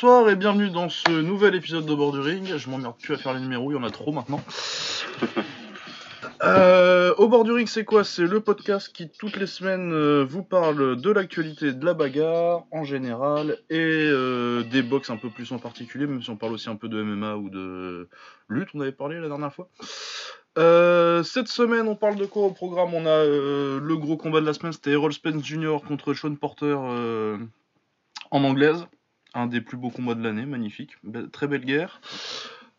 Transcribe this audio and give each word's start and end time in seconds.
Bonsoir 0.00 0.30
et 0.30 0.36
bienvenue 0.36 0.70
dans 0.70 0.88
ce 0.88 1.10
nouvel 1.10 1.56
épisode 1.56 1.84
de 1.84 1.92
Borduring. 1.92 2.56
Je 2.56 2.70
m'emmerde 2.70 2.94
plus 3.02 3.14
à 3.14 3.16
faire 3.16 3.34
les 3.34 3.40
numéros, 3.40 3.72
il 3.72 3.74
y 3.74 3.76
en 3.76 3.82
a 3.82 3.90
trop 3.90 4.12
maintenant. 4.12 4.40
Euh, 6.44 7.12
au 7.18 7.26
bord 7.26 7.42
du 7.42 7.50
ring, 7.50 7.66
c'est 7.66 7.84
quoi? 7.84 8.04
C'est 8.04 8.22
le 8.22 8.38
podcast 8.38 8.92
qui, 8.94 9.10
toutes 9.10 9.36
les 9.36 9.48
semaines, 9.48 9.92
euh, 9.92 10.24
vous 10.24 10.44
parle 10.44 11.00
de 11.00 11.10
l'actualité 11.10 11.72
de 11.72 11.84
la 11.84 11.94
bagarre 11.94 12.62
en 12.70 12.84
général 12.84 13.58
et 13.70 13.76
euh, 13.76 14.62
des 14.62 14.82
box 14.82 15.10
un 15.10 15.16
peu 15.16 15.30
plus 15.30 15.50
en 15.50 15.58
particulier, 15.58 16.06
même 16.06 16.22
si 16.22 16.30
on 16.30 16.36
parle 16.36 16.52
aussi 16.52 16.70
un 16.70 16.76
peu 16.76 16.88
de 16.88 17.02
MMA 17.02 17.34
ou 17.34 17.50
de 17.50 18.08
lutte, 18.48 18.68
on 18.74 18.80
avait 18.80 18.92
parlé 18.92 19.18
la 19.18 19.26
dernière 19.26 19.52
fois. 19.52 19.68
Euh, 20.58 21.24
cette 21.24 21.48
semaine, 21.48 21.88
on 21.88 21.96
parle 21.96 22.14
de 22.14 22.26
quoi 22.26 22.44
au 22.44 22.52
programme? 22.52 22.94
On 22.94 23.04
a 23.04 23.24
le 23.24 23.96
gros 23.96 24.16
combat 24.16 24.40
de 24.40 24.46
la 24.46 24.54
semaine, 24.54 24.72
c'était 24.72 24.92
Errol 24.92 25.12
Spence 25.12 25.44
Jr. 25.44 25.78
contre 25.88 26.14
Sean 26.14 26.36
Porter 26.36 26.76
en 28.30 28.44
anglaise. 28.44 28.86
Un 29.34 29.46
des 29.46 29.60
plus 29.60 29.76
beaux 29.76 29.90
combats 29.90 30.14
de 30.14 30.22
l'année, 30.22 30.46
magnifique. 30.46 30.96
très 31.32 31.46
belle 31.46 31.64
guerre. 31.64 32.00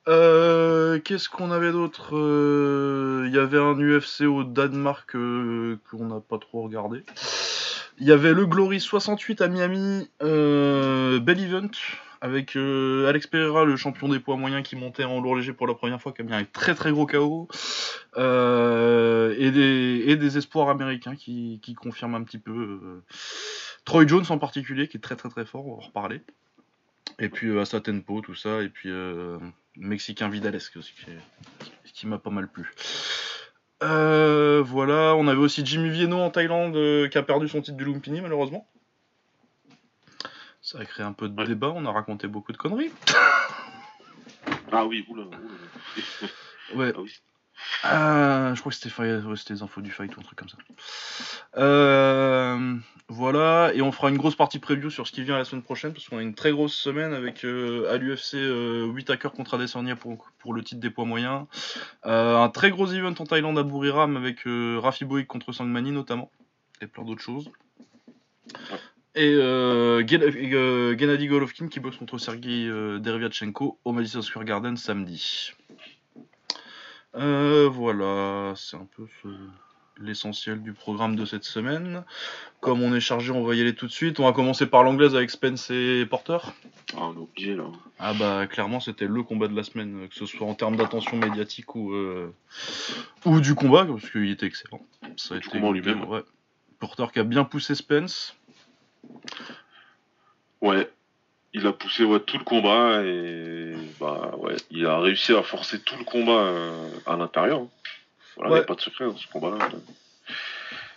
Euh, 0.09 0.99
qu'est-ce 0.99 1.29
qu'on 1.29 1.51
avait 1.51 1.71
d'autre 1.71 2.15
euh, 2.17 3.25
Il 3.27 3.33
y 3.33 3.37
avait 3.37 3.59
un 3.59 3.75
UFC 3.75 4.21
au 4.21 4.43
Danemark 4.43 5.15
euh, 5.15 5.77
qu'on 5.89 6.05
n'a 6.05 6.19
pas 6.19 6.39
trop 6.39 6.63
regardé. 6.63 7.03
Il 7.99 8.07
y 8.07 8.11
avait 8.11 8.33
le 8.33 8.47
Glory 8.47 8.79
68 8.79 9.41
à 9.41 9.49
Miami, 9.49 10.09
Bell 10.21 11.39
Event, 11.39 11.69
avec 12.21 12.55
Alex 12.55 13.27
Pereira, 13.27 13.65
le 13.65 13.75
champion 13.75 14.07
des 14.07 14.19
poids 14.19 14.37
moyens 14.37 14.63
qui 14.63 14.77
montait 14.77 15.03
en 15.03 15.19
lourd 15.19 15.35
léger 15.35 15.51
pour 15.51 15.67
la 15.67 15.75
première 15.75 16.01
fois, 16.01 16.13
qui 16.13 16.21
a 16.21 16.35
un 16.35 16.45
très 16.45 16.75
très 16.75 16.91
gros 16.91 17.05
KO. 17.05 17.49
et, 18.17 19.51
des, 19.51 20.37
espoirs 20.37 20.69
américains 20.69 21.15
qui 21.17 21.75
confirment 21.77 22.15
un 22.15 22.23
petit 22.23 22.39
peu. 22.39 23.01
Troy 23.89 24.05
Jones 24.05 24.25
en 24.29 24.37
particulier, 24.37 24.87
qui 24.87 24.97
est 24.97 24.99
très 24.99 25.15
très 25.15 25.29
très 25.29 25.45
fort, 25.45 25.65
on 25.65 25.71
va 25.71 25.77
en 25.77 25.87
reparler. 25.87 26.21
Et 27.17 27.27
puis 27.27 27.57
à 27.57 27.65
sa 27.65 27.81
tempo, 27.81 28.21
tout 28.21 28.35
ça, 28.35 28.61
et 28.61 28.69
puis 28.69 28.91
Mexicain 29.75 30.29
Vidalesque 30.29 30.77
aussi, 30.77 30.93
qui, 31.91 32.05
m'a 32.05 32.19
pas 32.19 32.29
mal 32.29 32.47
plu. 32.47 32.71
Euh, 33.81 34.61
voilà, 34.63 35.15
on 35.15 35.27
avait 35.27 35.39
aussi 35.39 35.65
Jimmy 35.65 35.89
Vienno 35.89 36.19
en 36.19 36.29
Thaïlande 36.29 36.75
euh, 36.75 37.07
qui 37.07 37.17
a 37.17 37.23
perdu 37.23 37.47
son 37.47 37.61
titre 37.61 37.77
du 37.77 37.85
Lumpini 37.85 38.21
malheureusement. 38.21 38.67
Ça 40.61 40.77
a 40.77 40.85
créé 40.85 41.03
un 41.03 41.13
peu 41.13 41.27
de 41.27 41.45
débat, 41.45 41.71
on 41.73 41.85
a 41.87 41.91
raconté 41.91 42.27
beaucoup 42.27 42.51
de 42.51 42.57
conneries. 42.57 42.91
Ah 44.71 44.85
oui, 44.85 45.03
oula, 45.09 45.23
ouais. 46.75 46.93
Ah 46.95 47.01
oui. 47.01 47.19
Euh, 47.85 48.55
je 48.55 48.59
crois 48.59 48.71
que 48.71 48.77
c'était 48.77 49.53
les 49.53 49.63
infos 49.63 49.81
du 49.81 49.91
fight 49.91 50.15
ou 50.15 50.19
un 50.19 50.23
truc 50.23 50.37
comme 50.37 50.49
ça. 50.49 50.57
Euh, 51.57 52.75
voilà, 53.07 53.71
et 53.73 53.81
on 53.81 53.91
fera 53.91 54.09
une 54.09 54.17
grosse 54.17 54.35
partie 54.35 54.59
preview 54.59 54.89
sur 54.89 55.07
ce 55.07 55.11
qui 55.11 55.23
vient 55.23 55.37
la 55.37 55.45
semaine 55.45 55.63
prochaine, 55.63 55.93
parce 55.93 56.07
qu'on 56.07 56.17
a 56.17 56.21
une 56.21 56.35
très 56.35 56.51
grosse 56.51 56.75
semaine 56.75 57.13
avec 57.13 57.45
euh, 57.45 57.91
à 57.91 57.97
l'UFC 57.97 58.37
8 58.93 59.09
hackers 59.09 59.31
contre 59.31 59.55
Adesanya 59.55 59.95
pour, 59.95 60.53
le 60.53 60.63
titre 60.63 60.81
des 60.81 60.89
poids 60.89 61.05
moyens. 61.05 61.45
un 62.03 62.49
très 62.49 62.71
gros 62.71 62.87
event 62.87 63.13
en 63.17 63.25
Thaïlande 63.25 63.57
à 63.57 63.63
Buriram 63.63 64.17
avec 64.17 64.41
Rafi 64.45 65.05
Boik 65.05 65.27
contre 65.27 65.51
Sangmani 65.51 65.91
notamment, 65.91 66.31
et 66.81 66.87
plein 66.87 67.03
d'autres 67.03 67.21
choses. 67.21 67.49
Et 69.15 69.35
Gennady 70.07 71.27
Golovkin 71.27 71.67
qui 71.67 71.79
boxe 71.79 71.97
contre 71.97 72.17
Sergei 72.17 72.69
Dervyatchenko 72.99 73.79
au 73.83 73.91
Madison 73.91 74.21
Square 74.21 74.45
Garden 74.45 74.77
samedi. 74.77 75.53
Euh, 77.15 77.69
voilà, 77.69 78.53
c'est 78.55 78.77
un 78.77 78.87
peu 78.95 79.07
l'essentiel 79.97 80.61
du 80.61 80.73
programme 80.73 81.15
de 81.15 81.25
cette 81.25 81.43
semaine. 81.43 82.03
Comme 82.61 82.81
on 82.81 82.93
est 82.95 82.99
chargé, 82.99 83.31
on 83.31 83.43
va 83.43 83.55
y 83.55 83.61
aller 83.61 83.75
tout 83.75 83.87
de 83.87 83.91
suite. 83.91 84.19
On 84.19 84.25
va 84.25 84.31
commencer 84.31 84.65
par 84.65 84.83
l'anglaise 84.83 85.15
avec 85.15 85.29
Spence 85.29 85.69
et 85.71 86.05
Porter. 86.09 86.37
Ah, 86.95 87.09
on 87.09 87.27
là. 87.37 87.63
Ah 87.99 88.13
bah 88.13 88.47
clairement 88.47 88.79
c'était 88.79 89.07
le 89.07 89.23
combat 89.23 89.47
de 89.47 89.55
la 89.55 89.63
semaine, 89.63 90.07
que 90.07 90.15
ce 90.15 90.25
soit 90.25 90.47
en 90.47 90.55
termes 90.55 90.75
d'attention 90.75 91.17
médiatique 91.17 91.75
ou, 91.75 91.93
euh, 91.93 92.33
ou 93.25 93.39
du 93.41 93.55
combat, 93.55 93.85
parce 93.85 94.09
qu'il 94.09 94.29
était 94.29 94.45
excellent. 94.45 94.81
Ça 95.17 95.35
a 95.35 95.37
été 95.37 95.59
lui-même. 95.59 96.05
Ouais. 96.05 96.23
Porter 96.79 97.05
qui 97.11 97.19
a 97.19 97.23
bien 97.23 97.43
poussé 97.43 97.75
Spence. 97.75 98.35
Ouais, 100.61 100.89
il 101.53 101.65
a 101.67 101.73
poussé 101.73 102.05
tout 102.25 102.37
le 102.37 102.43
combat 102.43 103.01
et 103.03 103.73
bah 103.99 104.33
ouais, 104.37 104.55
il 104.71 104.85
a 104.85 104.99
réussi 104.99 105.33
à 105.33 105.43
forcer 105.43 105.79
tout 105.79 105.95
le 105.97 106.03
combat 106.03 106.31
euh, 106.31 106.89
à 107.05 107.15
l'intérieur. 107.15 107.61
Hein. 107.61 107.69
Voilà, 108.35 108.51
il 108.51 108.53
n'y 108.53 108.59
a 108.59 108.65
pas 108.65 108.75
de 108.75 108.81
secret 108.81 109.05
dans 109.05 109.17
ce 109.17 109.27
combat-là. 109.27 109.69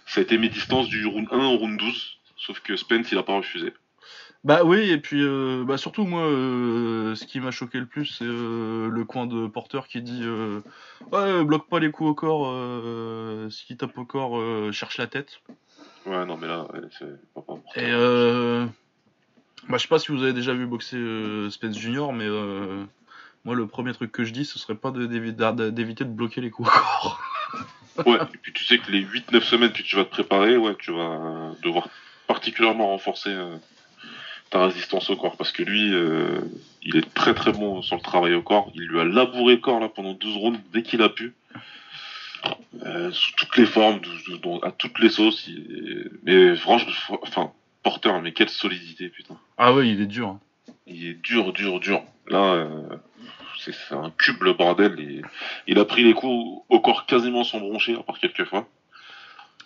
Ça 0.07 0.21
a 0.21 0.23
été 0.23 0.39
mes 0.39 0.49
distances 0.49 0.89
du 0.89 1.07
round 1.07 1.27
1 1.31 1.39
au 1.39 1.57
round 1.57 1.79
12, 1.79 2.19
sauf 2.37 2.61
que 2.61 2.77
Spence 2.77 3.11
il 3.11 3.19
a 3.19 3.23
pas 3.23 3.37
refusé. 3.37 3.73
Bah 4.45 4.65
oui, 4.65 4.91
et 4.91 4.99
puis 4.99 5.23
euh, 5.23 5.65
bah 5.65 5.79
surtout 5.79 6.05
moi, 6.05 6.23
euh, 6.23 7.15
ce 7.15 7.25
qui 7.25 7.39
m'a 7.39 7.53
choqué 7.53 7.79
le 7.79 7.87
plus, 7.87 8.07
c'est 8.07 8.25
le 8.25 9.05
coin 9.05 9.27
de 9.27 9.47
porteur 9.47 9.87
qui 9.87 10.03
dit 10.03 10.25
Ouais, 11.13 11.45
bloque 11.45 11.69
pas 11.69 11.79
les 11.79 11.91
coups 11.91 12.11
au 12.11 12.15
corps, 12.15 12.53
qui 13.67 13.77
tape 13.77 13.97
au 13.97 14.05
corps, 14.05 14.73
cherche 14.73 14.99
la 14.99 15.07
tête. 15.07 15.41
Ouais, 16.05 16.27
non, 16.27 16.37
mais 16.37 16.49
là, 16.49 16.67
c'est 16.99 17.07
pas, 17.35 17.43
Et 17.77 17.93
bah, 19.69 19.77
je 19.77 19.83
sais 19.83 19.89
pas 19.89 19.99
si 19.99 20.11
vous 20.11 20.23
avez 20.23 20.33
déjà 20.33 20.53
vu 20.53 20.67
boxer 20.67 20.97
euh, 20.97 21.51
Spence 21.51 21.79
Junior, 21.79 22.13
mais 22.13 22.27
euh, 22.27 22.85
moi, 23.45 23.55
le 23.55 23.67
premier 23.67 23.93
truc 23.93 24.11
que 24.11 24.25
je 24.25 24.33
dis, 24.33 24.45
ce 24.45 24.59
serait 24.59 24.75
pas 24.75 24.91
d'éviter 24.91 26.05
de 26.05 26.11
bloquer 26.11 26.41
les 26.41 26.51
coups 26.51 26.71
ouais, 28.07 28.19
et 28.35 28.39
puis 28.39 28.53
tu 28.53 28.65
sais 28.65 28.79
que 28.79 28.91
les 28.91 29.05
8-9 29.05 29.41
semaines 29.43 29.73
que 29.73 29.83
tu 29.83 29.97
vas 29.97 30.05
te 30.05 30.11
préparer, 30.11 30.57
ouais, 30.57 30.75
tu 30.79 30.93
vas 30.93 31.53
devoir 31.63 31.89
particulièrement 32.27 32.89
renforcer 32.89 33.31
euh, 33.31 33.57
ta 34.51 34.65
résistance 34.65 35.11
au 35.11 35.17
corps, 35.17 35.37
parce 35.37 35.53
que 35.53 35.63
lui, 35.63 35.93
il 36.83 36.97
est 36.97 37.15
très 37.15 37.33
très 37.33 37.53
bon 37.53 37.81
sur 37.81 37.97
le 37.97 38.03
travail 38.03 38.35
au 38.35 38.43
corps. 38.43 38.71
Il 38.75 38.83
lui 38.83 39.01
a 39.01 39.05
labouré 39.05 39.55
le 39.55 39.61
corps 39.61 39.81
là 39.81 39.89
pendant 39.89 40.13
12 40.13 40.37
rounds 40.37 40.61
dès 40.73 40.83
qu'il 40.83 41.01
a 41.01 41.09
pu. 41.09 41.33
sous 43.13 43.33
toutes 43.37 43.57
les 43.57 43.65
formes, 43.65 44.01
à 44.63 44.71
toutes 44.73 44.99
les 44.99 45.09
sauces. 45.09 45.49
Mais 46.25 46.55
franchement, 46.55 46.93
enfin, 47.23 47.53
porteur, 47.83 48.21
mais 48.23 48.33
quelle 48.33 48.49
solidité, 48.49 49.09
putain. 49.09 49.37
Ah 49.59 49.73
ouais, 49.73 49.89
il 49.89 50.01
est 50.01 50.07
dur. 50.07 50.29
Hein. 50.29 50.41
Il 50.87 51.07
est 51.07 51.15
dur, 51.15 51.53
dur, 51.53 51.81
dur. 51.81 52.03
Là, 52.29 52.55
euh, 52.55 52.97
c'est 53.59 53.75
un 53.95 54.11
cube 54.11 54.43
le 54.43 54.53
bordel. 54.53 54.99
Et... 55.01 55.23
Il 55.67 55.79
a 55.79 55.85
pris 55.85 56.03
les 56.05 56.15
coups 56.15 56.65
au 56.69 56.81
corps 56.81 57.07
quasiment 57.07 57.45
sans 57.45 57.61
broncher, 57.61 57.95
à 57.95 58.03
part 58.03 58.19
quelques 58.19 58.45
fois. 58.45 58.67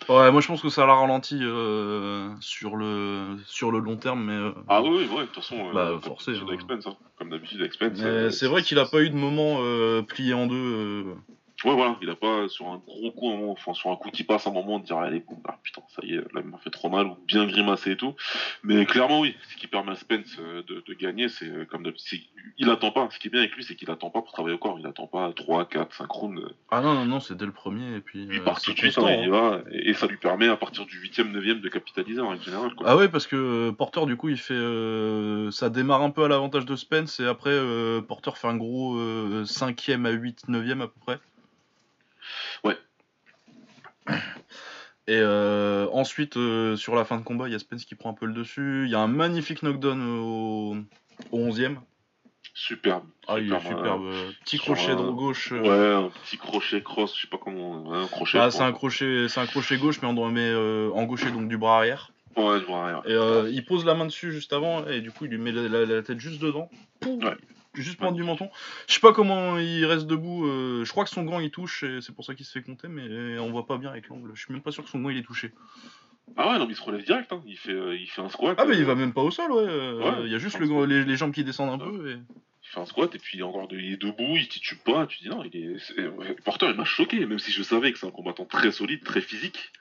Ouais, 0.09 0.31
moi 0.31 0.41
je 0.41 0.47
pense 0.47 0.61
que 0.61 0.69
ça 0.69 0.85
l'a 0.85 0.93
ralenti 0.93 1.39
euh, 1.41 2.29
sur, 2.39 2.77
le, 2.77 3.35
sur 3.45 3.71
le 3.71 3.79
long 3.79 3.97
terme, 3.97 4.23
mais. 4.23 4.33
Euh, 4.33 4.51
ah 4.69 4.81
oui, 4.81 5.07
ouais, 5.07 5.21
de 5.21 5.25
toute 5.25 5.35
façon. 5.35 5.71
bah, 5.73 5.99
forcé. 6.01 6.31
Hein. 6.31 6.57
Hein. 6.69 6.95
Comme 7.17 7.29
d'habitude, 7.29 7.61
Expense. 7.61 7.97
c'est 8.29 8.47
vrai 8.47 8.61
qu'il 8.61 8.79
a 8.79 8.85
pas 8.85 9.01
eu 9.01 9.09
de 9.09 9.15
moment 9.15 9.59
plié 10.03 10.33
en 10.33 10.45
deux. 10.47 11.15
Ouais, 11.65 11.73
voilà, 11.73 11.97
il 12.03 12.09
a 12.09 12.15
pas 12.15 12.47
sur 12.49 12.67
un 12.67 12.79
gros 12.85 13.11
coup, 13.11 13.31
un 13.31 13.37
moment, 13.37 13.53
enfin 13.53 13.73
sur 13.73 13.89
un 13.89 13.95
coup 13.95 14.11
qui 14.11 14.23
passe, 14.23 14.45
un 14.45 14.51
moment, 14.51 14.77
de 14.77 14.85
dire 14.85 14.97
allez, 14.97 15.23
bon, 15.27 15.37
bah, 15.43 15.57
putain, 15.63 15.81
ça 15.87 16.05
y 16.05 16.13
est, 16.13 16.17
là, 16.17 16.41
il 16.41 16.43
m'a 16.43 16.59
fait 16.59 16.69
trop 16.69 16.87
mal, 16.87 17.07
ou 17.07 17.17
bien 17.25 17.47
grimacé 17.47 17.91
et 17.91 17.97
tout. 17.97 18.13
Mais 18.63 18.85
clairement, 18.85 19.21
oui, 19.21 19.35
ce 19.49 19.55
qui 19.57 19.65
permet 19.65 19.93
à 19.93 19.95
Spence 19.95 20.37
euh, 20.39 20.61
de, 20.67 20.83
de 20.85 20.93
gagner, 20.93 21.29
c'est 21.29 21.49
euh, 21.49 21.65
comme 21.65 21.81
d'habitude. 21.81 22.21
Il 22.59 22.69
attend 22.69 22.91
pas. 22.91 23.07
Ce 23.11 23.17
qui 23.17 23.27
est 23.27 23.31
bien 23.31 23.39
avec 23.39 23.55
lui, 23.55 23.63
c'est 23.63 23.75
qu'il 23.75 23.89
attend 23.89 24.11
pas 24.11 24.21
pour 24.21 24.31
travailler 24.31 24.53
au 24.53 24.59
corps. 24.59 24.77
Il 24.79 24.85
attend 24.85 25.07
pas 25.07 25.33
3, 25.33 25.65
4, 25.65 25.95
5 25.95 26.11
rounds. 26.11 26.53
Ah 26.69 26.81
non, 26.81 26.93
non, 26.93 27.05
non, 27.05 27.19
c'est 27.19 27.35
dès 27.35 27.47
le 27.47 27.51
premier, 27.51 27.95
et 27.95 28.01
puis. 28.01 28.27
Il 28.31 28.43
part 28.43 28.61
tout 28.61 28.73
de 28.73 28.77
suite, 28.77 28.95
hein, 28.99 29.17
il 29.23 29.29
va, 29.31 29.61
et, 29.71 29.95
ça 29.95 30.05
lui 30.05 30.17
permet 30.17 30.47
à 30.47 30.57
partir 30.57 30.85
du 30.85 31.01
8ème, 31.01 31.31
9ème 31.31 31.61
de 31.61 31.69
capitaliser 31.69 32.21
en 32.21 32.39
général. 32.39 32.75
Quoi. 32.75 32.85
Ah 32.87 32.95
ouais, 32.95 33.09
parce 33.09 33.25
que 33.25 33.35
euh, 33.35 33.71
Porter, 33.71 34.05
du 34.05 34.15
coup, 34.15 34.29
il 34.29 34.37
fait. 34.37 34.53
ça 35.51 35.71
démarre 35.71 36.03
un 36.03 36.11
peu 36.11 36.23
à 36.23 36.27
l'avantage 36.27 36.65
de 36.65 36.75
Spence, 36.75 37.19
et 37.19 37.25
après, 37.25 37.59
Porter 38.07 38.31
fait 38.35 38.47
un 38.47 38.57
gros 38.57 38.95
5ème 39.43 40.05
à 40.05 40.11
8, 40.11 40.43
9ème 40.49 40.81
à 40.81 40.87
peu 40.87 40.99
près. 40.99 41.19
Et 45.09 45.19
euh, 45.19 45.87
ensuite, 45.93 46.35
euh, 46.35 46.75
sur 46.75 46.93
la 46.93 47.05
fin 47.05 47.17
de 47.17 47.23
combat, 47.23 47.47
il 47.47 47.53
y 47.53 47.55
a 47.55 47.59
Spence 47.59 47.85
qui 47.85 47.95
prend 47.95 48.09
un 48.09 48.13
peu 48.13 48.25
le 48.25 48.33
dessus. 48.33 48.83
Il 48.85 48.91
y 48.91 48.95
a 48.95 48.99
un 48.99 49.07
magnifique 49.07 49.63
knockdown 49.63 50.01
au, 50.01 50.75
au 51.31 51.39
11ème. 51.39 51.77
Superbe. 52.53 53.05
Ah, 53.27 53.39
il 53.39 53.53
est 53.53 53.59
superbe. 53.59 54.11
petit 54.43 54.57
crochet 54.57 54.95
de 54.95 55.09
gauche. 55.11 55.53
Euh. 55.53 55.61
Ouais, 55.61 56.05
un 56.05 56.09
petit 56.09 56.37
crochet 56.37 56.81
cross, 56.81 57.15
je 57.15 57.21
sais 57.21 57.27
pas 57.27 57.37
comment. 57.37 57.93
un 57.93 58.07
crochet. 58.07 58.39
Ah, 58.39 58.51
c'est 58.51 58.63
un 58.63 58.73
crochet, 58.73 59.27
c'est 59.29 59.39
un 59.39 59.45
crochet 59.45 59.77
gauche, 59.77 60.01
mais 60.01 60.09
on 60.09 60.29
met 60.29 60.53
en 60.93 61.03
gaucher 61.05 61.31
donc 61.31 61.47
du 61.47 61.57
bras 61.57 61.77
arrière. 61.77 62.11
Ouais, 62.35 62.59
du 62.59 62.65
bras 62.65 62.83
arrière. 62.83 63.47
Et 63.47 63.51
il 63.51 63.63
pose 63.63 63.85
la 63.85 63.93
main 63.93 64.05
dessus 64.05 64.33
juste 64.33 64.51
avant, 64.51 64.85
et 64.87 64.99
du 64.99 65.11
coup, 65.11 65.25
il 65.25 65.31
lui 65.31 65.37
met 65.37 65.51
la, 65.51 66.01
tête 66.01 66.19
juste 66.19 66.41
dedans. 66.41 66.69
ouais 67.05 67.37
juste 67.81 67.97
prendre 67.97 68.15
du 68.15 68.23
menton. 68.23 68.49
Je 68.87 68.93
sais 68.93 68.99
pas 68.99 69.13
comment 69.13 69.57
il 69.57 69.85
reste 69.85 70.07
debout. 70.07 70.45
Euh, 70.45 70.83
je 70.85 70.91
crois 70.91 71.03
que 71.03 71.09
son 71.09 71.23
gant 71.23 71.39
il 71.39 71.51
touche 71.51 71.83
et 71.83 72.01
c'est 72.01 72.13
pour 72.13 72.25
ça 72.25 72.35
qu'il 72.35 72.45
se 72.45 72.51
fait 72.51 72.61
compter, 72.61 72.87
mais 72.87 73.37
on 73.39 73.51
voit 73.51 73.65
pas 73.65 73.77
bien 73.77 73.89
avec 73.89 74.07
l'angle. 74.07 74.31
Je 74.33 74.41
suis 74.41 74.53
même 74.53 74.61
pas 74.61 74.71
sûr 74.71 74.83
que 74.83 74.89
son 74.89 74.99
gant 74.99 75.09
il 75.09 75.17
est 75.17 75.23
touché. 75.23 75.51
Ah 76.35 76.51
ouais, 76.51 76.59
non, 76.59 76.65
mais 76.65 76.73
il 76.73 76.75
se 76.75 76.83
relève 76.83 77.03
direct. 77.03 77.31
Hein. 77.31 77.41
Il, 77.45 77.57
fait, 77.57 77.71
euh, 77.71 77.95
il 77.95 78.07
fait 78.07 78.21
un 78.21 78.29
squat. 78.29 78.57
Ah, 78.59 78.65
mais 78.65 78.77
il 78.77 78.83
va 78.83 78.95
même 78.95 79.13
pas 79.13 79.21
au 79.21 79.31
sol, 79.31 79.51
ouais. 79.51 80.25
il 80.25 80.31
y 80.31 80.35
a 80.35 80.39
juste 80.39 80.59
le, 80.59 80.85
les, 80.85 81.15
jambes 81.15 81.31
qui 81.31 81.43
descendent 81.43 81.81
un 81.81 81.85
peu. 81.85 82.11
Et... 82.11 82.13
Il 82.13 82.67
fait 82.69 82.79
un 82.81 82.85
squat 82.85 83.15
et 83.15 83.19
puis 83.19 83.41
encore 83.43 83.67
il 83.71 83.93
est 83.93 83.97
debout, 83.97 84.35
il 84.35 84.47
titube 84.49 84.79
pas. 84.79 85.07
Tu 85.07 85.19
dis 85.19 85.29
non, 85.29 85.43
il 85.43 85.55
est. 85.55 86.43
Porteur, 86.43 86.69
il 86.69 86.75
m'a 86.75 86.83
choqué, 86.83 87.25
même 87.25 87.39
si 87.39 87.51
je 87.51 87.63
savais 87.63 87.93
que 87.93 87.99
c'est 87.99 88.07
un 88.07 88.11
combattant 88.11 88.45
très 88.45 88.71
solide, 88.71 89.03
très 89.03 89.21
physique. 89.21 89.71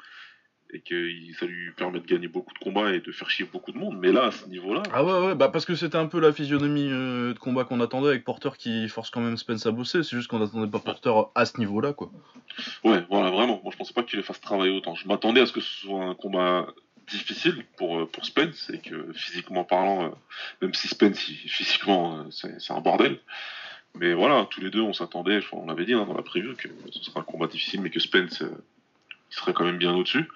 Et 0.72 0.80
que 0.80 1.10
ça 1.38 1.46
lui 1.46 1.70
permet 1.72 2.00
de 2.00 2.06
gagner 2.06 2.28
beaucoup 2.28 2.52
de 2.52 2.58
combats 2.58 2.92
et 2.92 3.00
de 3.00 3.12
faire 3.12 3.30
chier 3.30 3.46
beaucoup 3.50 3.72
de 3.72 3.78
monde. 3.78 3.98
Mais 4.00 4.12
là, 4.12 4.26
à 4.26 4.30
ce 4.30 4.48
niveau-là. 4.48 4.82
Ah 4.92 5.04
ouais, 5.04 5.26
ouais, 5.26 5.34
bah 5.34 5.48
parce 5.48 5.64
que 5.64 5.74
c'était 5.74 5.96
un 5.96 6.06
peu 6.06 6.20
la 6.20 6.32
physionomie 6.32 6.88
euh, 6.90 7.34
de 7.34 7.38
combat 7.38 7.64
qu'on 7.64 7.80
attendait 7.80 8.08
avec 8.08 8.24
Porter 8.24 8.50
qui 8.58 8.88
force 8.88 9.10
quand 9.10 9.20
même 9.20 9.36
Spence 9.36 9.66
à 9.66 9.70
bosser. 9.70 10.02
C'est 10.02 10.16
juste 10.16 10.28
qu'on 10.28 10.42
attendait 10.42 10.70
pas 10.70 10.80
Porter 10.80 11.12
à 11.34 11.46
ce 11.46 11.58
niveau-là, 11.58 11.92
quoi. 11.92 12.10
Ouais, 12.84 13.04
voilà, 13.08 13.30
vraiment. 13.30 13.60
Moi, 13.62 13.72
je 13.72 13.76
pensais 13.76 13.94
pas 13.94 14.02
qu'il 14.02 14.18
les 14.18 14.24
fasse 14.24 14.40
travailler 14.40 14.72
autant. 14.72 14.94
Je 14.94 15.06
m'attendais 15.06 15.40
à 15.40 15.46
ce 15.46 15.52
que 15.52 15.60
ce 15.60 15.86
soit 15.86 16.04
un 16.04 16.14
combat 16.14 16.66
difficile 17.08 17.64
pour, 17.76 18.00
euh, 18.00 18.06
pour 18.06 18.24
Spence 18.24 18.70
et 18.70 18.78
que 18.78 19.12
physiquement 19.12 19.62
parlant, 19.62 20.06
euh, 20.06 20.10
même 20.62 20.74
si 20.74 20.88
Spence, 20.88 21.18
physiquement, 21.46 22.26
c'est 22.30 22.72
un 22.72 22.80
bordel. 22.80 23.20
Mais 23.94 24.12
voilà, 24.12 24.46
tous 24.50 24.60
les 24.60 24.70
deux, 24.70 24.82
on 24.82 24.92
s'attendait, 24.92 25.40
on 25.52 25.66
l'avait 25.66 25.86
dit 25.86 25.94
hein, 25.94 26.04
dans 26.06 26.14
la 26.14 26.22
preview, 26.22 26.54
que 26.54 26.68
ce 26.90 27.02
serait 27.02 27.20
un 27.20 27.22
combat 27.22 27.46
difficile, 27.46 27.80
mais 27.80 27.88
que 27.88 28.00
Spence 28.00 28.42
serait 29.36 29.52
quand 29.52 29.64
même 29.64 29.78
bien 29.78 29.94
au-dessus. 29.94 30.28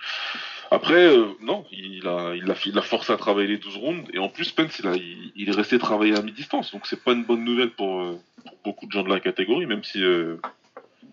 Après, 0.70 1.04
euh, 1.06 1.26
non, 1.40 1.64
il 1.72 2.06
a, 2.06 2.34
il, 2.36 2.48
a, 2.48 2.54
il 2.64 2.78
a 2.78 2.82
forcé 2.82 3.12
à 3.12 3.16
travailler 3.16 3.48
les 3.48 3.58
12 3.58 3.76
rounds, 3.76 4.08
et 4.12 4.18
en 4.18 4.28
plus, 4.28 4.44
Spence, 4.44 4.78
il, 4.78 4.86
a, 4.86 4.94
il, 4.94 5.48
est 5.48 5.52
resté 5.52 5.78
travailler 5.78 6.16
à 6.16 6.22
mi-distance, 6.22 6.70
donc 6.70 6.86
c'est 6.86 7.02
pas 7.02 7.12
une 7.12 7.24
bonne 7.24 7.44
nouvelle 7.44 7.70
pour, 7.70 8.00
euh, 8.00 8.20
beaucoup 8.64 8.86
de 8.86 8.92
gens 8.92 9.02
de 9.02 9.08
la 9.08 9.18
catégorie, 9.18 9.66
même 9.66 9.82
si, 9.82 10.02
euh, 10.02 10.36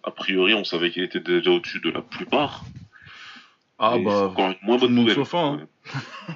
a 0.03 0.11
priori, 0.11 0.53
on 0.53 0.63
savait 0.63 0.91
qu'il 0.91 1.01
était 1.01 1.19
déjà 1.19 1.49
au-dessus 1.49 1.79
de 1.79 1.89
la 1.89 2.01
plupart. 2.01 2.65
Ah 3.79 3.97
bah, 3.97 4.27
encore 4.27 4.51
une 4.51 4.57
moins 4.61 4.77
bonne 4.77 4.93
nouvelle. 4.93 5.15
Sauf 5.15 5.33
un. 5.35 5.59
Hein. 5.59 5.67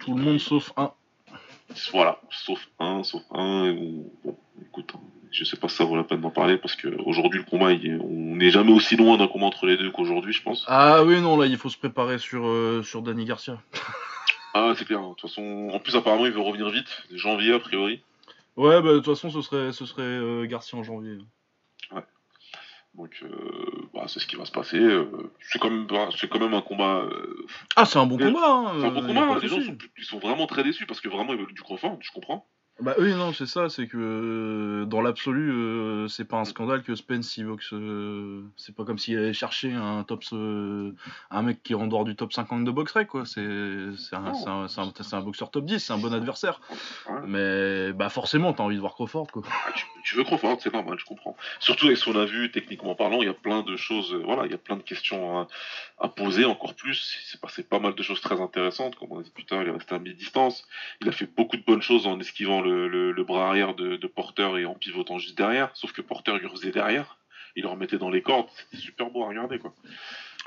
tout 0.00 0.14
le 0.16 0.22
monde 0.22 0.38
sauf 0.38 0.72
un. 0.76 0.92
Voilà, 1.92 2.20
sauf 2.30 2.68
un, 2.80 3.02
sauf 3.02 3.22
un, 3.30 3.72
bon, 3.72 4.36
écoute, 4.60 4.92
hein. 4.94 5.00
Je 5.32 5.44
sais 5.44 5.56
pas 5.56 5.68
si 5.68 5.76
ça 5.76 5.84
vaut 5.84 5.96
la 5.96 6.04
peine 6.04 6.20
d'en 6.20 6.30
parler 6.30 6.58
parce 6.58 6.76
qu'aujourd'hui 6.76 7.40
le 7.40 7.46
combat, 7.46 7.70
on 8.00 8.36
n'est 8.36 8.50
jamais 8.50 8.72
aussi 8.72 8.96
loin 8.96 9.16
d'un 9.16 9.28
combat 9.28 9.46
entre 9.46 9.64
les 9.66 9.78
deux 9.78 9.90
qu'aujourd'hui, 9.90 10.34
je 10.34 10.42
pense. 10.42 10.64
Ah 10.68 11.02
oui, 11.04 11.20
non, 11.22 11.38
là 11.38 11.46
il 11.46 11.56
faut 11.56 11.70
se 11.70 11.78
préparer 11.78 12.18
sur, 12.18 12.46
euh, 12.46 12.82
sur 12.82 13.00
Danny 13.00 13.24
Garcia. 13.24 13.58
ah, 14.54 14.74
c'est 14.76 14.84
clair. 14.84 15.00
De 15.00 15.08
toute 15.14 15.22
façon, 15.22 15.70
en 15.72 15.78
plus, 15.78 15.96
apparemment, 15.96 16.26
il 16.26 16.32
veut 16.32 16.40
revenir 16.40 16.68
vite, 16.68 17.02
janvier 17.12 17.54
a 17.54 17.58
priori. 17.58 18.02
Ouais, 18.56 18.82
bah 18.82 18.92
de 18.92 18.98
toute 18.98 19.06
façon, 19.06 19.30
ce 19.30 19.40
serait, 19.40 19.72
ce 19.72 19.86
serait 19.86 20.02
euh, 20.02 20.44
Garcia 20.44 20.78
en 20.78 20.82
janvier. 20.82 21.16
Ouais. 21.92 22.02
Donc, 22.94 23.18
euh, 23.22 23.88
bah, 23.94 24.04
c'est 24.08 24.20
ce 24.20 24.26
qui 24.26 24.36
va 24.36 24.44
se 24.44 24.52
passer. 24.52 24.78
c'est 25.40 25.58
quand, 25.58 25.70
même, 25.70 25.86
bah, 25.86 26.10
quand 26.30 26.40
même 26.40 26.52
un 26.52 26.60
combat. 26.60 27.04
ah, 27.76 27.86
c'est 27.86 27.98
un 27.98 28.04
bon 28.04 28.18
combat. 28.18 28.40
Hein, 28.46 28.72
c'est 28.80 28.86
un 28.86 28.90
bon 28.90 29.06
combat. 29.06 29.38
Les 29.40 29.48
gens 29.48 29.62
sont, 29.62 29.78
ils 29.96 30.04
sont 30.04 30.18
vraiment 30.18 30.46
très 30.46 30.62
déçus 30.62 30.84
parce 30.84 31.00
que 31.00 31.08
vraiment 31.08 31.32
ils 31.32 31.38
veulent 31.38 31.54
du 31.54 31.62
confort, 31.62 31.96
je 32.02 32.10
comprends. 32.10 32.46
Bah 32.80 32.94
oui, 32.98 33.14
non, 33.14 33.32
c'est 33.32 33.46
ça, 33.46 33.68
c'est 33.68 33.86
que 33.86 33.98
euh, 33.98 34.86
dans 34.86 35.02
l'absolu, 35.02 35.52
euh, 35.52 36.08
c'est 36.08 36.24
pas 36.24 36.38
un 36.38 36.44
scandale 36.44 36.82
que 36.82 36.94
Spence 36.94 37.36
il 37.36 37.46
euh, 37.72 38.42
c'est 38.56 38.74
pas 38.74 38.84
comme 38.84 38.98
s'il 38.98 39.18
allait 39.18 39.34
chercher 39.34 39.72
un 39.72 40.02
top, 40.04 40.24
un 40.32 41.42
mec 41.42 41.62
qui 41.62 41.74
est 41.74 41.76
en 41.76 41.86
dehors 41.86 42.04
du 42.04 42.16
top 42.16 42.32
50 42.32 42.64
de 42.64 42.70
boxrec, 42.70 43.08
quoi. 43.08 43.24
C'est 43.26 43.42
un, 43.42 44.32
un, 44.46 44.66
un, 44.66 45.20
boxeur 45.20 45.50
top 45.50 45.66
10, 45.66 45.80
c'est 45.80 45.92
un 45.92 45.98
bon 45.98 46.12
adversaire. 46.14 46.60
Mais 47.26 47.92
bah 47.92 48.08
forcément, 48.08 48.52
t'as 48.54 48.64
envie 48.64 48.76
de 48.76 48.80
voir 48.80 48.94
Crawford, 48.94 49.26
quoi. 49.30 49.42
Ah, 49.46 49.72
tu, 50.02 50.16
veux 50.16 50.24
Crawford, 50.24 50.58
c'est 50.60 50.72
normal, 50.72 50.98
je 50.98 51.04
comprends. 51.04 51.36
Surtout 51.60 51.86
avec 51.86 51.98
ce 51.98 52.06
qu'on 52.06 52.18
a 52.18 52.24
vu, 52.24 52.50
techniquement 52.50 52.94
parlant, 52.94 53.20
il 53.20 53.26
y 53.26 53.30
a 53.30 53.34
plein 53.34 53.62
de 53.62 53.76
choses, 53.76 54.14
voilà, 54.24 54.46
il 54.46 54.50
y 54.50 54.54
a 54.54 54.58
plein 54.58 54.76
de 54.76 54.82
questions 54.82 55.38
à, 55.38 55.46
à 56.00 56.08
poser 56.08 56.46
encore 56.46 56.74
plus. 56.74 57.18
Il 57.22 57.30
s'est 57.30 57.38
passé 57.38 57.62
pas 57.62 57.78
mal 57.78 57.94
de 57.94 58.02
choses 58.02 58.20
très 58.20 58.40
intéressantes, 58.40 58.96
comme 58.96 59.12
on 59.12 59.20
a 59.20 59.22
dit 59.22 59.30
plus 59.30 59.44
tard, 59.44 59.62
il 59.62 59.68
est 59.68 59.72
resté 59.72 59.94
à 59.94 59.98
mi-distance. 59.98 60.66
Il 61.00 61.08
a 61.08 61.12
fait 61.12 61.26
beaucoup 61.26 61.56
de 61.56 61.62
bonnes 61.62 61.82
choses 61.82 62.06
en 62.06 62.18
esquivant 62.18 62.61
le, 62.62 63.24
bras 63.24 63.48
arrière 63.48 63.74
de, 63.74 64.06
Porter 64.06 64.58
et 64.58 64.64
en 64.64 64.74
pivotant 64.74 65.18
juste 65.18 65.36
derrière. 65.36 65.70
Sauf 65.74 65.92
que 65.92 66.02
Porter 66.02 66.38
lui 66.38 66.48
faisait 66.48 66.72
derrière. 66.72 67.18
Il 67.56 67.62
le 67.64 67.68
remettait 67.68 67.98
dans 67.98 68.10
les 68.10 68.22
cordes. 68.22 68.48
C'était 68.56 68.82
super 68.82 69.10
beau 69.10 69.24
à 69.24 69.28
regarder, 69.28 69.58
quoi. 69.58 69.74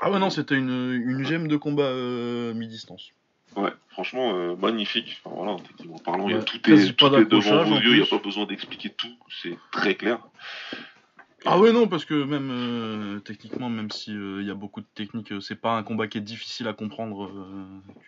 Ah 0.00 0.10
ouais, 0.10 0.18
non, 0.18 0.30
c'était 0.30 0.56
une, 0.56 0.92
une 0.92 1.24
gemme 1.24 1.48
de 1.48 1.56
combat 1.56 1.84
euh, 1.84 2.52
mi-distance. 2.52 3.12
Ouais, 3.56 3.70
franchement, 3.88 4.34
euh, 4.34 4.54
magnifique. 4.56 5.22
Enfin, 5.24 5.34
voilà, 5.34 5.56
techniquement 5.66 5.98
parlant, 5.98 6.28
il 6.28 6.34
y 6.34 6.38
a 6.38 6.42
tout, 6.42 6.58
est, 6.70 6.92
tout 6.92 7.14
est 7.14 7.24
devant 7.24 7.64
vos 7.64 7.76
yeux, 7.76 7.92
il 7.92 8.00
n'y 8.00 8.02
a 8.02 8.06
pas 8.06 8.18
besoin 8.18 8.44
d'expliquer 8.44 8.90
tout, 8.90 9.16
c'est 9.42 9.56
très 9.70 9.94
clair. 9.94 10.18
Ah 11.46 11.58
ouais 11.58 11.72
non 11.72 11.86
parce 11.86 12.04
que 12.04 12.14
même 12.14 12.50
euh, 12.50 13.20
techniquement 13.20 13.70
même 13.70 13.90
si 13.90 14.10
il 14.10 14.42
y 14.42 14.50
a 14.50 14.54
beaucoup 14.54 14.80
de 14.80 14.86
techniques 14.94 15.32
c'est 15.40 15.60
pas 15.60 15.76
un 15.76 15.82
combat 15.82 16.08
qui 16.08 16.18
est 16.18 16.22
difficile 16.22 16.66
à 16.66 16.72
comprendre 16.72 17.30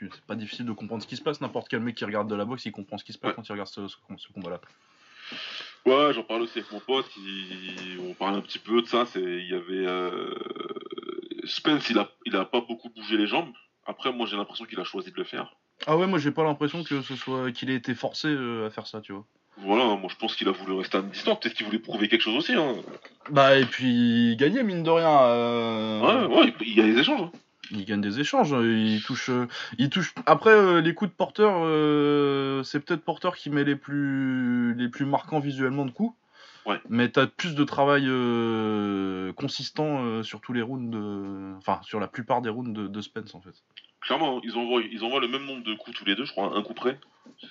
c'est 0.01 0.25
pas 0.27 0.35
difficile 0.35 0.67
de 0.67 0.73
comprendre 0.73 1.03
ce 1.03 1.09
qui 1.09 1.17
se 1.17 1.23
passe. 1.23 1.41
N'importe 1.41 1.69
quel 1.69 1.81
mec 1.81 1.95
qui 1.95 2.05
regarde 2.05 2.29
de 2.29 2.35
la 2.35 2.45
boxe 2.45 2.67
il 2.67 2.73
comprend 2.73 2.99
ce 2.99 3.05
qui 3.05 3.13
se 3.13 3.19
passe 3.19 3.35
quand 3.35 3.49
il 3.49 3.53
regarde 3.53 3.69
ce, 3.69 3.81
combat 4.35 4.51
là 4.51 4.61
ouais 5.87 6.13
j'en 6.13 6.25
parle 6.25 6.43
aussi 6.43 6.59
avec 6.59 6.73
mon 6.73 6.81
pote 6.81 7.09
on 8.01 8.15
parle 8.15 8.35
un 8.35 8.41
petit 8.41 8.59
peu 8.59 8.83
de 8.83 8.87
ça 8.87 9.07
c'est 9.07 9.23
il 9.23 9.49
y 9.49 9.55
avait 9.55 9.87
Spence 11.45 11.89
il 11.91 11.99
a 11.99 12.09
il 12.27 12.37
a 12.37 12.45
pas 12.45 12.61
beaucoup 12.61 12.91
bougé 12.91 13.17
les 13.17 13.27
jambes. 13.27 13.53
Après 13.87 14.13
moi 14.13 14.27
j'ai 14.27 14.37
l'impression 14.37 14.65
qu'il 14.65 14.79
a 14.81 14.85
choisi 14.85 15.11
de 15.11 15.17
le 15.17 15.25
faire. 15.25 15.57
Ah 15.87 15.97
ouais 15.97 16.07
moi 16.07 16.19
j'ai 16.19 16.31
pas 16.31 16.45
l'impression 16.45 16.83
que 16.83 17.01
ce 17.03 17.17
soit 17.17 17.53
qu'il 17.53 17.71
ait 17.71 17.77
été 17.77 17.95
forcé 17.95 18.29
à 18.67 18.71
faire 18.71 18.87
ça 18.87 19.01
tu 19.01 19.13
vois 19.13 19.25
voilà, 19.65 19.97
moi 19.97 20.09
je 20.09 20.17
pense 20.17 20.37
qu'il 20.37 20.49
a 20.49 20.53
voulu 20.53 20.73
rester 20.75 20.99
à 20.99 21.03
distance, 21.03 21.41
peut-être 21.41 21.55
qu'il 21.55 21.67
voulait 21.67 21.79
prouver 21.79 22.09
quelque 22.09 22.21
chose 22.21 22.37
aussi. 22.37 22.55
Hein. 22.55 22.75
Bah 23.31 23.57
et 23.57 23.65
puis 23.65 24.37
gagner 24.37 24.63
mine 24.63 24.83
de 24.83 24.91
rien. 24.91 25.21
Euh, 25.23 26.27
ouais, 26.29 26.37
ouais, 26.37 26.55
il 26.61 26.75
y 26.75 26.81
a 26.81 26.85
des 26.85 26.99
échanges. 26.99 27.23
Hein. 27.23 27.33
Il 27.71 27.85
gagne 27.85 28.01
des 28.01 28.19
échanges, 28.21 28.51
il 28.53 29.03
touche, 29.05 29.29
euh, 29.29 29.47
il 29.77 29.91
touche. 29.91 30.15
Après 30.25 30.51
euh, 30.51 30.81
les 30.81 30.95
coups 30.95 31.11
de 31.11 31.17
porteur, 31.17 31.55
c'est 32.65 32.81
peut-être 32.81 33.03
porteur 33.03 33.37
qui 33.37 33.51
met 33.51 33.65
les 33.65 33.77
plus, 33.77 34.75
les 34.75 34.89
plus 34.89 35.05
marquants 35.05 35.41
visuellement 35.41 35.85
de 35.85 35.91
coups. 35.91 36.15
Ouais. 36.65 36.81
Mais 36.89 37.09
t'as 37.09 37.27
plus 37.27 37.55
de 37.55 37.65
travail 37.65 38.07
consistant 39.35 40.23
sur 40.23 40.41
tous 40.41 40.53
les 40.53 40.63
rounds, 40.63 40.97
enfin 41.59 41.81
sur 41.83 42.01
la 42.01 42.09
plupart 42.09 42.43
des 42.43 42.51
rounds 42.51 42.73
de, 42.73 42.87
de 42.87 43.01
Spence 43.01 43.35
en 43.35 43.41
fait. 43.41 43.55
Clairement, 44.01 44.41
ils 44.43 44.57
envoient, 44.57 44.83
ils 44.83 45.05
envoient 45.05 45.21
le 45.21 45.29
même 45.29 45.45
nombre 45.45 45.65
de 45.65 45.75
coups 45.75 45.97
tous 45.97 46.05
les 46.05 46.15
deux, 46.15 46.25
je 46.25 46.33
crois, 46.33 46.57
un 46.57 46.63
coup 46.63 46.75
près. 46.75 46.99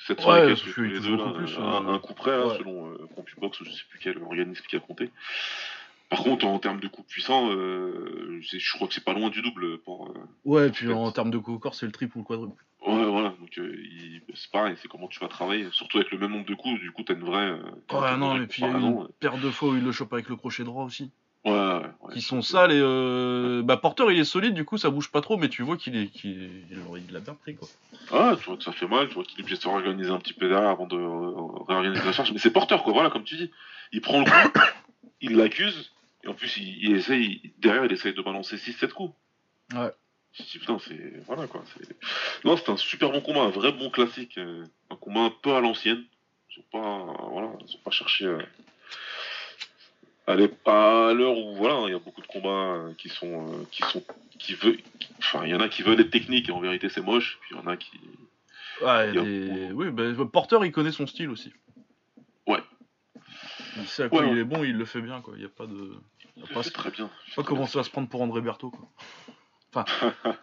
Cette 0.07 0.25
ouais, 0.25 0.55
tous 0.55 0.81
les 0.81 0.99
deux, 0.99 1.17
plus, 1.33 1.57
un, 1.57 1.87
un, 1.87 1.99
coup 1.99 2.13
près, 2.13 2.33
hein, 2.33 2.55
selon 2.57 2.89
euh, 2.89 3.07
CompuBox, 3.15 3.63
je 3.63 3.71
sais 3.71 3.83
plus 3.89 3.99
quel 3.99 4.17
organisme 4.23 4.63
qui 4.67 4.75
a 4.75 4.79
compté. 4.79 5.11
Par 6.09 6.23
contre, 6.23 6.45
en 6.45 6.57
termes 6.57 6.79
de 6.79 6.87
coups 6.87 7.07
puissants, 7.07 7.51
euh, 7.51 8.39
je 8.41 8.75
crois 8.75 8.87
que 8.87 8.93
c'est 8.93 9.03
pas 9.03 9.13
loin 9.13 9.29
du 9.29 9.41
double. 9.41 9.77
Pour, 9.79 10.07
euh, 10.07 10.13
ouais, 10.45 10.69
puis 10.71 10.91
en 10.91 11.11
termes 11.11 11.31
de 11.31 11.37
coups 11.37 11.57
au 11.57 11.59
corps, 11.59 11.75
c'est 11.75 11.85
le 11.85 11.91
triple 11.91 12.17
ou 12.17 12.21
le 12.21 12.25
quadruple. 12.25 12.63
Ouais, 12.85 13.05
voilà, 13.05 13.33
donc 13.39 13.57
euh, 13.57 13.75
c'est 14.33 14.49
pareil, 14.51 14.75
c'est 14.81 14.87
comment 14.87 15.09
tu 15.09 15.19
vas 15.19 15.27
travailler. 15.27 15.67
Surtout 15.71 15.97
avec 15.97 16.11
le 16.11 16.17
même 16.17 16.31
nombre 16.31 16.45
de 16.45 16.55
coups, 16.55 16.79
du 16.79 16.91
coup, 16.91 17.03
t'as 17.03 17.13
une 17.13 17.25
vraie. 17.25 17.51
ouais, 17.91 18.17
non, 18.17 18.41
et 18.41 18.47
puis 18.47 18.63
il 18.63 18.69
y 18.69 18.73
a 18.73 18.77
une 18.77 19.07
paire 19.19 19.37
de 19.37 19.49
fois 19.49 19.69
où 19.69 19.75
il 19.75 19.83
le 19.83 19.91
chope 19.91 20.13
avec 20.13 20.29
le 20.29 20.37
crochet 20.37 20.63
droit 20.63 20.85
aussi. 20.85 21.11
Ouais, 21.47 21.53
ouais, 21.53 22.13
qui 22.13 22.21
sont 22.21 22.41
sales 22.41 22.73
et 22.73 22.79
euh... 22.81 23.61
bah 23.63 23.77
Porter 23.77 24.03
il 24.09 24.19
est 24.19 24.25
solide 24.25 24.53
du 24.53 24.65
coup 24.65 24.77
ça 24.77 24.89
bouge 24.89 25.09
pas 25.09 25.21
trop 25.21 25.37
mais 25.37 25.47
tu 25.47 25.61
vois 25.61 25.77
qu'il 25.77 25.95
est 25.95 26.07
qu'il 26.07 26.65
il 26.69 27.13
l'a 27.13 27.21
bien 27.21 27.35
pris 27.35 27.55
quoi. 27.55 27.69
Ouais 28.11 28.35
tu 28.35 28.43
vois 28.43 28.57
que 28.57 28.63
ça 28.65 28.73
fait 28.73 28.85
mal 28.87 29.07
tu 29.07 29.13
vois 29.13 29.23
qu'il 29.23 29.39
est 29.39 29.43
obligé 29.43 29.55
de 29.55 29.61
se 29.61 29.67
réorganiser 29.69 30.09
un 30.09 30.19
petit 30.19 30.33
peu 30.33 30.49
derrière 30.49 30.67
avant 30.67 30.87
de 30.87 30.97
réorganiser 30.97 32.03
la 32.03 32.11
charge 32.11 32.33
mais 32.33 32.39
c'est 32.39 32.51
Porter 32.51 32.75
quoi 32.83 32.91
voilà 32.91 33.09
comme 33.09 33.23
tu 33.23 33.37
dis 33.37 33.49
il 33.93 34.01
prend 34.01 34.19
le 34.19 34.25
coup 34.25 34.59
il 35.21 35.37
l'accuse 35.37 35.93
et 36.25 36.27
en 36.27 36.33
plus 36.33 36.57
il, 36.57 36.83
il, 36.83 36.95
essaye 36.97 37.53
derrière 37.59 37.85
il 37.85 37.93
essaye 37.93 38.13
de 38.13 38.21
balancer 38.21 38.57
6-7 38.57 38.89
coups. 38.89 39.13
Ouais. 39.73 39.91
putain 40.51 40.79
c'est 40.85 41.23
voilà 41.27 41.47
quoi 41.47 41.63
non 42.43 42.57
c'est 42.57 42.69
un 42.69 42.77
super 42.77 43.09
bon 43.11 43.21
combat 43.21 43.43
un 43.43 43.51
vrai 43.51 43.71
bon 43.71 43.89
classique 43.89 44.37
euh, 44.37 44.65
un 44.89 44.97
combat 44.97 45.21
un 45.21 45.33
peu 45.41 45.55
à 45.55 45.61
l'ancienne 45.61 46.03
ils 46.49 46.59
ont 46.59 46.65
pas 46.73 47.29
voilà 47.31 47.51
ils 47.65 47.73
ont 47.73 47.81
pas 47.85 47.91
cherché 47.91 48.25
euh, 48.25 48.41
elle 50.27 50.41
à 50.65 51.13
l'heure 51.13 51.37
où 51.37 51.55
voilà, 51.55 51.87
il 51.87 51.91
y 51.91 51.95
a 51.95 51.99
beaucoup 51.99 52.21
de 52.21 52.27
combats 52.27 52.49
euh, 52.49 52.93
qui 52.97 53.07
sont 53.07 53.47
euh, 53.47 53.63
qui 53.71 53.81
sont 53.83 54.03
qui 54.37 54.53
veulent 54.55 54.77
enfin 55.19 55.45
il 55.45 55.51
y 55.51 55.55
en 55.55 55.61
a 55.61 55.69
qui 55.69 55.83
veulent 55.83 55.99
être 55.99 56.11
techniques 56.11 56.49
et 56.49 56.51
en 56.51 56.59
vérité 56.59 56.89
c'est 56.89 57.01
moche, 57.01 57.39
puis 57.41 57.55
il 57.55 57.57
y 57.57 57.59
en 57.61 57.67
a 57.67 57.77
qui 57.77 57.91
Ouais, 58.83 59.11
des... 59.11 59.71
oui, 59.73 59.89
bah, 59.89 60.03
Porter 60.31 60.59
il 60.63 60.71
connaît 60.71 60.91
son 60.91 61.07
style 61.07 61.29
aussi. 61.29 61.51
Ouais. 62.45 62.59
Il 63.77 63.87
sait 63.87 64.03
à 64.03 64.09
quoi 64.09 64.25
il 64.25 64.37
est 64.37 64.43
bon, 64.43 64.63
il 64.63 64.77
le 64.77 64.85
fait 64.85 65.01
bien 65.01 65.21
quoi, 65.21 65.33
il 65.37 65.41
y 65.41 65.45
a 65.45 65.49
pas 65.49 65.65
de 65.65 65.93
il 66.35 66.43
va 66.43 66.53
pas 66.53 66.63
très 66.63 66.91
bien. 66.91 67.09
Pas 67.35 67.43
commencer 67.43 67.79
à 67.79 67.83
se 67.83 67.89
prendre 67.89 68.09
pour 68.09 68.21
André 68.21 68.41
Berthaud 68.41 68.69
quoi. 68.69 68.87
Enfin, 69.73 69.85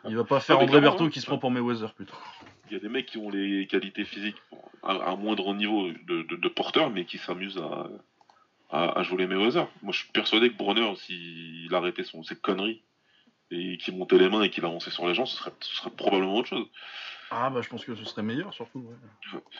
il 0.08 0.16
va 0.16 0.24
pas 0.24 0.40
faire 0.40 0.58
André 0.58 0.80
Berthaud 0.80 1.10
qui 1.10 1.20
se 1.20 1.26
prend 1.26 1.38
pour 1.38 1.50
Mayweather 1.50 1.92
plutôt. 1.92 2.16
Il 2.70 2.72
y 2.72 2.76
a 2.76 2.80
des 2.80 2.88
mecs 2.88 3.06
qui 3.06 3.18
ont 3.18 3.30
les 3.30 3.66
qualités 3.66 4.04
physiques 4.04 4.40
à, 4.82 5.10
un 5.10 5.16
moindre 5.16 5.54
niveau 5.54 5.88
de, 5.88 6.22
de, 6.22 6.36
de 6.36 6.48
porteur 6.48 6.90
mais 6.90 7.04
qui 7.04 7.18
s'amusent 7.18 7.58
à 7.58 7.86
à, 8.74 9.02
jouer 9.04 9.18
les 9.18 9.26
Mayweather. 9.26 9.68
Moi, 9.82 9.92
je 9.92 10.00
suis 10.00 10.08
persuadé 10.08 10.50
que 10.50 10.56
Brunner, 10.56 10.94
s'il 10.96 11.72
arrêtait 11.72 12.02
son, 12.02 12.22
ses 12.22 12.36
conneries 12.36 12.82
et 13.50 13.76
qu'il 13.78 13.96
montait 13.96 14.18
les 14.18 14.28
mains 14.28 14.42
et 14.42 14.50
qu'il 14.50 14.64
avançait 14.64 14.90
sur 14.90 15.06
les 15.06 15.14
gens, 15.14 15.26
ce 15.26 15.36
serait, 15.36 15.52
ce 15.60 15.76
serait 15.76 15.90
probablement 15.90 16.34
autre 16.34 16.48
chose. 16.48 16.66
Ah, 17.30 17.50
bah, 17.50 17.62
je 17.62 17.68
pense 17.68 17.84
que 17.84 17.94
ce 17.94 18.04
serait 18.04 18.22
meilleur, 18.22 18.52
surtout. 18.52 18.90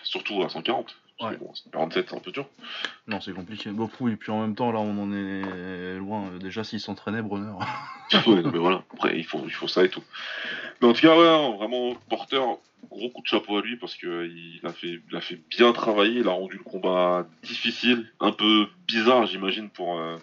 Surtout 0.02 0.42
à 0.42 0.49
140. 0.49 0.97
Ouais. 1.21 1.37
Bon, 1.37 1.52
47, 1.73 2.06
c'est 2.09 2.16
un 2.16 2.21
peu 2.21 2.33
dur. 2.33 2.47
Non, 3.06 3.21
c'est 3.21 3.33
compliqué. 3.33 3.71
Beaucoup, 3.71 4.09
et 4.09 4.16
puis 4.16 4.33
en 4.33 4.40
même 4.40 4.56
temps, 4.56 4.73
là, 4.73 4.80
on 4.80 4.99
en 5.00 5.12
est 5.12 5.97
loin. 5.97 6.30
Déjà, 6.40 6.64
s'il 6.64 6.80
s'entraînait, 6.80 7.23
Brunner. 7.23 7.52
ouais, 8.26 8.42
mais 8.42 8.59
voilà. 8.59 8.83
Après, 8.92 9.16
il 9.16 9.25
faut, 9.25 9.42
il 9.44 9.52
faut 9.52 9.68
ça 9.68 9.85
et 9.85 9.88
tout. 9.88 10.02
Mais 10.80 10.88
en 10.88 10.92
tout 10.92 11.02
cas, 11.02 11.16
ouais, 11.16 11.56
vraiment, 11.56 11.94
porteur, 12.09 12.59
gros 12.90 13.11
coup 13.11 13.23
de 13.23 13.26
chapeau 13.26 13.59
à 13.59 13.62
lui 13.62 13.76
parce 13.76 13.94
que 13.94 14.26
il 14.26 14.61
a 14.64 14.73
fait, 14.73 15.00
il 15.09 15.16
a 15.16 15.21
fait 15.21 15.40
bien 15.50 15.73
travailler. 15.73 16.21
Il 16.21 16.28
a 16.28 16.33
rendu 16.33 16.56
le 16.56 16.64
combat 16.64 17.26
difficile, 17.44 18.11
un 18.18 18.33
peu 18.33 18.66
bizarre, 18.88 19.26
j'imagine, 19.26 19.71
pour, 19.71 19.99
euh, 19.99 20.16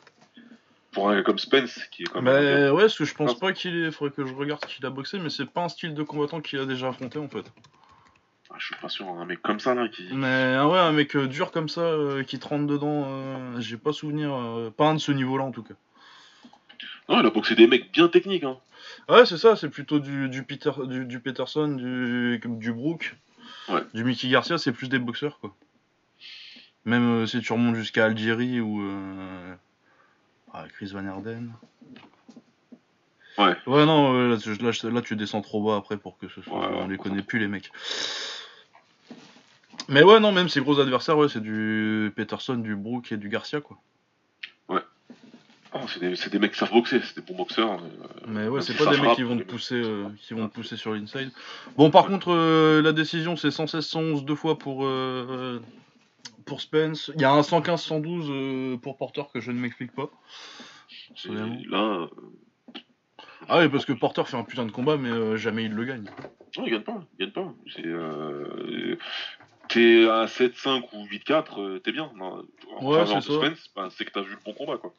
pour 0.91 1.09
un 1.09 1.15
gars 1.15 1.23
comme 1.23 1.39
Spence, 1.39 1.79
qui 1.91 2.03
est 2.03 2.07
quand 2.07 2.21
même. 2.21 2.73
ouais, 2.73 2.81
parce 2.81 2.97
que 2.97 3.05
je 3.05 3.15
pense 3.15 3.39
pas 3.39 3.53
qu'il 3.53 3.77
est. 3.77 3.91
Faudrait 3.91 4.13
que 4.13 4.27
je 4.27 4.33
regarde 4.33 4.65
qu'il 4.65 4.85
a 4.85 4.89
boxé, 4.89 5.19
mais 5.19 5.29
c'est 5.29 5.49
pas 5.49 5.63
un 5.63 5.69
style 5.69 5.93
de 5.93 6.03
combattant 6.03 6.41
qu'il 6.41 6.59
a 6.59 6.65
déjà 6.65 6.89
affronté 6.89 7.17
en 7.17 7.29
fait. 7.29 7.45
Ah, 8.51 8.55
je 8.59 8.65
suis 8.65 8.75
pas 8.75 8.89
sûr, 8.89 9.07
un 9.07 9.25
mec 9.25 9.41
comme 9.41 9.59
ça 9.59 9.73
là 9.73 9.87
qui. 9.87 10.07
Mais 10.13 10.55
ah 10.57 10.67
ouais, 10.67 10.77
un 10.79 10.91
mec 10.91 11.15
euh, 11.15 11.27
dur 11.27 11.51
comme 11.51 11.69
ça, 11.69 11.81
euh, 11.81 12.23
qui 12.23 12.37
te 12.37 12.47
rentre 12.47 12.67
dedans, 12.67 13.05
euh, 13.07 13.59
j'ai 13.61 13.77
pas 13.77 13.93
souvenir. 13.93 14.31
pas 14.77 14.87
un 14.89 14.95
de 14.95 14.99
ce 14.99 15.11
niveau-là 15.11 15.45
en 15.45 15.51
tout 15.51 15.63
cas. 15.63 15.73
Non, 17.09 17.19
il 17.21 17.25
a 17.25 17.29
boxé 17.29 17.55
des 17.55 17.67
mecs 17.67 17.91
bien 17.91 18.07
techniques. 18.07 18.43
Hein. 18.43 18.57
Ouais, 19.09 19.25
c'est 19.25 19.37
ça, 19.37 19.55
c'est 19.55 19.69
plutôt 19.69 19.99
du, 19.99 20.29
du, 20.29 20.43
Peter, 20.43 20.71
du, 20.85 21.05
du 21.05 21.19
Peterson, 21.19 21.67
du, 21.69 22.39
du 22.45 22.73
Brook, 22.73 23.15
Ouais. 23.69 23.81
du 23.93 24.03
Mickey 24.03 24.27
Garcia, 24.29 24.57
c'est 24.57 24.71
plus 24.71 24.89
des 24.89 24.99
boxeurs 24.99 25.39
quoi. 25.39 25.55
Même 26.85 27.27
si 27.27 27.39
tu 27.41 27.53
remontes 27.53 27.75
jusqu'à 27.75 28.05
Algérie 28.05 28.59
ou 28.59 28.81
ah, 30.53 30.65
Chris 30.73 30.91
Van 30.93 31.05
Erden. 31.05 31.51
Ouais. 33.37 33.55
Ouais, 33.65 33.85
non, 33.85 34.27
là, 34.29 34.37
tu- 34.37 34.55
là, 34.55 34.71
je- 34.71 34.87
là, 34.87 35.01
tu 35.01 35.15
descends 35.15 35.41
trop 35.41 35.63
bas 35.63 35.77
après 35.77 35.97
pour 35.97 36.17
que 36.17 36.27
ce 36.27 36.41
soit. 36.41 36.59
Ouais, 36.59 36.75
on 36.75 36.87
les 36.87 36.97
on 36.99 37.03
connaît 37.03 37.21
plus 37.21 37.39
les 37.39 37.47
mecs. 37.47 37.71
Mais 39.89 40.03
ouais, 40.03 40.19
non, 40.19 40.31
même 40.31 40.49
ces 40.49 40.61
gros 40.61 40.79
adversaires, 40.79 41.17
ouais, 41.17 41.27
c'est 41.29 41.41
du 41.41 42.11
Peterson, 42.15 42.55
du 42.55 42.75
Brook 42.75 43.11
et 43.11 43.17
du 43.17 43.29
Garcia 43.29 43.61
quoi. 43.61 43.77
Ah, 45.73 45.79
c'est 45.87 46.01
des, 46.01 46.15
des 46.29 46.39
mecs 46.39 46.51
qui 46.51 46.57
savent 46.59 46.73
boxer, 46.73 46.99
c'est 47.01 47.15
des 47.15 47.21
bons 47.25 47.37
boxeurs. 47.37 47.81
euh, 47.81 47.87
Mais 48.27 48.49
ouais, 48.49 48.59
c'est 48.59 48.75
pas 48.75 48.91
des 48.93 48.99
mecs 48.99 49.15
qui 49.15 49.23
vont 49.23 49.37
te 49.37 49.43
pousser, 49.43 49.75
euh, 49.81 50.09
qui 50.19 50.33
vont 50.33 50.49
te 50.49 50.53
pousser 50.53 50.75
sur 50.75 50.93
l'inside. 50.93 51.31
Bon, 51.77 51.89
par 51.89 52.07
contre, 52.07 52.33
euh, 52.33 52.81
la 52.81 52.91
décision 52.91 53.37
c'est 53.37 53.47
116-111 53.47 54.25
deux 54.25 54.35
fois 54.35 54.57
pour 54.57 54.85
pour 56.45 56.59
Spence. 56.59 57.09
Il 57.15 57.21
y 57.21 57.23
a 57.23 57.31
un 57.31 57.39
115-112 57.39 58.27
euh, 58.29 58.77
pour 58.79 58.97
Porter 58.97 59.23
que 59.33 59.39
je 59.39 59.49
ne 59.51 59.59
m'explique 59.61 59.93
pas. 59.93 60.09
Là, 61.23 62.07
Ah 63.47 63.59
oui, 63.59 63.69
parce 63.69 63.85
que 63.85 63.93
Porter 63.93 64.23
fait 64.27 64.35
un 64.35 64.43
putain 64.43 64.65
de 64.65 64.71
combat, 64.71 64.97
mais 64.97 65.37
jamais 65.37 65.63
il 65.63 65.71
le 65.71 65.85
gagne. 65.85 66.03
non, 66.57 66.65
il 66.65 66.71
gagne 66.71 66.81
pas, 66.81 66.99
il 67.17 67.25
gagne 67.27 67.31
pas. 67.33 67.53
C'est. 67.73 67.83
T'es 69.71 70.09
à 70.09 70.25
7-5 70.25 70.89
ou 70.93 71.05
8-4, 71.05 71.61
euh, 71.61 71.79
t'es 71.79 71.93
bien. 71.93 72.11
Non, 72.15 72.45
en 72.75 72.85
Ouais, 72.85 73.05
c'est. 73.05 73.21
Spence, 73.21 73.69
bah, 73.73 73.87
c'est 73.89 74.03
que 74.03 74.11
t'as 74.11 74.21
vu 74.21 74.31
le 74.31 74.39
bon 74.43 74.53
combat, 74.53 74.77
quoi. 74.77 74.93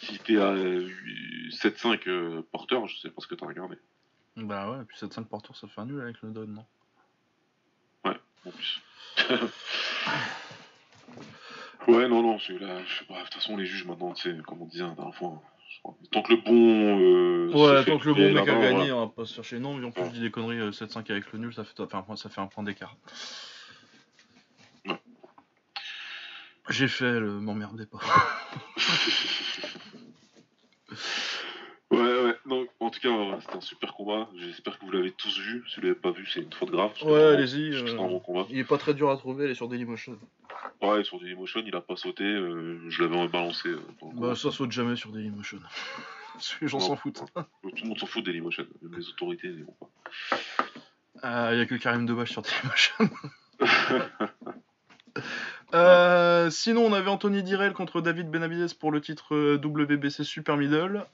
Si 0.00 0.18
t'es 0.18 0.36
à 0.36 0.50
euh, 0.50 0.90
7-5 1.50 2.06
euh, 2.06 2.42
Porter, 2.52 2.78
je 2.86 2.98
sais 2.98 3.08
pas 3.08 3.22
ce 3.22 3.26
que 3.26 3.34
t'as 3.34 3.46
regardé. 3.46 3.76
Bah 4.36 4.70
ouais, 4.70 4.82
et 4.82 4.84
puis 4.84 4.98
7-5 4.98 5.24
Porter 5.24 5.54
ça 5.54 5.66
fait 5.68 5.80
un 5.80 5.86
nul 5.86 6.00
avec 6.02 6.20
le 6.20 6.30
Don, 6.30 6.46
non? 6.46 6.66
En 8.04 8.50
plus. 8.50 8.80
ouais, 11.88 12.08
non, 12.08 12.22
non, 12.22 12.38
c'est 12.38 12.58
là, 12.58 12.84
je 12.84 12.98
sais 12.98 13.04
pas, 13.06 13.18
de 13.18 13.24
toute 13.24 13.34
façon, 13.34 13.56
les 13.56 13.66
juges 13.66 13.86
maintenant, 13.86 14.12
tu 14.12 14.30
sais, 14.30 14.38
comme 14.42 14.62
on 14.62 14.66
disait 14.66 14.84
la 14.84 14.90
dernière 14.90 15.14
fois, 15.16 15.28
hein, 15.30 15.55
tant 16.10 16.22
que 16.22 16.32
le 16.34 16.40
bon. 16.42 17.50
euh, 17.50 17.52
Ouais, 17.52 17.84
tant 17.84 17.98
que 17.98 18.06
le 18.08 18.14
bon 18.14 18.32
mec 18.32 18.48
a 18.48 18.60
gagné, 18.60 18.92
on 18.92 19.06
va 19.06 19.12
pas 19.12 19.24
se 19.24 19.34
faire 19.34 19.44
chier. 19.44 19.58
Non, 19.58 19.74
mais 19.74 19.86
en 19.86 19.90
plus, 19.90 20.04
je 20.06 20.10
dis 20.10 20.20
des 20.20 20.30
conneries, 20.30 20.58
euh, 20.60 20.72
7-5 20.72 21.10
avec 21.10 21.32
le 21.32 21.38
nul, 21.38 21.54
ça 21.54 21.64
fait, 21.64 21.80
enfin, 21.80 22.16
ça 22.16 22.28
fait 22.28 22.40
un 22.40 22.46
point 22.46 22.64
d'écart. 22.64 22.96
J'ai 26.68 26.88
fait 26.88 27.20
le 27.20 27.40
m'emmerdez 27.40 27.86
pas. 27.86 27.98
Ouais, 31.92 31.98
ouais, 32.00 32.34
non, 32.46 32.66
en 32.86 32.90
tout 32.90 33.00
cas, 33.00 33.10
voilà, 33.10 33.40
c'était 33.40 33.56
un 33.56 33.60
super 33.60 33.92
combat. 33.94 34.28
J'espère 34.36 34.78
que 34.78 34.84
vous 34.84 34.90
l'avez 34.92 35.10
tous 35.12 35.38
vu. 35.38 35.64
Si 35.68 35.76
vous 35.76 35.82
l'avez 35.82 35.94
pas 35.94 36.10
vu, 36.12 36.26
c'est 36.26 36.40
une 36.40 36.52
faute 36.52 36.70
grave. 36.70 36.92
Ouais, 37.04 37.22
allez-y. 37.22 37.74
Euh, 37.74 37.92
un 37.98 38.08
bon 38.08 38.20
combat. 38.20 38.46
Il 38.50 38.58
est 38.58 38.64
pas 38.64 38.78
très 38.78 38.94
dur 38.94 39.10
à 39.10 39.16
trouver, 39.16 39.44
elle 39.44 39.50
est 39.50 39.54
sur 39.54 39.68
Dailymotion. 39.68 40.18
Ouais, 40.82 41.04
sur 41.04 41.18
Dailymotion, 41.20 41.62
il 41.66 41.74
a 41.76 41.80
pas 41.80 41.96
sauté. 41.96 42.24
euh, 42.24 42.78
je 42.88 43.02
l'avais 43.02 43.28
balancé. 43.28 43.68
euh, 43.68 43.80
Bah, 44.14 44.34
ça 44.34 44.50
saute 44.50 44.72
jamais 44.72 44.96
sur 44.96 45.10
Dailymotion. 45.10 45.58
Les 46.60 46.68
gens 46.68 46.80
s'en 46.80 46.96
foutent. 46.96 47.22
Tout 47.34 47.70
le 47.82 47.88
monde 47.88 47.98
s'en 47.98 48.06
fout 48.06 48.22
de 48.22 48.30
Dailymotion. 48.30 48.64
Même 48.82 48.98
les 48.98 49.08
autorités, 49.08 49.48
ils 49.48 49.64
vont 49.64 49.76
pas. 49.80 49.88
Ah, 51.22 51.50
Il 51.54 51.58
y 51.58 51.62
a 51.62 51.66
que 51.66 51.74
Karim 51.76 52.04
Debache 52.06 52.30
sur 52.32 52.42
Dailymotion. 52.42 53.10
Euh, 55.74 56.48
sinon, 56.50 56.82
on 56.82 56.92
avait 56.92 57.10
Anthony 57.10 57.42
Direl 57.42 57.72
contre 57.72 58.00
David 58.00 58.30
Benavides 58.30 58.74
pour 58.74 58.92
le 58.92 59.00
titre 59.00 59.34
euh, 59.34 59.60
WBC 59.62 60.24
Super 60.24 60.56
Middle. 60.56 61.04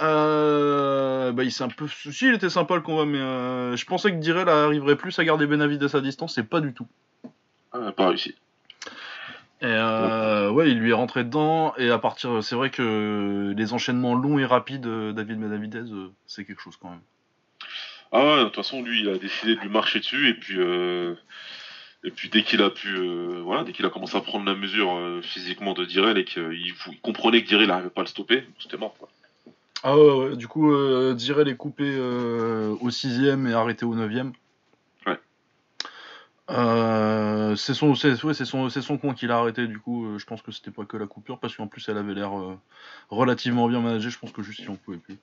Euh, 0.00 1.32
bah, 1.32 1.44
il 1.44 1.52
s'est 1.52 1.64
un 1.64 1.68
peu. 1.68 1.86
Si, 1.88 2.26
il 2.26 2.34
était 2.34 2.50
sympa 2.50 2.74
le 2.74 2.80
combat, 2.80 3.04
mais 3.04 3.18
euh, 3.18 3.76
je 3.76 3.86
pensais 3.86 4.10
que 4.10 4.16
Direl 4.16 4.48
arriverait 4.48 4.96
plus 4.96 5.16
à 5.18 5.24
garder 5.24 5.46
Benavides 5.46 5.94
à 5.94 6.00
distance, 6.00 6.34
c'est 6.34 6.48
pas 6.48 6.60
du 6.60 6.72
tout. 6.74 6.86
Ah, 7.72 7.92
pas 7.92 8.08
réussi. 8.08 8.34
Et 9.60 9.66
euh, 9.66 10.50
ouais, 10.50 10.70
il 10.70 10.80
lui 10.80 10.90
est 10.90 10.94
rentré 10.94 11.22
dedans, 11.22 11.72
et 11.78 11.90
à 11.90 11.98
partir. 11.98 12.42
C'est 12.42 12.56
vrai 12.56 12.70
que 12.70 13.54
les 13.56 13.72
enchaînements 13.72 14.16
longs 14.16 14.38
et 14.40 14.44
rapides, 14.44 14.88
David 15.14 15.38
Benavides, 15.38 15.86
c'est 16.26 16.44
quelque 16.44 16.60
chose 16.60 16.76
quand 16.76 16.90
même. 16.90 17.00
Ah 18.14 18.24
ouais, 18.24 18.38
de 18.40 18.44
toute 18.44 18.56
façon, 18.56 18.82
lui, 18.82 19.00
il 19.00 19.08
a 19.08 19.16
décidé 19.16 19.54
de 19.54 19.60
lui 19.60 19.70
marcher 19.70 20.00
dessus, 20.00 20.28
et 20.28 20.34
puis, 20.34 20.56
euh, 20.58 21.14
et 22.04 22.10
puis 22.10 22.28
dès 22.28 22.42
qu'il 22.42 22.62
a 22.62 22.70
pu, 22.70 22.88
euh, 22.88 23.40
voilà, 23.44 23.62
dès 23.62 23.72
qu'il 23.72 23.86
a 23.86 23.90
commencé 23.90 24.16
à 24.16 24.20
prendre 24.20 24.44
la 24.44 24.54
mesure 24.54 24.96
euh, 24.96 25.22
physiquement 25.22 25.72
de 25.72 25.84
Direl 25.84 26.18
et 26.18 26.24
qu'il 26.24 26.52
il 26.52 27.00
comprenait 27.00 27.42
que 27.42 27.48
Direl 27.48 27.68
n'arrivait 27.68 27.90
pas 27.90 28.00
à 28.00 28.04
le 28.04 28.08
stopper, 28.08 28.44
c'était 28.58 28.76
mort. 28.76 28.94
Quoi. 28.98 29.08
Ah 29.84 29.96
ouais, 29.96 30.12
ouais, 30.12 30.36
du 30.36 30.48
coup, 30.48 30.72
euh, 30.72 31.14
Direl 31.14 31.48
est 31.48 31.56
coupé 31.56 31.84
euh, 31.86 32.74
au 32.80 32.90
sixième 32.90 33.46
et 33.46 33.52
arrêté 33.52 33.84
au 33.84 33.94
neuvième. 33.94 34.32
Ouais. 35.06 35.18
C'est 37.56 37.74
son, 37.74 37.94
c'est, 37.94 38.22
ouais, 38.24 38.34
son, 38.34 38.68
c'est 38.68 38.82
son 38.82 38.98
coin 38.98 39.14
qu'il 39.14 39.30
a 39.30 39.38
arrêté. 39.38 39.68
Du 39.68 39.78
coup, 39.78 40.18
je 40.18 40.24
pense 40.24 40.42
que 40.42 40.50
c'était 40.50 40.72
pas 40.72 40.84
que 40.84 40.96
la 40.96 41.06
coupure 41.06 41.38
parce 41.38 41.56
qu'en 41.56 41.68
plus 41.68 41.88
elle 41.88 41.98
avait 41.98 42.14
l'air 42.14 42.32
relativement 43.10 43.68
bien 43.68 43.80
managée. 43.80 44.10
Je 44.10 44.18
pense 44.18 44.32
que 44.32 44.42
juste 44.42 44.60
il 44.60 44.70
en 44.70 44.76
pouvait 44.76 44.98
plus. 44.98 45.18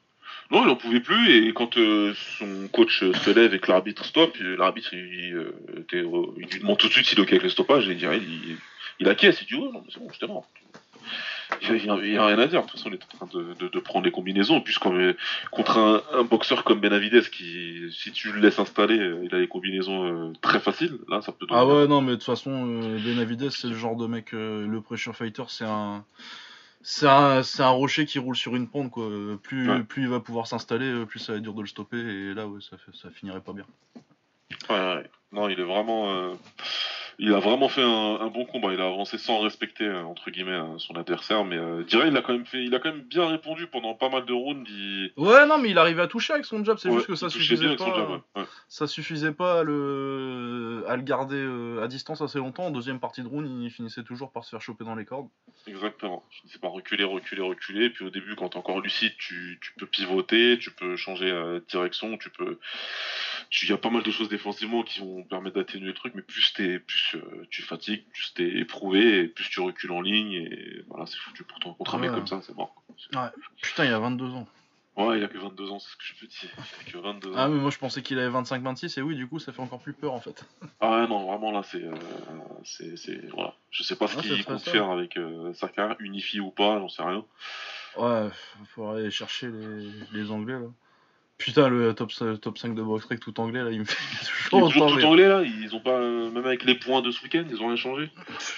Non, 0.52 0.64
il 0.66 0.70
en 0.70 0.76
pouvait 0.76 1.00
plus, 1.00 1.32
et 1.48 1.54
quand 1.54 1.78
euh, 1.78 2.14
son 2.40 2.68
coach 2.70 3.00
se 3.04 3.30
lève 3.30 3.54
et 3.54 3.60
que 3.60 3.70
l'arbitre 3.72 4.04
stoppe, 4.04 4.36
euh, 4.42 4.56
l'arbitre 4.58 4.94
il, 4.94 5.36
euh, 5.36 5.54
il 5.94 6.48
lui 6.52 6.60
demande 6.60 6.78
tout 6.80 6.88
de 6.88 6.92
suite 6.94 7.06
s'il 7.06 7.20
est 7.20 7.22
ok 7.22 7.30
avec 7.30 7.44
le 7.44 7.50
stoppage, 7.50 7.88
et 7.88 7.94
Direl 7.96 8.24
il, 8.24 8.58
il 9.00 9.08
acquiesce, 9.10 9.42
il 9.42 9.48
dit 9.48 9.56
ouais, 9.56 9.72
non, 9.72 9.84
mais 9.86 9.92
c'est 10.20 10.26
bon, 10.28 10.34
mort. 10.34 10.48
Il 11.62 11.72
n'y 11.74 11.90
a, 11.90 11.96
il 11.96 12.20
rien 12.20 12.40
à 12.40 12.48
dire, 12.48 12.62
de 12.62 12.68
toute 12.68 12.78
façon 12.78 12.90
il 12.90 12.96
est 12.96 13.04
en 13.04 13.26
train 13.26 13.40
de, 13.40 13.54
de- 13.60 13.68
de 13.70 13.80
prendre 13.80 14.06
les 14.06 14.12
combinaisons, 14.12 14.64
euh, 14.88 15.14
contre 15.52 15.78
un, 15.78 16.02
un 16.14 16.24
boxeur 16.24 16.64
comme 16.64 16.80
Benavides 16.80 17.30
qui, 17.30 17.92
si 17.92 18.12
tu 18.12 18.32
le 18.32 18.40
laisses 18.40 18.60
installer, 18.60 18.96
il 19.24 19.34
a 19.34 19.40
les 19.40 19.48
combinaisons 19.48 20.30
euh, 20.30 20.34
très 20.42 20.60
faciles, 20.60 20.98
là 21.10 21.22
ça 21.22 21.32
peut 21.32 21.48
Ah 21.50 21.66
ouais, 21.66 21.88
non, 21.88 22.02
mais 22.02 22.12
de 22.12 22.16
toute 22.16 22.24
façon, 22.26 22.66
Benavides, 23.04 23.50
c'est 23.50 23.68
le 23.68 23.76
genre 23.76 23.96
de 23.96 24.06
mec. 24.08 24.32
le 24.32 24.80
pressure 24.82 25.16
fighter, 25.16 25.44
c'est 25.48 25.66
un. 25.66 26.04
C'est 26.82 27.08
un, 27.08 27.42
un 27.60 27.70
rocher 27.70 28.06
qui 28.06 28.20
roule 28.20 28.36
sur 28.38 28.56
une 28.56 28.68
pente, 28.68 28.90
quoi. 28.92 29.10
Plus, 29.44 29.70
Ouais. 29.70 29.84
plus 29.84 30.04
il 30.04 30.08
va 30.10 30.20
pouvoir 30.22 30.48
s'installer, 30.48 30.86
euh, 30.86 31.06
plus 31.06 31.20
ça 31.20 31.34
va 31.34 31.38
être 31.38 31.44
dur 31.44 31.54
de 31.54 31.62
le 31.62 31.68
stopper, 31.68 31.98
et 31.98 32.34
là, 32.34 32.48
ouais, 32.48 32.62
ça, 32.62 32.78
ça 32.94 33.10
finirait 33.10 33.42
pas 33.42 33.52
bien. 33.54 33.66
Ouais, 34.70 34.76
ouais. 34.96 35.10
Non, 35.32 35.50
il 35.50 35.60
est 35.60 35.64
vraiment. 35.64 36.10
euh, 36.14 36.34
Il 37.22 37.34
a 37.34 37.40
vraiment 37.40 37.68
fait 37.68 37.84
un, 37.84 38.18
un 38.22 38.28
bon 38.28 38.46
combat. 38.46 38.74
Il 38.74 38.80
a 38.80 38.86
avancé 38.86 39.18
sans 39.18 39.40
respecter 39.42 39.84
euh, 39.84 40.04
entre 40.04 40.32
guillemets 40.32 40.52
euh, 40.52 40.78
son 40.78 40.96
adversaire, 40.96 41.44
mais 41.44 41.58
euh, 41.58 41.84
il 41.92 42.16
a 42.16 42.22
quand 42.22 42.32
même 42.32 42.46
fait, 42.46 42.64
il 42.64 42.74
a 42.74 42.80
quand 42.80 42.92
même 42.94 43.02
bien 43.02 43.28
répondu 43.28 43.68
pendant 43.68 43.94
pas 43.94 44.08
mal 44.10 44.26
de 44.26 44.32
rounds. 44.32 44.66
Il... 44.70 45.12
Ouais, 45.18 45.46
non, 45.46 45.58
mais 45.58 45.70
il 45.70 45.78
arrivait 45.78 46.02
à 46.02 46.08
toucher 46.08 46.32
avec 46.34 46.46
son 46.46 46.64
jab, 46.64 46.78
c'est 46.78 46.88
Ouais, 46.90 46.96
juste 46.96 47.08
que 47.08 47.16
ça 47.16 47.28
il 47.28 47.32
suffisait 47.32 47.76
pas. 47.76 48.10
ouais. 48.10 48.20
Ouais. 48.38 48.44
Ça 48.70 48.88
suffisait 48.88 49.34
pas 49.34 49.60
à 49.60 49.64
le, 49.64 50.86
à 50.88 50.96
le 50.96 51.02
garder 51.02 51.36
euh, 51.36 51.84
à 51.84 51.88
distance 51.88 52.22
assez 52.22 52.38
longtemps. 52.40 52.68
En 52.68 52.72
deuxième 52.72 53.00
partie 53.02 53.22
de 53.22 53.28
round, 53.28 53.48
il 53.64 53.70
finissait 53.70 54.04
toujours 54.04 54.32
par 54.32 54.44
se 54.46 54.52
faire 54.52 54.62
choper 54.62 54.86
dans 54.86 54.96
les 54.96 55.06
cordes. 55.06 55.28
Exactement. 55.68 56.24
Je 56.32 56.48
ne 56.48 56.52
sais 56.52 56.60
pas 56.60 56.70
reculer, 56.70 57.04
reculer, 57.04 57.42
reculer. 57.42 57.86
Et 57.86 57.90
puis 57.90 58.06
au 58.06 58.10
début, 58.10 58.36
quand 58.36 58.50
t'es 58.50 58.58
encore 58.58 58.80
lucide, 58.80 59.12
tu, 59.18 59.60
tu 59.62 59.74
peux 59.78 59.86
pivoter, 59.86 60.58
tu 60.58 60.72
peux 60.72 60.96
changer 60.96 61.30
euh, 61.30 61.56
de 61.60 61.66
direction, 61.70 62.18
tu 62.18 62.30
peux. 62.30 62.60
tu- 63.50 63.66
Il 63.66 63.70
y 63.70 63.74
a 63.74 63.78
pas 63.78 63.90
mal 63.90 64.04
de 64.04 64.12
choses 64.12 64.30
défensivement 64.30 64.84
qui 64.84 65.00
vont 65.02 65.24
permettre 65.24 65.58
d'atténuer 65.58 65.88
le 65.88 65.94
truc, 65.94 66.14
mais 66.16 66.22
plus 66.22 66.54
t'es, 66.54 66.80
plus 66.80 67.09
euh, 67.16 67.48
tu 67.50 67.62
fatigues, 67.62 68.06
plus 68.12 68.34
t'es 68.34 68.48
éprouvé, 68.60 69.20
et 69.20 69.28
plus 69.28 69.50
tu 69.50 69.60
recules 69.62 69.92
en 69.92 70.02
ligne, 70.02 70.34
et 70.34 70.84
voilà, 70.88 71.06
c'est 71.06 71.18
foutu 71.18 71.44
pour 71.44 71.60
toi. 71.60 71.76
Contre 71.78 71.96
un 71.96 72.00
mec 72.00 72.12
comme 72.12 72.28
ça, 72.28 72.42
c'est 72.42 72.56
mort. 72.56 72.74
quoi. 73.12 73.32
Putain, 73.62 73.86
il 73.86 73.94
a 73.94 74.00
22 74.00 74.26
ans. 74.32 74.48
Ouais, 74.98 75.18
il 75.18 75.24
a 75.24 75.30
que 75.30 75.38
22 75.38 75.72
ans, 75.72 75.80
c'est 75.80 75.92
ce 75.92 75.96
que 75.96 76.04
je 76.04 76.14
peux 76.20 76.28
dire. 76.28 76.50
Il 76.86 76.90
a 76.90 76.92
que 76.92 76.98
22 76.98 77.30
ans. 77.30 77.34
Ah, 77.38 77.48
mais 77.48 77.56
moi 77.60 77.72
je 77.72 77.78
pensais 77.78 78.02
qu'il 78.02 78.20
avait 78.20 78.38
25-26, 78.38 79.00
et 79.00 79.02
oui, 79.02 79.16
du 79.16 79.28
coup, 79.28 79.40
ça 79.40 79.54
fait 79.54 79.62
encore 79.62 79.80
plus 79.80 79.94
peur 79.94 80.12
en 80.14 80.20
fait. 80.20 80.44
Ah 80.82 80.92
ouais, 80.92 81.08
non, 81.08 81.26
vraiment 81.32 81.52
là, 81.52 81.64
c'est, 81.64 81.84
euh, 81.84 81.94
c'est, 82.66 82.98
c'est, 82.98 83.26
voilà. 83.32 83.54
Je 83.72 83.84
sais 83.84 83.96
pas 83.96 84.08
ce 84.08 84.18
Ah, 84.20 84.22
qu'il 84.22 84.44
compte 84.44 84.60
ça. 84.60 84.72
faire 84.72 84.90
avec 84.90 85.16
euh, 85.18 85.54
sa 85.54 85.70
carrière, 85.70 85.96
unifié 86.00 86.42
ou 86.42 86.52
pas, 86.52 86.80
j'en 86.80 86.90
sais 86.90 87.04
rien. 87.04 87.24
Ouais, 87.98 88.30
faudrait 88.76 89.00
aller 89.02 89.12
chercher 89.12 89.48
les, 89.50 89.90
les 90.12 90.32
anglais 90.32 90.60
là. 90.60 90.68
Putain, 91.40 91.70
le 91.70 91.96
top, 91.96 92.12
top 92.42 92.58
5 92.58 92.76
de 92.76 92.84
box 92.84 93.06
Rec 93.06 93.22
tout 93.22 93.40
anglais 93.40 93.64
là, 93.64 93.72
il 93.72 93.80
me 93.80 93.86
fait 93.86 93.96
toujours 94.50 94.72
tout 94.72 95.04
anglais 95.04 95.28
là, 95.28 95.42
ils 95.42 95.74
ont 95.74 95.80
pas, 95.80 95.98
euh, 95.98 96.30
même 96.30 96.46
avec 96.46 96.66
les 96.66 96.76
points 96.76 97.02
de 97.02 97.12
ce 97.12 97.24
week-end, 97.24 97.46
ils 97.50 97.62
ont 97.62 97.68
rien 97.68 97.78
changé. 97.78 98.12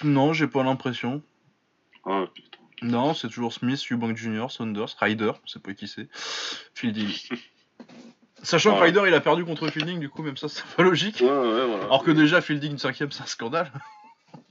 Non, 0.04 0.34
j'ai 0.34 0.48
pas 0.48 0.64
l'impression. 0.64 1.22
Ah 2.06 2.26
putain. 2.34 2.58
Non, 2.82 3.14
c'est 3.14 3.28
toujours 3.28 3.54
Smith, 3.54 3.80
Eubank 3.92 4.18
Jr., 4.18 4.48
Saunders, 4.50 4.96
Ryder, 5.00 5.34
je 5.46 5.52
sais 5.52 5.60
pas 5.60 5.74
qui 5.76 5.88
c'est, 5.88 6.10
Fielding. 6.74 7.08
Sachant 8.44 8.76
que. 8.76 8.82
Ryder 8.82 9.04
il 9.06 9.14
a 9.14 9.22
perdu 9.22 9.46
contre 9.46 9.68
Fielding, 9.68 10.00
du 10.00 10.10
coup, 10.10 10.24
même 10.24 10.36
ça, 10.36 10.50
c'est 10.50 10.66
pas 10.66 10.82
logique. 10.82 11.20
Ouais, 11.22 11.28
ouais, 11.30 11.68
voilà. 11.68 11.84
Alors 11.84 12.04
que 12.04 12.10
déjà, 12.10 12.42
Fielding 12.42 12.78
5ème, 12.78 13.12
c'est 13.12 13.24
un 13.24 13.28
scandale. 13.28 13.72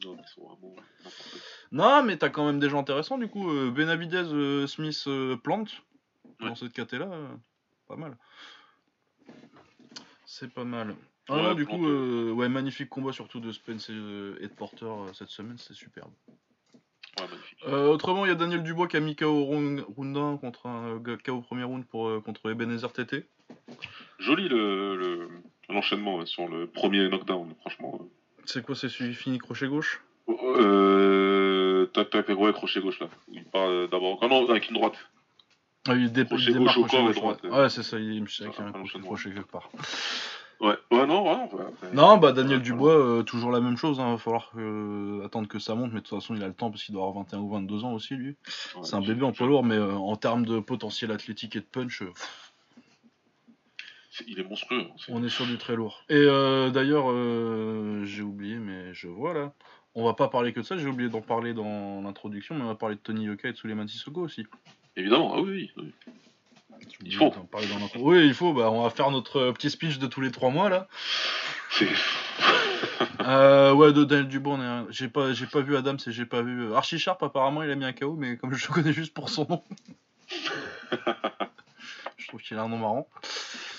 Non, 0.05 0.15
mais 0.15 0.23
ils 0.23 0.35
sont 0.35 0.47
vraiment. 0.47 0.77
Non, 1.73 2.03
mais 2.03 2.17
t'as 2.17 2.29
quand 2.29 2.47
même 2.47 2.59
des 2.59 2.69
gens 2.69 2.81
intéressants 2.81 3.19
du 3.19 3.29
coup. 3.29 3.51
Euh, 3.51 3.71
Benavidez, 3.71 4.25
euh, 4.33 4.67
Smith, 4.67 5.05
euh, 5.07 5.37
Plante. 5.37 5.83
Dans 6.41 6.55
cette 6.55 6.73
caté 6.73 6.99
là, 6.99 7.11
pas 7.91 7.97
mal. 7.97 8.17
C'est 10.27 10.53
pas 10.53 10.65
mal. 10.65 10.95
Ah 11.29 11.35
Ouais, 11.37 11.43
non, 11.43 11.55
du 11.55 11.67
coup, 11.67 11.87
euh, 11.89 12.31
ouais, 12.33 12.49
magnifique 12.49 12.89
combat 12.89 13.13
surtout 13.13 13.41
de 13.41 13.51
Spence 13.51 13.91
et, 13.91 13.93
et 13.93 14.47
de 14.49 14.55
Porter 14.57 14.85
euh, 14.87 15.13
cette 15.13 15.29
semaine, 15.31 15.59
c'est 15.59 15.75
superbe. 15.75 16.11
Ouais. 17.19 17.27
Euh, 17.67 17.89
autrement, 17.89 18.25
il 18.25 18.29
y 18.29 18.33
a 18.33 18.37
Daniel 18.37 18.63
Dubois 18.63 18.87
qui 18.87 18.97
a 18.97 19.01
mis 19.01 19.17
KO 19.17 19.43
round 19.45 19.85
round 19.97 20.17
1 20.17 20.37
contre 20.39 20.67
un 20.67 21.03
KO 21.25 21.41
premier 21.41 21.65
round 21.65 21.85
pour, 21.85 22.09
euh, 22.09 22.21
contre 22.21 22.49
Ebenezer 22.51 22.93
TT. 22.93 23.27
Joli 24.21 24.49
le, 24.49 24.97
le- 24.97 25.29
l'enchaînement 25.69 26.25
sur 26.27 26.49
le 26.49 26.67
premier 26.69 27.09
knockdown, 27.09 27.53
franchement. 27.61 27.99
C'est 28.45 28.65
quoi, 28.65 28.75
c'est 28.77 28.89
celui 28.89 29.15
fini 29.15 29.39
crochet 29.39 29.67
gauche? 29.69 30.03
Euh, 30.29 31.87
tac, 31.87 32.11
tac, 32.11 32.29
ouais, 32.29 32.53
crochet 32.53 32.81
gauche 32.81 33.01
là. 33.01 33.09
Il 33.33 33.45
part 33.45 33.69
d'abord. 33.89 34.19
Ah 34.23 34.29
non, 34.29 34.49
avec 34.49 34.69
une 34.69 34.75
droite. 34.77 34.97
Ah, 35.89 35.95
il, 35.95 36.13
dé- 36.13 36.27
il 36.31 36.59
au 36.59 36.65
corps 36.87 37.01
et 37.01 37.05
gauche, 37.05 37.15
droite, 37.17 37.43
ouais. 37.45 37.51
euh. 37.53 37.69
C'est 37.69 37.83
ça, 37.83 37.99
il 37.99 38.17
est 38.19 38.43
avec 38.43 38.61
un 38.61 38.73
crochet, 38.73 39.01
crochet 39.01 39.33
quelque 39.33 39.51
part. 39.51 39.71
Ouais, 40.61 40.77
ouais, 40.91 41.07
non, 41.07 41.25
ouais. 41.25 41.49
Non, 41.95 42.19
bah 42.19 42.33
Daniel 42.33 42.61
Dubois, 42.61 42.93
euh, 42.93 43.23
toujours 43.23 43.51
la 43.51 43.61
même 43.61 43.79
chose, 43.79 43.97
il 43.99 44.05
va 44.05 44.19
falloir 44.19 44.51
que- 44.51 45.23
attendre 45.25 45.49
que 45.49 45.59
ça 45.59 45.75
monte, 45.75 45.93
mais 45.93 46.01
de 46.01 46.05
toute 46.07 46.19
façon 46.21 46.35
il 46.35 46.43
a 46.43 46.49
le 46.49 46.53
temps 46.53 46.71
parce 46.71 46.85
qu'il 46.85 46.93
doit 46.93 47.07
avoir 47.07 47.25
21 47.25 47.39
ou 47.39 47.49
22 47.49 47.83
ans 47.85 47.95
aussi 47.95 48.15
lui. 48.15 48.29
ouais, 48.77 48.83
C'est 48.83 48.95
un 48.95 49.01
bébé 49.01 49.23
en 49.25 49.33
poids 49.33 49.47
lourd, 49.47 49.65
mais 49.65 49.77
euh, 49.77 49.95
en 49.95 50.17
termes 50.17 50.45
de 50.45 50.61
potentiel 50.61 51.13
athlétique 51.13 51.57
et 51.57 51.61
de 51.61 51.65
punch, 51.65 52.03
euh, 52.03 52.13
Il 54.27 54.39
est 54.39 54.45
monstrueux. 54.45 54.83
hein, 54.83 54.95
on 55.09 55.25
est 55.25 55.31
sur 55.31 55.47
du 55.47 55.57
très 55.57 55.77
lourd. 55.77 56.05
Et 56.11 56.15
euh, 56.15 56.69
d'ailleurs, 56.69 57.07
euh, 57.11 58.05
j'ai 58.05 58.23
oublié, 58.23 58.57
mais 58.57 58.93
je 58.93 59.09
vois 59.09 59.33
là, 59.33 59.55
on 59.95 60.05
va 60.05 60.13
pas 60.13 60.29
parler 60.29 60.53
que 60.53 60.61
de 60.61 60.65
ça, 60.67 60.77
j'ai 60.77 60.87
oublié 60.89 61.09
d'en 61.09 61.23
parler 61.23 61.55
dans 61.55 62.03
l'introduction, 62.03 62.55
mais 62.55 62.63
on 62.65 62.67
va 62.67 62.75
parler 62.75 62.97
de 62.97 63.01
Tony 63.01 63.25
Yoka 63.25 63.49
et 63.49 63.53
de 63.53 63.57
Suleiman 63.57 63.89
Sissoko 63.89 64.21
aussi. 64.21 64.47
Évidemment, 64.97 65.33
ah 65.35 65.41
oui, 65.41 65.71
oui, 65.77 65.93
Il 67.05 67.15
faut. 67.17 67.33
Oui, 67.97 68.27
il 68.27 68.35
faut, 68.35 68.53
bah 68.53 68.71
on 68.71 68.83
va 68.83 68.91
faire 68.91 69.11
notre 69.11 69.37
euh, 69.39 69.53
petit 69.53 69.71
speech 69.71 69.99
de 69.99 70.07
tous 70.07 70.21
les 70.21 70.31
trois 70.31 70.51
mois 70.51 70.69
là. 70.69 70.89
Euh, 73.21 73.73
ouais, 73.75 73.93
de 73.93 74.05
Daniel 74.05 74.29
est- 74.35 74.93
j'ai 74.93 75.09
pas, 75.09 75.33
j'ai 75.35 75.47
pas 75.47 75.61
vu 75.61 75.77
Adams 75.77 75.99
et 76.07 76.11
j'ai 76.13 76.25
pas 76.25 76.41
vu. 76.43 76.65
euh, 76.65 76.75
Archie 76.75 76.99
Sharp, 76.99 77.23
apparemment, 77.23 77.63
il 77.63 77.71
a 77.71 77.75
mis 77.75 77.85
un 77.85 77.93
KO, 77.93 78.15
mais 78.17 78.37
comme 78.39 78.53
je 78.55 78.67
le 78.67 78.73
connais 78.73 78.93
juste 78.93 79.13
pour 79.15 79.29
son 79.29 79.47
nom. 79.49 79.63
je 82.17 82.29
trouve 82.29 82.41
qu'il 82.41 82.57
a 82.59 82.63
un 82.63 82.69
nom 82.69 82.79
marrant. 82.79 83.09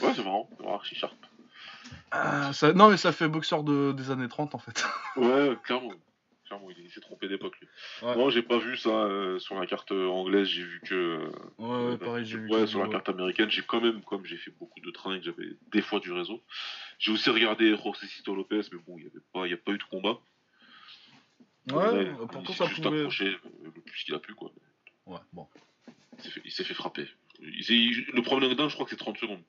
Ouais, 0.01 0.11
c'est 0.15 0.23
marrant, 0.23 0.47
c'est 0.55 0.63
marrant, 0.63 0.75
archi 0.75 0.95
sharp. 0.95 1.13
Ah, 2.11 2.51
ça- 2.53 2.73
Non, 2.73 2.89
mais 2.89 2.97
ça 2.97 3.11
fait 3.11 3.27
boxeur 3.27 3.63
de... 3.63 3.91
des 3.93 4.11
années 4.11 4.27
30 4.27 4.53
en 4.55 4.59
fait. 4.59 4.85
Ouais, 5.15 5.57
clairement. 5.63 5.91
Clairement, 6.51 6.69
il 6.77 6.89
s'est 6.91 6.99
trompé 6.99 7.29
d'époque. 7.29 7.55
Ouais. 8.01 8.13
Non, 8.17 8.29
j'ai 8.29 8.41
pas 8.41 8.57
vu 8.57 8.75
ça 8.75 8.89
euh, 8.89 9.39
sur 9.39 9.57
la 9.57 9.65
carte 9.65 9.93
anglaise, 9.93 10.47
j'ai 10.49 10.63
vu 10.63 10.81
que. 10.81 10.93
euh, 10.93 11.29
Ouais, 11.57 11.91
ouais, 11.91 11.97
pareil, 11.97 12.25
j'ai 12.25 12.37
vu. 12.39 12.49
Ouais, 12.51 12.67
sur 12.67 12.83
la 12.83 12.89
carte 12.89 13.07
américaine, 13.07 13.49
j'ai 13.49 13.61
quand 13.61 13.79
même, 13.79 14.01
comme 14.01 14.25
j'ai 14.25 14.35
fait 14.35 14.51
beaucoup 14.59 14.81
de 14.81 14.91
trains 14.91 15.15
et 15.15 15.19
que 15.19 15.25
j'avais 15.25 15.47
des 15.71 15.81
fois 15.81 16.01
du 16.01 16.11
réseau, 16.11 16.43
j'ai 16.99 17.13
aussi 17.13 17.29
regardé 17.29 17.73
Josecito 17.77 18.35
Lopez, 18.35 18.63
mais 18.73 18.79
bon, 18.85 18.97
il 18.97 19.05
n'y 19.05 19.11
pas, 19.31 19.47
y 19.47 19.53
a 19.53 19.57
pas 19.57 19.71
eu 19.71 19.77
de 19.77 19.83
combat. 19.83 20.19
Ouais, 21.71 22.05
il 22.05 22.27
pourtant 22.27 22.51
s'est 22.51 22.53
ça 22.57 22.65
juste 22.65 22.83
pouvait. 22.83 22.99
approché 22.99 23.27
euh, 23.27 23.37
le 23.63 23.71
plus 23.81 24.03
qu'il 24.03 24.13
a 24.13 24.19
pu, 24.19 24.33
quoi. 24.33 24.51
Ouais, 25.05 25.19
bon. 25.31 25.47
Il 26.17 26.23
s'est 26.23 26.29
fait, 26.31 26.41
il 26.43 26.51
s'est 26.51 26.63
fait 26.65 26.73
frapper. 26.73 27.07
Il 27.39 27.63
s'est- 27.63 27.73
il- 27.75 28.05
le 28.13 28.21
premier 28.23 28.47
knockdown, 28.47 28.67
je 28.69 28.73
crois 28.73 28.85
que 28.85 28.89
c'est 28.91 28.97
30 28.97 29.17
secondes. 29.17 29.41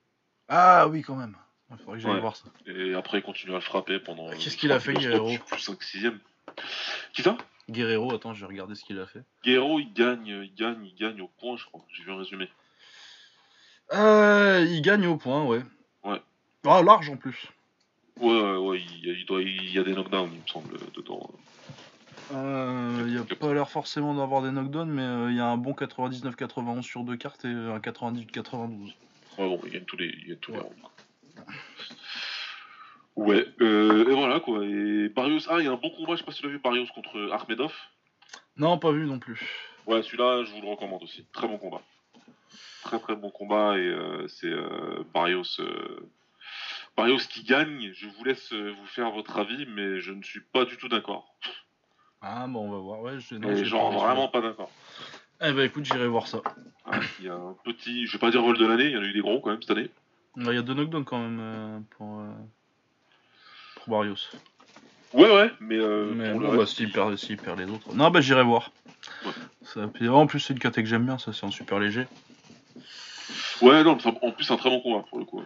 Ah 0.47 0.87
oui, 0.87 1.01
quand 1.01 1.15
même. 1.17 1.35
Il 1.71 1.77
faudrait 1.79 1.97
que 1.97 2.03
j'aille 2.03 2.13
Ouais. 2.13 2.19
voir 2.21 2.35
ça. 2.37 2.45
Et 2.65 2.93
après, 2.93 3.17
il 3.19 3.23
continue 3.23 3.51
à 3.51 3.55
le 3.55 3.61
frapper 3.61 3.99
pendant. 3.99 4.29
Qu'est-ce 4.29 4.55
qu'il 4.55 4.71
a 4.71 4.79
fait, 4.79 4.93
doit 4.93 5.01
se 5.01 5.07
Guerrero 5.07 5.29
mettre 5.31 5.45
Plus 5.45 5.59
5 5.59 5.83
6 5.83 6.05
Qui 7.13 7.21
ça? 7.21 7.37
Guerrero, 7.69 8.13
attends, 8.13 8.33
je 8.33 8.41
vais 8.41 8.47
regarder 8.47 8.75
ce 8.75 8.83
qu'il 8.83 8.99
a 8.99 9.05
fait. 9.05 9.23
Guerrero, 9.43 9.79
il 9.79 9.93
gagne, 9.93 10.27
il 10.27 10.53
gagne, 10.53 10.85
il 10.85 10.95
gagne 10.95 11.21
au 11.21 11.27
point, 11.39 11.55
je 11.57 11.65
crois. 11.65 11.85
J'ai 11.93 12.03
vu 12.03 12.11
un 12.11 12.17
résumé. 12.17 12.49
Euh, 13.93 14.65
il 14.69 14.81
gagne 14.81 15.05
au 15.07 15.17
point, 15.17 15.45
ouais. 15.45 15.61
Ouais. 16.03 16.21
Ah, 16.65 16.81
large 16.81 17.09
en 17.09 17.17
plus. 17.17 17.47
Ouais, 18.19 18.31
ouais, 18.31 18.57
ouais, 18.57 18.81
il, 18.81 19.05
y 19.05 19.09
a- 19.11 19.13
il 19.13 19.25
doit, 19.25 19.41
il 19.41 19.71
y 19.71 19.79
a 19.79 19.83
des 19.83 19.93
knockdowns, 19.93 20.29
il 20.33 20.41
me 20.41 20.47
semble, 20.47 20.77
dedans. 20.95 21.29
Euh, 22.33 23.05
il 23.07 23.17
a 23.17 23.35
pas 23.35 23.53
l'air 23.53 23.69
forcément 23.69 24.13
d'avoir 24.13 24.41
des 24.41 24.51
knockdowns, 24.51 24.89
mais 24.89 25.01
euh, 25.01 25.31
il 25.31 25.37
y 25.37 25.39
a 25.39 25.45
un 25.47 25.57
bon 25.57 25.73
99-91 25.73 26.81
sur 26.81 27.03
deux 27.03 27.17
cartes 27.17 27.45
et 27.45 27.49
un 27.49 27.79
98-92. 27.79 28.87
Ouais, 28.87 28.93
bon, 29.37 29.59
il 29.65 29.71
gagne 29.71 29.83
tous 29.85 29.97
les, 29.97 30.07
il 30.07 30.27
gagne 30.27 30.37
tous 30.37 30.51
les 30.53 30.59
rounds. 30.59 30.75
Ouais, 33.15 33.45
euh, 33.61 34.09
et 34.09 34.13
voilà 34.15 34.39
quoi. 34.39 34.65
Et 34.65 35.09
Barrios, 35.09 35.47
ah, 35.49 35.57
il 35.59 35.65
y 35.65 35.67
a 35.67 35.71
un 35.71 35.77
bon 35.77 35.91
combat, 35.91 36.13
je 36.13 36.19
sais 36.19 36.25
pas 36.25 36.31
si 36.31 36.41
tu 36.41 36.47
l'as 36.47 36.51
vu, 36.53 36.59
Barrios 36.59 36.87
contre 36.95 37.29
Armedov. 37.31 37.73
Non, 38.57 38.77
pas 38.79 38.91
vu 38.91 39.05
non 39.05 39.19
plus. 39.19 39.39
Ouais, 39.85 40.01
celui-là, 40.01 40.43
je 40.45 40.51
vous 40.51 40.61
le 40.61 40.67
recommande 40.69 41.03
aussi. 41.03 41.25
Très 41.33 41.47
bon 41.47 41.57
combat. 41.57 41.81
Très 42.83 42.99
très 42.99 43.15
bon 43.15 43.29
combat 43.29 43.77
et 43.77 43.81
euh, 43.81 44.27
c'est 44.27 44.47
euh, 44.47 45.03
Barrios. 45.13 45.59
euh, 45.59 46.09
Barrios 46.97 47.17
qui 47.29 47.43
gagne. 47.43 47.91
Je 47.93 48.07
vous 48.07 48.23
laisse 48.23 48.51
vous 48.53 48.85
faire 48.87 49.11
votre 49.11 49.37
avis, 49.37 49.65
mais 49.67 49.99
je 49.99 50.11
ne 50.11 50.21
suis 50.23 50.41
pas 50.41 50.65
du 50.65 50.77
tout 50.77 50.87
d'accord. 50.89 51.33
Ah, 52.21 52.45
bon, 52.47 52.67
on 52.67 52.71
va 52.71 52.77
voir. 52.77 53.01
Ouais, 53.01 53.19
je... 53.19 53.35
non, 53.35 53.49
Et 53.49 53.65
genre 53.65 53.91
pas 53.91 54.05
vraiment 54.07 54.27
pas 54.27 54.41
d'accord. 54.41 54.71
Eh 55.41 55.51
ben 55.51 55.65
écoute, 55.65 55.85
j'irai 55.85 56.07
voir 56.07 56.27
ça. 56.27 56.41
Ah, 56.85 56.99
Il 57.19 57.25
y 57.25 57.29
a 57.29 57.33
un 57.35 57.55
petit, 57.63 58.05
je 58.05 58.13
vais 58.13 58.19
pas 58.19 58.31
dire 58.31 58.41
vol 58.41 58.57
de 58.57 58.65
l'année, 58.65 58.85
il 58.85 58.91
y 58.91 58.97
en 58.97 59.01
a 59.01 59.05
eu 59.05 59.13
des 59.13 59.19
gros 59.21 59.39
quand 59.41 59.49
même 59.51 59.61
cette 59.61 59.71
année. 59.71 59.89
Il 60.37 60.45
y 60.45 60.57
a 60.57 60.61
deux 60.61 60.73
knockdowns 60.73 61.03
quand 61.05 61.19
même 61.19 61.83
pour, 61.91 62.21
pour. 63.85 63.99
Ouais, 65.13 65.31
ouais, 65.31 65.51
mais, 65.59 65.77
euh, 65.77 66.11
mais 66.15 66.33
bon, 66.33 66.55
bah, 66.55 66.65
s'il 66.65 66.91
perd, 66.91 67.11
les 67.11 67.69
autres. 67.69 67.93
Non, 67.93 68.09
bah 68.09 68.21
j'irai 68.21 68.43
voir. 68.43 68.71
Ouais. 69.25 69.31
Ça, 69.63 69.87
puis, 69.93 70.09
en 70.09 70.25
plus, 70.25 70.39
c'est 70.39 70.53
une 70.53 70.59
caté 70.59 70.81
que 70.81 70.89
j'aime 70.89 71.05
bien, 71.05 71.17
ça, 71.17 71.33
c'est 71.33 71.45
un 71.45 71.51
super 71.51 71.79
léger. 71.79 72.07
Ouais, 73.61 73.83
non, 73.83 73.97
en 74.21 74.31
plus, 74.31 74.43
c'est 74.43 74.53
un 74.53 74.57
très 74.57 74.69
bon 74.69 74.81
combat 74.81 75.05
pour 75.07 75.19
le 75.19 75.25
coup. 75.25 75.43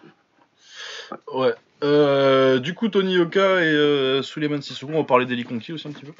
Ouais. 1.33 1.53
Euh, 1.83 2.59
du 2.59 2.73
coup, 2.73 2.87
Tony 2.87 3.13
Yoka 3.13 3.61
et 3.61 3.65
euh, 3.65 4.23
Suleiman 4.23 4.61
Sissoko, 4.61 4.93
on 4.93 4.97
va 4.97 5.03
parler 5.03 5.25
d'Eli 5.25 5.45
aussi 5.71 5.87
un 5.87 5.91
petit 5.91 6.05
peu. 6.05 6.13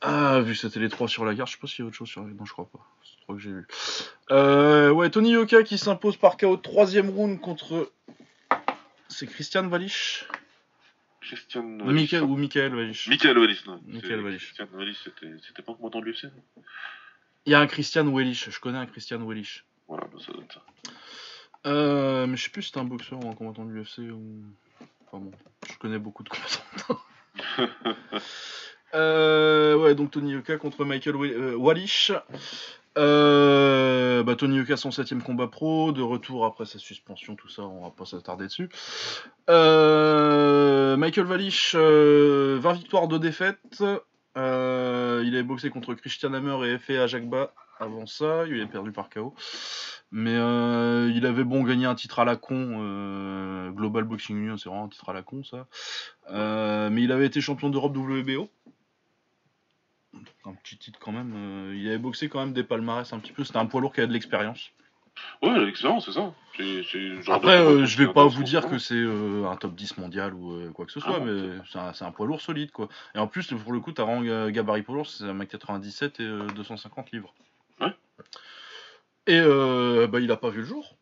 Ah, 0.00 0.40
vu 0.40 0.52
que 0.52 0.58
c'était 0.58 0.80
les 0.80 0.90
trois 0.90 1.08
sur 1.08 1.24
la 1.24 1.34
carte, 1.34 1.48
je 1.48 1.54
sais 1.54 1.60
pas 1.60 1.66
s'il 1.66 1.80
y 1.80 1.82
a 1.82 1.88
autre 1.88 1.96
chose 1.96 2.08
sur 2.08 2.20
la 2.20 2.28
Non, 2.28 2.44
je 2.44 2.52
crois 2.52 2.68
pas. 2.70 2.80
C'est 3.02 3.22
trois 3.22 3.34
que 3.36 3.40
j'ai 3.40 3.52
vu. 3.52 3.66
Euh, 4.30 4.90
ouais, 4.90 5.08
Tony 5.08 5.30
Yoka 5.30 5.62
qui 5.62 5.78
s'impose 5.78 6.16
par 6.16 6.36
KO 6.36 6.56
troisième 6.58 7.08
round 7.08 7.40
contre. 7.40 7.90
C'est 9.08 9.26
Christian 9.26 9.66
Valich 9.68 10.26
Christian 11.24 11.62
Michael 11.62 12.22
ou 12.22 12.36
Michael 12.36 12.74
Valich 12.74 13.08
Michael 13.08 13.38
Wallis, 13.38 13.62
non. 13.66 13.80
Michael 13.86 14.20
Wallis. 14.20 14.38
Christian 14.38 14.68
Wallis, 14.74 14.98
c'était 15.04 15.62
pas 15.62 15.72
un 15.72 15.74
combattant 15.74 16.00
de 16.00 16.06
l'UFC 16.06 16.26
Il 17.46 17.52
y 17.52 17.54
a 17.54 17.60
un 17.60 17.66
Christian 17.66 18.06
Wellich, 18.06 18.50
je 18.50 18.60
connais 18.60 18.78
un 18.78 18.86
Christian 18.86 19.24
Wellich. 19.26 19.64
Voilà, 19.88 20.06
bah, 20.12 20.18
ça 20.24 20.32
être 20.32 20.54
ça. 20.54 20.62
Euh, 21.66 22.26
mais 22.26 22.36
je 22.36 22.44
sais 22.44 22.50
plus 22.50 22.62
si 22.62 22.68
c'était 22.68 22.80
un 22.80 22.84
boxeur 22.84 23.24
ou 23.24 23.30
un 23.30 23.34
combattant 23.34 23.64
de 23.64 23.70
l'UFC 23.70 24.10
ou. 24.10 24.44
Enfin 25.06 25.24
bon, 25.24 25.30
je 25.70 25.78
connais 25.78 25.98
beaucoup 25.98 26.22
de 26.22 26.28
combattants. 26.28 27.00
Euh, 28.94 29.74
ouais, 29.74 29.96
donc 29.96 30.12
Tony 30.12 30.34
Yoka 30.34 30.56
contre 30.56 30.84
Michael 30.84 31.16
euh, 31.16 31.56
Wallish. 31.56 32.12
Euh, 32.96 34.22
bah, 34.22 34.36
Tony 34.36 34.56
Yoka, 34.56 34.76
son 34.76 34.90
septième 34.90 35.22
combat 35.22 35.48
pro, 35.48 35.92
de 35.92 36.02
retour 36.02 36.44
après 36.44 36.64
sa 36.64 36.78
suspension, 36.78 37.34
tout 37.34 37.48
ça, 37.48 37.62
on 37.62 37.82
va 37.82 37.90
pas 37.90 38.04
s'attarder 38.04 38.44
dessus. 38.44 38.68
Euh, 39.50 40.96
Michael 40.96 41.26
Wallish, 41.26 41.74
euh, 41.76 42.58
20 42.60 42.72
victoires, 42.74 43.08
2 43.08 43.18
défaites. 43.18 43.82
Euh, 44.36 45.22
il 45.24 45.34
avait 45.34 45.44
boxé 45.44 45.70
contre 45.70 45.94
Christian 45.94 46.32
Hammer 46.34 46.68
et 46.68 46.72
Efe 46.74 46.90
Ajagba 46.90 47.52
avant 47.78 48.06
ça, 48.06 48.46
il 48.46 48.60
est 48.60 48.66
perdu 48.66 48.92
par 48.92 49.10
KO. 49.10 49.34
Mais 50.10 50.34
euh, 50.34 51.10
il 51.14 51.26
avait 51.26 51.44
bon 51.44 51.64
gagné 51.64 51.86
un 51.86 51.94
titre 51.94 52.20
à 52.20 52.24
la 52.24 52.36
con, 52.36 52.78
euh, 52.80 53.70
Global 53.70 54.04
Boxing 54.04 54.36
Union, 54.36 54.56
c'est 54.56 54.68
vraiment 54.68 54.84
un 54.84 54.88
titre 54.88 55.08
à 55.08 55.12
la 55.12 55.22
con 55.22 55.42
ça. 55.42 55.66
Euh, 56.30 56.88
mais 56.90 57.02
il 57.02 57.12
avait 57.12 57.26
été 57.26 57.40
champion 57.40 57.70
d'Europe 57.70 57.96
WBO. 57.96 58.48
Un 60.44 60.54
petit 60.54 60.76
titre 60.76 60.98
quand 61.00 61.12
même. 61.12 61.32
euh, 61.36 61.74
il 61.76 61.86
avait 61.88 61.98
boxé 61.98 62.28
quand 62.28 62.40
même 62.40 62.52
des 62.52 62.64
palmarès 62.64 63.12
un 63.12 63.18
petit 63.18 63.32
peu. 63.32 63.44
C'était 63.44 63.58
un 63.58 63.66
poids 63.66 63.80
lourd 63.80 63.92
qui 63.92 64.00
a 64.00 64.06
de 64.06 64.12
l'expérience. 64.12 64.70
Ouais, 65.42 65.64
l'expérience, 65.64 66.06
c'est 66.06 66.12
ça. 66.12 66.32
Genre 66.58 67.34
Après, 67.34 67.58
euh, 67.58 67.84
je 67.84 67.98
vais 67.98 68.12
pas 68.12 68.26
vous 68.26 68.42
dire 68.42 68.62
c'est 68.62 68.70
que 68.70 68.78
c'est 68.78 68.94
euh, 68.94 69.48
un 69.48 69.56
top 69.56 69.74
10 69.74 69.98
mondial 69.98 70.34
ou 70.34 70.52
euh, 70.52 70.70
quoi 70.70 70.86
que 70.86 70.92
ce 70.92 71.00
soit, 71.00 71.16
Ah 71.16 71.18
non, 71.20 71.26
mais 71.26 71.92
c'est 71.94 72.04
un, 72.04 72.12
poids 72.12 72.26
lourd 72.26 72.40
solide 72.40 72.70
quoi. 72.70 72.88
Et 73.14 73.18
en 73.18 73.26
plus, 73.26 73.52
pour 73.52 73.72
le 73.72 73.80
coup, 73.80 73.92
t'as 73.92 74.04
rang 74.04 74.22
gabarit 74.50 74.82
poids 74.82 74.94
lourd, 74.94 75.06
c'est 75.06 75.24
un 75.24 75.34
mec 75.34 75.48
97 75.48 76.20
et 76.20 76.22
euh, 76.22 76.46
250 76.54 77.12
livres. 77.12 77.34
Ouais. 77.80 77.94
Et 79.26 79.40
bah, 80.06 80.20
il 80.20 80.30
a 80.30 80.36
pas 80.36 80.50
vu 80.50 80.60
le 80.60 80.66
jour. 80.66 80.96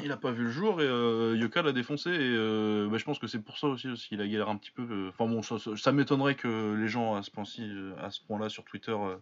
Il 0.00 0.10
a 0.10 0.16
pas 0.16 0.30
vu 0.32 0.44
le 0.44 0.50
jour 0.50 0.80
et 0.80 0.86
euh, 0.86 1.36
Yoka 1.36 1.60
l'a 1.60 1.72
défoncé 1.72 2.08
et 2.08 2.14
euh, 2.18 2.88
bah, 2.90 2.96
je 2.96 3.04
pense 3.04 3.18
que 3.18 3.26
c'est 3.26 3.42
pour 3.42 3.58
ça 3.58 3.66
aussi, 3.66 3.88
aussi 3.88 4.08
il 4.12 4.20
a 4.22 4.26
galéré 4.26 4.50
un 4.50 4.56
petit 4.56 4.70
peu. 4.70 4.82
euh, 4.90 5.08
Enfin 5.10 5.26
bon, 5.26 5.42
ça, 5.42 5.58
ça- 5.58 5.76
ça 5.76 5.92
m'étonnerait 5.92 6.34
que 6.34 6.74
les 6.80 6.88
gens 6.88 7.14
à 7.14 7.22
ce 7.22 7.30
point-là 8.26 8.48
sur 8.48 8.64
Twitter 8.64 8.92
euh, 8.98 9.16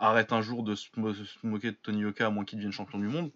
arrêtent 0.00 0.32
un 0.32 0.42
jour 0.42 0.64
de 0.64 0.74
se, 0.74 0.88
mo- 0.96 1.14
se 1.14 1.46
moquer 1.46 1.70
de 1.70 1.76
Tony 1.80 2.00
Yoka 2.00 2.26
à 2.26 2.30
moins 2.30 2.44
qu'il 2.44 2.58
devienne 2.58 2.72
champion 2.72 2.98
du 2.98 3.06
monde. 3.06 3.30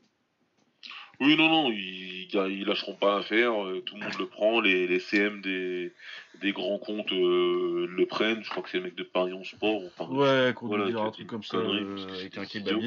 Oui, 1.21 1.37
non, 1.37 1.49
non, 1.49 1.71
ils, 1.71 2.29
ils 2.35 2.65
lâcheront 2.65 2.95
pas 2.95 3.19
l'affaire, 3.19 3.53
tout 3.85 3.95
le 3.95 4.01
monde 4.01 4.19
le 4.19 4.27
prend, 4.27 4.61
les, 4.61 4.87
les 4.89 4.99
CM 5.01 5.43
des, 5.43 5.93
des 6.41 6.53
grands 6.53 6.79
comptes 6.79 7.11
le 7.13 8.05
prennent, 8.07 8.43
je 8.43 8.49
crois 8.51 8.63
que 8.63 8.71
c'est 8.71 8.79
le 8.79 8.85
mec 8.85 8.95
de 8.95 9.03
Paris 9.03 9.35
en 9.35 9.45
sport. 9.45 9.83
Enfin, 9.99 10.11
Ouais, 10.13 10.55
qu'on 10.57 10.67
voilà, 10.69 10.87
un 10.87 11.11
truc 11.11 11.27
comme 11.27 11.45
ça, 11.45 11.59
avec 11.59 12.37
un 12.39 12.45
idiot. 12.45 12.81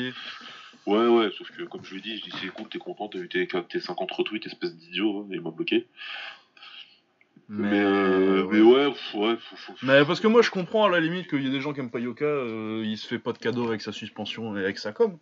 Ouais, 0.86 1.08
ouais, 1.08 1.32
sauf 1.38 1.50
que 1.52 1.64
comme 1.64 1.84
je 1.84 1.92
lui 1.94 2.00
ai 2.00 2.02
dit, 2.02 2.18
je 2.18 2.24
dis 2.24 2.32
c'est 2.42 2.48
cool, 2.50 2.68
t'es 2.70 2.78
content, 2.80 3.08
t'as 3.08 3.20
eu 3.20 3.30
tes, 3.30 3.48
tes 3.48 3.80
50 3.80 4.12
retweets, 4.12 4.46
espèce 4.48 4.76
d'idiot, 4.76 5.20
hein, 5.22 5.28
et 5.32 5.36
il 5.36 5.42
m'a 5.42 5.52
bloqué. 5.52 5.88
Mais, 7.50 7.70
Mais, 7.72 7.80
euh, 7.84 8.44
ouais. 8.46 8.54
mais 8.58 8.62
ouais, 8.62 8.92
pff, 8.92 9.14
ouais, 9.16 9.36
faut, 9.38 9.56
faut- 9.56 9.74
Mais 9.86 10.06
parce 10.06 10.20
que 10.20 10.28
moi 10.28 10.42
je 10.42 10.50
comprends 10.50 10.86
à 10.86 10.90
la 10.90 11.00
limite 11.00 11.28
qu'il 11.30 11.44
y 11.44 11.48
a 11.48 11.52
des 11.52 11.60
gens 11.62 11.74
qui 11.74 11.82
aiment 11.82 11.92
pas 11.92 12.00
Yoka, 12.00 12.26
euh, 12.26 12.84
il 12.86 12.98
se 12.98 13.06
fait 13.08 13.20
pas 13.20 13.34
de 13.34 13.38
cadeau 13.38 13.68
avec 13.68 13.82
sa 13.82 13.92
suspension 13.92 14.58
et 14.58 14.62
avec 14.62 14.78
sa 14.80 14.92
com. 14.94 15.18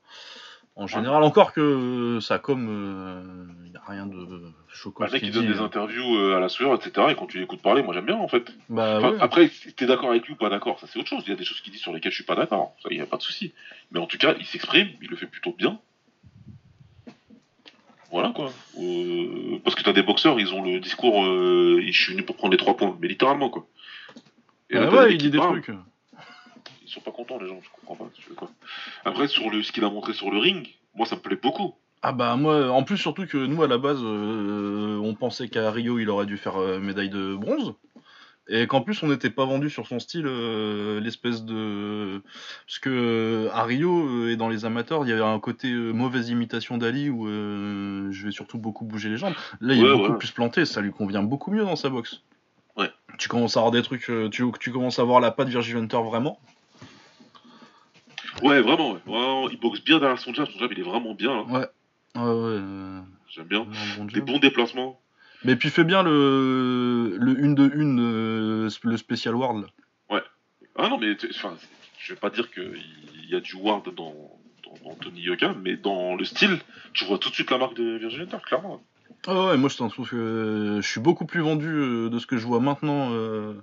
En 0.82 0.88
général, 0.88 1.22
encore 1.22 1.54
que 1.54 1.62
euh, 1.62 2.20
sa 2.22 2.39
com, 2.39 3.54
il 3.65 3.70
n'y 3.72 3.78
a 3.78 3.82
rien 3.88 4.08
de 4.08 4.26
choquant. 4.67 5.04
Bah, 5.04 5.08
le 5.08 5.13
mec, 5.13 5.22
il 5.24 5.32
donne 5.32 5.46
des 5.46 5.60
hein. 5.60 5.65
interviews 5.65 6.17
euh, 6.17 6.36
à 6.36 6.39
la 6.39 6.50
sueur, 6.50 6.74
etc. 6.74 7.08
Et 7.12 7.15
quand 7.15 7.28
tu 7.28 7.38
l'écoutes 7.38 7.62
parler, 7.62 7.84
moi 7.84 7.94
j'aime 7.94 8.08
bien 8.08 8.17
en 8.17 8.28
fait. 8.28 8.52
Bah 8.67 8.98
Enfin, 8.98 9.12
ouais. 9.12 9.17
Après, 9.22 9.48
si 9.50 9.74
t'es 9.74 9.86
d'accord 9.86 10.10
avec 10.10 10.26
lui 10.26 10.34
ou 10.34 10.38
pas 10.38 10.50
d'accord, 10.50 10.80
ça 10.80 10.88
c'est 10.88 10.98
autre 10.98 11.08
chose. 11.08 11.22
Il 11.28 11.30
y 11.30 11.34
a 11.34 11.36
des 11.36 11.46
choses 11.46 11.62
qu'il 11.62 11.72
dit 11.72 11.78
sur 11.78 11.94
lesquelles 11.94 12.12
je 12.12 12.15
suis 12.17 12.26
pas 12.26 12.36
d'accord. 12.36 12.74
Ça, 12.82 12.89
il 12.89 12.98
y 12.98 13.02
a 13.02 13.06
pas 13.06 13.17
de 13.17 13.22
souci. 13.22 13.54
Mais 13.91 14.00
en 14.00 14.08
tout 14.08 14.17
cas, 14.17 14.34
il 14.39 14.46
s'exprime, 14.46 14.88
il 15.04 15.10
le 15.10 15.15
fait 15.15 15.28
plutôt 15.28 15.54
bien. 15.56 15.80
Voilà 18.12 18.32
quoi. 18.36 18.52
Euh, 18.80 19.60
parce 19.63 19.76
que 19.76 19.84
t'as 19.84 19.94
des 19.94 20.04
boxeurs, 20.04 20.39
ils 20.39 20.52
ont 20.54 20.63
le 20.63 20.80
discours, 20.80 21.24
euh, 21.24 21.80
je 21.86 21.91
suis 21.91 22.13
venu 22.13 22.24
pour 22.24 22.36
prendre 22.36 22.52
les 22.52 22.58
trois 22.58 22.76
points, 22.76 22.98
mais 23.00 23.08
littéralement 23.08 23.52
quoi. 23.52 23.67
Et 24.72 24.76
Bah 24.76 24.86
là, 24.86 24.91
ouais, 24.91 25.13
il 25.13 25.17
dit 25.20 25.30
des 25.30 25.38
trucs. 25.38 25.72
Ils 26.91 26.95
sont 26.95 26.99
pas 26.99 27.12
contents 27.12 27.39
les 27.39 27.47
gens, 27.47 27.58
je 27.63 27.69
comprends 27.69 27.95
pas. 27.95 28.12
Après, 29.06 29.30
sur 29.30 29.49
le, 29.49 29.63
ce 29.63 29.71
qu'il 29.71 29.86
a 29.86 29.89
montré 29.89 30.12
sur 30.12 30.30
le 30.30 30.39
ring, 30.39 30.67
moi 30.93 31.06
ça 31.06 31.15
me 31.15 31.21
plaît 31.21 31.39
beaucoup. 31.41 31.73
Ah 32.01 32.12
bah 32.12 32.36
moi, 32.36 32.69
en 32.69 32.84
plus 32.84 32.97
surtout 32.97 33.25
que 33.25 33.38
nous 33.38 33.63
à 33.63 33.67
la 33.69 33.77
base, 33.77 34.01
euh, 34.04 34.99
on 35.01 35.13
pensait 35.15 35.47
qu'à 35.47 35.71
Rio 35.71 35.99
il 35.99 36.10
aurait 36.10 36.25
dû 36.25 36.36
faire 36.36 36.58
euh, 36.58 36.80
médaille 36.80 37.10
de 37.10 37.34
bronze. 37.34 37.75
Et 38.49 38.67
qu'en 38.67 38.82
plus 38.82 39.01
on 39.04 39.08
n'était 39.08 39.30
pas 39.30 39.45
vendu 39.45 39.69
sur 39.69 39.88
son 39.88 39.99
style, 39.99 40.25
euh, 40.27 40.99
l'espèce 40.99 41.45
de... 41.45 42.21
Parce 42.65 42.80
que 42.80 43.47
à 43.54 43.63
Rio 43.63 44.27
et 44.27 44.36
dans 44.36 44.49
les 44.49 44.65
amateurs, 44.65 45.06
il 45.06 45.10
y 45.10 45.13
avait 45.13 45.21
un 45.21 45.39
côté 45.39 45.71
mauvaise 45.71 46.27
imitation 46.27 46.77
d'Ali 46.77 47.10
où 47.10 47.25
je 47.25 48.25
vais 48.25 48.32
surtout 48.32 48.58
beaucoup 48.58 48.84
bouger 48.84 49.08
les 49.08 49.15
jambes. 49.17 49.36
Là 49.62 49.75
il 49.75 49.80
est 49.80 49.84
Ouais, 49.84 49.95
beaucoup 49.95 50.12
ouais. 50.12 50.17
plus 50.17 50.32
planté, 50.32 50.65
ça 50.65 50.82
lui 50.82 50.91
convient 50.91 51.23
beaucoup 51.23 51.51
mieux 51.51 51.63
dans 51.63 51.77
sa 51.77 51.88
boxe. 51.88 52.21
Ouais. 52.75 52.91
Tu 53.17 53.30
commences 53.30 53.56
à 53.56 53.62
avoir 53.62 53.71
des 53.71 53.82
trucs, 53.82 54.12
tu, 54.32 54.51
tu 54.60 54.71
commences 54.73 54.99
à 54.99 55.04
voir 55.06 55.21
la 55.21 55.32
patte 55.32 55.47
Virgil 55.47 55.77
Hunter 55.77 56.01
vraiment. 56.04 56.38
Ouais, 58.41 58.62
vraiment, 58.62 58.91
ouais. 58.93 58.99
Vraiment, 59.06 59.49
il 59.49 59.60
boxe 59.60 59.84
bien 59.84 59.99
derrière 59.99 60.19
son 60.19 60.34
jab, 60.34 60.47
son 60.49 60.60
jab 60.60 60.71
il 60.71 60.80
est 60.80 60.84
vraiment 60.84 61.13
bien 61.13 61.36
là. 61.36 61.43
Ouais. 61.43 61.67
Ouais, 62.15 62.21
ouais. 62.21 62.60
euh, 62.60 62.99
J'aime 63.30 63.47
bien. 63.47 63.65
bon 63.97 64.06
Des 64.06 64.21
bons 64.21 64.39
déplacements. 64.39 64.99
Mais 65.43 65.56
puis 65.56 65.69
fais 65.69 65.84
bien 65.84 66.04
le, 66.04 67.17
le 67.19 67.39
une 67.39 67.56
de 67.56 67.71
une, 67.73 67.99
euh, 67.99 68.69
le 68.84 68.97
spécial 68.97 69.36
World. 69.36 69.63
là. 69.63 69.67
Ah 70.77 70.88
non, 70.88 70.97
mais 70.97 71.15
enfin, 71.36 71.54
je 71.99 72.13
vais 72.13 72.19
pas 72.19 72.30
dire 72.30 72.49
qu'il 72.49 72.82
y 73.30 73.36
a 73.36 73.41
du 73.41 73.56
Ward 73.58 73.84
dans, 73.93 74.15
dans, 74.63 74.89
dans 74.89 74.95
Tony 74.95 75.19
Yoka, 75.21 75.54
mais 75.62 75.75
dans 75.75 76.15
le 76.15 76.23
style, 76.23 76.60
tu 76.93 77.04
vois 77.04 77.17
tout 77.17 77.30
de 77.30 77.34
suite 77.36 77.51
la 77.51 77.58
marque 77.58 77.75
de 77.75 77.97
Virgin 77.97 78.21
Hunter, 78.21 78.38
clairement. 78.45 78.82
Ah 79.27 79.47
ouais, 79.47 79.58
moi 79.58 79.69
je 79.69 79.75
trouve 79.75 80.10
que 80.10 80.80
je 80.82 80.88
suis 80.88 81.01
beaucoup 81.01 81.25
plus 81.25 81.41
vendu 81.41 81.67
euh, 81.67 82.10
de 82.10 82.17
ce 82.19 82.25
que 82.25 82.38
je 82.38 82.47
vois 82.47 82.62
maintenant, 82.62 83.10
euh, 83.12 83.54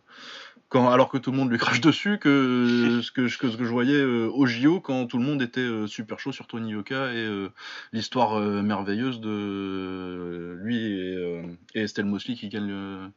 quand, 0.69 0.91
alors 0.91 1.09
que 1.09 1.17
tout 1.19 1.31
le 1.31 1.37
monde 1.39 1.51
lui 1.51 1.57
crache 1.59 1.81
dessus, 1.81 2.19
que 2.19 3.01
ce 3.03 3.11
que, 3.11 3.27
je- 3.27 3.39
que 3.39 3.51
ce 3.51 3.57
que 3.57 3.65
je 3.65 3.71
voyais 3.71 3.95
euh, 3.97 4.29
au 4.33 4.45
JO 4.47 4.81
quand 4.81 5.07
tout 5.07 5.17
le 5.19 5.25
monde 5.25 5.41
était 5.41 5.61
euh, 5.61 5.87
super 5.87 6.21
chaud 6.21 6.33
sur 6.33 6.47
Tony 6.47 6.73
Yoka 6.73 7.13
et 7.13 7.17
euh, 7.17 7.49
l'histoire 7.93 8.39
merveilleuse 8.41 9.21
de 9.21 10.59
lui 10.63 10.77
et, 10.77 11.43
et 11.75 11.81
Estelle 11.83 12.05
Mosley 12.05 12.35
qui 12.35 12.49
gagnent, 12.49 13.11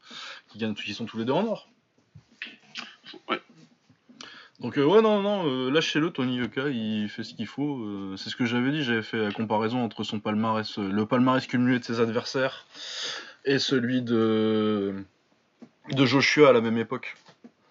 qui 0.50 0.60
gagnent, 0.60 0.74
qui 0.76 0.94
sont 0.94 1.06
tous 1.06 1.18
les 1.18 1.26
deux 1.26 1.34
en 1.34 1.46
or. 1.46 1.70
Ouais. 3.30 3.42
Donc 4.62 4.78
euh, 4.78 4.86
ouais 4.86 5.02
non 5.02 5.22
non 5.22 5.44
euh, 5.48 5.70
lâchez-le 5.72 6.12
Tony 6.12 6.38
Yoka 6.38 6.70
il 6.70 7.10
fait 7.10 7.24
ce 7.24 7.34
qu'il 7.34 7.48
faut 7.48 7.80
euh, 7.84 8.16
c'est 8.16 8.30
ce 8.30 8.36
que 8.36 8.46
j'avais 8.46 8.72
dit 8.72 8.84
j'avais 8.84 9.02
fait 9.02 9.18
la 9.18 9.32
comparaison 9.32 9.84
entre 9.84 10.04
son 10.04 10.20
palmarès 10.20 10.78
le 10.78 11.06
palmarès 11.08 11.46
cumulé 11.48 11.80
de 11.80 11.84
ses 11.84 12.00
adversaires 12.00 12.66
et 13.44 13.58
celui 13.60 14.02
de 14.04 14.94
de 15.92 16.06
Joshua 16.06 16.50
à 16.50 16.54
la 16.54 16.62
même 16.62 16.78
époque 16.78 17.16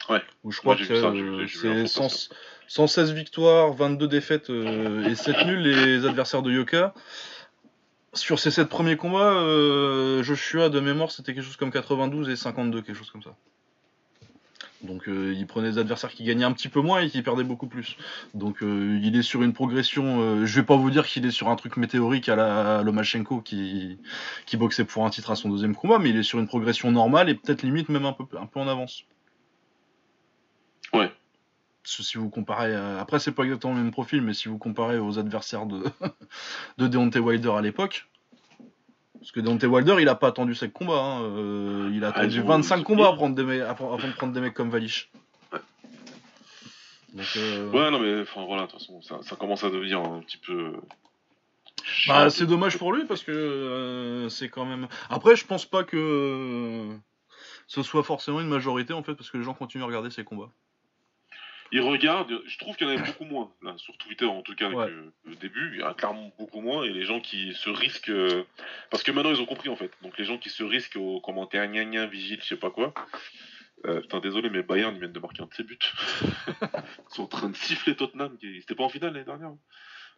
Ouais. 0.09 0.23
où 0.45 0.51
je 0.51 0.59
crois 0.59 0.75
Moi, 0.77 0.87
que 0.87 1.47
c'est 1.47 1.69
l'info 1.69 2.09
100 2.09 2.31
116 2.69 3.13
victoires 3.13 3.73
22 3.73 4.07
défaites 4.09 4.51
euh, 4.51 5.09
et 5.09 5.15
7 5.15 5.45
nuls 5.47 5.61
les 5.61 6.07
adversaires 6.07 6.43
de 6.43 6.53
Yoka 6.53 6.95
sur 8.13 8.39
ces 8.39 8.51
7 8.51 8.69
premiers 8.69 8.97
combats 8.97 9.35
euh, 9.35 10.23
Joshua 10.23 10.69
de 10.69 10.81
mémoire 10.81 11.11
c'était 11.11 11.35
quelque 11.35 11.45
chose 11.45 11.57
comme 11.57 11.71
92 11.73 12.29
et 12.31 12.37
52 12.37 12.83
quelque 12.83 12.97
chose 12.97 13.11
comme 13.11 13.23
ça 13.23 13.35
donc 14.83 15.09
euh, 15.09 15.35
il 15.37 15.47
prenait 15.47 15.73
des 15.73 15.79
adversaires 15.79 16.11
qui 16.11 16.25
gagnaient 16.25 16.45
un 16.45 16.53
petit 16.53 16.69
peu 16.69 16.81
moins 16.81 17.01
et 17.01 17.11
qui 17.11 17.21
perdaient 17.23 17.45
beaucoup 17.45 17.67
plus. 17.67 17.97
Donc 18.35 18.63
euh, 18.63 18.99
il 19.03 19.17
est 19.17 19.23
sur 19.23 19.43
une 19.43 19.53
progression. 19.53 20.21
euh, 20.21 20.47
je 20.47 20.61
vais 20.61 20.67
pas 20.67 20.77
vous 20.77 20.91
dire 20.91 21.07
qu'il 21.07 21.27
est 21.27 21.31
sur 21.31 21.49
un 21.49 21.57
truc 21.57 21.77
météorique 21.77 22.29
à 22.29 22.37
la 22.37 22.83
Lomachenko 22.83 23.41
qui, 23.43 23.99
qui 24.47 24.57
boxait 24.57 24.85
pour 24.85 25.05
un 25.05 25.11
titre 25.11 25.31
à 25.31 25.37
son 25.37 25.51
deuxième 25.51 25.75
combat, 25.75 25.99
mais 25.99 26.11
il 26.11 26.17
est 26.17 26.23
sur 26.23 26.39
une 26.39 26.47
progression 26.47 26.91
normale 26.91 27.29
et 27.29 27.35
peut-être 27.35 27.63
limite 27.63 27.89
même 27.91 28.07
un 28.07 28.13
peu, 28.13 28.25
un 28.39 28.47
peu 28.47 28.59
en 28.61 28.69
avance. 28.69 29.05
Ouais. 30.93 31.13
Si 31.85 32.19
vous 32.19 32.29
comparez, 32.31 32.75
à- 32.75 33.01
après 33.01 33.19
c'est 33.19 33.33
pas 33.33 33.45
exactement 33.45 33.75
le 33.75 33.81
même 33.83 33.91
profil, 33.91 34.21
mais 34.23 34.35
si 34.35 34.49
vous 34.49 34.59
comparez 34.59 34.99
aux 34.99 35.19
adversaires 35.19 35.67
de, 35.67 35.83
de 36.79 36.87
Deontay 36.89 37.19
Wilder 37.21 37.53
à 37.53 37.63
l'époque, 37.63 38.07
parce 39.19 39.33
que 39.33 39.41
Deontay 39.41 39.67
Wilder 39.67 39.97
il 40.01 40.09
a 40.09 40.15
pas 40.15 40.29
attendu 40.29 40.55
5 40.55 40.73
combats, 40.73 41.01
hein, 41.03 41.23
euh, 41.23 41.91
il 41.95 42.05
a 42.05 42.09
Ah, 42.15 42.19
attendu 42.21 42.41
ont- 42.41 42.47
25 42.47 42.77
ils 42.77 42.81
ont 42.81 42.85
combats 42.85 43.09
avant, 43.09 43.29
me- 43.31 43.35
de 43.35 44.13
prendre 44.13 44.33
des 44.33 44.41
mecs 44.41 44.55
comme 44.55 44.71
Valish. 44.71 45.11
Ouais. 45.53 45.59
Donc, 47.15 47.27
euh, 47.37 47.71
Ouais, 47.71 47.91
non, 47.91 47.99
mais 47.99 48.21
enfin 48.23 48.45
voilà, 48.45 48.63
de 48.67 48.71
toute 48.71 48.81
façon, 48.81 49.01
ça, 49.03 49.19
ça 49.23 49.37
commence 49.37 49.65
à 49.65 49.71
devenir 49.71 50.01
un 50.01 50.21
petit 50.21 50.37
peu. 50.39 50.53
euh, 50.53 50.73
Bah, 52.07 52.29
c'est 52.31 52.47
dommage 52.47 52.77
pour 52.79 52.93
lui 52.93 53.05
parce 53.07 53.23
que 53.23 53.33
euh, 53.33 54.29
c'est 54.29 54.49
quand 54.51 54.65
même. 54.67 54.87
Après, 55.09 55.35
je 55.35 55.47
pense 55.47 55.65
pas 55.65 55.83
que 55.83 55.97
euh, 55.97 56.95
ce 57.67 57.83
soit 57.83 58.03
forcément 58.05 58.41
une 58.41 58.49
majorité 58.49 58.93
en 58.93 59.03
fait 59.03 59.15
parce 59.15 59.31
que 59.31 59.39
les 59.39 59.45
gens 59.45 59.55
continuent 59.55 59.83
à 59.85 59.87
regarder 59.87 60.11
ces 60.11 60.25
combats. 60.25 60.51
Il 61.73 61.81
regarde, 61.83 62.41
je 62.47 62.59
trouve 62.59 62.77
qu'il 62.77 62.87
y 62.89 62.91
en 62.91 62.95
avait 62.95 63.07
beaucoup 63.07 63.25
moins, 63.25 63.53
là, 63.63 63.75
sur 63.79 63.97
Twitter 63.99 64.25
en 64.27 64.43
tout 64.43 64.55
cas, 64.57 64.71
Ouais. 64.71 64.89
le, 64.91 65.13
le 65.25 65.37
début, 65.37 65.71
il 65.75 65.81
y 65.81 65.83
en 65.85 65.89
a 65.89 65.95
clairement 65.95 66.33
beaucoup 66.39 66.61
moins, 66.61 66.83
et 66.85 66.91
les 66.91 67.05
gens 67.05 67.21
qui 67.21 67.55
se 67.55 67.71
risquent, 67.71 68.11
euh, 68.11 68.45
parce 68.91 69.03
que 69.05 69.13
maintenant 69.13 69.31
ils 69.31 69.41
ont 69.41 69.47
compris 69.47 69.69
en 69.69 69.77
fait, 69.77 69.93
donc 70.03 70.19
les 70.19 70.25
gens 70.25 70.37
qui 70.39 70.51
se 70.51 70.63
risquent 70.65 70.97
aux 70.97 71.21
commentaires 71.21 71.67
gna 71.69 71.85
gna, 71.85 72.07
vigile, 72.07 72.41
je 72.43 72.47
sais 72.49 72.57
pas 72.57 72.71
quoi, 72.71 72.93
euh, 73.87 74.01
putain 74.01 74.19
désolé 74.21 74.51
mais 74.51 74.63
Bayern 74.63 74.95
ils 74.95 74.99
viennent 74.99 75.13
de 75.13 75.21
marquer 75.21 75.43
un 75.43 75.47
de 75.47 75.55
ses 75.55 75.63
buts, 75.63 75.79
ils 76.63 77.15
sont 77.15 77.23
en 77.23 77.27
train 77.29 77.49
de 77.49 77.57
siffler 77.57 77.95
Tottenham, 77.95 78.37
qui... 78.39 78.61
c'était 78.61 78.75
pas 78.75 78.85
en 78.85 78.89
finale 78.89 79.13
l'année 79.13 79.25
dernière 79.25 79.53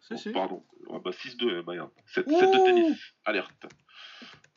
Si, 0.01 0.13
Oh, 0.13 0.17
si. 0.17 0.29
Pardon, 0.31 0.65
Ouais, 0.87 0.99
bah 1.05 1.11
6-2 1.11 1.49
euh, 1.49 1.61
Bayern, 1.61 1.89
7, 2.07 2.25
Ouh. 2.27 2.31
de 2.31 2.65
tennis, 2.65 2.99
alerte. 3.25 3.65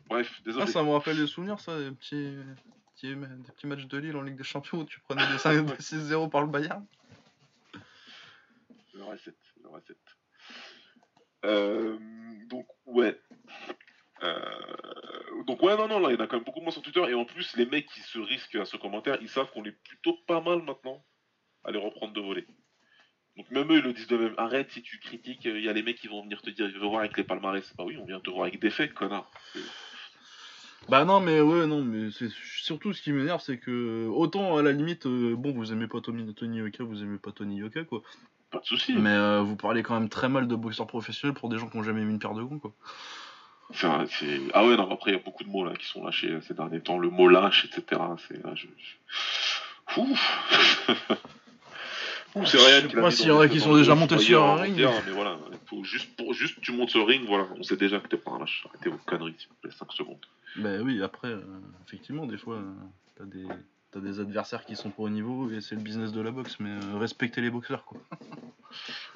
Bref, 0.08 0.40
désolé. 0.44 0.64
Ah, 0.66 0.70
ça 0.70 0.82
me 0.82 0.90
rappelle 0.90 1.16
des 1.16 1.26
souvenirs, 1.26 1.58
ça, 1.60 1.78
des 1.78 1.90
petits, 1.90 2.36
petits, 2.96 3.14
des 3.14 3.52
petits 3.52 3.66
matchs 3.66 3.86
de 3.86 3.98
Lille 3.98 4.16
en 4.16 4.22
Ligue 4.22 4.36
des 4.36 4.44
Champions 4.44 4.78
où 4.78 4.84
tu 4.84 5.00
prenais 5.00 5.26
des 5.30 5.38
5 5.38 5.66
des 5.66 5.74
6-0 5.74 6.30
par 6.30 6.42
le 6.42 6.48
Bayern. 6.48 6.84
Le 8.94 9.04
reset, 9.04 9.34
le 9.62 9.68
reset. 9.68 9.96
Euh, 11.44 11.98
donc, 12.48 12.66
ouais. 12.86 13.20
Euh, 14.22 15.42
donc, 15.46 15.62
ouais, 15.62 15.76
non, 15.76 15.86
non, 15.86 16.00
là, 16.00 16.10
il 16.10 16.16
y 16.16 16.20
en 16.20 16.24
a 16.24 16.26
quand 16.26 16.36
même 16.36 16.44
beaucoup 16.44 16.60
moins 16.60 16.70
sur 16.70 16.82
Twitter. 16.82 17.04
Et 17.08 17.14
en 17.14 17.24
plus, 17.24 17.54
les 17.56 17.66
mecs 17.66 17.86
qui 17.86 18.00
se 18.00 18.18
risquent 18.18 18.56
à 18.56 18.64
ce 18.64 18.76
commentaire, 18.76 19.18
ils 19.20 19.28
savent 19.28 19.50
qu'on 19.52 19.64
est 19.64 19.78
plutôt 19.84 20.16
pas 20.26 20.40
mal 20.40 20.62
maintenant 20.62 21.04
à 21.64 21.70
les 21.70 21.78
reprendre 21.78 22.14
de 22.14 22.20
voler. 22.20 22.46
Donc, 23.36 23.50
même 23.50 23.70
eux, 23.70 23.78
ils 23.78 23.84
le 23.84 23.92
disent 23.92 24.06
de 24.06 24.16
même. 24.16 24.34
Arrête 24.38 24.70
si 24.70 24.82
tu 24.82 24.98
critiques, 24.98 25.44
il 25.44 25.60
y 25.60 25.68
a 25.68 25.72
les 25.74 25.82
mecs 25.82 25.98
qui 25.98 26.08
vont 26.08 26.22
venir 26.22 26.40
te 26.40 26.48
dire, 26.48 26.70
je 26.70 26.78
veux 26.78 26.86
voir 26.86 27.00
avec 27.00 27.16
les 27.18 27.24
palmarès. 27.24 27.70
Bah 27.76 27.84
oui, 27.84 27.98
on 27.98 28.06
vient 28.06 28.20
te 28.20 28.30
voir 28.30 28.44
avec 28.44 28.58
des 28.58 28.70
faits, 28.70 28.94
connard. 28.94 29.30
Bah 30.88 31.04
non, 31.04 31.18
mais 31.20 31.40
ouais, 31.40 31.66
non, 31.66 31.82
mais 31.82 32.10
c'est 32.12 32.30
surtout 32.30 32.92
ce 32.92 33.02
qui 33.02 33.12
m'énerve, 33.12 33.40
c'est 33.44 33.58
que 33.58 34.06
autant 34.06 34.56
à 34.56 34.62
la 34.62 34.70
limite, 34.72 35.06
euh, 35.06 35.34
bon, 35.36 35.52
vous 35.52 35.72
aimez 35.72 35.88
pas 35.88 36.00
Tony, 36.00 36.32
Tony 36.34 36.58
Yoka, 36.58 36.84
vous 36.84 37.02
aimez 37.02 37.18
pas 37.18 37.32
Tony 37.32 37.56
Yoka, 37.56 37.82
quoi. 37.84 38.02
Pas 38.52 38.60
de 38.60 38.64
soucis. 38.64 38.94
Mais 38.96 39.10
euh, 39.10 39.40
vous 39.42 39.56
parlez 39.56 39.82
quand 39.82 39.98
même 39.98 40.08
très 40.08 40.28
mal 40.28 40.46
de 40.46 40.54
boxeurs 40.54 40.86
professionnels 40.86 41.34
pour 41.34 41.48
des 41.48 41.58
gens 41.58 41.68
qui 41.68 41.76
ont 41.76 41.82
jamais 41.82 42.04
mis 42.04 42.12
une 42.12 42.20
paire 42.20 42.34
de 42.34 42.42
gants, 42.44 42.58
quoi. 42.60 42.72
Enfin, 43.70 44.04
c'est- 44.08 44.40
ah 44.54 44.64
ouais, 44.64 44.76
non, 44.76 44.88
après, 44.92 45.10
il 45.10 45.14
y 45.14 45.16
a 45.16 45.22
beaucoup 45.22 45.42
de 45.42 45.48
mots 45.48 45.64
là 45.64 45.74
qui 45.74 45.86
sont 45.86 46.04
lâchés 46.04 46.30
euh, 46.30 46.40
ces 46.40 46.54
derniers 46.54 46.80
temps. 46.80 46.98
Le 46.98 47.10
mot 47.10 47.26
lâche, 47.28 47.64
etc. 47.64 48.00
C'est 48.28 48.40
là, 48.44 48.52
je. 48.54 48.66
je- 48.68 50.00
Ouf. 50.00 50.88
Ouh, 52.36 52.44
c'est 52.44 52.58
Je 52.58 52.64
rien 52.64 52.80
sais 52.82 52.86
qu'il 52.88 52.98
a 52.98 53.02
pas 53.02 53.08
mis 53.08 53.14
s'il 53.14 53.28
y 53.28 53.30
en 53.30 53.40
a 53.40 53.48
qui 53.48 53.60
sont 53.60 53.74
déjà 53.74 53.94
montés 53.94 54.18
sur 54.18 54.44
un 54.44 54.56
ring. 54.56 54.76
Mais 54.76 55.12
voilà, 55.12 55.38
faut 55.64 55.82
juste, 55.84 56.14
pour, 56.16 56.34
juste 56.34 56.60
tu 56.60 56.72
montes 56.72 56.90
sur 56.90 57.00
le 57.00 57.06
ring, 57.06 57.24
voilà, 57.26 57.46
on 57.58 57.62
sait 57.62 57.76
déjà 57.76 57.98
que 57.98 58.08
t'es 58.08 58.18
pas 58.18 58.32
un 58.32 58.40
lâche. 58.40 58.66
Arrêtez 58.68 58.90
vos 58.90 58.98
conneries, 59.06 59.34
s'il 59.38 59.48
vous 59.48 59.54
plaît, 59.62 59.70
5 59.76 59.90
secondes. 59.92 60.18
Bah 60.56 60.76
oui, 60.82 61.02
après, 61.02 61.28
euh, 61.28 61.40
effectivement, 61.86 62.26
des 62.26 62.36
fois, 62.36 62.56
euh, 62.56 62.72
t'as 63.16 63.24
des, 63.24 63.46
t'as 63.90 64.00
des 64.00 64.20
adversaires 64.20 64.66
qui 64.66 64.76
sont 64.76 64.90
pas 64.90 65.04
au 65.04 65.08
niveau 65.08 65.50
et 65.50 65.62
c'est 65.62 65.74
le 65.76 65.80
business 65.80 66.12
de 66.12 66.20
la 66.20 66.30
boxe, 66.30 66.56
mais 66.60 66.70
euh, 66.70 66.98
respectez 66.98 67.40
les 67.40 67.50
boxeurs 67.50 67.84
quoi. 67.84 67.98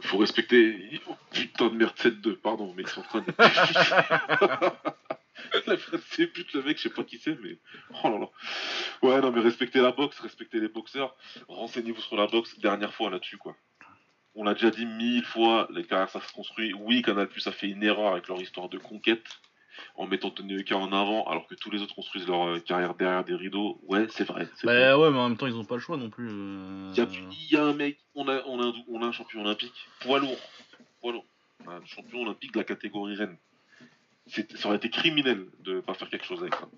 Faut 0.02 0.16
respecter. 0.16 1.00
Oh, 1.09 1.14
putain 1.30 1.68
de 1.68 1.74
merde 1.76 1.94
7-2, 1.96 2.37
pardon, 2.37 2.72
mais 2.74 2.85
ils 2.85 2.88
sont 2.88 3.00
en 3.00 3.04
train 3.04 3.20
de. 3.20 3.26
La 5.66 5.76
phrase 5.76 6.02
c'est 6.10 6.26
pute 6.26 6.52
le 6.52 6.62
mec, 6.62 6.76
je 6.76 6.82
sais 6.84 6.90
pas 6.90 7.04
qui 7.04 7.18
c'est, 7.18 7.38
mais. 7.40 7.58
Oh 8.04 8.08
là 8.10 8.18
là. 8.18 8.28
Ouais, 9.02 9.20
non, 9.20 9.30
mais 9.32 9.40
respectez 9.40 9.80
la 9.80 9.92
boxe, 9.92 10.18
respectez 10.20 10.60
les 10.60 10.68
boxeurs. 10.68 11.16
Renseignez-vous 11.48 12.00
sur 12.00 12.16
la 12.16 12.26
boxe, 12.26 12.58
dernière 12.58 12.92
fois 12.92 13.10
là-dessus, 13.10 13.38
quoi. 13.38 13.56
On 14.34 14.44
l'a 14.44 14.54
déjà 14.54 14.70
dit 14.70 14.86
mille 14.86 15.24
fois, 15.24 15.66
les 15.72 15.84
carrières 15.84 16.10
ça 16.10 16.20
se 16.20 16.32
construit. 16.32 16.72
Oui, 16.74 17.02
Canal 17.02 17.28
Plus 17.28 17.46
a 17.46 17.52
fait 17.52 17.68
une 17.68 17.82
erreur 17.82 18.12
avec 18.12 18.28
leur 18.28 18.40
histoire 18.40 18.68
de 18.68 18.78
conquête 18.78 19.24
en 19.96 20.06
mettant 20.06 20.30
Tony 20.30 20.58
Oka 20.60 20.76
en 20.76 20.92
avant 20.92 21.24
alors 21.24 21.46
que 21.46 21.54
tous 21.54 21.70
les 21.70 21.80
autres 21.80 21.94
construisent 21.94 22.28
leur 22.28 22.46
euh, 22.48 22.58
carrière 22.60 22.94
derrière 22.94 23.24
des 23.24 23.34
rideaux. 23.34 23.80
Ouais, 23.84 24.06
c'est 24.10 24.24
vrai. 24.24 24.46
Bah 24.62 24.98
ouais, 24.98 25.10
mais 25.10 25.18
en 25.18 25.28
même 25.30 25.38
temps, 25.38 25.46
ils 25.46 25.54
ont 25.56 25.64
pas 25.64 25.76
le 25.76 25.80
choix 25.80 25.96
non 25.96 26.10
plus. 26.10 26.28
euh. 26.30 26.92
Il 26.94 26.98
y, 26.98 27.00
a, 27.00 27.06
il 27.10 27.52
y 27.52 27.56
a 27.56 27.64
un 27.64 27.72
mec, 27.72 27.98
on 28.14 28.28
a, 28.28 28.42
on, 28.46 28.60
a 28.60 28.66
un, 28.66 28.72
on 28.88 29.02
a 29.02 29.06
un 29.06 29.12
champion 29.12 29.40
olympique, 29.40 29.88
poids 30.00 30.18
lourd, 30.18 30.38
poids 31.00 31.12
lourd, 31.12 31.24
un 31.66 31.84
champion 31.86 32.22
olympique 32.22 32.52
de 32.52 32.58
la 32.58 32.64
catégorie 32.64 33.16
reine. 33.16 33.36
Ça 34.56 34.68
aurait 34.68 34.76
été 34.76 34.90
criminel 34.90 35.46
de 35.64 35.80
pas 35.80 35.94
faire 35.94 36.08
quelque 36.08 36.24
chose 36.26 36.40
avec 36.40 36.54
ça. 36.54 36.68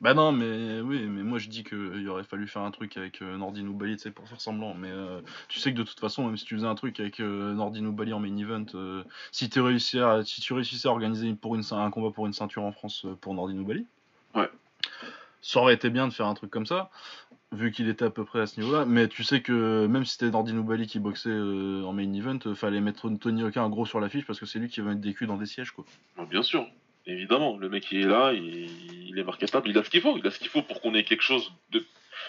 Bah 0.00 0.14
non, 0.14 0.30
mais 0.30 0.80
oui, 0.80 1.06
mais 1.06 1.24
moi 1.24 1.38
je 1.38 1.48
dis 1.48 1.64
qu'il 1.64 2.08
aurait 2.08 2.22
fallu 2.22 2.46
faire 2.46 2.62
un 2.62 2.70
truc 2.70 2.96
avec 2.96 3.20
euh, 3.20 3.36
Nordin 3.36 3.66
ou 3.66 3.72
Bali, 3.74 3.96
tu 3.96 4.02
sais, 4.02 4.10
pour 4.12 4.28
faire 4.28 4.40
semblant. 4.40 4.74
Mais 4.74 4.90
euh, 4.90 5.20
tu 5.48 5.58
sais 5.58 5.72
que 5.72 5.78
de 5.78 5.82
toute 5.82 5.98
façon, 5.98 6.26
même 6.26 6.36
si 6.36 6.44
tu 6.44 6.54
faisais 6.54 6.66
un 6.66 6.76
truc 6.76 7.00
avec 7.00 7.18
euh, 7.18 7.52
Nordin 7.54 7.84
ou 7.84 7.92
Bali 7.92 8.12
en 8.12 8.20
main 8.20 8.36
event, 8.36 8.64
euh, 8.74 9.02
si, 9.32 9.50
tu 9.50 9.60
réussis 9.60 9.98
à, 9.98 10.22
si 10.24 10.40
tu 10.40 10.52
réussissais 10.52 10.86
à 10.86 10.92
organiser 10.92 11.32
pour 11.34 11.56
une, 11.56 11.62
un 11.72 11.90
combat 11.90 12.10
pour 12.12 12.26
une 12.26 12.32
ceinture 12.32 12.62
en 12.62 12.70
France 12.72 13.04
euh, 13.06 13.14
pour 13.20 13.34
Nordin 13.34 13.58
ou 13.58 13.64
Bali, 13.64 13.86
Ouais. 14.36 14.48
ça 15.42 15.60
aurait 15.60 15.74
été 15.74 15.90
bien 15.90 16.06
de 16.06 16.12
faire 16.12 16.26
un 16.26 16.34
truc 16.34 16.50
comme 16.50 16.66
ça, 16.66 16.90
vu 17.50 17.72
qu'il 17.72 17.88
était 17.88 18.04
à 18.04 18.10
peu 18.10 18.24
près 18.24 18.40
à 18.40 18.46
ce 18.46 18.60
niveau-là. 18.60 18.84
Mais 18.84 19.08
tu 19.08 19.24
sais 19.24 19.40
que 19.42 19.86
même 19.86 20.04
si 20.04 20.12
c'était 20.12 20.30
Nordin 20.30 20.56
ou 20.58 20.62
Bali 20.62 20.86
qui 20.86 21.00
boxait 21.00 21.30
euh, 21.30 21.82
en 21.84 21.92
main 21.92 22.12
event, 22.12 22.38
euh, 22.46 22.54
fallait 22.54 22.80
mettre 22.80 23.08
Tony 23.18 23.42
Oka 23.42 23.60
un 23.62 23.68
gros 23.68 23.84
sur 23.86 23.98
l'affiche 23.98 24.26
parce 24.26 24.38
que 24.38 24.46
c'est 24.46 24.60
lui 24.60 24.68
qui 24.68 24.80
va 24.80 24.90
mettre 24.90 25.00
des 25.00 25.12
culs 25.14 25.26
dans 25.26 25.38
des 25.38 25.46
sièges, 25.46 25.72
quoi. 25.72 25.84
Bah, 26.16 26.24
bien 26.30 26.42
sûr, 26.42 26.64
évidemment, 27.08 27.56
le 27.56 27.68
mec 27.68 27.90
il 27.90 28.02
est 28.02 28.06
là, 28.06 28.32
il, 28.32 28.68
il 29.08 29.18
est 29.18 29.24
marketable, 29.24 29.68
il 29.68 29.78
a 29.78 29.84
ce 29.84 29.90
qu'il 29.90 30.00
faut, 30.00 30.16
il 30.16 30.26
a 30.26 30.30
ce 30.30 30.38
qu'il 30.38 30.48
faut 30.48 30.62
pour 30.62 30.80
qu'on 30.80 30.94
ait 30.94 31.04
quelque 31.04 31.22
chose 31.22 31.52
de 31.72 31.84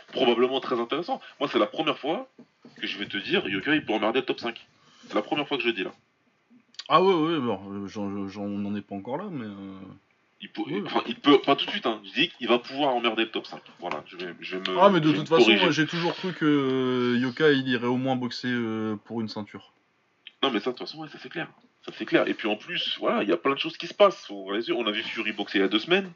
probablement 0.08 0.60
très 0.60 0.80
intéressant. 0.80 1.22
Moi, 1.40 1.50
c'est 1.52 1.60
la 1.60 1.68
première 1.68 1.98
fois 1.98 2.28
que 2.80 2.88
je 2.88 2.98
vais 2.98 3.06
te 3.06 3.18
dire, 3.18 3.48
Yoka 3.48 3.76
il 3.76 3.86
peut 3.86 3.94
emmerder 3.94 4.20
le 4.22 4.26
top 4.26 4.40
5. 4.40 4.60
C'est 5.08 5.14
la 5.16 5.22
première 5.22 5.48
fois 5.48 5.58
que 5.58 5.64
je 5.64 5.68
le 5.70 5.74
dis 5.74 5.84
là. 5.84 5.92
Ah 6.88 7.04
ouais, 7.04 7.14
ouais, 7.14 7.40
bon, 7.40 7.60
euh, 7.72 7.88
j'en, 7.88 8.04
on 8.42 8.48
n'en 8.58 8.76
est 8.76 8.82
pas 8.82 8.96
encore 8.96 9.18
là, 9.18 9.26
mais... 9.30 9.46
euh, 9.46 9.80
Il 10.42 10.50
peut, 10.50 10.62
enfin, 10.86 11.04
il 11.08 11.16
peut, 11.16 11.40
pas 11.40 11.56
tout 11.56 11.66
de 11.66 11.72
suite, 11.72 11.86
hein. 11.86 12.02
je 12.04 12.20
dis 12.22 12.30
qu'il 12.30 12.48
va 12.48 12.58
pouvoir 12.58 12.96
emmerder 12.96 13.24
le 13.26 13.32
top 13.32 13.46
5. 13.46 13.62
Voilà, 13.80 14.04
je 14.08 14.18
vais, 14.18 14.34
je 14.40 14.58
vais 14.58 14.72
me. 14.72 14.80
Ah 14.80 14.90
mais 14.90 15.00
de 15.00 15.12
toute 15.12 15.28
façon, 15.28 15.72
j'ai 15.72 15.86
toujours 15.86 16.16
cru 16.16 16.34
que 16.34 16.46
euh, 16.46 17.20
Yoka 17.20 17.52
il 17.52 17.68
irait 17.68 17.86
au 17.88 17.98
moins 17.98 18.16
boxer 18.16 18.48
euh, 18.50 18.96
pour 19.06 19.22
une 19.22 19.28
ceinture. 19.30 19.74
Non, 20.42 20.50
mais 20.52 20.60
ça, 20.60 20.72
de 20.72 20.78
toute 20.78 20.88
façon, 20.88 21.00
ouais, 21.00 21.10
ça 21.10 21.18
c'est 21.22 21.30
clair. 21.30 21.50
C'est 21.98 22.06
clair. 22.06 22.28
Et 22.28 22.34
puis 22.34 22.48
en 22.48 22.56
plus, 22.56 22.98
voilà, 23.00 23.24
il 23.24 23.30
y 23.30 23.32
a 23.34 23.38
plein 23.38 23.54
de 23.54 23.60
choses 23.60 23.78
qui 23.78 23.88
se 23.88 23.94
passent. 23.94 24.30
On 24.30 24.52
a 24.88 24.92
vu 24.92 25.04
Fury 25.04 25.32
boxer 25.32 25.58
il 25.60 25.62
y 25.62 25.66
a 25.66 25.68
deux 25.68 25.80
semaines. 25.80 26.12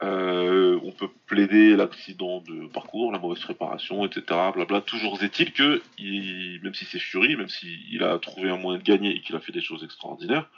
Euh, 0.00 0.78
on 0.84 0.92
peut 0.92 1.08
plaider 1.26 1.74
l'accident 1.74 2.40
de 2.40 2.68
parcours, 2.68 3.10
la 3.10 3.18
mauvaise 3.18 3.42
préparation, 3.42 4.06
etc. 4.06 4.22
Blabla. 4.54 4.80
Toujours 4.80 5.20
est-il 5.22 5.52
que, 5.52 5.82
même 6.62 6.74
si 6.74 6.84
c'est 6.84 7.00
Fury, 7.00 7.34
même 7.36 7.48
s'il 7.48 8.02
a 8.04 8.16
trouvé 8.18 8.48
un 8.50 8.56
moyen 8.56 8.78
de 8.78 8.84
gagner 8.84 9.16
et 9.16 9.20
qu'il 9.20 9.34
a 9.34 9.40
fait 9.40 9.50
des 9.52 9.60
choses 9.60 9.82
extraordinaires, 9.82 10.48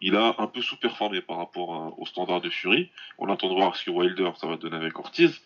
il 0.00 0.16
a 0.16 0.34
un 0.38 0.48
peu 0.48 0.60
sous-performé 0.60 1.20
par 1.20 1.36
rapport 1.36 1.74
à- 1.74 1.94
au 1.96 2.06
standard 2.06 2.40
de 2.40 2.50
Fury. 2.50 2.90
On 3.18 3.30
attend 3.32 3.48
de 3.48 3.54
voir 3.54 3.76
ce 3.76 3.84
que 3.84 3.90
Wilder 3.90 4.32
ça 4.40 4.48
va 4.48 4.56
donner 4.56 4.76
avec 4.76 4.98
Ortiz. 4.98 5.40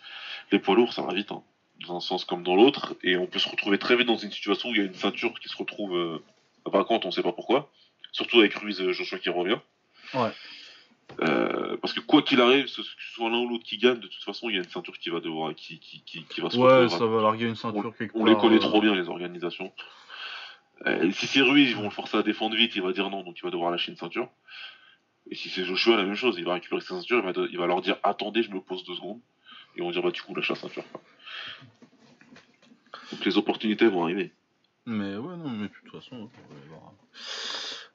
Les 0.51 0.59
poids 0.59 0.75
lourds, 0.75 0.95
ça 0.95 1.03
va 1.03 1.13
vite, 1.13 1.31
hein, 1.31 1.43
dans 1.87 1.97
un 1.99 2.01
sens 2.01 2.25
comme 2.25 2.43
dans 2.43 2.57
l'autre, 2.57 2.97
et 3.03 3.19
on 3.19 3.27
peut 3.27 3.39
se 3.39 3.51
retrouver 3.51 3.77
très 3.77 3.97
vite 3.97 4.07
dans 4.07 4.17
une 4.17 4.31
situation 4.33 4.71
où 4.71 4.75
il 4.75 4.79
y 4.79 4.81
a 4.81 4.87
une 4.87 4.95
ceinture 4.95 5.39
qui 5.41 5.51
se 5.51 5.57
retrouve 5.59 5.95
euh, 5.95 6.23
vacante, 6.71 7.05
on 7.05 7.11
sait 7.11 7.23
pas 7.23 7.33
pourquoi. 7.33 7.71
Surtout 8.13 8.39
avec 8.41 8.55
Ruiz 8.55 8.81
euh, 8.81 8.93
Joshua 8.93 9.19
qui 9.19 9.29
revient. 9.31 9.59
Ouais. 10.15 10.31
Euh, 11.21 11.77
parce 11.79 11.93
que 11.93 12.01
quoi 12.01 12.23
qu'il 12.23 12.41
arrive, 12.41 12.67
ce- 12.67 12.81
que 12.81 12.87
ce 12.87 13.13
soit 13.15 13.31
l'un 13.31 13.39
ou 13.39 13.49
l'autre 13.49 13.65
qui 13.65 13.79
gagne, 13.79 13.99
de 14.01 14.07
toute 14.09 14.25
façon, 14.25 14.49
il 14.49 14.55
y 14.57 14.59
a 14.59 14.63
une 14.63 14.69
ceinture 14.69 14.99
qui 14.99 15.11
va 15.11 15.21
devoir, 15.21 15.55
qui, 15.55 15.79
qui, 15.79 16.03
qui, 16.03 16.25
qui 16.25 16.41
va 16.41 16.51
se 16.51 16.57
Ouais, 16.59 16.89
ça 16.89 17.07
va 17.07 17.23
larguer 17.23 17.47
une 17.47 17.55
ceinture 17.57 17.95
quelque 17.97 18.15
on 18.17 18.25
part. 18.25 18.29
les 18.29 18.37
connaît 18.37 18.57
euh, 18.57 18.61
trop 18.69 18.81
bien, 18.81 18.95
les 18.95 19.09
organisations. 19.09 19.73
Euh, 20.87 21.11
si 21.13 21.27
c'est 21.27 21.41
Ruiz, 21.41 21.71
ils 21.71 21.77
vont 21.77 21.85
le 21.85 21.91
forcer 21.91 22.17
à 22.19 22.23
défendre 22.23 22.57
vite, 22.57 22.73
il 22.77 22.83
va 22.83 22.93
dire 22.93 23.09
non, 23.09 23.23
donc 23.23 23.39
il 23.39 23.43
va 23.45 23.51
devoir 23.51 23.71
lâcher 23.71 23.93
une 23.93 23.97
ceinture. 23.97 24.29
Et 25.31 25.35
si 25.35 25.49
c'est 25.49 25.65
Joshua, 25.65 25.97
la 25.97 26.03
même 26.05 26.15
chose, 26.17 26.37
il 26.39 26.45
va 26.45 26.55
récupérer 26.55 26.81
sa 26.81 26.89
ceinture, 26.97 27.23
il 27.27 27.33
va, 27.33 27.47
il 27.51 27.57
va 27.59 27.67
leur 27.67 27.81
dire 27.81 27.97
attendez, 28.03 28.43
je 28.43 28.51
me 28.51 28.61
pose 28.61 28.85
deux 28.85 28.95
secondes. 28.95 29.21
Et 29.77 29.83
on 29.83 29.87
va 29.87 29.93
dire 29.93 30.03
bah 30.03 30.11
du 30.11 30.21
coup, 30.23 30.35
lâche 30.35 30.49
la 30.51 30.55
ceinture. 30.55 30.85
Donc 33.13 33.25
les 33.25 33.39
opportunités 33.39 33.87
vont 33.87 34.03
arriver. 34.05 34.33
Mais 34.87 35.17
ouais, 35.17 35.37
non, 35.37 35.51
mais 35.51 35.69
de 35.69 35.73
toute 35.73 35.91
façon, 35.91 36.17
ouais, 36.17 36.29
on 36.51 36.55
va 36.55 36.61
voir. 36.79 36.93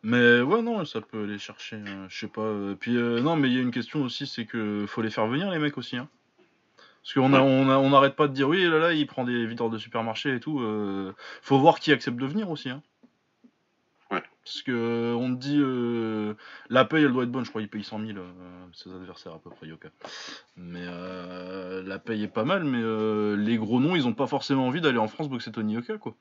Mais 0.04 0.42
ouais, 0.42 0.62
non, 0.62 0.84
ça 0.84 1.00
peut 1.00 1.24
aller 1.24 1.38
chercher, 1.38 1.78
euh, 1.78 2.06
je 2.10 2.20
sais 2.20 2.28
pas. 2.28 2.42
euh, 2.42 2.76
Puis 2.76 2.98
euh, 2.98 3.22
non, 3.22 3.36
mais 3.36 3.50
il 3.50 3.54
y 3.56 3.60
a 3.60 3.62
une 3.62 3.72
question 3.72 4.02
aussi, 4.04 4.26
c'est 4.28 4.46
que 4.46 4.86
faut 4.88 5.02
les 5.02 5.10
faire 5.12 5.28
venir 5.28 5.50
les 5.52 5.60
mecs 5.60 5.78
aussi. 5.78 5.98
Hein. 5.98 6.10
Parce 7.04 7.14
qu'on 7.14 7.34
a, 7.34 7.42
on 7.42 7.70
a, 7.70 7.78
on 7.78 7.90
n'arrête 7.92 8.16
pas 8.16 8.28
de 8.28 8.34
dire 8.34 8.50
oui, 8.50 8.64
là 8.68 8.78
là, 8.80 8.94
il 8.94 9.08
prend 9.08 9.24
des 9.24 9.46
victoires 9.46 9.70
de 9.70 9.78
supermarché 9.78 10.36
et 10.36 10.40
tout. 10.40 10.60
euh, 10.60 11.14
faut 11.42 11.58
voir 11.60 11.80
qui 11.80 11.92
accepte 11.92 12.18
de 12.18 12.26
venir 12.26 12.50
aussi. 12.50 12.70
Hein. 12.70 12.82
Ouais. 14.12 14.22
Parce 14.44 14.62
que 14.64 14.72
euh, 14.72 15.14
on 15.16 15.34
te 15.34 15.40
dit 15.40 15.58
euh, 15.60 16.34
la 16.70 16.84
paye, 16.84 17.04
elle 17.06 17.14
doit 17.14 17.24
être 17.24 17.32
bonne. 17.32 17.46
Je 17.46 17.50
crois 17.50 17.62
qu'il 17.62 17.70
paye 17.70 17.84
100 17.84 18.06
000 18.06 18.18
euh, 18.20 18.32
ses 18.74 18.92
adversaires 18.94 19.34
à 19.34 19.40
peu 19.40 19.50
près 19.52 19.68
Yoka. 19.68 19.90
Mais 20.58 20.84
euh, 20.86 21.82
la 21.84 21.98
paye 22.00 22.24
est 22.24 22.28
pas 22.28 22.44
mal, 22.44 22.64
mais 22.66 22.82
euh, 22.82 23.36
les 23.38 23.58
gros 23.58 23.80
noms, 23.80 23.96
ils 23.96 24.08
ont 24.08 24.14
pas 24.14 24.28
forcément 24.28 24.68
envie 24.68 24.82
d'aller 24.82 24.98
en 25.00 25.08
France 25.08 25.30
boxer 25.30 25.52
Tony 25.52 25.74
Yoka 25.76 25.98
quoi. 25.98 26.16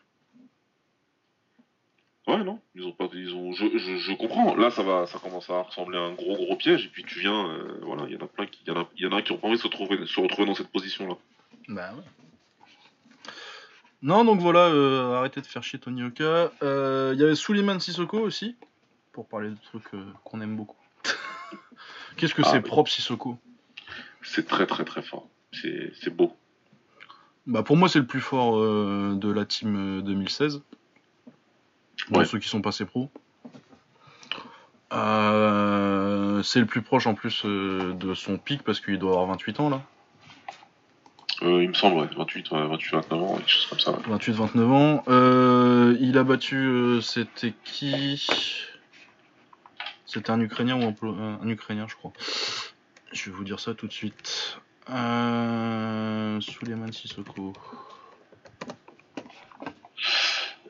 Ouais, 2.31 2.45
non, 2.45 2.61
ils 2.75 2.85
ont 2.87 2.93
pas, 2.93 3.09
ils 3.12 3.35
ont, 3.35 3.53
je, 3.53 3.66
je, 3.79 3.97
je 3.97 4.12
comprends. 4.14 4.55
Là, 4.55 4.71
ça 4.71 4.83
va, 4.83 5.07
ça 5.07 5.19
commence 5.19 5.49
à 5.51 5.62
ressembler 5.62 5.99
à 5.99 6.03
un 6.03 6.12
gros 6.12 6.37
gros 6.37 6.57
piège. 6.57 6.85
Et 6.87 6.88
puis 6.88 7.03
tu 7.05 7.19
viens, 7.21 7.49
euh, 7.49 7.79
voilà, 7.83 8.05
il 8.09 8.12
y 8.12 8.16
en 8.16 8.25
a 8.25 8.29
plein 8.29 8.47
qui, 8.47 8.61
y 8.66 8.71
en 8.71 8.81
a, 8.81 8.88
y 8.97 9.07
en 9.07 9.12
a 9.12 9.23
qui 9.23 9.33
ont 9.33 9.38
pas 9.38 9.49
envie 9.49 9.57
de 9.57 9.61
se 9.62 9.66
retrouver, 9.66 10.05
se 10.07 10.21
retrouver 10.21 10.47
dans 10.47 10.55
cette 10.55 10.71
position-là. 10.71 11.14
Bah 11.69 11.90
ouais. 11.97 12.03
Non, 14.03 14.25
donc 14.25 14.40
voilà, 14.40 14.61
euh, 14.69 15.14
arrêtez 15.14 15.40
de 15.40 15.47
faire 15.47 15.62
chier 15.62 15.79
Tony 15.79 16.03
Oka. 16.03 16.53
Euh, 16.62 17.12
Il 17.14 17.21
y 17.21 17.25
avait 17.25 17.35
Suleiman 17.35 17.79
Sissoko 17.81 18.19
aussi, 18.21 18.57
pour 19.12 19.27
parler 19.29 19.51
de 19.51 19.57
trucs 19.62 19.90
qu'on 20.25 20.40
aime 20.40 20.57
beaucoup. 20.57 20.77
Qu'est-ce 22.16 22.35
que 22.35 22.43
Ah, 22.45 22.49
c'est 22.51 22.57
oui. 22.59 22.62
propre 22.62 22.90
Sissoko? 22.90 23.37
C'est 24.23 24.47
très 24.47 24.66
très 24.66 24.85
très 24.85 25.03
fort. 25.03 25.29
C'est, 25.53 25.93
c'est 26.01 26.11
beau. 26.14 26.33
Bah 27.47 27.62
pour 27.62 27.77
moi 27.77 27.88
c'est 27.88 27.99
le 27.99 28.07
plus 28.07 28.21
fort 28.21 28.59
de 28.61 29.33
la 29.33 29.45
team 29.47 29.99
euh, 29.99 30.03
2016. 30.03 30.62
Dans 32.09 32.21
Ouais. 32.21 32.25
ceux 32.25 32.39
qui 32.39 32.49
sont 32.49 32.63
passés 32.63 32.87
pro. 32.87 33.11
Euh, 34.93 36.43
c'est 36.43 36.59
le 36.61 36.67
plus 36.67 36.83
proche 36.83 37.07
en 37.07 37.15
plus 37.15 37.43
euh, 37.45 37.93
de 37.95 38.15
son 38.15 38.39
pic 38.39 38.63
parce 38.63 38.81
qu'il 38.81 38.99
doit 38.99 39.13
avoir 39.13 39.27
28 39.27 39.61
ans 39.61 39.71
là. 39.71 39.83
Euh, 41.43 41.63
il 41.63 41.69
me 41.71 41.75
semble, 41.75 41.99
ouais, 42.01 42.09
28, 42.17 42.51
ouais, 42.51 42.67
28, 42.67 42.93
29 42.97 43.23
ans, 43.23 43.37
quelque 43.37 43.49
chose 43.49 43.67
comme 43.67 43.79
ça. 43.79 43.93
ouais. 43.93 43.99
28-29 44.19 44.73
ans. 44.73 45.03
Il 46.01 46.19
a 46.19 46.25
battu. 46.25 46.99
C'était 47.03 47.55
qui? 47.65 48.27
C'était 50.07 50.31
un 50.31 50.41
Ukrainien 50.41 50.77
ou 50.77 50.83
un, 51.07 51.39
un- 51.43 51.49
Ukrainien, 51.49 51.87
je 51.89 51.95
crois. 51.95 52.13
Je 53.13 53.31
vais 53.31 53.37
vous 53.37 53.45
dire 53.45 53.61
ça 53.61 53.75
tout 53.75 53.87
de 53.87 53.93
suite. 53.93 54.59
Suleiman 54.87 56.41
Sissoko. 56.93 57.53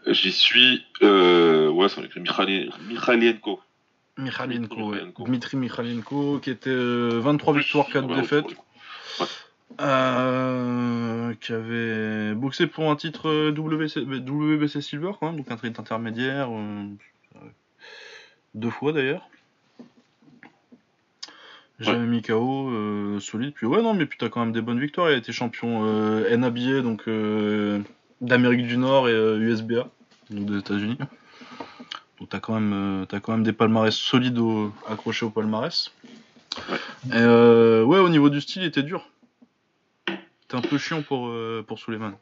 J'y 0.07 0.33
suis, 0.33 0.85
euh, 1.03 1.69
ouais, 1.69 1.89
c'est 1.89 1.99
avec 2.01 2.17
Mikhali- 2.17 2.71
Mikhalienko. 2.89 3.61
Mikhailenko, 4.19 4.91
ouais. 4.93 5.01
Dmitri 5.19 5.57
Mikhailenko, 5.57 6.39
qui 6.41 6.51
était 6.51 6.71
euh, 6.71 7.21
23 7.21 7.55
victoires, 7.55 7.87
4 7.87 8.09
Ouais, 8.09 8.21
défaites. 8.21 8.45
ouais. 8.47 9.27
Euh, 9.81 11.33
qui 11.41 11.53
avait 11.53 12.35
boxé 12.35 12.67
pour 12.67 12.91
un 12.91 12.97
titre 12.97 13.29
euh, 13.29 13.53
WC, 13.53 14.01
WBC 14.01 14.81
Silver 14.83 15.13
quand 15.19 15.27
même, 15.29 15.37
donc 15.37 15.51
un 15.51 15.57
titre 15.57 15.81
intermédiaire, 15.81 16.49
euh, 16.51 16.85
deux 18.55 18.71
fois 18.71 18.93
d'ailleurs. 18.93 19.27
Jamais 21.79 22.05
mis 22.07 22.21
KO, 22.21 22.69
euh, 22.71 23.21
solide. 23.21 23.55
Puis 23.55 23.67
ouais 23.67 23.81
non 23.81 23.95
mais 23.95 24.05
puis 24.05 24.19
t'as 24.19 24.29
quand 24.29 24.41
même 24.41 24.53
des 24.53 24.61
bonnes 24.61 24.81
victoires. 24.81 25.09
Il 25.11 25.15
a 25.15 25.17
été 25.17 25.33
champion 25.33 25.83
euh, 25.87 26.37
NABA 26.37 26.83
donc 26.83 27.05
euh, 27.09 27.81
d'Amérique 28.21 28.67
du 28.67 28.77
Nord 28.77 29.09
et 29.09 29.13
euh, 29.13 29.39
USBA 29.39 29.89
donc 30.31 30.47
des 30.47 30.59
États-Unis. 30.59 30.99
Donc 32.19 32.29
t'as 32.29 32.39
quand 32.41 32.55
même 32.55 32.73
euh, 33.11 33.19
quand 33.21 33.33
même 33.33 33.43
des 33.43 33.53
palmarès 33.53 33.95
solides 33.95 34.39
au- 34.39 34.73
accrochés 34.89 35.25
au 35.27 35.31
palmarès. 35.31 35.91
Ouais. 36.71 36.77
Et 37.11 37.13
euh, 37.15 37.83
ouais 37.85 37.99
au 37.99 38.09
niveau 38.09 38.29
du 38.31 38.41
style 38.41 38.63
il 38.63 38.69
était 38.69 38.83
dur. 38.83 39.09
C'était 40.43 40.57
un 40.57 40.61
peu 40.61 40.79
chiant 40.79 41.03
pour 41.03 41.29
euh, 41.29 41.65
pour 41.67 41.79
Suleiman. 41.79 42.13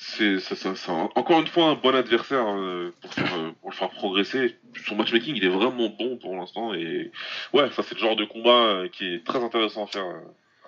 C'est, 0.00 0.38
ça, 0.38 0.54
ça, 0.54 0.76
ça- 0.76 0.92
encore 0.92 1.40
une 1.40 1.48
fois 1.48 1.66
un 1.70 1.74
bon 1.74 1.92
adversaire 1.94 2.44
euh, 2.46 2.94
pour, 3.00 3.12
faire, 3.12 3.34
euh, 3.36 3.50
pour 3.60 3.70
le 3.70 3.74
faire 3.76 3.90
progresser. 3.90 4.56
Son 4.86 4.94
matchmaking 4.94 5.34
il 5.36 5.44
est 5.44 5.48
vraiment 5.48 5.88
bon 5.98 6.16
pour 6.16 6.36
l'instant 6.36 6.72
et 6.72 7.10
ouais 7.52 7.68
ça 7.72 7.82
c'est 7.82 7.94
le 7.94 8.00
genre 8.00 8.16
de 8.16 8.24
combat 8.24 8.50
euh, 8.50 8.88
qui 8.88 9.06
est 9.14 9.24
très 9.26 9.42
intéressant 9.42 9.84
à 9.84 9.86
faire 9.88 10.04
euh, 10.06 10.20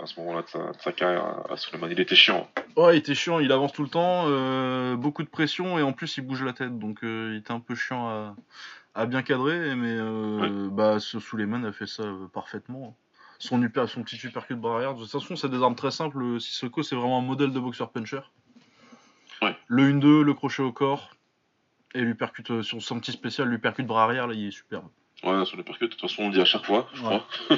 à 0.03 0.07
ce 0.07 0.19
moment-là 0.21 0.43
de 0.43 0.79
sa, 0.81 0.93
carrière 0.93 1.51
à 1.51 1.57
Suleiman. 1.57 1.89
Il 1.91 2.01
était 2.01 2.15
chiant. 2.15 2.49
Ouais, 2.77 2.97
il 2.97 2.99
était 2.99 3.15
chiant, 3.15 3.39
il 3.39 3.53
avance 3.53 3.73
tout 3.73 3.83
le 3.83 3.89
temps, 3.89 4.25
euh, 4.27 4.97
beaucoup 4.97 5.23
de 5.23 5.29
pression 5.29 5.79
et 5.79 5.83
en 5.83 5.93
plus 5.93 6.17
il 6.17 6.23
bouge 6.23 6.43
la 6.43 6.53
tête, 6.53 6.79
donc 6.79 7.05
euh, 7.05 7.33
il 7.33 7.39
était 7.39 7.53
un 7.53 7.61
peu 7.61 7.75
chiant 7.75 8.35
à, 8.95 9.07
bien 9.07 9.23
cadrer, 9.23 9.75
mais 9.75 9.97
euh, 9.99 10.69
bah, 10.71 10.99
Suleiman 11.01 11.65
a 11.65 11.73
fait 11.73 11.87
ça 11.87 12.05
parfaitement. 12.33 12.97
Son, 13.39 13.61
son 13.87 14.03
petit 14.03 14.19
uppercut 14.27 14.55
bras 14.55 14.77
arrière, 14.77 14.95
de 14.95 15.01
toute 15.01 15.11
façon 15.11 15.37
c'est 15.37 15.49
des 15.49 15.63
armes 15.63 15.75
très 15.75 15.91
simples, 15.91 16.41
Sissoko 16.41 16.83
c'est 16.83 16.97
vraiment 16.97 17.19
un 17.19 17.23
modèle 17.23 17.53
de 17.53 17.61
boxeur 17.61 17.91
puncher. 17.91 18.21
Le 19.69 19.91
1-2, 19.91 20.23
le 20.23 20.35
crochet 20.35 20.63
au 20.63 20.73
corps, 20.73 21.15
et 21.95 22.03
l'uppercut, 22.03 22.63
sur 22.63 22.83
son 22.83 23.01
petit 23.01 23.13
spécial, 23.13 23.49
l'uppercut 23.49 23.85
bras 23.85 24.05
arrière, 24.05 24.27
là 24.27 24.35
il 24.35 24.49
est 24.49 24.51
superbe. 24.51 24.89
Ouais, 25.23 25.45
sur 25.47 25.57
l'uppercut, 25.57 25.87
de 25.87 25.91
toute 25.91 26.01
façon 26.01 26.25
on 26.25 26.27
le 26.29 26.35
dit 26.35 26.41
à 26.41 26.45
chaque 26.45 26.67
fois, 26.67 26.89
je 26.93 27.01
crois. 27.01 27.27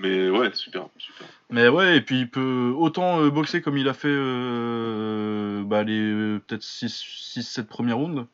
Mais 0.00 0.30
ouais, 0.30 0.52
super, 0.54 0.88
super. 0.98 1.26
Mais 1.50 1.68
ouais, 1.68 1.96
et 1.96 2.00
puis 2.00 2.20
il 2.20 2.30
peut 2.30 2.72
autant 2.76 3.20
euh, 3.20 3.30
boxer 3.30 3.60
comme 3.60 3.76
il 3.76 3.88
a 3.88 3.94
fait 3.94 4.08
euh, 4.08 5.62
bah, 5.64 5.82
les 5.82 6.00
euh, 6.00 6.40
peut-être 6.46 6.62
6-7 6.62 7.64
premières 7.64 7.98
rounds. 7.98 8.26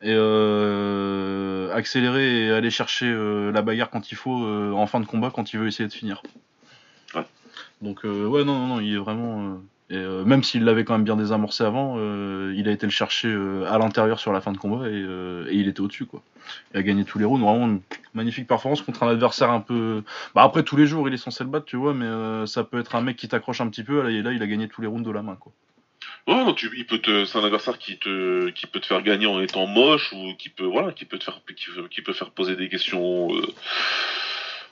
Et 0.00 0.12
accélérer 1.72 2.46
et 2.46 2.52
aller 2.52 2.70
chercher 2.70 3.12
la 3.52 3.62
bagarre 3.62 3.90
quand 3.90 4.12
il 4.12 4.14
faut 4.14 4.30
en 4.30 4.86
fin 4.86 5.00
de 5.00 5.06
combat 5.06 5.32
quand 5.34 5.52
il 5.52 5.58
veut 5.58 5.66
essayer 5.66 5.88
de 5.88 5.92
finir. 5.92 6.22
Ouais. 7.16 7.26
Donc 7.82 8.04
ouais, 8.04 8.44
non, 8.44 8.58
non, 8.60 8.66
non, 8.68 8.80
il 8.80 8.94
est 8.94 8.98
vraiment 8.98 9.58
et 9.90 9.96
euh, 9.96 10.22
même 10.24 10.42
s'il 10.42 10.64
l'avait 10.64 10.84
quand 10.84 10.92
même 10.92 11.04
bien 11.04 11.16
désamorcé 11.16 11.64
avant, 11.64 11.94
euh, 11.96 12.52
il 12.56 12.68
a 12.68 12.72
été 12.72 12.84
le 12.84 12.92
chercher 12.92 13.28
euh, 13.28 13.64
à 13.70 13.78
l'intérieur 13.78 14.20
sur 14.20 14.32
la 14.32 14.42
fin 14.42 14.52
de 14.52 14.58
combat 14.58 14.86
et, 14.86 15.04
il 15.50 15.66
était 15.66 15.80
au-dessus. 15.80 16.04
quoi. 16.04 16.22
Il 16.74 16.78
a 16.78 16.82
gagné 16.82 17.04
tous 17.04 17.18
les 17.18 17.24
rounds. 17.24 17.42
Vraiment 17.42 17.66
une 17.66 17.80
magnifique 18.12 18.46
performance 18.46 18.82
contre 18.82 19.02
un 19.02 19.08
adversaire 19.08 19.50
un 19.50 19.60
peu. 19.60 20.02
Bah 20.34 20.42
après, 20.42 20.62
tous 20.62 20.76
les 20.76 20.86
jours, 20.86 21.08
il 21.08 21.14
est 21.14 21.18
censé 21.18 21.42
le 21.42 21.50
battre, 21.50 21.64
tu 21.64 21.76
vois, 21.76 21.94
mais 21.94 22.46
ça 22.46 22.64
peut 22.64 22.78
être 22.78 22.96
un 22.96 23.00
mec 23.00 23.16
qui 23.16 23.28
t'accroche 23.28 23.60
un 23.60 23.68
petit 23.68 23.82
peu. 23.82 24.08
Et 24.10 24.22
là, 24.22 24.32
il 24.32 24.42
a 24.42 24.46
gagné 24.46 24.68
tous 24.68 24.82
les 24.82 24.86
rounds 24.86 25.06
de 25.06 25.12
la 25.12 25.22
main. 25.22 25.36
quoi. 25.36 25.52
Non, 26.26 26.52
tu, 26.52 26.70
il 26.76 26.86
peut 26.86 26.98
te, 26.98 27.24
c'est 27.24 27.38
un 27.38 27.44
adversaire 27.44 27.78
qui 27.78 27.98
te, 27.98 28.50
qui 28.50 28.66
peut 28.66 28.80
te 28.80 28.86
faire 28.86 29.02
gagner 29.02 29.26
en 29.26 29.40
étant 29.40 29.66
moche 29.66 30.12
ou 30.12 30.34
qui 30.38 30.50
peut, 30.50 30.66
voilà, 30.66 30.92
qui 30.92 31.06
peut 31.06 31.18
te 31.18 31.24
faire, 31.24 31.40
qui, 31.90 32.02
peut 32.02 32.12
faire 32.12 32.30
poser 32.30 32.56
des 32.56 32.68
questions 32.68 33.28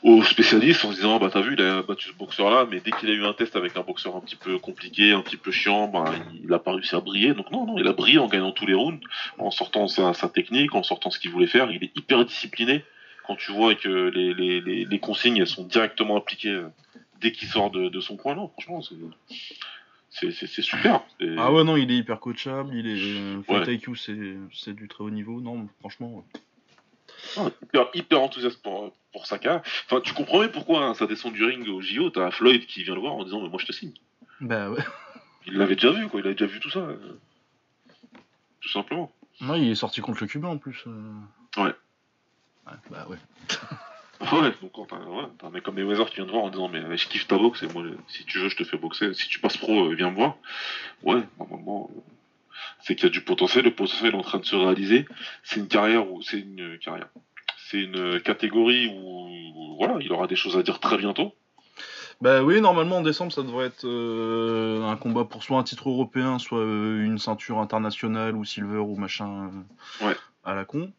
aux 0.02 0.22
spécialistes 0.22 0.84
en 0.84 0.90
se 0.90 0.96
disant 0.96 1.18
bah 1.18 1.30
t'as 1.32 1.40
vu 1.40 1.54
il 1.54 1.62
a 1.62 1.82
battu 1.82 2.10
ce 2.10 2.14
boxeur 2.14 2.50
là 2.50 2.66
mais 2.70 2.80
dès 2.80 2.90
qu'il 2.92 3.08
a 3.10 3.12
eu 3.12 3.24
un 3.24 3.32
test 3.32 3.56
avec 3.56 3.76
un 3.76 3.80
boxeur 3.80 4.14
un 4.16 4.20
petit 4.20 4.36
peu 4.36 4.58
compliqué 4.58 5.12
un 5.12 5.20
petit 5.20 5.36
peu 5.36 5.50
chiant 5.50 5.88
bah, 5.88 6.04
il 6.42 6.52
a 6.52 6.58
pas 6.58 6.72
réussi 6.72 6.94
à 6.94 7.00
briller. 7.00 7.34
Donc 7.34 7.50
non 7.50 7.66
non 7.66 7.78
il 7.78 7.86
a 7.86 7.92
brillé 7.92 8.18
en 8.18 8.28
gagnant 8.28 8.52
tous 8.52 8.66
les 8.66 8.74
rounds 8.74 9.04
en 9.38 9.50
sortant 9.50 9.88
sa, 9.88 10.12
technique 10.28 10.74
en 10.74 10.82
sortant 10.82 11.10
ce 11.10 11.18
qu'il 11.18 11.30
voulait 11.30 11.46
faire. 11.46 11.70
Il 11.70 11.82
est 11.82 11.96
hyper 11.96 12.24
discipliné. 12.24 12.84
Quand 13.26 13.36
tu 13.36 13.50
vois 13.50 13.74
que 13.74 13.88
les, 13.88 14.34
les, 14.34 14.84
les, 14.84 14.98
consignes 15.00 15.44
sont 15.46 15.64
directement 15.64 16.16
appliquées 16.16 16.50
euh, 16.50 16.68
dès 17.20 17.32
qu'il 17.32 17.48
sort 17.48 17.72
de, 17.72 18.00
son 18.00 18.16
coin 18.16 18.36
non 18.36 18.48
franchement 18.48 18.82
c'est 18.82 18.94
c'est 20.30 20.62
super. 20.62 21.02
Ah 21.36 21.52
ouais, 21.52 21.62
non, 21.62 21.76
il 21.76 21.90
est 21.90 21.96
hyper 21.96 22.20
coachable, 22.20 22.74
il 22.74 22.86
est. 22.86 23.42
Fight 23.42 23.68
IQ, 23.68 23.96
c'est 23.96 24.72
du 24.72 24.88
très 24.88 25.04
haut 25.04 25.10
niveau, 25.10 25.42
non, 25.42 25.68
franchement 25.80 26.24
hyper, 27.94 28.20
enthousiaste 28.20 28.62
pour, 28.62 28.92
pour 29.12 29.26
Saka. 29.26 29.62
Enfin, 29.86 30.00
tu 30.00 30.14
comprends 30.14 30.46
pourquoi 30.48 30.84
hein, 30.84 30.94
ça 30.94 31.06
descend 31.06 31.32
du 31.32 31.44
ring 31.44 31.66
au 31.68 31.80
JO, 31.80 32.10
t'as 32.10 32.30
Floyd 32.30 32.66
qui 32.66 32.82
vient 32.82 32.94
le 32.94 33.00
voir 33.00 33.14
en 33.14 33.24
disant 33.24 33.40
mais 33.40 33.48
moi 33.48 33.58
je 33.60 33.66
te 33.66 33.72
signe. 33.72 33.92
Bah 34.40 34.70
ouais. 34.70 34.82
Il 35.46 35.54
l'avait 35.54 35.76
déjà 35.76 35.92
vu, 35.92 36.08
quoi, 36.08 36.20
il 36.20 36.26
avait 36.26 36.34
déjà 36.34 36.46
vu 36.46 36.60
tout 36.60 36.70
ça. 36.70 36.80
Euh, 36.80 37.18
tout 38.60 38.68
simplement. 38.68 39.12
Ouais, 39.42 39.60
il 39.60 39.70
est 39.70 39.76
sorti 39.76 40.00
contre 40.00 40.20
le 40.22 40.26
Cubain 40.26 40.48
en 40.48 40.58
plus. 40.58 40.84
Euh. 40.86 41.12
Ouais. 41.56 41.74
Ouais, 42.66 42.72
bah 42.90 43.06
ouais. 43.08 43.18
ouais, 44.32 44.52
donc 44.60 44.72
quand 44.72 44.86
t'as 44.86 44.96
ouais, 44.96 45.24
un 45.42 45.50
mec 45.50 45.62
comme 45.62 45.76
Mayweather 45.76 46.08
qui 46.08 46.16
vient 46.16 46.26
te 46.26 46.30
voir 46.30 46.44
en 46.44 46.50
disant 46.50 46.68
mais 46.68 46.96
je 46.96 47.08
kiffe 47.08 47.28
ta 47.28 47.38
boxe 47.38 47.62
et 47.62 47.68
moi 47.68 47.84
si 48.08 48.24
tu 48.24 48.38
veux 48.38 48.48
je 48.48 48.56
te 48.56 48.64
fais 48.64 48.76
boxer, 48.76 49.14
si 49.14 49.28
tu 49.28 49.38
passes 49.38 49.56
pro 49.56 49.90
euh, 49.90 49.94
viens 49.94 50.10
me 50.10 50.16
voir. 50.16 50.36
Ouais, 51.02 51.22
normalement 51.38 51.90
c'est 52.80 52.94
qu'il 52.94 53.04
y 53.04 53.06
a 53.08 53.10
du 53.10 53.22
potentiel, 53.22 53.64
le 53.64 53.74
potentiel 53.74 54.14
est 54.14 54.16
en 54.16 54.22
train 54.22 54.38
de 54.38 54.44
se 54.44 54.56
réaliser. 54.56 55.06
C'est 55.42 55.60
une 55.60 55.68
carrière 55.68 56.10
ou 56.10 56.22
c'est 56.22 56.40
une 56.40 56.78
carrière. 56.78 57.08
C'est 57.68 57.82
une 57.82 58.20
catégorie 58.20 58.88
où 58.88 59.76
voilà, 59.78 59.96
il 60.00 60.12
aura 60.12 60.26
des 60.26 60.36
choses 60.36 60.56
à 60.56 60.62
dire 60.62 60.80
très 60.80 60.96
bientôt. 60.96 61.34
Bah 62.20 62.42
oui, 62.42 62.60
normalement 62.60 62.98
en 62.98 63.02
décembre 63.02 63.32
ça 63.32 63.42
devrait 63.42 63.66
être 63.66 63.84
euh, 63.84 64.82
un 64.84 64.96
combat 64.96 65.24
pour 65.24 65.42
soit 65.42 65.58
un 65.58 65.62
titre 65.62 65.90
européen, 65.90 66.38
soit 66.38 66.60
euh, 66.60 67.04
une 67.04 67.18
ceinture 67.18 67.58
internationale 67.58 68.34
ou 68.36 68.44
silver 68.44 68.78
ou 68.78 68.96
machin 68.96 69.50
euh, 70.00 70.06
ouais. 70.06 70.16
à 70.42 70.54
la 70.54 70.64
con. 70.64 70.90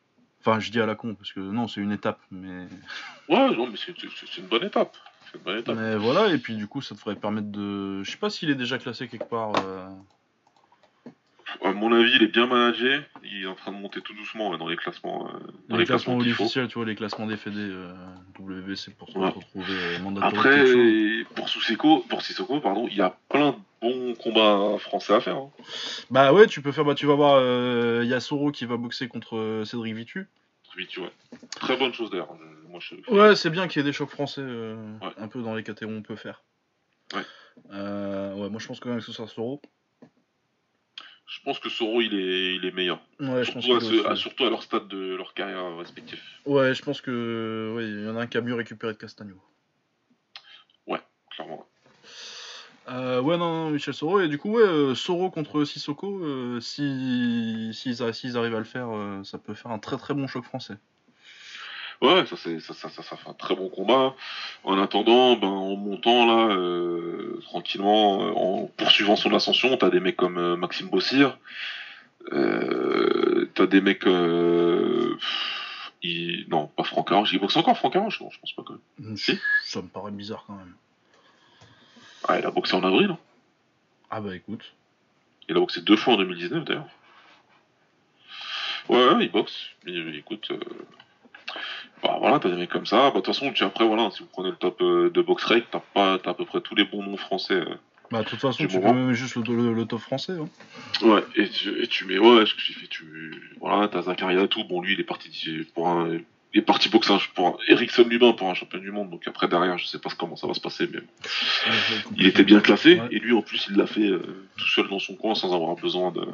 Enfin, 0.41 0.59
je 0.59 0.69
dis 0.69 0.79
à 0.79 0.85
la 0.85 0.93
con 0.93 1.15
parce 1.15 1.33
que 1.33 1.39
non, 1.39 1.67
c'est 1.67 1.81
une 1.81 1.91
étape, 1.91 2.19
mais. 2.29 2.67
Ouais, 3.27 3.55
non, 3.55 3.67
mais 3.67 3.77
c'est 3.77 4.37
une 4.37 4.45
bonne 4.45 4.63
étape. 4.63 4.95
Une 5.33 5.41
bonne 5.41 5.57
étape. 5.57 5.75
Mais 5.75 5.95
voilà, 5.95 6.27
et 6.27 6.37
puis 6.37 6.55
du 6.55 6.67
coup, 6.67 6.81
ça 6.81 6.93
devrait 6.93 7.15
permettre 7.15 7.51
de. 7.51 8.03
Je 8.03 8.11
sais 8.11 8.17
pas 8.17 8.29
s'il 8.29 8.49
est 8.51 8.55
déjà 8.55 8.77
classé 8.77 9.07
quelque 9.07 9.27
part. 9.27 9.53
À 11.63 11.71
mon 11.71 11.93
avis, 11.93 12.11
il 12.15 12.23
est 12.23 12.27
bien 12.27 12.45
managé. 12.45 13.01
Il 13.23 13.43
est 13.43 13.47
en 13.47 13.55
train 13.55 13.71
de 13.71 13.77
monter 13.77 14.01
tout 14.01 14.13
doucement 14.13 14.55
dans 14.57 14.67
les 14.67 14.75
classements. 14.75 15.27
Euh, 15.27 15.39
dans 15.69 15.77
les, 15.77 15.85
classements, 15.85 16.17
officiels, 16.17 16.67
tu 16.67 16.75
vois, 16.75 16.85
les 16.85 16.95
classements 16.95 17.25
des 17.25 17.37
FED 17.37 17.55
euh, 17.55 17.93
WBC 18.39 18.91
pour 18.91 19.09
se 19.09 19.17
retrouver 19.17 19.65
euh, 19.69 20.21
Après, 20.21 20.65
pour 21.35 21.49
Sissoko, 21.49 22.05
pour 22.09 22.21
Sissoko, 22.21 22.59
pardon, 22.59 22.87
il 22.89 22.97
y 22.97 23.01
a 23.01 23.17
plein 23.29 23.51
de 23.51 23.57
bons 23.81 24.15
combats 24.15 24.77
français 24.79 25.13
à 25.13 25.21
faire. 25.21 25.37
Hein. 25.37 25.49
Bah 26.11 26.33
ouais, 26.33 26.47
tu 26.47 26.61
peux 26.61 26.71
faire. 26.71 26.83
Bah, 26.83 26.95
tu 26.95 27.05
vas 27.05 27.15
voir, 27.15 27.41
il 28.03 28.09
y 28.09 28.13
a 28.13 28.19
Soro 28.19 28.51
qui 28.51 28.65
va 28.65 28.77
boxer 28.77 29.07
contre 29.07 29.63
Cédric 29.65 29.95
Vitu. 29.95 30.27
Vitu, 30.75 30.99
ouais. 30.99 31.11
Très 31.59 31.77
bonne 31.77 31.93
chose 31.93 32.11
d'ailleurs. 32.11 32.35
Ouais, 33.07 33.35
c'est 33.35 33.49
bien 33.49 33.67
qu'il 33.67 33.79
y 33.79 33.81
ait 33.81 33.85
des 33.85 33.93
chocs 33.93 34.09
français 34.09 34.43
un 34.43 35.27
peu 35.27 35.41
dans 35.41 35.55
les 35.55 35.63
catégories 35.63 35.97
on 35.97 36.03
peut 36.03 36.17
faire. 36.17 36.43
Ouais. 37.13 37.21
ouais, 37.71 38.49
moi 38.49 38.59
je 38.59 38.67
pense 38.67 38.81
quand 38.81 38.89
même 38.89 38.99
que 38.99 39.05
ce 39.05 39.13
sera 39.13 39.27
Soro. 39.27 39.61
Je 41.27 41.41
pense 41.43 41.59
que 41.59 41.69
Soro 41.69 42.01
il 42.01 42.13
est, 42.13 42.55
il 42.55 42.65
est 42.65 42.71
meilleur. 42.71 43.01
Ouais, 43.19 43.43
surtout, 43.43 43.61
je 43.61 43.99
pense 43.99 44.05
à, 44.05 44.15
surtout 44.15 44.45
à 44.45 44.49
leur 44.49 44.63
stade 44.63 44.87
de 44.87 45.15
leur 45.15 45.33
carrière 45.33 45.77
respectif. 45.77 46.23
Ouais, 46.45 46.73
je 46.73 46.81
pense 46.81 47.01
que 47.01 47.73
ouais, 47.75 47.83
il 47.83 48.05
y 48.05 48.09
en 48.09 48.15
a 48.15 48.21
un 48.21 48.27
qui 48.27 48.37
a 48.37 48.41
mieux 48.41 48.55
récupéré 48.55 48.93
de 48.93 48.97
Castagno. 48.97 49.35
Ouais, 50.87 51.01
clairement. 51.31 51.67
Euh, 52.89 53.21
ouais, 53.21 53.37
non, 53.37 53.71
Michel 53.71 53.93
Soro. 53.93 54.21
Et 54.21 54.29
du 54.29 54.37
coup, 54.37 54.51
ouais, 54.51 54.63
euh, 54.63 54.95
Soro 54.95 55.29
contre 55.29 55.65
Sissoko, 55.65 56.23
euh, 56.23 56.61
s'ils 56.61 57.73
si, 57.73 58.01
arrivent 58.01 58.55
à 58.55 58.59
le 58.59 58.63
faire, 58.63 58.87
ça 59.25 59.37
peut 59.37 59.53
faire 59.53 59.71
un 59.71 59.79
très 59.79 59.97
très 59.97 60.13
bon 60.13 60.27
choc 60.27 60.45
français. 60.45 60.77
Ouais, 62.01 62.25
ça, 62.27 62.35
c'est, 62.37 62.59
ça, 62.59 62.73
ça, 62.75 62.89
ça, 62.89 63.01
fait 63.01 63.29
un 63.29 63.33
très 63.33 63.55
bon 63.55 63.69
combat. 63.69 64.13
En 64.63 64.79
attendant, 64.79 65.35
ben, 65.35 65.47
en 65.47 65.75
montant 65.75 66.27
là, 66.27 66.53
euh, 66.53 67.39
tranquillement, 67.45 68.21
euh, 68.21 68.33
en 68.33 68.67
poursuivant 68.77 69.15
son 69.15 69.33
ascension, 69.33 69.75
t'as 69.77 69.89
des 69.89 69.99
mecs 69.99 70.15
comme 70.15 70.37
euh, 70.37 70.55
Maxime 70.55 70.89
Bossir, 70.89 71.39
euh, 72.33 73.49
t'as 73.55 73.65
des 73.65 73.81
mecs, 73.81 74.05
il... 76.03 76.45
non, 76.49 76.67
pas 76.67 76.83
Franck 76.83 77.11
Arrange, 77.11 77.33
il 77.33 77.39
boxe 77.39 77.57
encore 77.57 77.77
Franck 77.77 77.95
Arrange, 77.95 78.21
non, 78.21 78.29
je 78.29 78.39
pense 78.39 78.53
pas 78.53 78.61
quand 78.63 78.73
même. 78.99 79.13
Mm, 79.13 79.17
si 79.17 79.39
ça 79.63 79.81
me 79.81 79.87
paraît 79.87 80.11
bizarre 80.11 80.43
quand 80.45 80.55
même. 80.55 80.75
Ah, 82.27 82.37
il 82.37 82.45
a 82.45 82.51
boxé 82.51 82.75
en 82.75 82.83
avril. 82.83 83.09
Hein. 83.11 83.17
Ah 84.11 84.21
bah 84.21 84.35
écoute. 84.35 84.73
Il 85.49 85.57
a 85.57 85.59
boxé 85.59 85.81
deux 85.81 85.95
fois 85.95 86.13
en 86.13 86.17
2019 86.17 86.63
d'ailleurs. 86.65 86.87
Ouais, 88.89 89.25
il 89.25 89.31
boxe. 89.31 89.69
écoute, 89.85 90.51
bah 92.03 92.17
voilà, 92.19 92.39
t'as 92.39 92.49
des 92.49 92.55
mecs 92.55 92.69
comme 92.69 92.85
ça. 92.85 93.09
Bah, 93.09 93.09
de 93.09 93.15
toute 93.15 93.27
façon, 93.27 93.51
tu, 93.51 93.63
après, 93.63 93.85
voilà, 93.85 94.09
si 94.11 94.21
vous 94.21 94.29
prenez 94.31 94.49
le 94.49 94.55
top 94.55 94.81
euh, 94.81 95.09
de 95.09 95.21
BoxRec, 95.21 95.65
t'as 95.71 95.81
pas, 95.93 96.19
t'as 96.19 96.31
à 96.31 96.33
peu 96.33 96.45
près 96.45 96.61
tous 96.61 96.75
les 96.75 96.83
bons 96.83 97.03
noms 97.03 97.17
français. 97.17 97.55
Euh, 97.55 97.75
bah, 98.11 98.23
de 98.23 98.27
toute 98.27 98.39
façon, 98.39 98.57
tu 98.57 98.67
peux 98.67 98.79
même 98.79 99.13
juste 99.13 99.35
le, 99.35 99.85
top 99.85 99.99
français. 99.99 100.33
Hein. 100.33 100.47
Ouais, 101.01 101.23
et 101.35 101.49
tu, 101.49 101.81
et 101.81 101.87
tu 101.87 102.05
mets, 102.05 102.19
ouais, 102.19 102.45
ce 102.45 102.53
que 102.53 102.61
j'ai 102.61 102.73
fait, 102.73 102.87
tu, 102.87 103.53
voilà, 103.59 103.87
t'as 103.87 104.03
Zakaria 104.03 104.47
tout. 104.47 104.63
Bon, 104.63 104.81
lui, 104.81 104.93
il 104.93 104.99
est 104.99 105.03
parti 105.03 105.67
pour 105.73 105.89
un, 105.89 106.19
il 106.53 106.59
est 106.59 106.63
parti 106.63 106.89
boxer 106.89 107.17
pour 107.35 107.47
un, 107.47 107.57
Ericsson 107.67 108.03
Lubin 108.03 108.33
pour 108.33 108.49
un 108.49 108.53
champion 108.53 108.79
du 108.79 108.91
monde. 108.91 109.09
Donc 109.09 109.27
après, 109.27 109.47
derrière, 109.47 109.77
je 109.77 109.85
sais 109.85 109.99
pas 109.99 110.09
comment 110.17 110.35
ça 110.35 110.47
va 110.47 110.53
se 110.53 110.61
passer, 110.61 110.87
mais 110.91 110.99
il 112.15 112.27
était 112.27 112.43
bien 112.43 112.61
classé. 112.61 113.01
Et 113.11 113.19
lui, 113.19 113.33
en 113.33 113.41
plus, 113.41 113.67
il 113.69 113.75
l'a 113.75 113.87
fait 113.87 114.07
euh, 114.07 114.47
tout 114.55 114.67
seul 114.67 114.87
dans 114.87 114.99
son 114.99 115.15
coin 115.15 115.35
sans 115.35 115.53
avoir 115.53 115.75
besoin 115.75 116.11
de, 116.11 116.25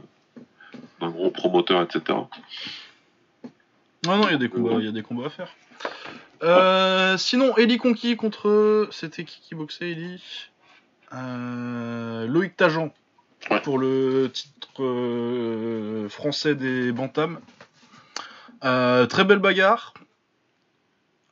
d'un 1.02 1.10
gros 1.10 1.32
promoteur, 1.32 1.82
etc. 1.82 2.20
Non, 4.06 4.18
non, 4.18 4.28
il 4.28 4.32
y, 4.32 4.36
a 4.36 4.38
des 4.38 4.50
combats, 4.50 4.76
il 4.80 4.86
y 4.86 4.88
a 4.88 4.92
des 4.92 5.02
combats 5.02 5.28
à 5.28 5.30
faire. 5.30 5.56
Euh, 6.44 7.18
sinon, 7.18 7.56
Eli 7.58 7.78
Conquis 7.78 8.18
contre. 8.18 8.88
C'était 8.92 9.24
qui 9.24 9.40
qui 9.42 9.56
boxait, 9.56 9.92
Eli? 9.92 10.22
Euh, 11.14 12.28
Loïc 12.28 12.58
Tajan. 12.58 12.94
Pour 13.64 13.78
le 13.78 14.30
titre 14.34 14.84
euh, 14.84 16.10
français 16.10 16.56
des 16.56 16.92
Bantams. 16.92 17.40
très 18.62 19.24
belle 19.24 19.40
bagarre. 19.40 19.94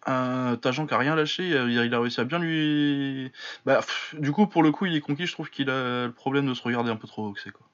Tajan 0.06 0.88
qui 0.88 0.94
a 0.94 0.98
rien 0.98 1.16
lâché, 1.16 1.44
il 1.48 1.94
a, 1.94 2.00
réussi 2.00 2.22
à 2.22 2.24
bien 2.24 2.40
lui. 2.40 3.32
Bah, 3.66 3.82
du 4.14 4.32
coup, 4.32 4.48
pour 4.48 4.64
le 4.64 4.72
coup, 4.72 4.86
il 4.86 4.96
est 4.96 5.02
conquis. 5.02 5.26
Je 5.26 5.34
trouve 5.34 5.50
qu'il 5.50 5.70
a 5.70 6.06
le 6.06 6.14
problème 6.14 6.48
de 6.48 6.54
se 6.54 6.64
regarder 6.64 6.90
un 6.90 6.96
peu 6.96 7.08
trop 7.08 7.28
boxer. 7.28 7.52
Quoi. 7.52 7.68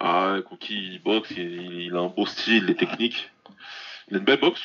Ah, 0.00 0.36
conquis, 0.48 0.94
il 0.94 1.02
boxe, 1.02 1.30
il, 1.32 1.82
il, 1.82 1.94
a 1.94 2.00
un 2.00 2.06
beau 2.06 2.24
style, 2.24 2.64
les 2.64 2.74
techniques. 2.74 3.30
Il 4.10 4.16
a 4.16 4.18
une 4.18 4.24
belle 4.24 4.40
boxe. 4.40 4.62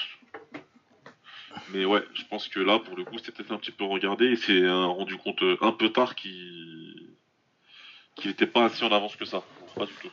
Mais 1.74 1.86
ouais, 1.86 2.04
je 2.14 2.24
pense 2.30 2.48
que 2.48 2.60
là, 2.60 2.80
pour 2.80 2.96
le 2.96 3.04
coup, 3.06 3.18
c'était 3.18 3.32
peut-être 3.32 3.52
un 3.52 3.58
petit 3.58 3.72
peu 3.72 3.86
regardé 3.86 4.26
et 4.26 4.36
c'est 4.36 4.66
un 4.66 4.86
rendu 4.86 5.18
compte 5.18 5.42
euh, 5.42 5.58
un 5.62 5.72
peu 5.72 5.90
tard 5.90 6.16
qu'il 6.16 7.16
qu'il 8.16 8.30
n'était 8.32 8.48
pas 8.48 8.66
assez 8.66 8.84
en 8.86 8.92
avance 8.92 9.16
que 9.16 9.26
ça. 9.26 9.44
Pas 9.76 9.86
du 9.86 9.94
tout. 10.02 10.10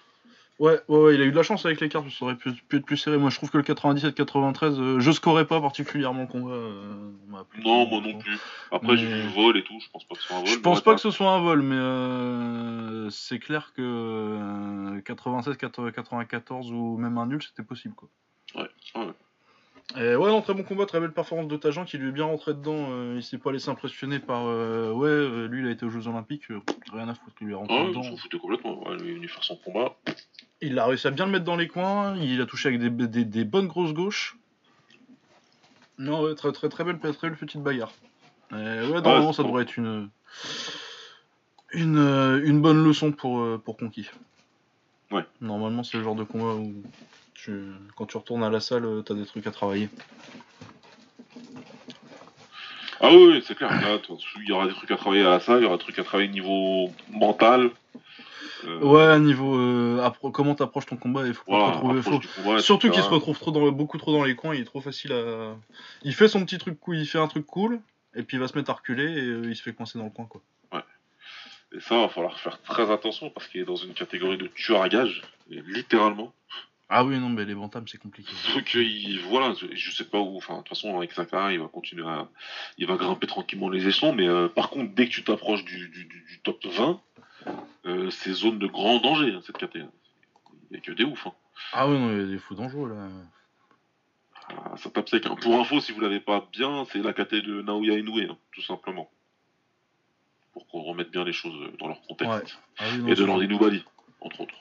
Ouais, 0.59 0.79
ouais, 0.89 0.99
ouais, 0.99 1.15
il 1.15 1.21
a 1.23 1.25
eu 1.25 1.31
de 1.31 1.37
la 1.37 1.43
chance 1.43 1.65
avec 1.67 1.81
les 1.81 1.89
cartes, 1.89 2.09
ça 2.11 2.25
aurait 2.25 2.37
pu, 2.37 2.53
pu 2.53 2.77
être 2.77 2.85
plus 2.85 2.97
serré. 2.97 3.17
Moi, 3.17 3.31
je 3.31 3.37
trouve 3.37 3.51
que 3.51 3.59
le 3.59 3.65
97-93, 3.65 4.81
euh, 4.81 5.01
je 5.01 5.11
scorais 5.11 5.47
pas 5.47 5.61
particulièrement 5.61 6.23
le 6.23 6.27
combat. 6.29 6.53
euh, 6.53 7.11
m'a 7.27 7.41
appelé 7.41 7.63
Non, 7.65 7.87
moi 7.89 8.01
non 8.01 8.19
plus. 8.19 8.39
Après, 8.71 8.97
j'ai 8.97 9.07
vu 9.07 9.29
vol 9.31 9.57
et 9.57 9.65
tout, 9.65 9.79
je 9.81 9.89
pense 9.91 10.05
pas 10.05 10.15
que 10.15 10.21
ce 10.21 10.29
soit 10.29 10.37
un 10.37 10.41
vol. 10.41 10.49
Je 10.49 10.59
pense 10.59 10.79
ouais, 10.79 10.85
pas 10.85 10.95
que 10.95 11.01
ce 11.01 11.11
soit 11.11 11.31
un 11.33 11.41
vol, 11.41 11.63
mais 11.63 11.75
euh, 11.75 13.11
c'est 13.11 13.39
clair 13.39 13.73
que 13.75 13.83
euh, 13.83 15.01
96, 15.01 15.57
94 15.57 16.71
ou 16.71 16.97
même 16.97 17.19
un 17.19 17.27
nul, 17.27 17.43
c'était 17.43 17.65
possible 17.65 17.95
quoi. 17.95 18.09
Ouais, 18.55 18.69
ouais. 18.97 19.13
Et 19.97 20.17
ouais, 20.17 20.29
non, 20.31 20.41
très 20.41 20.55
bon 20.55 20.63
combat, 20.63 20.87
très 20.87 21.01
belle 21.01 21.13
performance 21.13 21.49
de 21.49 21.57
Tajan 21.57 21.85
qui 21.85 21.99
lui 21.99 22.09
est 22.09 22.13
bien 22.13 22.25
rentré 22.25 22.55
dedans. 22.55 22.89
euh, 22.91 23.15
il 23.17 23.23
s'est 23.23 23.37
pas 23.39 23.53
laissé 23.53 23.69
impressionner 23.69 24.19
par. 24.21 24.47
euh, 24.47 24.91
ouais, 24.93 25.09
euh, 25.09 25.47
lui 25.49 25.61
il 25.63 25.67
a 25.67 25.71
été 25.71 25.85
aux 25.85 25.91
Jeux 25.91 26.07
Olympiques, 26.09 26.51
euh, 26.51 26.61
rien 26.93 27.09
à 27.09 27.15
foutre, 27.15 27.37
il 27.41 27.49
lui 27.49 27.53
est 27.53 27.57
rentré 27.57 27.77
Ah, 27.79 27.89
dedans. 27.89 28.01
il 28.03 28.11
s'en 28.11 28.17
foutait 28.17 28.39
complètement. 28.39 28.83
Ouais, 28.89 28.97
il 29.01 29.11
est 29.11 29.15
venu 29.15 29.29
faire 29.29 29.45
son 29.45 29.57
combat. 29.57 29.95
Il 30.63 30.79
a 30.79 30.87
réussi 30.87 31.09
à 31.09 31.11
bien 31.11 31.27
le 31.27 31.33
mettre 31.33 31.45
dans 31.45 31.57
les 31.57 31.69
coins, 31.69 32.17
il 32.17 32.41
a 32.41 32.47
touché 32.47 32.69
avec 32.69 32.81
des, 32.81 32.91
des- 33.09 33.25
des 33.25 33.45
bonnes 33.45 33.67
grosses 33.67 33.93
gauches. 33.93 34.37
Non, 35.99 36.23
ouais, 36.23 36.35
très 36.37 36.53
très 36.53 36.69
très 36.69 36.85
belle, 36.85 36.99
très 36.99 37.13
belle 37.29 37.37
petite 37.37 37.61
bagarre. 37.63 37.93
Et 38.53 38.55
ouais, 38.55 38.87
normalement 39.01 39.33
c'est 39.33 39.39
ça 39.39 39.43
bon. 39.43 39.49
devrait 39.51 39.65
être 39.65 39.77
une, 39.77 40.09
une, 41.73 41.99
euh, 41.99 42.41
une 42.45 42.61
bonne 42.61 42.83
leçon 42.85 43.13
pour, 43.13 43.41
euh, 43.41 43.61
pour 43.63 43.77
Conquis. 43.77 44.09
Ouais. 45.11 45.25
Normalement 45.41 45.83
c'est 45.83 45.99
le 45.99 46.05
genre 46.05 46.15
de 46.15 46.25
combat 46.25 46.55
où 46.55 46.73
tu, 47.43 47.73
quand 47.97 48.07
tu 48.07 48.17
retournes 48.17 48.45
à 48.45 48.51
la 48.51 48.61
salle, 48.61 48.85
euh, 48.85 49.03
t'as 49.03 49.15
des 49.15 49.27
trucs 49.27 49.47
à 49.47 49.51
travailler. 49.51 49.89
Ah 53.01 53.11
oui, 53.13 53.43
c'est 53.45 53.57
clair. 53.57 53.69
Là, 53.69 53.99
il 54.37 54.49
y 54.49 54.53
aura 54.53 54.69
des 54.69 54.75
trucs 54.75 54.91
à 54.93 54.97
travailler 54.97 55.25
à 55.25 55.31
la 55.31 55.41
salle, 55.41 55.59
il 55.59 55.63
y 55.65 55.67
aura 55.67 55.77
des 55.77 55.83
trucs 55.83 55.99
à 55.99 56.05
travailler 56.05 56.29
au 56.29 56.33
niveau 56.33 56.93
mental. 57.11 57.71
Euh, 58.65 58.79
Ouais, 58.79 59.19
niveau 59.19 59.57
euh, 59.57 60.09
comment 60.33 60.55
t'approches 60.55 60.87
ton 60.87 60.97
combat, 60.97 61.27
il 61.27 61.35
faut 61.35 61.45
pas 61.51 61.73
te 61.73 61.85
Voilà, 61.85 62.01
faux. 62.01 62.19
du 62.19 62.29
combat, 62.29 62.61
Surtout 62.61 62.91
qu'il 62.91 63.03
se 63.03 63.09
retrouve 63.09 63.37
trop 63.37 63.51
dans, 63.51 63.73
beaucoup 63.73 63.99
trop 63.99 64.13
dans 64.13 64.23
les 64.23 64.37
coins, 64.37 64.55
il 64.55 64.61
est 64.61 64.67
trop 64.67 64.81
facile 64.81 65.13
à. 65.13 65.57
Il 66.05 66.15
fait 66.15 66.29
son 66.29 66.45
petit 66.45 66.59
truc 66.59 66.79
cool, 66.79 66.97
il 66.99 67.07
fait 67.07 67.19
un 67.19 67.27
truc 67.27 67.45
cool, 67.45 67.81
et 68.15 68.23
puis 68.23 68.37
il 68.37 68.41
va 68.41 68.47
se 68.47 68.57
mettre 68.57 68.71
à 68.71 68.75
reculer 68.75 69.05
et 69.05 69.27
euh, 69.27 69.51
il 69.51 69.57
se 69.57 69.63
fait 69.63 69.73
coincer 69.73 69.99
dans 69.99 70.05
le 70.05 70.11
coin 70.11 70.27
quoi. 70.27 70.41
Et 71.75 71.81
ça, 71.81 71.97
va 71.97 72.09
falloir 72.11 72.39
faire 72.39 72.61
très 72.61 72.91
attention 72.91 73.31
parce 73.31 73.49
qu'il 73.49 73.63
est 73.63 73.65
dans 73.65 73.77
une 73.77 73.95
catégorie 73.95 74.37
de 74.37 74.47
tueur 74.47 74.83
à 74.83 74.91
gage, 74.91 75.23
littéralement. 75.49 76.33
Ah 76.95 77.05
oui, 77.05 77.19
non, 77.19 77.31
mais 77.31 77.47
les 77.47 77.55
bantams 77.55 77.89
c'est 77.89 77.97
compliqué. 77.97 78.31
Donc, 78.55 78.75
il, 78.75 79.19
voilà, 79.21 79.55
je, 79.73 79.91
sais 79.91 80.05
pas 80.05 80.21
où, 80.21 80.37
enfin, 80.37 80.55
de 80.55 80.59
toute 80.59 80.69
façon, 80.69 80.95
avec 80.95 81.15
carrière, 81.15 81.51
il 81.51 81.59
va 81.59 81.67
continuer 81.69 82.07
à. 82.07 82.29
Il 82.77 82.87
va 82.87 82.97
grimper 82.97 83.27
tranquillement 83.27 83.71
les 83.71 83.89
échelons, 83.89 84.13
mais 84.13 84.29
euh, 84.29 84.49
par 84.49 84.69
contre, 84.69 84.95
dès 84.95 85.07
que 85.07 85.13
tu 85.13 85.25
t'approches 85.25 85.65
du, 85.65 85.89
du, 85.89 86.41
top 86.45 86.63
20, 86.67 87.01
euh, 87.87 88.11
c'est 88.11 88.35
zone 88.35 88.59
de 88.59 88.67
grand 88.67 88.99
danger, 88.99 89.33
hein, 89.33 89.41
cette 89.47 89.57
catégorie. 89.57 89.91
Il 90.71 90.75
n'y 90.75 90.77
a 90.77 90.81
que 90.81 90.93
des 90.93 91.05
ouf, 91.05 91.27
hein. 91.27 91.33
Ah 91.73 91.89
oui, 91.89 91.99
non, 91.99 92.13
il 92.13 92.19
y 92.19 92.25
a 92.25 92.27
des 92.27 92.39
fous 92.39 92.55
dangereux 92.55 92.91
là. 92.91 93.09
Ah, 94.51 94.77
ça 94.77 94.91
tape 94.91 95.09
sec. 95.09 95.25
hein. 95.25 95.37
Pour 95.41 95.59
info, 95.59 95.81
si 95.81 95.93
vous 95.93 96.01
l'avez 96.01 96.21
pas 96.21 96.47
bien, 96.53 96.85
c'est 96.93 96.99
la 96.99 97.15
caté 97.15 97.41
de 97.41 97.63
Naoya 97.63 97.97
Inoue, 97.97 98.19
hein, 98.19 98.37
tout 98.53 98.63
simplement. 98.63 99.11
Pour 100.53 100.67
qu'on 100.67 100.83
remette 100.83 101.11
bien 101.11 101.25
les 101.25 101.33
choses 101.33 101.55
dans 101.79 101.89
leur 101.89 102.03
contexte. 102.03 102.35
Ouais. 102.35 102.43
Ah 102.81 102.85
oui, 102.93 102.99
non, 102.99 103.07
Et 103.07 103.11
de 103.13 103.17
c'est- 103.17 103.27
Landy 103.27 103.49
Noubali, 103.49 103.83
entre 104.21 104.43
autres. 104.43 104.55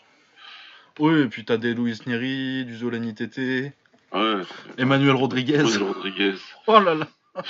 Oui, 0.99 1.21
et 1.21 1.27
puis 1.27 1.45
t'as 1.45 1.57
des 1.57 1.73
Luis 1.73 1.99
Neri, 2.05 2.65
du 2.65 2.75
Zolani 2.77 3.13
Tété, 3.15 3.73
ouais, 4.13 4.41
Emmanuel 4.77 5.15
Rodriguez. 5.15 5.63
Oh 6.67 6.79
là 6.79 6.95
là. 6.95 7.07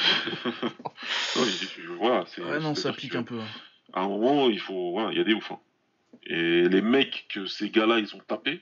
Non, 1.36 1.44
il- 1.44 1.68
il- 1.80 1.88
voilà, 1.98 2.26
c'est- 2.28 2.42
Ouais, 2.44 2.60
non, 2.60 2.76
ça 2.76 2.94
pique 2.94 3.14
que 3.14 3.18
un 3.18 3.24
peu. 3.24 3.40
hein. 3.40 3.48
À 3.94 4.02
un 4.02 4.08
moment, 4.08 4.50
il 4.50 4.60
faut. 4.60 4.92
Voilà, 4.92 5.12
il 5.12 5.18
y 5.18 5.22
a 5.22 5.24
des 5.24 5.34
ouf. 5.34 5.52
hein. 5.52 5.60
Et 6.28 6.70
les 6.70 6.82
mecs 6.82 7.26
que 7.30 7.46
ces 7.48 7.70
gars-là, 7.70 7.98
ils 8.00 8.16
ont 8.16 8.20
tapé, 8.20 8.62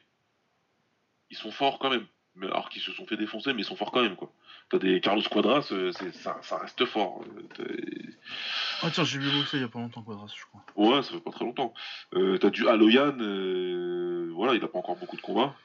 ils 1.30 1.38
sont 1.38 1.51
forts 1.51 1.77
quand 1.80 1.89
même. 1.89 2.05
Alors 2.47 2.69
qu'ils 2.69 2.81
se 2.81 2.91
sont 2.91 3.05
fait 3.05 3.17
défoncer, 3.17 3.53
mais 3.53 3.61
ils 3.61 3.65
sont 3.65 3.75
forts 3.75 3.91
quand 3.91 4.01
même, 4.01 4.15
quoi. 4.15 4.31
T'as 4.69 4.77
des 4.79 5.01
Carlos 5.01 5.21
Quadras, 5.29 5.67
euh, 5.71 5.91
ça, 6.13 6.37
ça 6.41 6.57
reste 6.59 6.85
fort. 6.85 7.21
Euh, 7.59 7.65
Ah 8.81 8.89
tiens, 8.91 9.03
j'ai 9.03 9.17
vu 9.19 9.29
boxer 9.31 9.57
il 9.57 9.61
y 9.61 9.63
a 9.63 9.67
pas 9.67 9.79
longtemps 9.79 10.01
Quadras, 10.03 10.31
je 10.35 10.43
crois. 10.45 10.63
Ouais, 10.75 11.01
ça 11.03 11.11
fait 11.11 11.19
pas 11.19 11.31
très 11.31 11.45
longtemps. 11.45 11.73
Euh, 12.13 12.37
T'as 12.37 12.49
du 12.49 12.67
Aloyan, 12.67 13.17
euh, 13.19 14.29
voilà, 14.33 14.53
il 14.55 14.63
a 14.63 14.67
pas 14.67 14.79
encore 14.79 14.95
beaucoup 14.95 15.15
de 15.17 15.21
combats. 15.21 15.55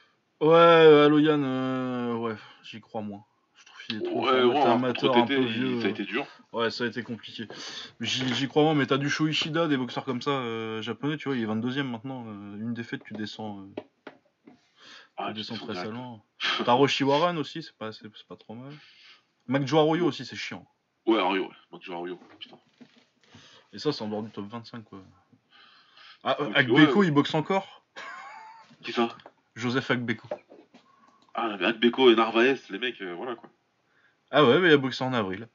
Ouais, 0.41 0.55
Aloyan, 0.57 1.43
euh, 1.43 2.15
ouais, 2.15 2.35
j'y 2.65 2.81
crois 2.81 3.03
moins. 3.03 3.25
Je 3.57 3.65
trouve 3.67 3.83
qu'il 3.87 3.97
est 3.97 4.01
trop 4.03 4.25
Ouais, 4.27 4.43
ouais, 4.43 4.61
amateur, 4.63 5.13
contre 5.13 5.19
un 5.19 5.27
TT, 5.27 5.37
peu 5.37 5.43
il- 5.43 5.49
vieux. 5.49 5.81
ça 5.81 5.87
a 5.87 5.91
été 5.91 6.05
dur. 6.05 6.27
Ouais, 6.53 6.71
ça 6.71 6.85
a 6.85 6.87
été 6.87 7.03
compliqué. 7.03 7.47
J'y 8.01 8.49
crois 8.49 8.63
moins, 8.63 8.75
mais 8.75 8.87
t'as 8.87 8.99
du 8.99 9.09
Sho 9.11 9.29
Ishida, 9.29 9.69
des 9.69 9.77
boxeurs 9.77 10.05
comme 10.05 10.23
ça, 10.23 10.43
japonais, 10.81 11.17
tu 11.17 11.29
vois, 11.29 11.37
il 11.37 11.43
est 11.43 11.47
22ème 11.47 11.89
maintenant. 11.91 12.25
une 12.25 12.75
défaite, 12.75 13.03
tu 13.05 13.15
descends, 13.15 13.65
Ah, 15.17 15.33
fous 15.57 15.67
très 15.67 15.75
Waran 17.05 17.37
aussi, 17.37 17.63
c'est 17.63 17.77
pas, 17.77 17.93
c'est 17.93 18.05
c'est 18.17 18.27
pas 18.27 18.37
trop 18.37 18.55
mal. 18.55 18.73
Arroyo 19.79 20.07
aussi, 20.07 20.25
c'est 20.25 20.37
chiant. 20.37 20.67
Ouais, 21.07 21.21
Ario, 21.21 21.45
ouais. 21.45 21.55
Ario, 21.93 22.19
putain. 22.39 22.59
Et 23.73 23.79
ça, 23.79 23.93
c'est 23.93 24.03
en 24.03 24.09
dehors 24.09 24.23
du 24.23 24.31
top 24.31 24.47
25, 24.47 24.85
quoi. 24.85 25.03
Ah, 26.23 26.37
euh, 26.41 26.53
ouais. 27.01 27.07
il 27.07 27.13
boxe 27.13 27.35
encore? 27.35 27.85
Qui 28.83 28.93
ça? 28.93 29.09
Joseph 29.55 29.91
Agbeko. 29.91 30.27
Ah, 31.35 31.57
mais 31.59 31.67
et 32.11 32.17
Narvaez, 32.17 32.57
les 32.71 32.79
mecs, 32.79 33.01
euh, 33.03 33.15
voilà 33.15 33.35
quoi. 33.35 33.51
Ah 34.31 34.45
ouais, 34.45 34.59
mais 34.59 34.69
il 34.69 34.73
a 34.73 34.79
boxé 34.79 35.05
en 35.05 35.13
avril. 35.13 35.49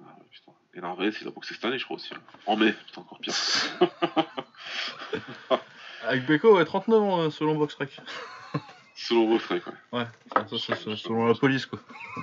Ah, 0.00 0.16
ouais, 0.18 0.24
putain. 0.30 0.52
Et 0.74 0.80
Narvaez, 0.80 1.12
il 1.20 1.28
a 1.28 1.30
boxé 1.30 1.54
cette 1.54 1.64
année, 1.64 1.78
je 1.78 1.84
crois 1.84 1.96
aussi. 1.96 2.14
hein. 2.14 2.20
En 2.46 2.56
mai, 2.56 2.72
putain, 2.72 3.02
encore 3.02 3.20
pire. 3.20 3.34
Agbeko, 6.06 6.56
ouais, 6.56 6.64
39 6.64 7.02
ans, 7.02 7.20
euh, 7.20 7.30
selon 7.30 7.54
BoxRec. 7.56 8.00
Selon 8.94 9.38
quoi. 9.38 9.72
Ouais, 9.92 10.04
ça, 10.34 10.46
ça, 10.46 10.58
c'est- 10.58 10.74
c'est 10.76 10.96
selon 10.96 11.26
la 11.26 11.34
police, 11.34 11.64
quoi. 11.64 11.78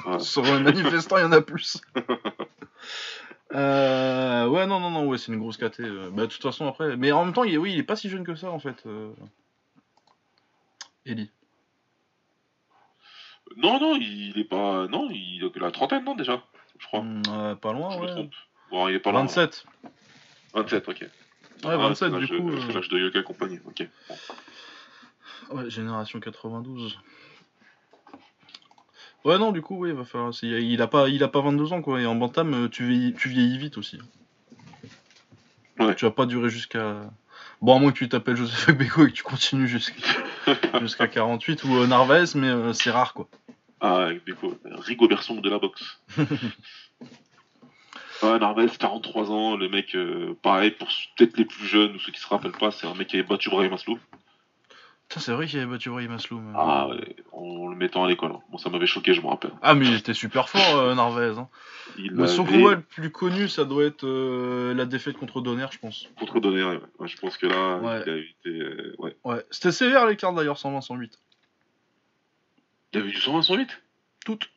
Ouais. 0.05 0.19
Selon 0.19 0.55
les 0.57 0.63
manifestants, 0.63 1.17
il 1.17 1.21
y 1.21 1.25
en 1.25 1.32
a 1.32 1.41
plus. 1.41 1.82
Euh, 3.53 4.45
ouais, 4.47 4.65
non, 4.67 4.82
non, 4.82 4.89
non, 4.89 5.07
ouais, 5.07 5.17
c'est 5.17 5.32
une 5.32 5.39
grosse 5.39 5.55
caté. 5.55 5.82
euh. 5.84 6.09
Bah, 6.11 6.23
de 6.23 6.28
toute 6.28 6.41
façon, 6.41 6.67
après. 6.67 6.97
Mais 6.97 7.13
en 7.13 7.23
même 7.23 7.34
temps, 7.34 7.45
il 7.45 7.53
est, 7.53 7.57
oui, 7.57 7.71
il 7.71 7.80
est 7.80 7.84
pas 7.84 7.95
si 7.95 8.09
jeune 8.09 8.25
que 8.25 8.36
ça, 8.36 8.51
en 8.51 8.59
fait. 8.59 8.86
Euh... 8.86 9.13
Ellie. 11.05 11.32
Non, 13.55 13.80
non, 13.80 13.95
il 13.95 14.38
est 14.38 14.43
pas. 14.43 14.88
Non, 14.89 15.07
il 15.11 15.45
a 15.45 15.49
que 15.49 15.59
la 15.59 15.71
trentaine, 15.71 16.03
non, 16.03 16.13
déjà 16.15 16.43
Je 16.78 16.86
crois. 16.88 17.01
Hmm, 17.01 17.21
euh, 17.30 17.55
pas 17.55 17.71
loin, 17.71 17.91
je 17.91 17.97
me 17.99 18.01
ouais. 18.03 18.11
trompe. 18.11 18.34
Bon, 18.69 18.89
il 18.89 18.95
est 18.95 18.99
pas 18.99 19.11
loin. 19.11 19.21
27. 19.21 19.65
27, 20.53 20.89
ok. 20.89 21.05
Ouais, 21.64 21.72
Ah, 21.74 21.78
27, 21.78 22.12
c'est 22.12 22.20
du 22.20 22.28
coup. 22.28 22.49
Euh, 22.51 22.74
l'âge 22.74 22.89
de 22.89 22.99
Yoka 22.99 23.24
compagnie, 23.24 23.60
ok. 23.66 23.88
Ouais, 25.51 25.70
génération 25.70 26.20
92. 26.20 26.99
Ouais, 29.26 29.38
non, 29.38 29.51
du 29.51 29.62
coup, 29.62 29.78
oui, 29.78 29.89
il 29.89 29.95
va 29.95 30.05
falloir. 30.05 30.32
Il 30.43 30.82
a 30.82 30.88
pas, 30.88 31.10
il 31.10 31.24
a 31.24 31.28
pas 31.28 31.41
22 31.41 31.74
ans, 31.74 31.82
quoi. 31.82 31.99
Et 32.01 32.05
en 32.05 32.16
bantam, 32.16 32.53
euh, 32.53 32.70
tu 32.70 32.86
vieillis, 32.88 33.14
tu 33.14 33.30
vieillis 33.30 33.58
vite 33.58 33.78
aussi. 33.78 33.99
Ouais. 35.80 35.95
Tu 35.95 36.05
vas 36.05 36.12
pas 36.12 36.26
durer 36.26 36.49
jusqu'à. 36.49 37.01
Bon, 37.62 37.76
à 37.76 37.80
moins 37.80 37.91
que 37.91 37.97
tu 37.97 38.08
t'appelles 38.10 38.36
Joseph 38.36 38.78
Beko 38.78 39.05
et 39.05 39.10
que 39.10 39.16
tu 39.16 39.24
continues 39.24 39.68
jusqu'à 39.68 40.01
jusqu'à 40.82 41.08
48 41.08 41.64
ou 41.64 41.76
euh, 41.78 41.88
Narvaez, 41.88 42.26
mais 42.36 42.47
euh, 42.47 42.74
c'est 42.74 42.91
rare, 42.91 43.14
quoi. 43.14 43.28
Ah, 43.82 44.10
Beko, 44.26 44.58
Rigobert 44.66 45.24
Song 45.24 45.41
de 45.41 45.49
la 45.49 45.60
boxe. 45.60 45.99
Ouais, 48.24 48.39
Narvaez, 48.39 48.68
43 48.80 49.32
ans, 49.32 49.55
le 49.57 49.70
mec, 49.70 49.95
euh, 49.95 50.34
pareil, 50.41 50.72
pour 50.72 50.88
peut-être 51.15 51.38
les 51.38 51.45
plus 51.45 51.65
jeunes 51.65 51.95
ou 51.95 51.99
ceux 51.99 52.11
qui 52.11 52.20
se 52.20 52.28
rappellent 52.28 52.51
pas, 52.51 52.72
c'est 52.72 52.88
un 52.88 52.93
mec 52.95 53.07
qui 53.07 53.18
avait 53.18 53.28
battu 53.28 53.49
Brahim 53.49 53.72
Maslow. 53.72 53.99
Putain, 55.07 55.22
c'est 55.22 55.32
vrai 55.32 55.47
qu'il 55.47 55.59
avait 55.59 55.70
battu 55.72 55.89
Brahim 55.89 56.11
Asloum. 56.11 56.47
euh. 56.49 56.53
Ah, 56.57 56.88
ouais, 56.89 57.15
en 57.32 57.68
le 57.70 57.76
mettant 57.78 58.03
à 58.03 58.09
l'école. 58.09 58.32
hein. 58.34 58.41
Bon, 58.51 58.57
ça 58.57 58.70
m'avait 58.70 58.88
choqué, 58.88 59.13
je 59.13 59.22
me 59.22 59.28
rappelle. 59.28 59.51
Ah, 59.61 59.74
mais 59.74 59.86
il 59.88 59.93
était 59.95 60.13
super 60.13 60.49
fort, 60.49 60.76
euh, 60.78 60.95
Narvaez. 60.95 61.38
Hein. 61.38 61.47
Mais 62.11 62.28
son 62.28 62.43
avait- 62.45 62.57
combat 62.57 62.72
le 62.76 62.82
plus 62.82 63.09
connu, 63.11 63.47
ça 63.47 63.63
doit 63.63 63.86
être 63.86 64.03
euh, 64.05 64.74
la 64.74 64.86
défaite 64.86 65.18
contre 65.18 65.39
Donner, 65.39 65.68
je 65.72 65.78
pense. 65.78 66.09
Contre 66.20 66.39
Donner, 66.41 66.63
ouais. 66.63 66.80
Ouais, 66.99 67.07
je 67.07 67.15
pense 67.18 67.38
que 67.38 67.47
là, 67.47 67.78
Ouais. 67.78 68.03
il 68.05 68.11
a 68.11 68.18
été. 68.18 68.91
ouais. 68.97 69.15
Ouais, 69.24 69.45
c'était 69.51 69.72
sévère 69.72 70.05
les 70.07 70.18
cartes 70.18 70.36
d'ailleurs, 70.36 70.57
120-108. 70.57 71.18
Il 72.93 72.99
avait 72.99 73.09
du 73.11 73.20
120 73.22 73.41
108 73.43 73.82
Toutes. 74.26 74.49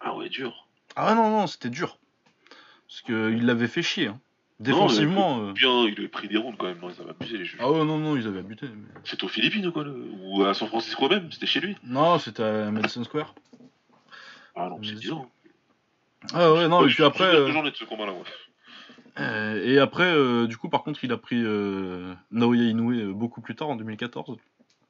Ah 0.00 0.14
ouais, 0.16 0.28
dur. 0.28 0.66
Ah 0.96 1.14
non, 1.14 1.30
non, 1.30 1.46
c'était 1.46 1.70
dur. 1.70 1.98
Parce 2.88 3.02
qu'il 3.02 3.44
l'avait 3.46 3.68
fait 3.68 3.82
chier. 3.82 4.08
Hein. 4.08 4.18
Défensivement. 4.60 5.40
euh, 5.40 5.52
Bien, 5.52 5.84
il 5.86 5.94
avait 5.98 6.08
pris 6.08 6.26
des 6.26 6.36
rounds 6.36 6.56
quand 6.58 6.66
même, 6.66 6.78
non, 6.80 6.90
ils 6.90 7.00
avaient 7.00 7.10
abusé 7.10 7.38
les 7.38 7.44
juges. 7.44 7.58
Ah 7.60 7.70
ouais, 7.70 7.84
non, 7.84 7.98
non, 7.98 8.16
ils 8.16 8.26
avaient 8.26 8.42
buté. 8.42 8.66
mais- 8.66 8.88
C'était 9.04 9.24
aux 9.24 9.28
Philippines 9.28 9.64
ou 9.66 9.72
quoi 9.72 9.84
le... 9.84 9.94
Ou 10.22 10.42
à 10.44 10.54
San 10.54 10.66
Francisco 10.68 11.08
même, 11.08 11.30
c'était 11.30 11.46
chez 11.46 11.60
lui. 11.60 11.76
Non, 11.84 12.18
c'était 12.18 12.42
à 12.42 12.70
Madison 12.72 13.04
Square. 13.04 13.34
Ah 14.56 14.68
non, 14.68 14.80
c'est 14.82 14.88
c'est- 14.90 14.94
10 14.96 15.12
ans. 15.12 15.30
Ah 16.34 16.52
ouais, 16.52 16.66
non, 16.66 16.80
Ouais, 16.80 16.90
et 16.90 16.92
puis 16.94 17.04
après. 17.04 17.24
euh, 17.32 17.52
j'en 17.52 17.64
ai 17.64 17.70
de 17.70 17.76
ce 17.76 17.84
combat-là, 17.84 18.12
ouais. 18.12 18.18
euh, 19.20 19.62
et 19.64 19.78
après, 19.78 20.10
euh, 20.12 20.48
du 20.48 20.56
coup, 20.56 20.68
par 20.68 20.82
contre, 20.82 21.04
il 21.04 21.12
a 21.12 21.16
pris 21.18 21.40
Naoya 22.32 22.64
Inoue 22.64 23.14
beaucoup 23.14 23.40
plus 23.40 23.54
tard, 23.54 23.68
en 23.68 23.76
2014. 23.76 24.36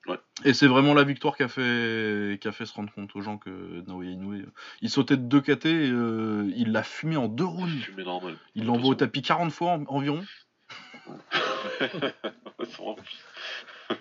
Ouais. 0.08 0.18
Et 0.44 0.54
c'est 0.54 0.66
vraiment 0.68 0.94
la 0.94 1.04
victoire 1.04 1.36
qui 1.36 1.42
a 1.42 1.48
fait, 1.48 2.38
qui 2.40 2.48
a 2.48 2.52
fait 2.52 2.64
se 2.66 2.72
rendre 2.72 2.92
compte 2.92 3.14
aux 3.14 3.20
gens 3.20 3.36
que 3.38 3.82
Naoya 3.86 4.10
Inoue, 4.10 4.42
il 4.80 4.88
sautait 4.90 5.16
de 5.16 5.22
2 5.22 5.40
KT 5.40 5.66
et 5.66 5.90
euh, 5.90 6.50
il 6.56 6.72
l'a 6.72 6.82
fumé 6.82 7.16
en 7.16 7.28
deux 7.28 7.44
rounds. 7.44 7.82
Fumé 7.82 8.04
normal. 8.04 8.36
Il 8.54 8.64
l'envoie 8.66 8.90
au 8.90 8.94
tapis 8.94 9.22
40 9.22 9.52
fois 9.52 9.72
en- 9.72 9.84
environ. 9.86 10.24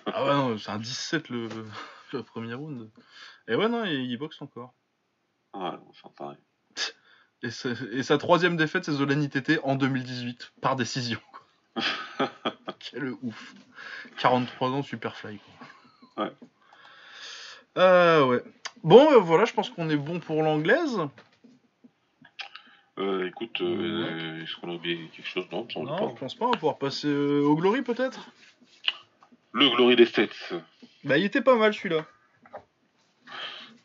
Ah 0.05 0.25
ouais, 0.25 0.33
non, 0.33 0.57
c'est 0.57 0.71
un 0.71 0.79
17 0.79 1.29
le, 1.29 1.47
le 2.13 2.23
premier 2.23 2.53
round. 2.53 2.89
Et 3.47 3.55
ouais, 3.55 3.69
non, 3.69 3.85
il, 3.85 4.11
il 4.11 4.17
boxe 4.17 4.41
encore. 4.41 4.73
Ah, 5.53 5.79
non, 5.79 5.91
c'est 5.93 6.13
pareil. 6.15 6.37
Et, 7.43 7.49
et 7.97 8.03
sa 8.03 8.17
troisième 8.17 8.57
défaite, 8.57 8.85
c'est 8.85 8.91
Zolani 8.91 9.29
TT 9.29 9.59
en 9.63 9.75
2018, 9.75 10.53
par 10.61 10.75
décision. 10.75 11.19
Quel 12.79 13.11
ouf. 13.21 13.53
43 14.19 14.69
ans, 14.71 14.83
Superfly. 14.83 15.37
Quoi. 15.39 15.67
Ouais. 16.17 16.31
Euh, 17.77 18.25
ouais. 18.25 18.43
Bon, 18.83 19.11
euh, 19.11 19.17
voilà, 19.17 19.45
je 19.45 19.53
pense 19.53 19.69
qu'on 19.69 19.89
est 19.89 19.97
bon 19.97 20.19
pour 20.19 20.41
l'anglaise. 20.41 20.99
Euh, 22.97 23.27
écoute, 23.27 23.61
euh, 23.61 24.41
est-ce 24.41 24.55
qu'on 24.55 24.71
a 24.71 24.73
oublié 24.73 25.09
quelque 25.15 25.27
chose? 25.27 25.45
Non, 25.51 25.67
je 25.69 26.19
pense 26.19 26.33
pas. 26.33 26.45
On 26.45 26.51
va 26.51 26.57
pouvoir 26.57 26.77
passer 26.79 27.07
euh, 27.07 27.43
au 27.43 27.55
Glory 27.55 27.83
peut-être? 27.83 28.29
Le 29.51 29.69
Glory 29.69 29.95
des 29.95 30.05
States. 30.05 30.53
Bah, 31.03 31.17
il 31.17 31.25
était 31.25 31.41
pas 31.41 31.55
mal 31.55 31.73
celui-là. 31.73 32.05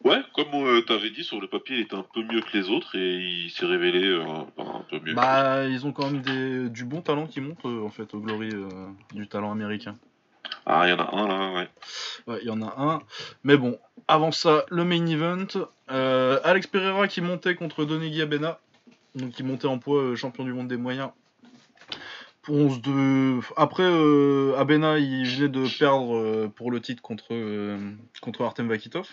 Ouais, 0.04 0.20
comme 0.34 0.54
euh, 0.54 0.80
t'avais 0.80 1.10
dit, 1.10 1.22
sur 1.22 1.40
le 1.40 1.46
papier, 1.46 1.76
il 1.76 1.82
était 1.82 1.94
un 1.94 2.04
peu 2.14 2.22
mieux 2.22 2.40
que 2.40 2.56
les 2.56 2.70
autres 2.70 2.96
et 2.96 3.18
il 3.18 3.50
s'est 3.50 3.66
révélé 3.66 4.02
euh, 4.04 4.24
un, 4.24 4.46
un 4.58 4.84
peu 4.90 4.98
mieux. 4.98 5.14
Bah, 5.14 5.66
ils 5.66 5.86
ont 5.86 5.92
quand 5.92 6.10
même 6.10 6.22
des, 6.22 6.70
du 6.70 6.84
bon 6.84 7.02
talent 7.02 7.26
qui 7.26 7.40
monte 7.40 7.64
euh, 7.66 7.84
en 7.84 7.90
fait 7.90 8.12
au 8.14 8.18
Glory, 8.20 8.48
euh, 8.52 8.88
du 9.14 9.28
talent 9.28 9.52
américain. 9.52 9.96
Ah, 10.66 10.86
il 10.86 10.90
y 10.90 10.92
en 10.92 10.98
a 10.98 11.10
un 11.16 11.28
là, 11.28 11.52
ouais. 11.54 11.68
Ouais, 12.26 12.38
il 12.42 12.46
y 12.46 12.50
en 12.50 12.62
a 12.62 12.74
un. 12.76 13.02
Mais 13.44 13.56
bon, 13.56 13.78
avant 14.08 14.32
ça, 14.32 14.64
le 14.70 14.84
main 14.84 15.06
event. 15.06 15.46
euh, 15.90 16.40
Alex 16.44 16.66
Pereira 16.66 17.08
qui 17.08 17.20
montait 17.20 17.54
contre 17.54 17.84
Donegui 17.84 18.22
Abena. 18.22 18.58
Donc 19.14 19.32
qui 19.32 19.42
montait 19.42 19.66
en 19.66 19.78
poids 19.78 20.00
euh, 20.00 20.16
champion 20.16 20.44
du 20.44 20.52
monde 20.52 20.68
des 20.68 20.76
moyens. 20.76 21.10
Pour 22.42 22.56
11 22.56 22.80
de... 22.82 23.40
Après, 23.56 23.84
euh, 23.84 24.54
Abena, 24.58 24.98
il 24.98 25.26
venait 25.26 25.48
de 25.48 25.66
perdre 25.78 26.48
pour 26.48 26.70
le 26.72 26.80
titre 26.80 27.02
contre, 27.02 27.28
contre 28.20 28.42
Artem 28.42 28.68
Vakitov. 28.68 29.08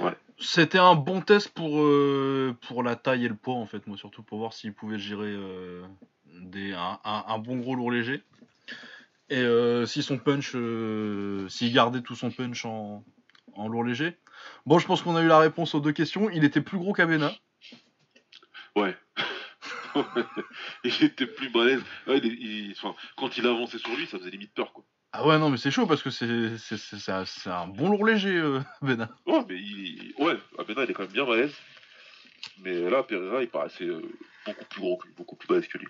Ouais. 0.00 0.12
C'était 0.38 0.78
un 0.78 0.94
bon 0.94 1.20
test 1.20 1.48
pour, 1.50 1.70
pour 2.68 2.82
la 2.82 2.96
taille 2.96 3.24
et 3.24 3.28
le 3.28 3.34
poids, 3.34 3.54
en 3.54 3.66
fait, 3.66 3.86
moi, 3.86 3.96
surtout 3.96 4.22
pour 4.22 4.38
voir 4.38 4.52
s'il 4.52 4.72
pouvait 4.72 4.98
gérer 4.98 5.36
des, 6.26 6.72
un, 6.72 6.98
un- 7.04 7.24
un 7.28 7.38
bon 7.38 7.56
gros 7.58 7.74
lourd 7.74 7.90
léger. 7.90 8.22
Et 9.32 9.38
euh, 9.38 9.86
si 9.86 10.02
son 10.02 10.18
punch, 10.18 10.52
euh, 10.54 11.48
s'il 11.48 11.72
gardait 11.72 12.02
tout 12.02 12.14
son 12.14 12.30
punch 12.30 12.66
en, 12.66 13.02
en 13.54 13.66
lourd 13.66 13.82
léger. 13.82 14.18
Bon, 14.66 14.78
je 14.78 14.86
pense 14.86 15.00
qu'on 15.00 15.16
a 15.16 15.22
eu 15.22 15.26
la 15.26 15.38
réponse 15.38 15.74
aux 15.74 15.80
deux 15.80 15.92
questions. 15.92 16.28
Il 16.28 16.44
était 16.44 16.60
plus 16.60 16.76
gros 16.76 16.92
qu'Abena. 16.92 17.32
Ouais. 18.76 18.94
il 20.84 21.02
était 21.04 21.26
plus 21.26 21.48
balèze. 21.48 21.80
Ouais, 22.06 22.18
il- 22.18 22.26
il- 22.42 22.72
enfin, 22.72 22.94
quand 23.16 23.38
il 23.38 23.46
avançait 23.46 23.78
sur 23.78 23.96
lui, 23.96 24.06
ça 24.06 24.18
faisait 24.18 24.28
limite 24.30 24.52
peur, 24.52 24.74
quoi. 24.74 24.84
Ah 25.12 25.26
ouais, 25.26 25.38
non, 25.38 25.48
mais 25.48 25.56
c'est 25.56 25.70
chaud 25.70 25.86
parce 25.86 26.02
que 26.02 26.10
c'est 26.10 26.58
c'est- 26.58 26.76
c'est- 26.76 26.98
c'est 27.24 27.50
un, 27.50 27.66
bon 27.68 27.88
lourd 27.90 28.04
léger, 28.04 28.36
euh, 28.36 28.60
Abena. 28.82 29.08
Ouais, 29.26 29.44
mais 29.48 29.56
il... 29.56 30.12
Ouais, 30.18 30.36
Abena, 30.58 30.84
il 30.84 30.90
est 30.90 30.94
quand 30.94 31.04
même 31.04 31.12
bien 31.12 31.24
balèze. 31.24 31.54
Mais 32.58 32.90
là, 32.90 33.02
Pereira, 33.02 33.42
il 33.42 33.48
paraissait 33.48 33.84
euh, 33.84 34.02
beaucoup 34.44 34.64
plus 34.66 34.80
gros, 34.80 34.98
beaucoup 35.16 35.36
plus 35.36 35.48
balèze 35.48 35.68
que 35.68 35.78
lui. 35.78 35.88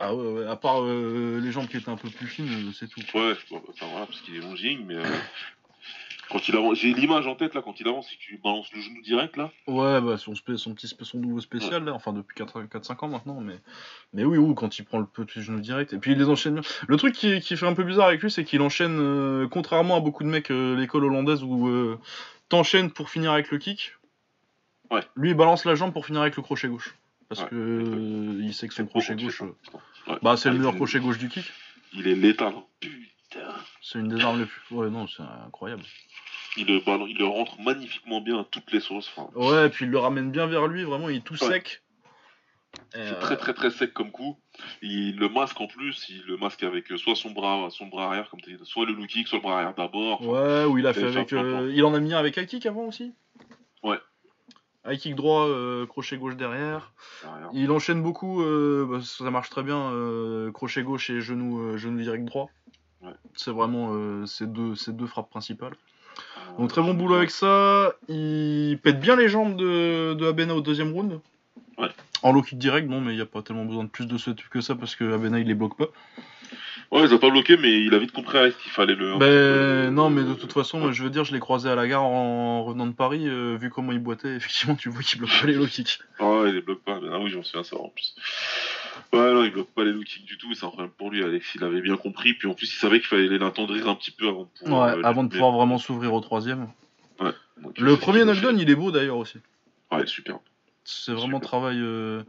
Ah 0.00 0.14
ouais, 0.14 0.32
ouais, 0.32 0.46
à 0.46 0.56
part 0.56 0.82
euh, 0.82 1.40
les 1.42 1.50
jambes 1.50 1.66
qui 1.66 1.76
étaient 1.76 1.88
un 1.90 1.96
peu 1.96 2.08
plus 2.08 2.26
fines, 2.26 2.48
euh, 2.48 2.72
c'est 2.72 2.88
tout. 2.88 3.00
Ouais, 3.14 3.34
enfin, 3.52 3.86
voilà, 3.90 4.06
parce 4.06 4.20
qu'il 4.20 4.36
est 4.36 4.40
longing, 4.40 4.84
mais... 4.86 4.94
euh, 4.96 5.04
Quand 6.30 6.46
il 6.46 6.54
avance, 6.56 6.78
j'ai 6.78 6.92
l'image 6.92 7.26
en 7.26 7.34
tête 7.34 7.54
là 7.54 7.62
quand 7.62 7.80
il 7.80 7.88
avance, 7.88 8.06
si 8.06 8.18
tu 8.18 8.36
balances 8.36 8.70
le 8.74 8.82
genou 8.82 9.00
direct 9.00 9.36
là. 9.38 9.50
Ouais, 9.66 9.98
bah 10.02 10.18
son, 10.18 10.34
petit 10.34 10.58
son 11.00 11.18
nouveau 11.18 11.40
spécial, 11.40 11.84
là, 11.84 11.94
enfin 11.94 12.12
depuis 12.12 12.36
4-5 12.36 13.02
ans 13.04 13.08
maintenant, 13.08 13.40
mais, 13.40 13.58
mais 14.12 14.24
oui, 14.24 14.36
oui, 14.36 14.54
quand 14.54 14.78
il 14.78 14.84
prend 14.84 14.98
le 14.98 15.06
petit 15.06 15.40
genou 15.40 15.58
direct, 15.60 15.94
et 15.94 15.98
puis 15.98 16.12
il 16.12 16.18
les 16.18 16.28
enchaîne 16.28 16.54
bien. 16.60 16.62
Le 16.86 16.96
truc 16.98 17.14
qui, 17.14 17.40
qui 17.40 17.56
fait 17.56 17.66
un 17.66 17.72
peu 17.72 17.82
bizarre 17.82 18.08
avec 18.08 18.20
lui, 18.22 18.30
c'est 18.30 18.44
qu'il 18.44 18.60
enchaîne, 18.60 18.98
euh, 19.00 19.48
contrairement 19.48 19.96
à 19.96 20.00
beaucoup 20.00 20.22
de 20.22 20.28
mecs, 20.28 20.50
l'école 20.50 21.06
hollandaise 21.06 21.42
où 21.42 21.96
t'enchaînes 22.50 22.90
pour 22.90 23.08
finir 23.08 23.32
avec 23.32 23.50
le 23.50 23.56
kick. 23.56 23.94
Ouais. 24.90 25.00
Lui, 25.16 25.30
il 25.30 25.34
balance 25.34 25.64
la 25.64 25.74
jambe 25.74 25.92
pour 25.94 26.04
finir 26.06 26.20
avec 26.20 26.36
le 26.36 26.42
crochet 26.42 26.68
gauche. 26.68 26.94
Parce 27.28 27.42
Ouais, 27.42 27.48
que 27.48 28.38
il 28.40 28.54
sait 28.54 28.68
que 28.68 28.74
son 28.74 28.84
C'est 28.84 28.88
crochet 28.90 29.14
gauche. 29.16 29.42
Ouais. 29.42 30.16
bah 30.22 30.36
c'est 30.36 30.50
le 30.50 30.56
meilleur 30.56 30.72
il- 30.72 30.76
crochet 30.76 30.98
gauche 31.00 31.18
du 31.18 31.28
kick. 31.28 31.44
Il 31.92 32.06
est 32.06 32.14
létal. 32.14 32.54
hein. 32.56 32.64
Putain. 32.80 33.54
C'est 33.82 33.98
une 33.98 34.08
des 34.08 34.22
armes 34.22 34.40
les 34.40 34.46
plus. 34.46 34.60
Ouais, 34.74 34.88
non, 34.88 35.06
c'est 35.06 35.22
incroyable. 35.46 35.82
Il 36.56 36.66
le, 36.66 36.80
ballon- 36.80 37.06
il 37.06 37.16
le 37.18 37.26
rentre 37.26 37.60
magnifiquement 37.60 38.20
bien 38.20 38.40
à 38.40 38.44
toutes 38.44 38.72
les 38.72 38.80
sauces. 38.80 39.12
Ouais, 39.34 39.66
et 39.66 39.68
puis 39.68 39.84
il 39.84 39.90
le 39.90 39.98
ramène 39.98 40.30
bien 40.30 40.46
vers 40.46 40.66
lui, 40.66 40.82
vraiment, 40.84 41.08
il 41.10 41.16
est 41.16 41.20
tout 41.24 41.34
Ouais. 41.42 41.48
sec. 41.52 41.82
C'est 42.92 42.98
euh, 43.00 43.20
très 43.20 43.36
très 43.36 43.54
très 43.54 43.70
sec 43.70 43.92
comme 43.92 44.10
coup. 44.10 44.38
Il 44.82 45.16
le 45.16 45.28
masque 45.28 45.60
en 45.60 45.66
plus, 45.66 46.06
il 46.08 46.22
le 46.26 46.36
masque 46.36 46.62
avec 46.62 46.90
euh, 46.92 46.96
soit 46.96 47.14
son 47.16 47.30
bras, 47.30 47.68
son 47.70 47.86
bras 47.86 48.06
arrière 48.08 48.28
comme 48.30 48.40
tu 48.40 48.52
dit, 48.54 48.58
soit 48.64 48.86
le 48.86 48.92
low 48.92 49.06
kick, 49.06 49.26
soit 49.28 49.38
le 49.38 49.42
bras 49.42 49.56
arrière 49.56 49.74
d'abord. 49.74 50.20
Ouais, 50.26 50.64
ou 50.64 50.78
il 50.78 50.86
a 50.86 50.92
fait 50.94 51.04
avec. 51.04 51.32
un 51.32 51.44
euh, 51.44 51.72
il 51.74 51.82
en 51.84 51.94
a 51.94 52.00
mis 52.00 52.12
un 52.14 52.18
avec 52.18 52.36
high 52.36 52.46
kick 52.46 52.66
avant 52.66 52.84
aussi? 52.86 53.12
Ouais. 53.82 53.98
High 54.88 54.98
kick 54.98 55.14
droit, 55.14 55.46
euh, 55.46 55.86
crochet 55.86 56.16
gauche 56.16 56.36
derrière. 56.36 56.92
Il 57.52 57.70
enchaîne 57.70 58.02
beaucoup, 58.02 58.42
euh, 58.42 58.86
bah, 58.88 58.98
ça 59.02 59.30
marche 59.30 59.50
très 59.50 59.62
bien, 59.62 59.90
euh, 59.92 60.50
crochet 60.52 60.82
gauche 60.82 61.10
et 61.10 61.20
genou, 61.20 61.76
genou 61.76 62.00
direct 62.00 62.24
droit. 62.24 62.48
Ouais. 63.02 63.12
C'est 63.34 63.52
vraiment 63.52 64.26
ces, 64.26 64.46
deux, 64.46 64.74
ces 64.74 64.92
deux 64.92 65.06
frappes 65.06 65.30
principales. 65.30 65.74
Donc 66.58 66.70
très 66.70 66.82
bon 66.82 66.94
boulot 66.94 67.14
avec 67.14 67.30
ça. 67.30 67.94
Il 68.08 68.78
pète 68.82 68.98
bien 68.98 69.14
les 69.14 69.28
jambes 69.28 69.56
de, 69.56 70.14
de 70.14 70.26
Abena 70.26 70.54
au 70.54 70.60
deuxième 70.60 70.92
round. 70.92 71.20
Ouais. 71.76 71.90
En 72.22 72.32
low 72.32 72.42
kick 72.42 72.58
direct, 72.58 72.88
non, 72.88 73.00
mais 73.00 73.12
il 73.12 73.16
n'y 73.16 73.22
a 73.22 73.26
pas 73.26 73.42
tellement 73.42 73.64
besoin 73.64 73.84
de 73.84 73.88
plus 73.88 74.06
de 74.06 74.18
ce 74.18 74.30
que 74.30 74.60
ça 74.60 74.74
parce 74.74 74.96
que 74.96 75.12
Abena 75.12 75.38
il 75.38 75.46
les 75.46 75.54
bloque 75.54 75.76
pas. 75.76 75.86
Ouais, 76.90 77.04
il 77.04 77.12
a 77.12 77.18
pas 77.18 77.28
bloqué, 77.28 77.58
mais 77.58 77.82
il 77.84 77.92
a 77.94 77.98
vite 77.98 78.12
compris 78.12 78.38
Alex 78.38 78.56
qu'il 78.62 78.72
fallait 78.72 78.94
le. 78.94 79.18
Ben 79.18 79.86
peu- 79.88 79.90
non, 79.90 80.08
mais 80.08 80.22
de 80.24 80.32
toute 80.32 80.52
façon, 80.54 80.86
Ouais. 80.86 80.92
je 80.94 81.02
veux 81.04 81.10
dire, 81.10 81.22
je 81.24 81.34
l'ai 81.34 81.38
croisé 81.38 81.68
à 81.68 81.74
la 81.74 81.86
gare 81.86 82.02
en 82.02 82.64
revenant 82.64 82.86
de 82.86 82.92
Paris, 82.94 83.28
euh, 83.28 83.58
vu 83.60 83.68
comment 83.68 83.92
il 83.92 83.98
boitait, 83.98 84.36
effectivement, 84.36 84.74
tu 84.74 84.88
vois 84.88 85.02
qu'il 85.02 85.18
bloque 85.18 85.38
pas 85.38 85.46
les 85.46 85.52
low 85.52 85.66
kicks. 85.66 85.98
Ah 86.18 86.24
ouais, 86.30 86.48
il 86.48 86.54
les 86.54 86.60
bloque 86.62 86.82
pas. 86.82 86.98
Mais, 87.00 87.08
ah 87.12 87.18
oui, 87.20 87.30
j'en 87.30 87.42
souviens 87.42 87.62
ça 87.62 87.76
en 87.76 87.90
plus. 87.90 88.14
Ouais, 89.12 89.32
non, 89.34 89.44
il 89.44 89.50
bloque 89.52 89.68
pas 89.74 89.84
les 89.84 89.92
low 89.92 90.00
kicks 90.02 90.24
du 90.24 90.38
tout. 90.38 90.54
C'est 90.54 90.64
un 90.64 90.68
problème 90.70 90.90
pour 90.96 91.10
lui. 91.10 91.22
Alex, 91.22 91.46
il 91.56 91.62
avait 91.62 91.82
bien 91.82 91.96
compris. 91.98 92.32
Puis 92.32 92.48
en 92.48 92.54
plus, 92.54 92.72
il 92.72 92.76
savait 92.78 93.00
qu'il 93.00 93.08
fallait 93.08 93.28
l'attendrir 93.38 93.86
un 93.86 93.94
petit 93.94 94.10
peu 94.10 94.26
avant 94.28 94.44
de 94.44 94.48
pouvoir. 94.64 94.94
Ouais, 94.96 94.98
euh, 94.98 95.02
avant 95.06 95.24
de 95.24 95.28
pouvoir 95.28 95.52
vraiment 95.52 95.76
s'ouvrir 95.78 96.14
au 96.14 96.20
troisième. 96.20 96.68
Donc, 97.20 97.76
Le 97.78 97.96
premier 97.96 98.24
knockdown, 98.24 98.58
il 98.58 98.70
est 98.70 98.74
beau 98.76 98.90
d'ailleurs 98.92 99.16
aussi. 99.18 99.38
Ouais, 99.92 100.06
super. 100.06 100.38
C'est 100.90 101.12
vraiment 101.12 101.38
travail. 101.40 101.78
euh, 101.80 102.22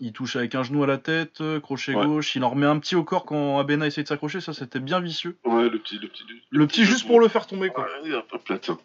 Il 0.00 0.12
touche 0.12 0.34
avec 0.36 0.54
un 0.56 0.62
genou 0.64 0.82
à 0.82 0.86
la 0.86 0.98
tête, 0.98 1.40
euh, 1.40 1.60
crochet 1.60 1.94
Ouais. 1.94 2.04
gauche, 2.04 2.34
il 2.34 2.42
en 2.44 2.50
remet 2.50 2.66
un 2.66 2.78
petit 2.80 2.96
au 2.96 3.04
corps 3.04 3.24
quand 3.24 3.58
Abena 3.60 3.86
essaie 3.86 4.02
de 4.02 4.08
s'accrocher, 4.08 4.40
ça 4.40 4.52
c'était 4.52 4.80
bien 4.80 5.00
vicieux. 5.00 5.36
Ouais, 5.44 5.68
le 5.68 5.78
petit. 5.78 5.96
Le 5.98 6.08
petit, 6.08 6.24
Le 6.50 6.66
petit 6.66 6.84
juste 6.84 7.06
pour 7.06 7.20
le 7.20 7.28
faire 7.28 7.46
tomber 7.46 7.68
quoi. 7.68 7.86
Ouais, 8.02 8.58
tiens. 8.60 8.78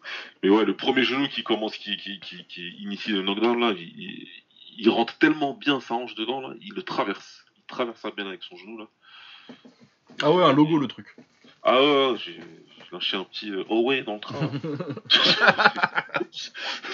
Mais 0.44 0.50
ouais, 0.50 0.64
le 0.64 0.76
premier 0.76 1.04
genou 1.04 1.28
qui 1.28 1.44
commence, 1.44 1.76
qui, 1.76 1.98
qui, 1.98 2.20
qui, 2.20 2.46
qui 2.46 2.70
initie 2.84 3.12
le 3.14 3.22
knockdown, 3.24 3.60
là, 3.60 3.72
il, 3.76 3.82
il, 4.00 4.28
il 4.78 4.90
rentre 4.90 5.18
tellement 5.18 5.54
bien 5.56 5.80
sa 5.82 5.96
hanche 5.96 6.14
dedans, 6.16 6.40
là, 6.40 6.54
il 6.62 6.74
le 6.76 6.84
traverse. 6.84 7.46
Il 7.58 7.64
traverse 7.68 8.00
ça 8.00 8.12
bien 8.16 8.28
avec 8.28 8.44
son 8.44 8.56
genou, 8.56 8.78
là. 8.78 8.86
Ah 10.22 10.32
ouais, 10.32 10.44
un 10.44 10.54
logo 10.54 10.78
le 10.78 10.88
truc. 10.88 11.16
Ah 11.64 11.82
ouais, 11.82 12.14
j'ai 12.24 12.40
lâché 12.92 13.18
un 13.18 13.24
petit 13.26 13.50
euh, 13.52 13.64
oh 13.70 13.82
ouais 13.82 14.04
dans 14.04 14.14
le 14.14 14.20
train. 14.20 14.50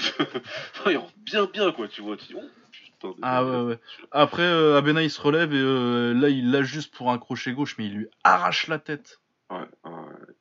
il 0.88 0.98
rentre 0.98 1.14
bien, 1.18 1.46
bien, 1.46 1.72
quoi, 1.72 1.88
tu 1.88 2.02
vois. 2.02 2.18
Tu 2.18 2.28
dis, 2.28 2.36
oh, 2.36 2.42
putain 2.72 3.14
Ah 3.22 3.44
ouais, 3.46 3.62
ouais. 3.62 3.80
Après, 4.12 4.44
euh, 4.44 4.78
Abena 4.78 5.02
il 5.04 5.10
se 5.12 5.22
relève 5.22 5.54
et 5.54 5.58
euh, 5.58 6.14
là 6.14 6.30
il 6.30 6.52
lâche 6.52 6.68
juste 6.68 6.94
pour 6.96 7.12
un 7.12 7.18
crochet 7.18 7.54
gauche, 7.54 7.76
mais 7.78 7.86
il 7.88 7.94
lui 7.94 8.08
arrache 8.24 8.68
la 8.68 8.80
tête. 8.80 9.20
Ouais. 9.50 9.66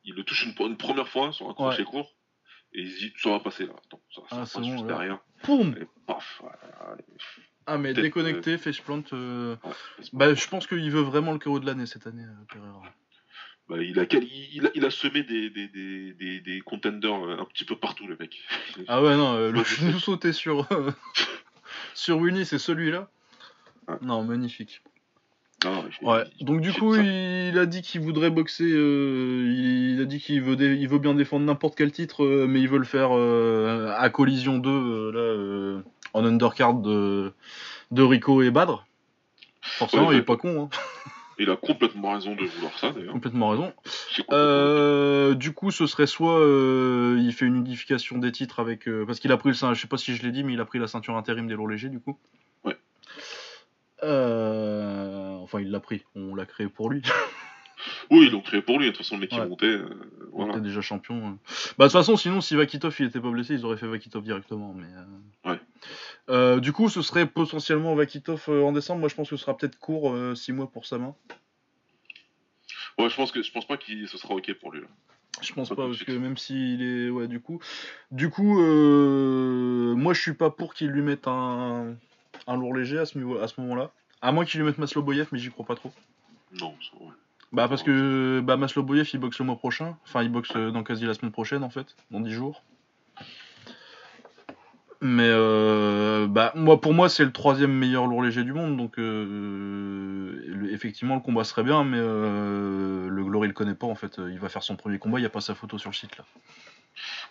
Il 0.04 0.14
le 0.14 0.24
touche 0.24 0.44
une, 0.46 0.66
une 0.66 0.76
première 0.76 1.08
fois 1.08 1.32
sur 1.32 1.48
un 1.48 1.54
crochet 1.54 1.84
court. 1.84 2.14
Et 2.74 2.80
il 2.82 2.90
se 2.90 2.98
dit, 2.98 3.12
ça 3.18 3.30
va 3.30 3.40
passer 3.40 3.66
là. 3.66 3.74
Attends, 3.86 4.00
ça, 4.14 4.22
ça 4.22 4.26
Ah, 4.30 4.36
passe 4.38 4.56
bon, 4.56 4.62
juste 4.64 4.80
là. 4.82 4.86
derrière. 4.94 5.18
Poum 5.42 5.74
Et 5.80 5.86
paf. 6.06 6.42
allez. 6.80 7.04
Ah 7.66 7.78
mais 7.78 7.92
déconnecté. 7.94 8.56
Euh... 9.12 9.56
Ouais, 9.62 9.70
Bah 10.12 10.34
je 10.34 10.48
pense 10.48 10.66
qu'il 10.66 10.90
veut 10.90 11.02
vraiment 11.02 11.32
le 11.32 11.38
KO 11.38 11.60
de 11.60 11.66
l'année 11.66 11.86
cette 11.86 12.06
année, 12.06 12.24
euh, 12.24 12.44
Pereira. 12.48 12.82
Bah, 13.68 13.76
il, 13.80 13.98
a, 14.00 14.06
quali- 14.06 14.48
il, 14.52 14.66
a, 14.66 14.70
il 14.74 14.84
a 14.84 14.90
semé 14.90 15.22
des, 15.22 15.48
des, 15.48 15.68
des, 15.68 16.12
des, 16.14 16.40
des 16.40 16.60
contenders 16.60 17.24
euh, 17.24 17.36
un 17.40 17.44
petit 17.44 17.64
peu 17.64 17.76
partout, 17.76 18.06
le 18.06 18.16
mec. 18.18 18.38
Ah 18.88 19.02
ouais 19.02 19.16
non, 19.16 19.34
euh, 19.34 19.50
le 19.52 19.62
genou 19.64 19.98
sauté 20.00 20.32
sur 20.32 20.66
euh, 20.72 20.90
sur 21.94 22.18
Winnie, 22.18 22.44
c'est 22.44 22.58
celui-là. 22.58 23.08
Non, 24.00 24.24
magnifique. 24.24 24.82
Non, 25.64 25.84
il- 26.00 26.06
Ouais. 26.06 26.24
il- 26.40 26.44
Donc 26.46 26.60
du 26.60 26.72
coup, 26.72 26.96
il 26.96 27.56
a 27.58 27.66
dit 27.66 27.82
qu'il 27.82 28.00
voudrait 28.00 28.30
boxer. 28.30 28.64
euh, 28.64 29.46
il 29.94 30.00
a 30.00 30.04
dit 30.06 30.18
qu'il 30.18 30.42
veut, 30.42 30.56
dé- 30.56 30.74
il 30.74 30.88
veut 30.88 30.98
bien 30.98 31.14
défendre 31.14 31.44
n'importe 31.46 31.76
quel 31.76 31.92
titre, 31.92 32.24
euh, 32.24 32.46
mais 32.48 32.60
il 32.60 32.68
veut 32.68 32.78
le 32.78 32.84
faire 32.84 33.10
euh, 33.12 33.94
à 33.96 34.10
Collision 34.10 34.58
2 34.58 34.70
euh, 34.70 35.12
là 35.78 35.82
en 36.14 36.24
undercard 36.26 36.74
de, 36.74 37.32
de 37.92 38.02
Rico 38.02 38.42
et 38.42 38.50
Badr. 38.50 38.84
Forcément, 39.62 40.08
Ouais, 40.08 40.16
il 40.16 40.18
est 40.18 40.22
pas 40.22 40.36
con, 40.36 40.64
hein. 40.64 41.11
Il 41.42 41.50
a 41.50 41.56
complètement 41.56 42.12
raison 42.12 42.34
de 42.34 42.44
vouloir 42.44 42.78
ça, 42.78 42.90
d'ailleurs. 42.90 43.12
complètement 43.12 43.50
raison. 43.50 43.72
Euh, 44.32 45.34
du 45.34 45.52
coup, 45.52 45.70
ce 45.70 45.86
serait 45.86 46.06
soit 46.06 46.38
euh, 46.40 47.18
il 47.20 47.32
fait 47.32 47.44
une 47.46 47.56
unification 47.56 48.18
des 48.18 48.32
titres 48.32 48.60
avec. 48.60 48.88
euh, 48.88 49.04
parce 49.06 49.20
qu'il 49.20 49.30
a 49.32 49.36
pris 49.36 49.50
le 49.50 49.54
je 49.54 49.80
sais 49.80 49.86
pas 49.88 49.96
si 49.98 50.14
je 50.16 50.22
l'ai 50.22 50.32
dit, 50.32 50.44
mais 50.44 50.52
il 50.54 50.60
a 50.60 50.64
pris 50.64 50.78
la 50.78 50.86
ceinture 50.86 51.16
intérim 51.16 51.46
des 51.46 51.54
lourds 51.54 51.68
légers 51.68 51.88
du 51.88 52.00
coup. 52.00 52.18
Ouais. 52.64 52.76
Enfin, 55.42 55.60
il 55.60 55.70
l'a 55.70 55.80
pris, 55.80 56.04
on 56.14 56.34
l'a 56.34 56.46
créé 56.46 56.68
pour 56.68 56.90
lui. 56.90 57.02
Oui, 58.10 58.26
ils 58.26 58.30
l'ont 58.30 58.40
créé 58.42 58.62
pour 58.62 58.78
lui. 58.78 58.86
De 58.86 58.90
toute 58.92 58.98
façon, 58.98 59.16
le 59.16 59.22
mec 59.22 59.32
Ouais. 59.32 59.48
montait. 59.48 59.76
Il 60.38 60.48
était 60.50 60.60
déjà 60.60 60.80
champion. 60.80 61.16
euh. 61.16 61.30
Bah, 61.78 61.86
de 61.86 61.90
toute 61.90 61.92
façon, 61.98 62.16
sinon, 62.16 62.40
si 62.40 62.54
Vakitov 62.54 62.94
il 63.00 63.06
était 63.06 63.18
pas 63.20 63.30
blessé, 63.30 63.54
ils 63.54 63.64
auraient 63.64 63.76
fait 63.76 63.88
Vakitov 63.88 64.22
directement. 64.22 64.72
Mais, 64.72 65.50
Ouais. 65.50 65.58
Euh, 66.30 66.60
du 66.60 66.72
coup, 66.72 66.88
ce 66.88 67.02
serait 67.02 67.26
potentiellement 67.26 67.94
Vakitov 67.94 68.44
euh, 68.48 68.62
en 68.62 68.72
décembre. 68.72 69.00
Moi, 69.00 69.08
je 69.08 69.14
pense 69.14 69.28
que 69.28 69.36
ce 69.36 69.42
sera 69.42 69.56
peut-être 69.56 69.78
court, 69.78 70.14
6 70.36 70.52
mois 70.52 70.70
pour 70.70 70.86
sa 70.86 70.98
main. 70.98 71.14
Ouais, 72.98 73.08
je 73.08 73.16
pense 73.16 73.32
que 73.32 73.42
je 73.42 73.50
pense 73.50 73.66
pas 73.66 73.76
qu'il 73.76 74.06
ce 74.08 74.18
sera 74.18 74.34
ok 74.34 74.52
pour 74.54 74.72
lui. 74.72 74.82
Là. 74.82 74.86
Je 75.40 75.52
pense 75.54 75.70
Pas 75.70 75.76
parce 75.76 76.02
que 76.02 76.12
même 76.12 76.36
s'il 76.36 76.82
est. 76.82 77.10
Ouais, 77.10 77.26
du 77.26 77.40
coup. 77.40 77.58
Du 78.10 78.28
coup, 78.28 78.60
euh, 78.60 79.94
moi, 79.94 80.12
je 80.12 80.20
suis 80.20 80.34
pas 80.34 80.50
pour 80.50 80.74
qu'il 80.74 80.88
lui 80.88 81.02
mette 81.02 81.26
un, 81.26 81.96
un 82.46 82.56
lourd 82.56 82.74
léger 82.74 82.98
à 82.98 83.06
ce, 83.06 83.18
niveau... 83.18 83.38
à 83.38 83.48
ce 83.48 83.60
moment-là. 83.62 83.92
À 84.20 84.30
moins 84.30 84.44
qu'il 84.44 84.60
lui 84.60 84.66
mette 84.66 84.78
Masloboyev, 84.78 85.28
mais 85.32 85.38
j'y 85.38 85.50
crois 85.50 85.66
pas 85.66 85.74
trop. 85.74 85.90
Non, 86.60 86.74
ouais. 87.00 87.08
Bah, 87.50 87.66
parce 87.66 87.82
que 87.82 88.40
bah, 88.44 88.56
Masloboyev, 88.56 89.08
il 89.12 89.18
boxe 89.18 89.38
le 89.38 89.46
mois 89.46 89.56
prochain. 89.56 89.96
Enfin, 90.04 90.22
il 90.22 90.30
boxe 90.30 90.52
euh, 90.54 90.70
dans 90.70 90.84
quasi 90.84 91.06
la 91.06 91.14
semaine 91.14 91.32
prochaine, 91.32 91.64
en 91.64 91.70
fait, 91.70 91.96
dans 92.10 92.20
10 92.20 92.30
jours. 92.30 92.62
Mais 95.04 95.28
euh, 95.28 96.28
bah, 96.28 96.52
moi, 96.54 96.80
pour 96.80 96.94
moi, 96.94 97.08
c'est 97.08 97.24
le 97.24 97.32
troisième 97.32 97.72
meilleur 97.72 98.06
lourd 98.06 98.22
léger 98.22 98.44
du 98.44 98.52
monde. 98.52 98.76
Donc, 98.76 98.98
euh, 99.00 100.68
effectivement, 100.70 101.16
le 101.16 101.20
combat 101.20 101.42
serait 101.42 101.64
bien, 101.64 101.82
mais 101.82 101.98
euh, 102.00 103.08
le 103.08 103.24
Glory 103.24 103.48
le 103.48 103.52
connaît 103.52 103.74
pas, 103.74 103.88
en 103.88 103.96
fait. 103.96 104.18
Il 104.30 104.38
va 104.38 104.48
faire 104.48 104.62
son 104.62 104.76
premier 104.76 104.98
combat, 105.00 105.18
il 105.18 105.22
n'y 105.22 105.26
a 105.26 105.30
pas 105.30 105.40
sa 105.40 105.56
photo 105.56 105.76
sur 105.76 105.90
le 105.90 105.94
site, 105.96 106.16
là. 106.16 106.24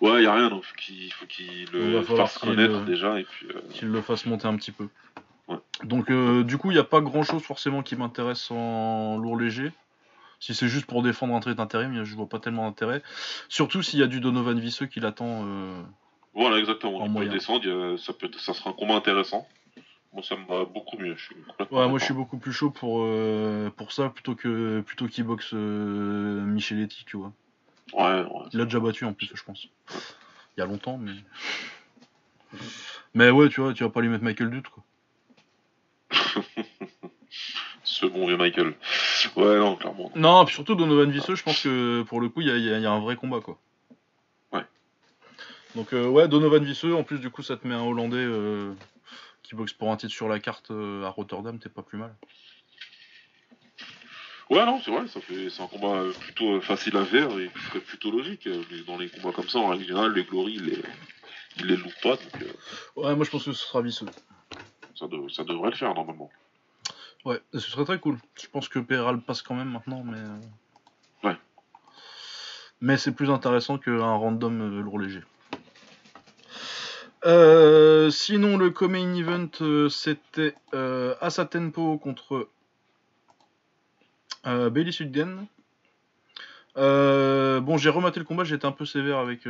Ouais, 0.01 0.23
y 0.23 0.25
a 0.25 0.33
rien, 0.33 0.49
donc 0.49 0.65
faut 0.65 0.75
qu'il 0.75 1.13
faut 1.13 1.25
qu'il 1.27 1.67
Il 1.73 1.79
va 1.93 1.99
le 1.99 2.03
fasse 2.03 2.39
connaître 2.39 2.79
le- 2.79 2.85
déjà 2.85 3.19
et 3.19 3.23
puis. 3.23 3.47
qu'il 3.69 3.87
le 3.87 4.01
fasse 4.01 4.25
monter 4.25 4.47
un 4.47 4.57
petit 4.57 4.71
peu. 4.71 4.89
Ouais. 5.47 5.57
Donc 5.83 6.11
du 6.43 6.57
coup, 6.57 6.71
il 6.71 6.73
n'y 6.73 6.79
a 6.79 6.83
pas 6.83 6.99
grand 6.99 7.23
chose 7.23 7.41
forcément 7.43 7.83
qui 7.83 7.95
m'intéresse 7.95 8.49
en 8.51 9.17
lourd 9.17 9.37
léger. 9.37 9.71
Si 10.39 10.55
c'est 10.55 10.67
juste 10.67 10.87
pour 10.87 11.03
défendre 11.03 11.35
un 11.35 11.39
trait 11.39 11.53
d'intérim, 11.55 12.03
je 12.03 12.15
vois 12.15 12.27
pas 12.27 12.39
tellement 12.39 12.65
d'intérêt. 12.67 13.03
Surtout 13.47 13.81
s'il 13.83 13.99
y 13.99 14.03
a 14.03 14.07
du 14.07 14.19
Donovan 14.19 14.59
Visseux 14.59 14.87
qui 14.87 14.99
l'attend. 14.99 15.45
Voilà, 16.33 16.57
exactement. 16.59 16.97
En 16.99 17.05
Il 17.05 17.07
peut 17.07 17.13
moyen. 17.13 17.31
descendre, 17.31 17.97
ça, 17.97 18.13
peut, 18.13 18.29
ça 18.37 18.53
sera 18.53 18.69
un 18.69 18.73
combat 18.73 18.95
intéressant. 18.95 19.47
Moi, 20.13 20.23
ça 20.23 20.35
me 20.35 20.45
va 20.45 20.65
beaucoup 20.65 20.97
mieux. 20.97 21.15
Je 21.15 21.23
suis 21.23 21.35
complètement 21.35 21.79
Ouais, 21.79 21.87
moi 21.87 21.97
je 21.97 22.03
suis 22.03 22.13
beaucoup 22.13 22.37
plus 22.37 22.51
chaud 22.51 22.69
pour, 22.69 23.03
euh, 23.03 23.69
pour 23.69 23.93
ça 23.93 24.09
plutôt 24.09 24.35
que 24.35 24.81
plutôt 24.81 25.07
qu'il 25.07 25.23
boxe 25.23 25.51
euh, 25.53 26.41
Micheletti, 26.41 27.05
tu 27.05 27.15
vois. 27.17 27.31
Ouais, 27.93 28.21
ouais. 28.21 28.45
Il 28.51 28.59
l'a 28.59 28.65
déjà 28.65 28.79
battu 28.79 29.05
en 29.05 29.13
plus, 29.13 29.31
je 29.33 29.43
pense. 29.43 29.67
Il 30.57 30.59
y 30.59 30.61
a 30.61 30.65
longtemps, 30.65 30.97
mais. 30.97 31.13
Mais 33.13 33.29
ouais, 33.29 33.47
tu 33.47 33.61
vois, 33.61 33.73
tu 33.73 33.83
vas 33.83 33.89
pas 33.89 34.01
lui 34.01 34.09
mettre 34.09 34.23
Michael 34.23 34.49
Dutt, 34.49 34.67
quoi. 34.67 34.83
Ce 37.83 38.05
bon 38.05 38.27
vieux 38.27 38.37
Michael. 38.37 38.73
Ouais, 39.35 39.59
non, 39.59 39.75
clairement. 39.75 40.11
Non, 40.15 40.45
puis 40.45 40.55
surtout 40.55 40.75
Donovan 40.75 41.09
Visseux, 41.09 41.35
je 41.35 41.43
pense 41.43 41.61
que 41.63 42.03
pour 42.03 42.19
le 42.19 42.29
coup, 42.29 42.41
il 42.41 42.47
y 42.47 42.61
y 42.81 42.85
a 42.85 42.91
un 42.91 42.99
vrai 42.99 43.15
combat, 43.15 43.39
quoi. 43.39 43.57
Donc, 45.75 45.93
euh, 45.93 46.07
ouais, 46.07 46.27
Donovan 46.27 46.63
Visseux, 46.63 46.93
en 46.95 47.03
plus, 47.03 47.19
du 47.19 47.29
coup, 47.29 47.43
ça 47.43 47.55
te 47.57 47.65
met 47.67 47.73
un 47.75 47.81
Hollandais 47.83 48.17
euh, 48.17 48.73
qui 49.43 49.55
boxe 49.55 49.73
pour 49.73 49.91
un 49.91 49.97
titre 49.97 50.13
sur 50.13 50.27
la 50.27 50.39
carte 50.39 50.71
euh, 50.71 51.03
à 51.05 51.09
Rotterdam, 51.09 51.59
t'es 51.59 51.69
pas 51.69 51.81
plus 51.83 51.97
mal. 51.97 52.13
Ouais, 54.49 54.65
non, 54.65 54.81
c'est 54.83 54.91
vrai, 54.91 55.07
ça 55.07 55.21
fait, 55.21 55.49
c'est 55.49 55.61
un 55.63 55.67
combat 55.67 56.03
plutôt 56.19 56.59
facile 56.59 56.97
à 56.97 57.05
faire 57.05 57.29
et 57.39 57.49
plutôt 57.87 58.11
logique. 58.11 58.49
mais 58.69 58.81
Dans 58.85 58.97
les 58.97 59.09
combats 59.09 59.31
comme 59.31 59.47
ça, 59.47 59.59
en 59.59 59.69
règle 59.69 59.85
générale, 59.85 60.13
les 60.13 60.25
Glory, 60.25 60.55
ils 60.55 60.65
les, 60.65 60.83
ils 61.59 61.67
les 61.67 61.77
loupent 61.77 62.01
pas, 62.03 62.17
donc 62.17 62.43
Ouais, 62.97 63.15
moi, 63.15 63.23
je 63.23 63.29
pense 63.29 63.45
que 63.45 63.53
ce 63.53 63.65
sera 63.65 63.81
Visseux. 63.81 64.09
ça, 64.95 65.07
dev- 65.07 65.29
ça 65.29 65.45
devrait 65.45 65.69
le 65.69 65.77
faire 65.77 65.93
normalement. 65.93 66.29
Ouais, 67.23 67.39
ce 67.53 67.59
serait 67.59 67.85
très 67.85 67.99
cool. 67.99 68.17
Je 68.41 68.47
pense 68.47 68.67
que 68.67 68.79
Peral 68.79 69.21
passe 69.21 69.41
quand 69.41 69.55
même 69.55 69.69
maintenant, 69.69 70.03
mais. 70.03 70.19
Ouais. 71.23 71.37
Mais 72.81 72.97
c'est 72.97 73.13
plus 73.13 73.29
intéressant 73.29 73.77
qu'un 73.77 74.15
random 74.15 74.81
lourd 74.81 74.99
léger. 74.99 75.21
Euh, 77.25 78.09
sinon, 78.09 78.57
le 78.57 78.71
co-main 78.71 79.13
event, 79.13 79.49
euh, 79.61 79.89
c'était 79.89 80.55
euh, 80.73 81.13
Asa 81.21 81.45
Tempo 81.45 81.97
contre 81.97 82.49
euh, 84.47 84.69
Bailey 84.69 84.91
Sudgen. 84.91 85.45
Euh, 86.77 87.59
bon, 87.59 87.77
j'ai 87.77 87.89
rematé 87.89 88.19
le 88.19 88.25
combat, 88.25 88.43
j'étais 88.43 88.65
un 88.65 88.71
peu 88.71 88.85
sévère 88.85 89.19
avec, 89.19 89.41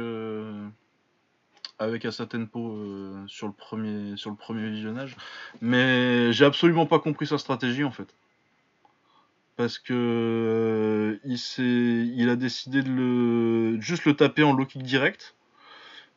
avec 1.79 2.03
Asa 2.03 2.25
Tempo 2.25 2.73
euh, 2.73 3.23
sur, 3.27 3.47
le 3.47 3.53
premier, 3.53 4.17
sur 4.17 4.31
le 4.31 4.35
premier 4.35 4.69
visionnage. 4.69 5.15
Mais 5.61 6.33
j'ai 6.33 6.45
absolument 6.45 6.85
pas 6.85 6.99
compris 6.99 7.27
sa 7.27 7.37
stratégie 7.37 7.85
en 7.85 7.91
fait. 7.91 8.13
Parce 9.55 9.79
que 9.79 11.19
il, 11.23 11.37
il 12.17 12.29
a 12.29 12.35
décidé 12.35 12.81
de 12.81 12.89
le 12.89 13.79
juste 13.79 14.05
le 14.05 14.15
taper 14.15 14.43
en 14.43 14.53
low 14.53 14.65
kick 14.65 14.83
direct. 14.83 15.35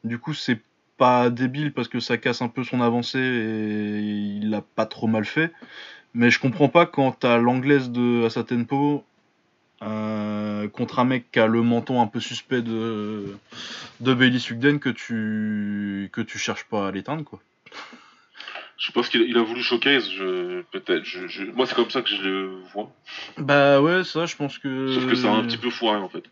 Du 0.03 0.19
coup, 0.19 0.35
c'est 0.35 0.61
pas 0.97 1.30
débile 1.30 1.72
parce 1.72 1.88
que 1.88 2.01
ça 2.01 2.18
casse 2.18 2.42
un 2.42 2.49
peu 2.49 2.64
son 2.64 2.80
avancée 2.80 3.18
et 3.18 3.99
il 4.01 4.51
l'a 4.51 4.62
pas 4.62 4.86
trop 4.86 5.07
mal 5.07 5.24
fait. 5.24 5.53
Mais 6.14 6.30
je 6.30 6.38
comprends 6.38 6.68
pas 6.68 6.86
quand 6.86 7.12
t'as 7.12 7.38
l'anglaise 7.38 7.90
de 7.90 8.24
Asa 8.24 8.45
Tempo 8.45 9.05
euh, 9.82 10.68
contre 10.68 11.01
un 11.01 11.05
mec 11.05 11.30
qui 11.32 11.40
a 11.40 11.47
le 11.47 11.62
menton 11.62 12.01
un 12.01 12.07
peu 12.07 12.20
suspect 12.20 12.62
de, 12.62 13.36
de 14.01 14.14
Bailey 14.14 14.38
Sugden 14.38 14.78
que 14.78 14.90
tu, 14.90 16.11
que 16.12 16.20
tu 16.20 16.38
cherches 16.38 16.64
pas 16.64 16.88
à 16.88 16.90
l'éteindre 16.92 17.24
quoi. 17.24 17.40
Je 18.77 18.91
pense 18.91 19.09
qu'il 19.09 19.37
a, 19.39 19.43
voulu 19.43 19.62
showcase, 19.62 20.11
je, 20.11 20.62
peut-être. 20.72 21.05
Je, 21.05 21.29
je- 21.29 21.45
moi, 21.45 21.64
c'est 21.66 21.75
comme 21.77 21.91
ça 21.91 22.03
que 22.03 22.09
je 22.09 22.22
le 22.22 22.61
vois. 22.72 22.91
Bah 23.39 23.81
ouais, 23.81 24.03
ça 24.03 24.27
je 24.27 24.35
pense 24.35 24.59
que. 24.59 24.93
Sauf 24.93 25.07
que 25.07 25.14
ça 25.14 25.33
a 25.33 25.37
un 25.37 25.45
petit 25.45 25.59
peu 25.59 25.70
foiré 25.70 25.99
en 26.01 26.09
fait. 26.09 26.25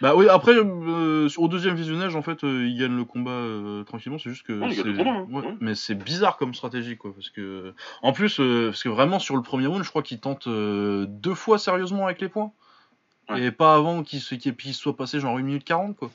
Bah 0.00 0.14
oui, 0.16 0.26
après, 0.28 0.54
euh, 0.56 1.28
au 1.36 1.48
deuxième 1.48 1.74
visionnage, 1.74 2.16
en 2.16 2.22
fait, 2.22 2.42
euh, 2.42 2.66
il 2.66 2.78
gagne 2.78 2.96
le 2.96 3.04
combat 3.04 3.30
euh, 3.30 3.84
tranquillement. 3.84 4.18
C'est 4.18 4.30
juste 4.30 4.46
que. 4.46 4.54
Ouais, 4.54 4.72
c'est- 4.72 4.82
combat, 4.82 5.10
hein, 5.10 5.26
ouais, 5.30 5.42
ouais. 5.42 5.54
Mais 5.60 5.74
c'est 5.74 5.94
bizarre 5.94 6.38
comme 6.38 6.54
stratégie, 6.54 6.96
quoi. 6.96 7.12
Parce 7.14 7.28
que. 7.28 7.74
En 8.02 8.12
plus, 8.12 8.36
parce 8.38 8.82
que 8.82 8.88
vraiment, 8.88 9.18
sur 9.18 9.36
le 9.36 9.42
premier 9.42 9.66
round, 9.66 9.84
je 9.84 9.90
crois 9.90 10.02
qu'il 10.02 10.20
tente 10.20 10.48
deux 10.48 11.34
fois 11.34 11.58
sérieusement 11.58 12.06
avec 12.06 12.20
les 12.20 12.28
points. 12.28 12.52
Et 13.36 13.52
pas 13.52 13.76
avant 13.76 14.02
qu'il 14.02 14.20
se, 14.20 14.34
qu'il 14.34 14.74
soit 14.74 14.96
passé 14.96 15.20
genre 15.20 15.36
1 15.38 15.42
minute 15.42 15.62
40, 15.64 15.96
quoi. 15.96 16.10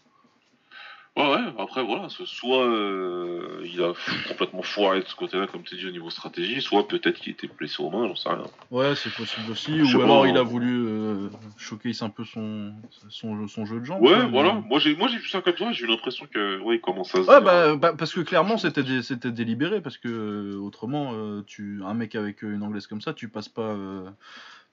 Ouais, 1.18 1.24
ouais, 1.30 1.54
après 1.58 1.82
voilà, 1.82 2.08
soit 2.10 2.66
euh, 2.66 3.66
il 3.66 3.82
a 3.82 3.94
complètement 4.28 4.62
foiré 4.64 5.00
de 5.00 5.06
ce 5.06 5.16
côté-là, 5.16 5.48
comme 5.48 5.64
tu 5.64 5.78
dis, 5.78 5.88
au 5.88 5.92
niveau 5.92 6.10
stratégie, 6.10 6.62
soit 6.62 6.90
peut-être 6.90 7.22
qu'il 7.22 7.32
était 7.32 7.48
blessé 7.48 7.82
aux 7.82 7.90
mains, 7.90 8.06
j'en 8.08 8.16
sais 8.16 8.28
rien. 8.28 8.44
Ouais, 8.70 8.96
c'est 8.96 9.16
possible 9.16 9.50
aussi. 9.52 9.86
Je 9.86 9.96
Ou 9.96 10.00
pas, 10.00 10.06
alors, 10.06 10.28
il 10.28 10.36
a 10.36 10.42
hein. 10.42 10.44
voulu 10.44 10.86
euh, 10.86 11.30
showcase 11.58 12.02
un 12.02 12.10
peu 12.10 12.26
son, 12.26 12.74
son, 13.10 13.48
son 13.48 13.66
jeu 13.66 13.80
de 13.80 13.86
jambes. 13.86 14.02
Ouais, 14.02 14.24
mais- 14.26 14.30
voilà, 14.30 14.62
moi 14.68 14.78
j'ai 14.80 14.94
moi 14.98 15.08
j'ai 15.08 15.18
vu 15.18 15.30
ça 15.30 15.40
comme 15.42 15.56
ça, 15.56 15.72
j'ai 15.72 15.86
eu 15.86 15.88
l'impression 15.88 16.26
que, 16.26 16.60
ouais, 16.60 16.76
il 16.76 16.82
commence 16.82 17.16
à 17.16 17.24
se 17.24 17.30
Ouais, 17.30 17.40
bah, 17.42 17.78
bah, 17.78 17.94
parce 17.98 18.14
que 18.14 18.20
clairement 18.20 18.58
c'était 18.58 18.84
dé- 18.84 19.02
c'était 19.02 19.32
délibéré 19.32 19.80
parce 19.80 19.98
que 19.98 20.10
euh, 20.10 20.58
autrement 20.60 21.12
euh, 21.14 21.44
tu 21.48 21.80
un 21.86 21.94
mec 21.94 22.16
avec 22.16 22.44
euh, 22.44 22.54
une 22.54 22.64
anglaise 22.64 22.88
comme 22.88 23.00
ça 23.02 23.14
tu 23.14 23.30
passes 23.30 23.48
pas 23.48 23.62
euh, 23.62 24.10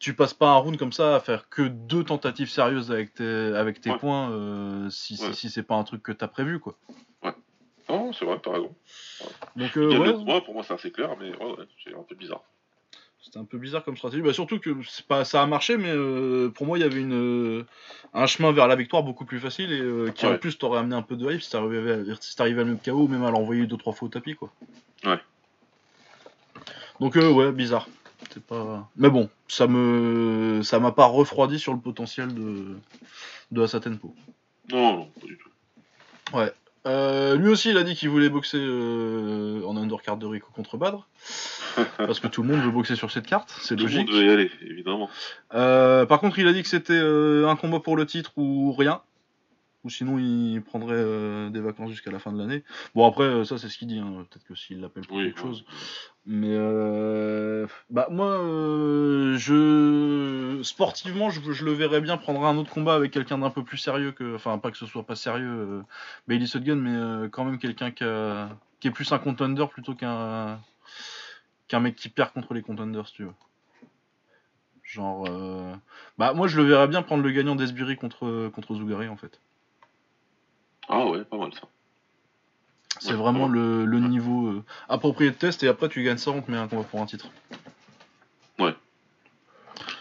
tu 0.03 0.15
passes 0.15 0.35
pas 0.35 0.49
un 0.49 0.57
round 0.57 0.77
comme 0.77 0.93
ça 0.93 1.15
à 1.15 1.21
faire 1.21 1.49
que 1.49 1.63
deux 1.63 2.03
tentatives 2.03 2.51
sérieuses 2.51 2.91
avec 2.91 3.15
tes 3.15 3.25
avec 3.55 3.81
tes 3.81 3.91
Ouais. 3.91 3.99
points 3.99 4.33
euh, 4.33 4.91
si, 4.91 5.15
Ouais. 5.23 5.33
si 5.33 5.49
c'est 5.49 5.63
pas 5.63 5.77
un 5.77 5.85
truc 5.85 6.03
que 6.03 6.11
t'as 6.11 6.27
prévu 6.27 6.59
quoi. 6.59 6.75
Non, 7.89 8.13
c'est 8.13 8.25
vrai, 8.25 8.41
t'as 8.43 8.53
raison. 8.53 8.75
Donc 9.55 9.77
euh, 9.77 9.97
ouais, 9.99 10.41
pour 10.41 10.55
moi 10.55 10.65
c'est 10.67 10.75
assez 10.75 10.91
clair, 10.91 11.11
mais 11.21 11.31
ouais, 11.31 11.45
ouais, 11.53 11.65
c'est 11.85 11.95
un 11.95 12.03
peu 12.03 12.17
bizarre. 12.17 12.43
c'était 13.23 13.39
un 13.39 13.45
peu 13.45 13.59
bizarre 13.59 13.85
comme 13.85 13.97
stratégie. 13.97 14.23
Bah, 14.23 14.33
surtout 14.33 14.59
que 14.59 14.71
c'est 14.89 15.07
pas 15.07 15.25
ça 15.25 15.41
a 15.41 15.47
marché 15.47 15.77
mais 15.77 15.93
euh, 15.93 16.49
pour 16.51 16.67
moi 16.67 16.79
il 16.79 16.81
y 16.81 16.85
avait 16.85 17.01
une 17.01 17.15
euh, 17.61 17.67
un 18.13 18.27
chemin 18.27 18.51
vers 18.51 18.67
la 18.67 18.75
victoire 18.75 19.05
beaucoup 19.05 19.25
plus 19.25 19.39
facile 19.39 19.71
et 19.71 19.81
euh, 19.81 20.11
qui 20.11 20.27
en 20.27 20.31
Ouais. 20.31 20.39
plus 20.39 20.59
t'aurait 20.59 20.81
amené 20.81 20.97
un 20.97 21.03
peu 21.03 21.15
de 21.15 21.31
hype 21.31 21.43
si 21.43 21.51
t'arrivais 21.53 21.93
à, 21.93 22.17
si 22.21 22.43
à 22.43 22.49
le 22.49 22.77
KO 22.85 23.03
ou 23.05 23.09
même 23.09 23.23
à 23.23 23.31
l'envoyer 23.31 23.67
deux 23.67 23.77
trois 23.77 23.93
fois 23.93 24.07
au 24.07 24.11
tapis 24.11 24.35
quoi. 24.35 24.51
Ouais. 25.05 25.21
Donc 26.99 27.15
ouais, 27.15 27.53
bizarre. 27.53 27.87
C'est 28.31 28.45
pas. 28.45 28.89
Mais 28.97 29.11
bon, 29.11 29.29
ça 29.49 29.67
me 29.67 30.61
ça 30.63 30.79
m'a 30.81 30.93
pas 30.93 31.07
refroidi 31.07 31.59
sur 31.59 31.73
le 31.73 31.81
potentiel 31.81 32.33
de 32.35 32.77
de 33.51 33.63
Asa 33.63 33.81
Tempo. 33.81 34.15
Non, 34.71 34.97
non, 34.97 35.05
pas 35.21 35.27
du 35.27 35.39
tout. 35.39 35.49
Euh, 36.85 37.37
lui 37.37 37.49
aussi, 37.49 37.71
il 37.71 37.79
a 37.79 37.85
dit 37.85 37.95
qu'il 37.95 38.09
voulait 38.09 38.29
boxer 38.29 38.59
euh, 38.59 39.63
en 39.65 39.77
undercard 39.77 40.17
de 40.17 40.27
Rico 40.27 40.49
contre 40.53 40.77
Badr. 40.77 41.07
parce 41.97 42.19
que 42.19 42.27
tout 42.27 42.43
le 42.43 42.49
monde 42.49 42.61
veut 42.61 42.71
boxer 42.73 42.97
sur 42.97 43.11
cette 43.13 43.27
carte, 43.27 43.55
c'est 43.61 43.77
Tout 43.77 43.85
le 43.85 43.89
logique. 43.89 44.09
monde 44.09 44.17
veut 44.19 44.27
y 44.27 44.31
aller, 44.31 44.51
évidemment. 44.63 45.09
Euh, 45.55 46.07
par 46.07 46.19
contre, 46.21 46.39
il 46.41 46.47
a 46.49 46.53
dit 46.53 46.63
que 46.63 46.69
c'était 46.69 46.99
un 46.99 47.55
combat 47.57 47.79
pour 47.79 47.97
le 47.97 48.05
titre 48.05 48.33
ou 48.37 48.73
rien. 48.73 49.01
Ou 49.85 49.91
sinon, 49.91 50.17
il 50.19 50.63
prendrait 50.63 50.95
euh, 50.97 51.51
des 51.51 51.61
vacances 51.61 51.91
jusqu'à 51.91 52.13
la 52.13 52.21
fin 52.21 52.33
de 52.33 52.39
l'année. 52.39 52.63
Bon, 52.95 53.05
après, 53.07 53.25
euh, 53.25 53.45
ça, 53.45 53.59
c'est 53.59 53.69
ce 53.69 53.77
qu'il 53.79 53.89
dit. 53.89 53.99
hein. 53.99 54.25
Peut-être 54.31 54.47
que 54.47 54.55
s'il 54.55 54.81
l'appelle 54.81 55.05
pour 55.07 55.17
Oui, 55.17 55.25
quelque 55.25 55.39
ouais. 55.39 55.43
chose. 55.43 55.65
Mais 56.25 56.53
euh, 56.53 57.67
bah 57.91 58.07
moi, 58.09 58.29
euh, 58.29 59.37
je 59.39 60.61
sportivement, 60.63 61.31
je, 61.31 61.41
je 61.51 61.65
le 61.65 61.73
verrais 61.73 62.01
bien 62.01 62.17
prendre 62.17 62.45
un 62.45 62.57
autre 62.59 62.71
combat 62.71 62.95
avec 62.95 63.11
quelqu'un 63.11 63.39
d'un 63.39 63.51
peu 63.51 63.65
plus 63.65 63.77
sérieux 63.79 64.13
que, 64.13 64.37
enfin 64.37 64.57
pas 64.59 64.71
que 64.71 64.77
ce 64.77 64.87
soit 64.87 65.03
pas 65.03 65.17
sérieux, 65.17 65.49
euh, 65.49 65.83
Bailey 66.29 66.47
Sutton, 66.47 66.77
mais 66.77 67.29
quand 67.31 67.45
même 67.45 67.59
quelqu'un 67.59 67.91
qui, 67.91 68.05
a- 68.05 68.51
qui 68.79 68.87
est 68.87 68.93
plus 68.93 69.11
un 69.11 69.19
contender 69.19 69.67
plutôt 69.69 69.97
qu'un 69.97 70.61
qu'un 71.67 71.81
mec 71.81 71.97
qui 71.97 72.09
perd 72.09 72.33
contre 72.33 72.55
les 72.55 72.63
contenders, 72.63 73.09
si 73.09 73.15
tu 73.15 73.25
veux. 73.25 73.33
Genre, 74.85 75.25
euh, 75.29 75.73
bah 76.19 76.35
moi 76.35 76.47
je 76.47 76.57
le 76.57 76.65
verrais 76.69 76.87
bien 76.87 77.03
prendre 77.03 77.25
le 77.25 77.31
gagnant 77.33 77.57
d'Esbury 77.57 77.97
contre 77.97 78.49
contre 78.55 78.75
Zougari 78.77 79.09
en 79.09 79.17
fait. 79.17 79.41
Ah 80.95 81.07
ouais, 81.07 81.25
pas 81.25 81.39
mal 81.39 81.53
ça. 81.55 81.63
C'est 83.01 83.13
Ouais, 83.13 83.17
vraiment 83.17 83.49
le, 83.49 83.87
le 83.87 83.99
niveau 83.99 84.49
euh, 84.49 84.65
approprié 84.91 85.31
de 85.31 85.37
test 85.37 85.63
et 85.63 85.69
après 85.69 85.89
tu 85.89 86.03
gagnes 86.05 86.19
ça, 86.19 86.31
on 86.31 86.43
te 86.43 86.51
met 86.51 86.59
un 86.59 86.69
combat 86.69 86.85
pour 86.85 87.01
un 87.01 87.07
titre. 87.07 87.31
Ouais, 88.59 88.75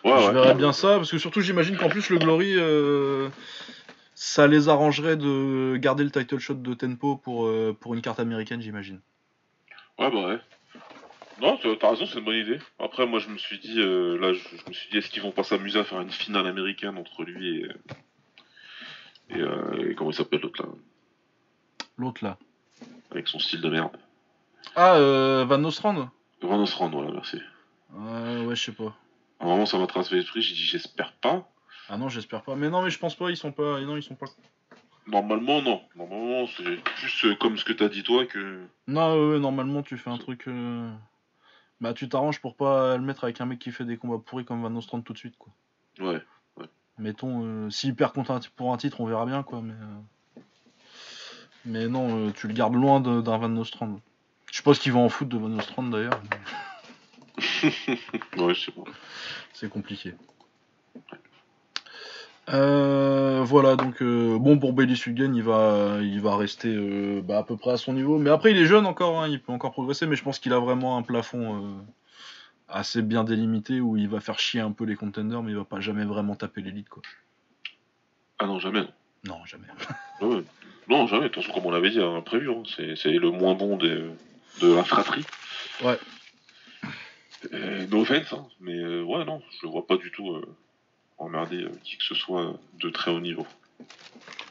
je 0.04 0.28
ouais. 0.28 0.34
verrais 0.34 0.56
bien 0.56 0.74
ça, 0.74 0.98
parce 0.98 1.10
que 1.10 1.18
surtout 1.18 1.42
j'imagine 1.42 1.78
qu'en 1.78 1.88
plus 1.88 2.10
le 2.10 2.18
Glory, 2.18 2.56
euh, 2.58 3.30
ça 4.16 4.48
les 4.48 4.68
arrangerait 4.68 5.16
de 5.16 5.78
garder 5.78 6.04
le 6.04 6.12
title 6.12 6.40
shot 6.40 6.56
de 6.56 6.74
Tempo 6.74 7.16
pour, 7.16 7.46
euh, 7.46 7.76
pour 7.80 7.94
une 7.94 8.02
carte 8.02 8.20
américaine, 8.20 8.62
j'imagine. 8.62 9.00
Ouais, 9.98 10.12
bah 10.12 10.28
ouais. 10.28 10.40
Non, 11.40 11.58
t'as 11.58 11.90
raison, 11.92 12.06
c'est 12.06 12.20
une 12.20 12.26
bonne 12.26 12.36
idée. 12.36 12.60
Après, 12.80 13.06
moi, 13.08 13.20
je 13.20 13.30
me 13.30 13.38
suis 13.38 13.60
dit, 13.60 13.78
là, 13.78 14.34
je, 14.34 14.40
je 14.40 14.68
me 14.68 14.74
suis 14.74 14.90
dit, 14.92 14.98
est-ce 14.98 15.10
qu'ils 15.10 15.24
vont 15.24 15.32
pas 15.32 15.44
s'amuser 15.44 15.80
à 15.80 15.84
faire 15.84 16.02
une 16.02 16.12
finale 16.12 16.48
américaine 16.48 16.98
entre 16.98 17.24
lui 17.24 17.62
et. 17.62 17.68
Et, 19.32 19.40
euh, 19.40 19.90
et 19.92 19.96
comment 19.96 20.12
il 20.12 20.14
s'appelle 20.16 20.42
l'autre 20.42 20.62
là 20.64 20.70
L'autre 21.98 22.24
là. 22.24 22.38
Avec 23.12 23.28
son 23.28 23.40
style 23.40 23.62
de 23.62 23.70
merde. 23.70 23.98
Ah, 24.76 24.96
euh, 24.96 25.46
Van 25.46 25.58
Nostrand 25.58 26.10
Van 26.42 26.60
Ostrand, 26.62 26.90
voilà, 26.90 27.12
merci. 27.12 27.40
euh, 27.96 28.46
Ouais, 28.46 28.56
je 28.56 28.64
sais 28.64 28.72
pas. 28.72 28.96
À 29.40 29.46
un 29.46 29.48
moment, 29.48 29.66
ça 29.66 29.78
m'a 29.78 29.88
traversé 29.88 30.16
l'esprit, 30.16 30.42
j'ai 30.42 30.54
dit, 30.54 30.62
j'espère 30.64 31.14
pas. 31.14 31.48
Ah 31.90 31.98
non, 31.98 32.10
j'espère 32.10 32.42
pas. 32.44 32.56
Mais 32.56 32.70
non, 32.70 32.82
mais 32.82 32.90
je 32.90 33.00
pense 33.00 33.16
pas, 33.16 33.30
ils 33.30 33.38
sont 33.38 33.52
pas. 33.52 33.80
Non, 33.82 33.98
ils 33.98 34.04
sont 34.04 34.16
pas. 34.16 34.28
Normalement, 35.08 35.62
non. 35.62 35.82
Normalement, 35.96 36.48
c'est 36.56 36.64
plus 36.96 37.26
euh, 37.26 37.36
comme 37.36 37.58
ce 37.58 37.66
que 37.66 37.74
t'as 37.74 37.90
dit 37.90 38.04
toi 38.04 38.26
que. 38.26 38.62
Non, 38.88 39.14
ouais, 39.16 39.34
ouais, 39.34 39.40
normalement 39.40 39.82
tu 39.84 39.98
fais 39.98 40.10
un 40.10 40.18
truc. 40.18 40.48
euh, 40.48 40.90
Bah, 41.82 41.94
tu 41.94 42.08
t'arranges 42.08 42.40
pour 42.40 42.56
pas 42.56 42.98
le 42.98 43.04
mettre 43.04 43.24
avec 43.24 43.42
un 43.42 43.46
mec 43.46 43.60
qui 43.60 43.72
fait 43.72 43.84
des 43.86 43.98
combats 43.98 44.20
pourris 44.24 44.46
comme 44.46 44.62
Van 44.62 44.70
Nostrand 44.70 45.02
tout 45.02 45.14
de 45.14 45.18
suite, 45.18 45.36
quoi. 45.38 45.52
Ouais. 46.00 46.22
Mettons, 47.02 47.44
euh, 47.44 47.70
s'il 47.72 47.96
perd 47.96 48.14
contre 48.14 48.30
un 48.30 48.40
pour 48.56 48.72
un 48.72 48.78
titre, 48.78 49.02
on 49.02 49.08
verra 49.08 49.26
bien, 49.26 49.42
quoi, 49.42 49.62
mais. 49.62 49.74
euh, 49.74 50.42
Mais 51.66 51.88
non, 51.88 52.28
euh, 52.28 52.32
tu 52.32 52.48
le 52.48 52.54
gardes 52.54 52.76
loin 52.76 53.00
d'un 53.00 53.38
Van 53.38 53.50
Nostrand. 53.50 54.00
Je 54.52 54.62
ce 54.62 54.80
qu'ils 54.80 54.92
vont 54.92 55.06
en 55.06 55.10
foutre 55.10 55.32
de 55.32 55.38
Van 55.38 55.50
Nostrand 55.50 55.84
d'ailleurs, 55.84 56.22
Ouais, 58.38 58.54
c'est 59.54 59.70
compliqué. 59.70 60.14
Voilà, 62.48 63.76
donc 63.76 64.04
bon 64.04 64.60
pour 64.60 64.74
Bailey 64.74 64.96
Sugan, 64.96 65.34
il 65.34 65.42
va, 65.42 65.98
il 66.02 66.22
va 66.22 66.36
rester 66.36 67.22
bah, 67.22 67.40
à 67.40 67.44
peu 67.44 67.58
près 67.58 67.72
à 67.72 67.78
son 67.78 67.94
niveau. 67.94 68.20
Mais 68.20 68.30
après, 68.30 68.52
il 68.52 68.58
est 68.58 68.66
jeune 68.66 68.86
encore, 68.86 69.22
hein, 69.22 69.28
il 69.28 69.42
peut 69.42 69.54
encore 69.54 69.72
progresser, 69.72 70.06
mais 70.06 70.16
je 70.16 70.24
pense 70.24 70.38
qu'il 70.38 70.54
a 70.54 70.60
vraiment 70.60 70.98
un 70.98 71.02
plafond 71.02 71.82
assez 72.72 73.02
bien 73.02 73.24
délimité 73.24 73.80
où 73.82 73.98
il 73.98 74.08
va 74.10 74.20
faire 74.20 74.40
chier 74.40 74.62
un 74.62 74.72
peu 74.72 74.86
les 74.86 74.96
contenders, 74.96 75.44
mais 75.44 75.52
il 75.52 75.58
va 75.58 75.66
pas 75.66 75.80
jamais 75.80 76.06
vraiment 76.06 76.36
taper 76.36 76.62
l'élite, 76.62 76.90
quoi. 76.90 77.02
Ah 78.40 78.46
non, 78.48 78.60
jamais. 78.60 78.84
Non, 79.28 79.44
jamais. 79.46 79.68
non. 80.22 80.38
Ouais. 80.38 80.44
Non, 80.88 81.08
jamais. 81.08 81.24
De 81.24 81.28
toute 81.30 81.44
façon, 81.44 81.54
comme 81.54 81.68
on 81.68 81.72
l'avait 81.72 81.92
dit, 81.92 82.02
hein, 82.02 82.22
prévu, 82.26 82.50
hein, 82.52 82.64
c'est 82.96 83.12
le 83.12 83.30
moins 83.32 83.54
bon 83.54 83.78
des, 83.78 84.04
de 84.62 84.74
la 84.74 84.84
fratrie. 84.84 85.26
Ouais. 85.84 85.98
Euh, 87.54 87.88
no 87.88 88.02
offense, 88.02 88.34
hein, 88.34 88.46
mais 88.60 88.78
euh, 88.78 89.04
ouais, 89.04 89.26
non, 89.26 89.42
je 89.50 89.66
le 89.66 89.72
vois 89.72 89.88
pas 89.88 89.98
du 89.98 90.12
tout 90.12 90.32
euh, 90.32 90.46
emmerder 91.18 91.64
euh, 91.64 91.72
qui 91.84 91.98
que 91.98 92.04
ce 92.04 92.14
soit 92.14 92.54
de 92.80 92.90
très 92.90 93.10
haut 93.12 93.20
niveau. 93.20 93.48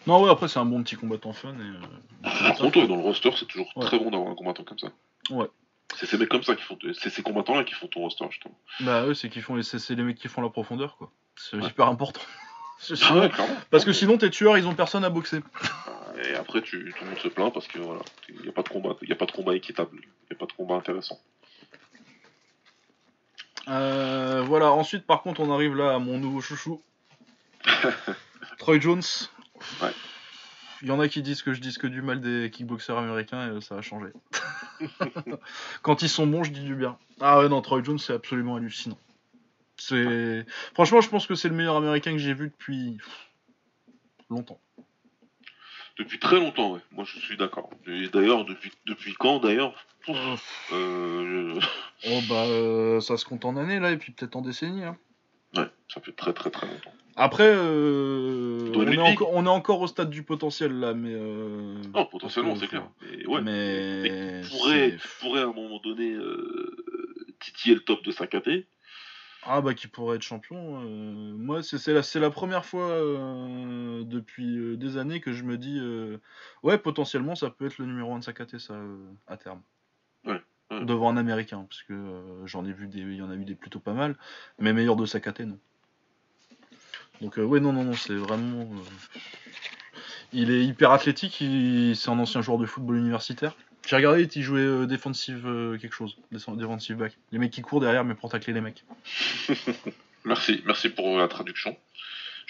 Non, 0.08 0.22
ouais, 0.22 0.30
après, 0.30 0.48
c'est 0.48 0.58
un 0.58 0.64
bon 0.64 0.82
petit 0.82 0.96
combattant 0.96 1.32
fun. 1.32 1.54
Et, 1.54 2.22
Par 2.22 2.56
contre, 2.56 2.78
ouais, 2.80 2.88
dans 2.88 2.96
le 2.96 3.02
roster, 3.02 3.30
c'est 3.38 3.46
toujours 3.46 3.70
Ouais. 3.76 3.84
très 3.86 3.98
bon 3.98 4.10
d'avoir 4.10 4.30
un 4.30 4.34
combattant 4.34 4.64
comme 4.64 4.78
ça. 4.78 4.88
Ouais. 5.30 5.46
C'est 5.96 6.06
ces 6.06 6.16
mecs 6.18 6.28
comme 6.28 6.42
ça 6.42 6.54
qui 6.56 6.62
font, 6.62 6.78
c'est 6.94 7.10
ces 7.10 7.22
combattants-là 7.22 7.64
qui 7.64 7.74
font 7.74 7.86
ton 7.88 8.00
roster, 8.00 8.24
justement. 8.30 8.58
Bah, 8.80 9.04
eux, 9.06 9.14
c'est 9.14 9.28
qu'ils 9.28 9.42
font, 9.42 9.54
les- 9.56 9.62
c'est 9.62 9.94
les 9.94 10.02
mecs 10.02 10.18
qui 10.18 10.28
font 10.28 10.40
la 10.40 10.48
profondeur, 10.50 10.96
quoi. 10.96 11.10
C'est 11.36 11.56
Ouais. 11.56 11.66
hyper 11.68 11.86
important. 11.86 12.20
Ah 13.02 13.14
ouais. 13.14 13.30
Parce 13.70 13.84
que 13.84 13.92
sinon, 13.92 14.16
tes 14.16 14.30
tueurs, 14.30 14.56
ils 14.56 14.66
ont 14.66 14.74
personne 14.74 15.04
à 15.04 15.10
boxer. 15.10 15.40
Et 16.24 16.34
après, 16.34 16.62
tu, 16.62 16.94
tout 16.96 17.04
le 17.04 17.10
monde 17.10 17.18
se 17.18 17.28
plaint 17.28 17.52
parce 17.52 17.68
que 17.68 17.78
voilà, 17.78 18.00
il 18.30 18.40
n'y 18.40 18.48
a 18.48 18.52
pas 18.52 18.62
de 18.62 18.70
combat, 18.70 18.96
il 19.02 19.12
a 19.12 19.16
pas 19.16 19.26
de 19.26 19.32
combat 19.32 19.54
équitable, 19.54 19.90
il 20.00 20.30
n'y 20.30 20.36
a 20.36 20.38
pas 20.38 20.46
de 20.46 20.52
combat 20.52 20.76
intéressant. 20.76 21.20
Euh, 23.68 24.42
voilà, 24.46 24.72
ensuite, 24.72 25.06
par 25.06 25.20
contre, 25.22 25.40
on 25.40 25.52
arrive 25.52 25.76
là 25.76 25.94
à 25.94 25.98
mon 25.98 26.18
nouveau 26.18 26.40
chouchou. 26.40 26.80
Troy 28.58 28.80
Jones. 28.80 29.02
Ouais. 29.82 29.90
Il 30.82 30.88
y 30.88 30.90
en 30.90 31.00
a 31.00 31.08
qui 31.08 31.22
disent 31.22 31.42
que 31.42 31.52
je 31.52 31.60
dis 31.60 31.74
que 31.76 31.86
du 31.86 32.00
mal 32.02 32.20
des 32.20 32.50
kickboxers 32.50 32.96
américains 32.96 33.46
et 33.46 33.50
euh, 33.50 33.60
ça 33.60 33.76
a 33.76 33.82
changé. 33.82 34.08
Quand 35.82 36.02
ils 36.02 36.08
sont 36.08 36.26
bons, 36.26 36.42
je 36.42 36.52
dis 36.52 36.64
du 36.64 36.74
bien. 36.74 36.98
Ah 37.20 37.38
ouais, 37.40 37.48
non, 37.48 37.60
Troy 37.60 37.82
Jones, 37.84 37.98
c'est 37.98 38.14
absolument 38.14 38.56
hallucinant. 38.56 38.98
C'est 39.76 40.46
Franchement, 40.74 41.00
je 41.00 41.08
pense 41.08 41.26
que 41.26 41.34
c'est 41.34 41.48
le 41.48 41.54
meilleur 41.54 41.76
américain 41.76 42.12
que 42.12 42.18
j'ai 42.18 42.34
vu 42.34 42.48
depuis 42.48 42.98
longtemps. 44.30 44.60
Depuis 45.98 46.18
très 46.18 46.36
longtemps, 46.36 46.72
ouais. 46.72 46.80
Moi, 46.92 47.04
je 47.04 47.18
suis 47.18 47.36
d'accord. 47.36 47.68
Et 47.86 48.08
d'ailleurs, 48.08 48.46
depuis, 48.46 48.72
depuis 48.86 49.12
quand, 49.14 49.38
d'ailleurs? 49.40 49.74
Pouf, 50.04 50.70
euh, 50.72 51.60
Oh 52.06 52.20
bah, 52.28 52.46
euh, 52.46 53.00
ça 53.00 53.18
se 53.18 53.26
compte 53.26 53.44
en 53.44 53.56
années 53.56 53.80
là, 53.80 53.90
et 53.90 53.98
puis 53.98 54.12
peut-être 54.12 54.36
en 54.36 54.40
décennies. 54.40 54.84
hein. 54.84 54.96
Ouais, 55.56 55.68
ça 55.92 56.00
fait 56.00 56.12
très 56.12 56.32
très 56.32 56.50
très 56.50 56.66
longtemps. 56.66 56.92
Après, 57.16 57.48
euh, 57.52 58.72
on, 58.74 58.86
est 58.86 58.98
encore, 58.98 59.30
on 59.32 59.44
est 59.44 59.48
encore 59.48 59.80
au 59.80 59.86
stade 59.86 60.10
du 60.10 60.22
potentiel 60.22 60.72
là, 60.78 60.94
mais. 60.94 61.12
euh, 61.12 61.74
Non, 61.94 62.06
potentiellement, 62.06 62.54
c'est 62.56 62.68
clair. 62.68 62.88
Mais 63.02 63.26
ouais, 63.26 63.42
Mais. 63.42 64.40
pourrait, 64.48 64.96
pourrait 65.20 65.40
à 65.40 65.44
un 65.46 65.52
moment 65.52 65.80
donné 65.80 66.12
euh, 66.12 67.34
titiller 67.40 67.74
le 67.74 67.80
top 67.82 68.02
de 68.04 68.10
sa 68.10 68.26
KT. 68.26 68.66
Ah 69.42 69.62
bah 69.62 69.72
qui 69.72 69.88
pourrait 69.88 70.16
être 70.16 70.22
champion. 70.22 70.82
euh, 70.82 71.34
Moi 71.34 71.62
c'est 71.62 71.78
c'est 71.78 71.94
la, 71.94 72.02
c'est 72.02 72.20
la 72.20 72.28
première 72.30 72.66
fois 72.66 72.90
euh, 72.90 74.04
depuis 74.04 74.76
des 74.76 74.98
années 74.98 75.20
que 75.22 75.32
je 75.32 75.44
me 75.44 75.56
dis 75.56 75.80
ouais 76.62 76.76
potentiellement 76.76 77.34
ça 77.34 77.48
peut 77.48 77.64
être 77.66 77.78
le 77.78 77.86
numéro 77.86 78.12
1 78.12 78.18
de 78.18 78.24
sa 78.24 78.34
KT 78.34 78.58
ça 78.58 78.74
à 79.26 79.38
terme. 79.38 79.62
Devant 80.80 81.10
un 81.10 81.16
américain 81.16 81.66
parce 81.68 81.82
que 81.82 81.92
euh, 81.92 82.46
j'en 82.46 82.64
ai 82.64 82.72
vu 82.72 82.86
des 82.86 83.00
il 83.00 83.16
y 83.16 83.22
en 83.22 83.30
a 83.30 83.34
eu 83.34 83.44
des 83.44 83.54
plutôt 83.54 83.80
pas 83.80 83.92
mal 83.92 84.16
mais 84.58 84.72
meilleur 84.72 84.96
de 84.96 85.04
sa 85.04 85.20
KT 85.20 85.40
non. 85.40 85.58
Donc 87.20 87.38
euh, 87.38 87.44
ouais 87.44 87.60
non 87.60 87.72
non 87.72 87.84
non 87.84 87.92
c'est 87.92 88.14
vraiment 88.14 88.62
euh, 88.62 89.18
il 90.32 90.50
est 90.50 90.64
hyper 90.64 90.92
athlétique, 90.92 91.36
c'est 91.38 92.08
un 92.08 92.18
ancien 92.18 92.40
joueur 92.40 92.58
de 92.58 92.64
football 92.64 92.96
universitaire. 92.96 93.56
J'ai 93.86 93.96
regardé, 93.96 94.28
il 94.32 94.42
jouait 94.42 94.60
euh, 94.60 94.86
défensive 94.86 95.42
quelque 95.80 95.94
chose, 95.94 96.16
défensive 96.30 96.96
back. 96.96 97.18
Les 97.32 97.38
mecs 97.38 97.50
qui 97.50 97.62
courent 97.62 97.80
derrière 97.80 98.04
mais 98.04 98.14
pour 98.14 98.30
tacler 98.30 98.52
les 98.52 98.60
mecs. 98.60 98.84
Merci, 100.24 100.62
merci 100.66 100.90
pour 100.90 101.16
la 101.16 101.28
traduction. 101.28 101.76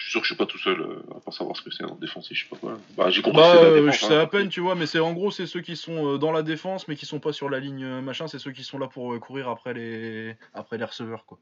Je 0.03 0.05
suis 0.05 0.11
sûr 0.13 0.21
que 0.21 0.25
je 0.27 0.33
suis 0.33 0.37
pas 0.37 0.47
tout 0.47 0.57
seul 0.57 0.81
euh, 0.81 1.03
à 1.15 1.19
pas 1.19 1.31
savoir 1.31 1.55
ce 1.55 1.61
que 1.61 1.69
c'est 1.69 1.83
en 1.83 1.93
défensif, 1.93 2.35
je 2.35 2.43
sais 2.43 2.49
pas 2.49 2.55
quoi. 2.55 2.79
Bah, 2.97 3.11
j'ai 3.11 3.21
compris 3.21 3.37
Bah, 3.39 3.49
c'est 3.53 3.61
la 3.61 3.67
euh, 3.69 3.81
défense. 3.81 3.99
je 4.01 4.05
sais 4.07 4.15
hein. 4.15 4.21
à 4.21 4.25
peine, 4.27 4.49
tu 4.49 4.59
vois, 4.59 4.73
mais 4.73 4.87
c'est 4.87 4.99
en 4.99 5.13
gros, 5.13 5.29
c'est 5.29 5.45
ceux 5.45 5.61
qui 5.61 5.75
sont 5.75 6.15
euh, 6.15 6.17
dans 6.17 6.31
la 6.31 6.41
défense, 6.41 6.87
mais 6.87 6.95
qui 6.95 7.05
sont 7.05 7.19
pas 7.19 7.33
sur 7.33 7.49
la 7.51 7.59
ligne 7.59 7.85
machin, 8.01 8.27
c'est 8.27 8.39
ceux 8.39 8.51
qui 8.51 8.63
sont 8.63 8.79
là 8.79 8.87
pour 8.87 9.17
courir 9.19 9.47
après 9.47 9.75
les 9.75 10.35
après 10.55 10.79
les 10.79 10.85
receveurs, 10.85 11.25
quoi. 11.27 11.37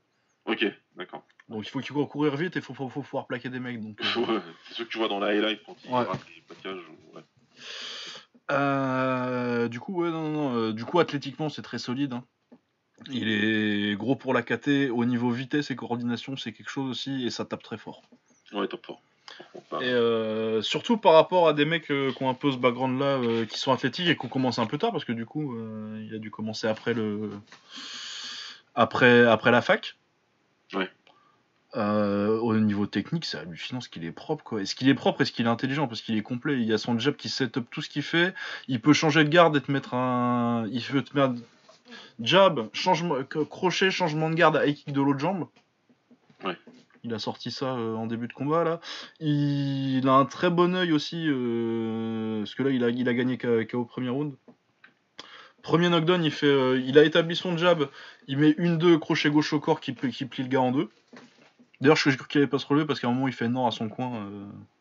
Ok, 0.46 0.66
d'accord. 0.98 1.24
Donc 1.48 1.66
il 1.66 1.70
faut 1.70 1.80
qu'ils 1.80 1.94
courent 1.94 2.10
courir 2.10 2.36
vite 2.36 2.58
et 2.58 2.62
faut, 2.62 2.74
faut, 2.74 2.90
faut 2.90 3.02
pouvoir 3.02 3.28
plaquer 3.28 3.48
des 3.50 3.62
mecs. 3.62 3.82
Donc, 3.82 3.98
euh, 4.18 4.20
Ouais, 4.26 4.42
c'est 4.68 4.74
ceux 4.74 4.84
que 4.84 4.90
tu 4.90 4.98
vois 4.98 5.08
dans 5.08 5.20
la 5.20 5.28
highlight 5.28 5.62
quand 5.66 5.78
ils 5.86 5.92
Ouais. 5.92 6.04
ratent 6.04 6.26
les 6.36 6.42
plaquages. 6.42 6.84
Ouais. 7.14 7.22
euh, 8.52 9.68
du 9.70 9.80
coup, 9.80 10.02
ouais, 10.02 10.10
non, 10.12 10.30
non, 10.30 10.50
non, 10.52 10.72
du 10.72 10.84
coup, 10.86 11.00
athlétiquement, 11.00 11.50
c'est 11.50 11.62
très 11.62 11.80
solide. 11.80 12.14
hein. 12.14 12.24
Il 13.10 13.30
est 13.30 13.96
gros 13.96 14.16
pour 14.18 14.34
la 14.34 14.42
KT, 14.44 14.90
au 14.92 15.06
niveau 15.06 15.32
vitesse 15.32 15.72
et 15.72 15.76
coordination, 15.76 16.36
c'est 16.36 16.52
quelque 16.52 16.70
chose 16.70 16.90
aussi, 16.90 17.26
et 17.26 17.30
ça 17.30 17.46
tape 17.46 17.64
très 17.64 17.78
fort. 17.78 18.02
Ouais, 18.54 18.68
top 18.68 18.88
Et 19.82 19.86
euh, 19.86 20.62
surtout 20.62 20.98
par 20.98 21.14
rapport 21.14 21.48
à 21.48 21.54
des 21.54 21.66
mecs 21.66 21.92
euh, 21.92 22.12
qui 22.12 22.24
ont 22.24 22.30
un 22.30 22.34
peu 22.34 22.52
ce 22.52 22.58
background 22.58 23.00
là, 23.00 23.18
euh, 23.18 23.46
qui 23.46 23.60
sont 23.60 23.72
athlétiques 23.72 24.08
et 24.08 24.18
qui 24.18 24.26
ont 24.26 24.30
commencé 24.30 24.60
un 24.60 24.66
peu 24.66 24.78
tard, 24.78 24.92
parce 24.92 25.06
que 25.06 25.12
du 25.12 25.26
coup, 25.26 25.56
il 25.98 26.14
a 26.14 26.18
dû 26.18 26.32
commencer 26.32 26.68
après 26.68 26.94
le. 26.94 27.32
Après, 28.76 29.26
après 29.26 29.52
la 29.52 29.62
fac. 29.62 29.96
Ouais. 30.74 30.90
Au 31.76 32.56
niveau 32.56 32.88
technique, 32.88 33.26
c'est 33.26 33.38
hallucinant 33.38 33.82
ce 33.82 33.90
qu'il 33.90 34.04
est 34.06 34.12
propre 34.12 34.44
quoi. 34.44 34.62
Est-ce 34.62 34.74
qu'il 34.74 34.90
est 34.90 34.96
propre 34.96 35.22
Est-ce 35.22 35.32
qu'il 35.32 35.46
est 35.46 35.50
intelligent? 35.50 35.88
Parce 35.88 36.02
qu'il 36.02 36.18
est 36.18 36.24
complet. 36.24 36.54
Il 36.56 36.64
y 36.64 36.74
a 36.74 36.78
son 36.78 36.98
jab 36.98 37.16
qui 37.16 37.30
set 37.30 37.58
up 37.58 37.66
tout 37.70 37.82
ce 37.82 37.90
qu'il 37.90 38.02
fait. 38.02 38.34
Il 38.68 38.82
peut 38.82 38.94
changer 38.94 39.24
de 39.24 39.30
garde 39.30 39.56
et 39.56 39.62
te 39.62 39.72
mettre 39.72 39.94
un. 39.94 40.68
Il 40.72 40.82
peut 40.82 41.04
te 41.04 41.16
mettre 41.16 41.36
jab, 42.22 42.70
changement, 42.74 43.16
crochet, 43.24 43.92
changement 43.92 44.30
de 44.30 44.36
garde, 44.36 44.60
high 44.66 44.76
kick 44.76 44.94
de 44.94 45.02
l'autre 45.02 45.20
jambe. 45.20 45.48
Ouais. 46.44 46.58
Il 47.04 47.14
a 47.14 47.20
sorti 47.20 47.52
ça 47.52 47.74
euh, 47.76 47.96
en 47.96 48.08
début 48.08 48.28
de 48.28 48.34
combat 48.34 48.64
là. 48.64 48.80
Il, 49.20 50.08
a 50.08 50.14
un 50.14 50.26
très 50.26 50.50
bon 50.50 50.76
œil 50.76 50.92
aussi, 50.92 51.26
euh, 51.28 52.40
parce 52.40 52.56
que 52.56 52.64
là 52.64 52.72
il 52.72 52.84
a, 52.84 52.90
il 52.90 53.08
a 53.08 53.14
gagné 53.14 53.38
KO 53.38 53.86
premier 53.86 54.10
round. 54.10 54.34
Premier 55.62 55.90
knockdown, 55.90 56.24
il 56.24 56.32
fait, 56.32 56.48
euh, 56.48 56.82
il 56.86 56.98
a 56.98 57.04
établi 57.04 57.36
son 57.36 57.58
jab, 57.58 57.90
il 58.28 58.38
met 58.38 58.56
une 58.58 58.78
deux 58.78 58.98
crochet 58.98 59.30
gauche 59.30 59.52
au 59.54 59.60
corps 59.60 59.80
qui, 59.82 59.94
qui 59.94 60.26
plie 60.26 60.44
le 60.44 60.50
gars 60.50 60.62
en 60.62 60.72
deux. 60.72 60.90
D'ailleurs, 61.82 61.96
je 61.96 62.10
cru 62.10 62.28
qu'il 62.28 62.40
allait 62.40 62.48
pas 62.48 62.60
se 62.60 62.66
relever 62.66 62.86
parce 62.86 63.00
qu'à 63.00 63.08
un 63.08 63.14
moment 63.14 63.28
il 63.28 63.34
fait 63.34 63.48
non 63.48 63.66
à 63.66 63.72
son 63.72 63.88
coin 63.88 64.30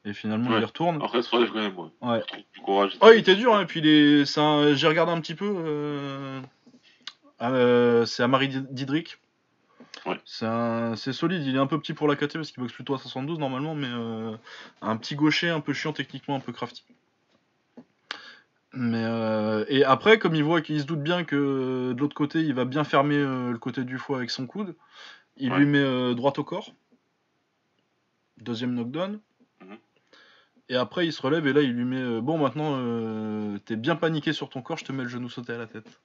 et 0.05 0.13
finalement 0.13 0.57
il 0.57 0.65
retourne. 0.65 1.01
Après, 1.01 1.23
se 1.23 1.31
relève 1.31 1.51
quand 1.51 1.61
même, 1.61 1.75
moi. 1.75 1.93
Ouais. 2.03 2.23
Oh, 2.67 3.11
il 3.13 3.19
était 3.19 3.37
dur, 3.37 3.55
hein, 3.55 3.63
et 3.63 3.67
puis 3.67 3.81
les... 3.81 4.25
j'ai 4.25 4.89
regardé 4.89 5.13
un 5.13 5.21
petit 5.21 5.37
peu. 5.37 6.43
c'est 8.07 8.23
Amari 8.25 8.49
Didrik. 8.49 9.19
C'est 10.25 11.13
solide, 11.13 11.43
il 11.45 11.57
est 11.57 11.59
un 11.59 11.67
peu 11.67 11.79
petit 11.79 11.93
pour 11.93 12.09
la 12.09 12.17
KT 12.17 12.35
parce 12.35 12.51
qu'il 12.51 12.63
boxe 12.63 12.73
plutôt 12.73 12.95
à 12.95 12.99
72 12.99 13.39
normalement, 13.39 13.75
mais 13.75 13.89
euh, 13.89 14.37
un 14.81 14.97
petit 14.97 15.15
gaucher 15.15 15.51
un 15.51 15.61
peu 15.61 15.73
chiant 15.73 15.93
techniquement, 15.93 16.37
un 16.37 16.41
peu 16.41 16.53
crafty. 16.53 16.85
Mais 18.73 19.03
euh, 19.05 19.65
et 19.69 19.85
après, 19.85 20.19
comme 20.19 20.35
il 20.35 20.45
voit 20.45 20.61
qu'il 20.61 20.81
se 20.81 20.87
doute 20.87 21.03
bien 21.03 21.25
que 21.25 21.93
de 21.93 22.01
l'autre 22.01 22.15
côté, 22.15 22.41
il 22.41 22.55
va 22.55 22.65
bien 22.65 22.85
fermer 22.85 23.17
euh, 23.17 23.53
le 23.53 23.59
côté 23.59 23.85
du 23.85 23.99
foie 23.99 24.19
avec 24.19 24.31
son 24.31 24.47
coude, 24.47 24.75
il 25.37 25.53
lui 25.53 25.67
met 25.67 26.15
droite 26.15 26.39
au 26.39 26.45
corps. 26.45 26.75
Deuxième 28.39 28.75
knockdown. 28.75 29.21
Mhm. 29.63 29.79
Et 30.69 30.77
après, 30.77 31.07
il 31.07 31.13
se 31.13 31.23
relève 31.23 31.47
et 31.47 31.53
là, 31.53 31.63
il 31.63 31.73
lui 31.73 31.85
met 31.85 32.21
Bon, 32.21 32.39
maintenant, 32.39 33.59
t'es 33.65 33.77
bien 33.77 33.97
paniqué 33.97 34.33
sur 34.33 34.49
ton 34.49 34.63
corps, 34.63 34.79
je 34.79 34.85
te 34.85 34.93
mets 34.93 35.05
le 35.05 35.09
genou 35.09 35.29
sauté 35.29 35.53
à 35.53 35.59
la 35.59 35.67
tête. 35.67 36.01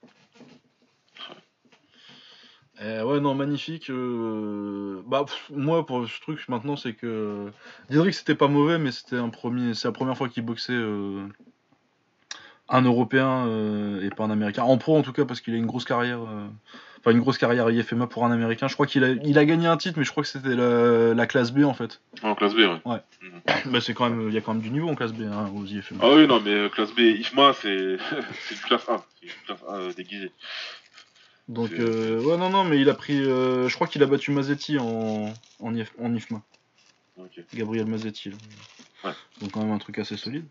Eh 2.82 3.02
ouais, 3.02 3.20
non, 3.20 3.34
magnifique. 3.34 3.88
Euh, 3.90 5.00
bah, 5.06 5.26
moi, 5.50 5.86
pour 5.86 6.08
ce 6.08 6.20
truc, 6.20 6.48
maintenant, 6.48 6.76
c'est 6.76 6.94
que. 6.94 7.50
Diedrich, 7.88 8.14
c'était 8.14 8.34
pas 8.34 8.48
mauvais, 8.48 8.78
mais 8.78 8.90
c'était 8.90 9.16
un 9.16 9.28
premier. 9.28 9.74
C'est 9.74 9.86
la 9.88 9.92
première 9.92 10.16
fois 10.16 10.28
qu'il 10.28 10.44
boxait 10.44 10.72
euh, 10.72 11.24
un 12.68 12.82
Européen 12.82 13.46
euh, 13.46 14.04
et 14.04 14.10
pas 14.10 14.24
un 14.24 14.30
Américain. 14.30 14.64
En 14.64 14.76
pro, 14.76 14.96
en 14.96 15.02
tout 15.02 15.12
cas, 15.12 15.24
parce 15.24 15.40
qu'il 15.40 15.54
a 15.54 15.56
une 15.56 15.66
grosse 15.66 15.84
carrière. 15.84 16.20
Enfin, 16.98 17.12
une 17.12 17.20
grosse 17.20 17.38
carrière 17.38 17.70
IFMA 17.70 18.08
pour 18.08 18.24
un 18.24 18.32
Américain. 18.32 18.66
Je 18.66 18.74
crois 18.74 18.86
qu'il 18.86 19.04
a, 19.04 19.10
il 19.10 19.38
a 19.38 19.44
gagné 19.44 19.66
un 19.66 19.76
titre, 19.76 19.98
mais 19.98 20.04
je 20.04 20.10
crois 20.10 20.22
que 20.24 20.28
c'était 20.28 20.56
la, 20.56 21.26
classe 21.26 21.52
B, 21.52 21.64
en 21.64 21.74
fait. 21.74 22.00
En 22.22 22.34
classe 22.34 22.54
B, 22.54 22.60
ouais. 22.60 22.80
Ouais. 22.86 23.02
Mhm. 23.22 23.72
Bah, 23.72 23.80
c'est 23.80 23.94
quand 23.94 24.10
même. 24.10 24.28
Il 24.28 24.34
y 24.34 24.38
a 24.38 24.40
quand 24.40 24.54
même 24.54 24.62
du 24.62 24.70
niveau 24.70 24.88
en 24.88 24.96
classe 24.96 25.12
B, 25.12 25.22
hein, 25.22 25.48
aux 25.54 25.64
IFMA. 25.64 26.00
Ah 26.02 26.08
oui, 26.12 26.26
non, 26.26 26.40
mais 26.40 26.68
classe 26.70 26.92
B, 26.92 27.00
IFMA, 27.00 27.52
c'est 27.52 27.98
c'est 28.48 28.56
du 28.56 28.62
classe 28.62 28.88
A. 28.88 29.04
C'est 29.20 29.26
du 29.26 29.34
classe 29.46 29.62
A 29.68 29.92
déguisé. 29.94 30.32
Donc, 31.48 31.72
euh, 31.72 32.22
ouais, 32.22 32.36
non, 32.36 32.50
non, 32.50 32.64
mais 32.64 32.80
il 32.80 32.88
a 32.88 32.94
pris. 32.94 33.18
Euh, 33.18 33.68
je 33.68 33.74
crois 33.74 33.86
qu'il 33.86 34.02
a 34.02 34.06
battu 34.06 34.30
Mazetti 34.30 34.78
en, 34.78 35.32
en, 35.60 35.74
en 35.98 36.14
IFMA. 36.14 36.42
Gabriel 37.54 37.86
Mazetti. 37.86 38.30
Ouais. 39.04 39.12
Donc, 39.40 39.52
quand 39.52 39.60
même 39.60 39.72
un 39.72 39.78
truc 39.78 39.98
assez 39.98 40.16
solide. 40.16 40.46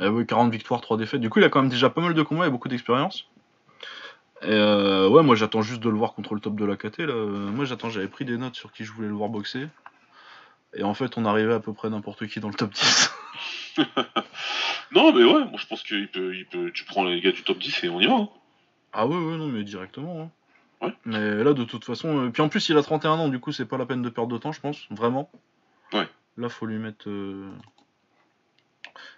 Eh 0.00 0.08
oui, 0.08 0.26
40 0.26 0.50
victoires, 0.50 0.80
3 0.80 0.96
défaites. 0.96 1.20
Du 1.20 1.30
coup, 1.30 1.40
il 1.40 1.44
a 1.44 1.48
quand 1.48 1.60
même 1.60 1.70
déjà 1.70 1.90
pas 1.90 2.00
mal 2.00 2.14
de 2.14 2.22
combats 2.22 2.46
et 2.46 2.50
beaucoup 2.50 2.68
d'expérience. 2.68 3.28
Et 4.42 4.48
euh, 4.50 5.08
ouais, 5.08 5.22
moi 5.22 5.36
j'attends 5.36 5.62
juste 5.62 5.80
de 5.82 5.88
le 5.88 5.96
voir 5.96 6.12
contre 6.12 6.34
le 6.34 6.40
top 6.40 6.56
de 6.56 6.64
la 6.64 6.76
KT. 6.76 6.98
Là. 6.98 7.14
Moi 7.14 7.64
j'attends, 7.64 7.88
j'avais 7.88 8.08
pris 8.08 8.24
des 8.24 8.36
notes 8.36 8.56
sur 8.56 8.72
qui 8.72 8.84
je 8.84 8.92
voulais 8.92 9.08
le 9.08 9.14
voir 9.14 9.30
boxer. 9.30 9.68
Et 10.74 10.82
en 10.82 10.92
fait, 10.92 11.16
on 11.16 11.24
arrivait 11.24 11.54
à 11.54 11.60
peu 11.60 11.72
près 11.72 11.88
n'importe 11.88 12.26
qui 12.26 12.40
dans 12.40 12.48
le 12.48 12.54
top 12.54 12.72
10. 12.72 13.14
non, 14.92 15.12
mais 15.12 15.24
ouais, 15.24 15.44
moi 15.44 15.56
je 15.56 15.66
pense 15.66 15.82
que 15.82 15.94
il 15.94 16.08
peut, 16.08 16.34
il 16.34 16.46
peut, 16.46 16.72
tu 16.72 16.84
prends 16.84 17.04
les 17.04 17.20
gars 17.20 17.32
du 17.32 17.42
top 17.42 17.58
10 17.58 17.84
et 17.84 17.88
on 17.88 18.00
y 18.00 18.06
va. 18.06 18.14
Hein. 18.14 18.28
Ah 18.94 19.06
ouais, 19.06 19.16
ouais, 19.16 19.36
non, 19.36 19.48
mais 19.48 19.64
directement. 19.64 20.22
Hein. 20.22 20.30
Ouais. 20.86 20.94
Mais 21.04 21.42
là, 21.42 21.52
de 21.52 21.64
toute 21.64 21.84
façon. 21.84 22.26
Euh, 22.26 22.30
puis 22.30 22.42
en 22.42 22.48
plus, 22.48 22.68
il 22.68 22.78
a 22.78 22.82
31 22.82 23.12
ans, 23.12 23.28
du 23.28 23.40
coup, 23.40 23.50
c'est 23.50 23.66
pas 23.66 23.76
la 23.76 23.86
peine 23.86 24.02
de 24.02 24.08
perdre 24.08 24.32
de 24.32 24.38
temps, 24.38 24.52
je 24.52 24.60
pense. 24.60 24.86
Vraiment. 24.90 25.28
Ouais. 25.92 26.08
Là, 26.36 26.48
faut 26.48 26.66
lui 26.66 26.78
mettre. 26.78 27.08
Euh, 27.08 27.50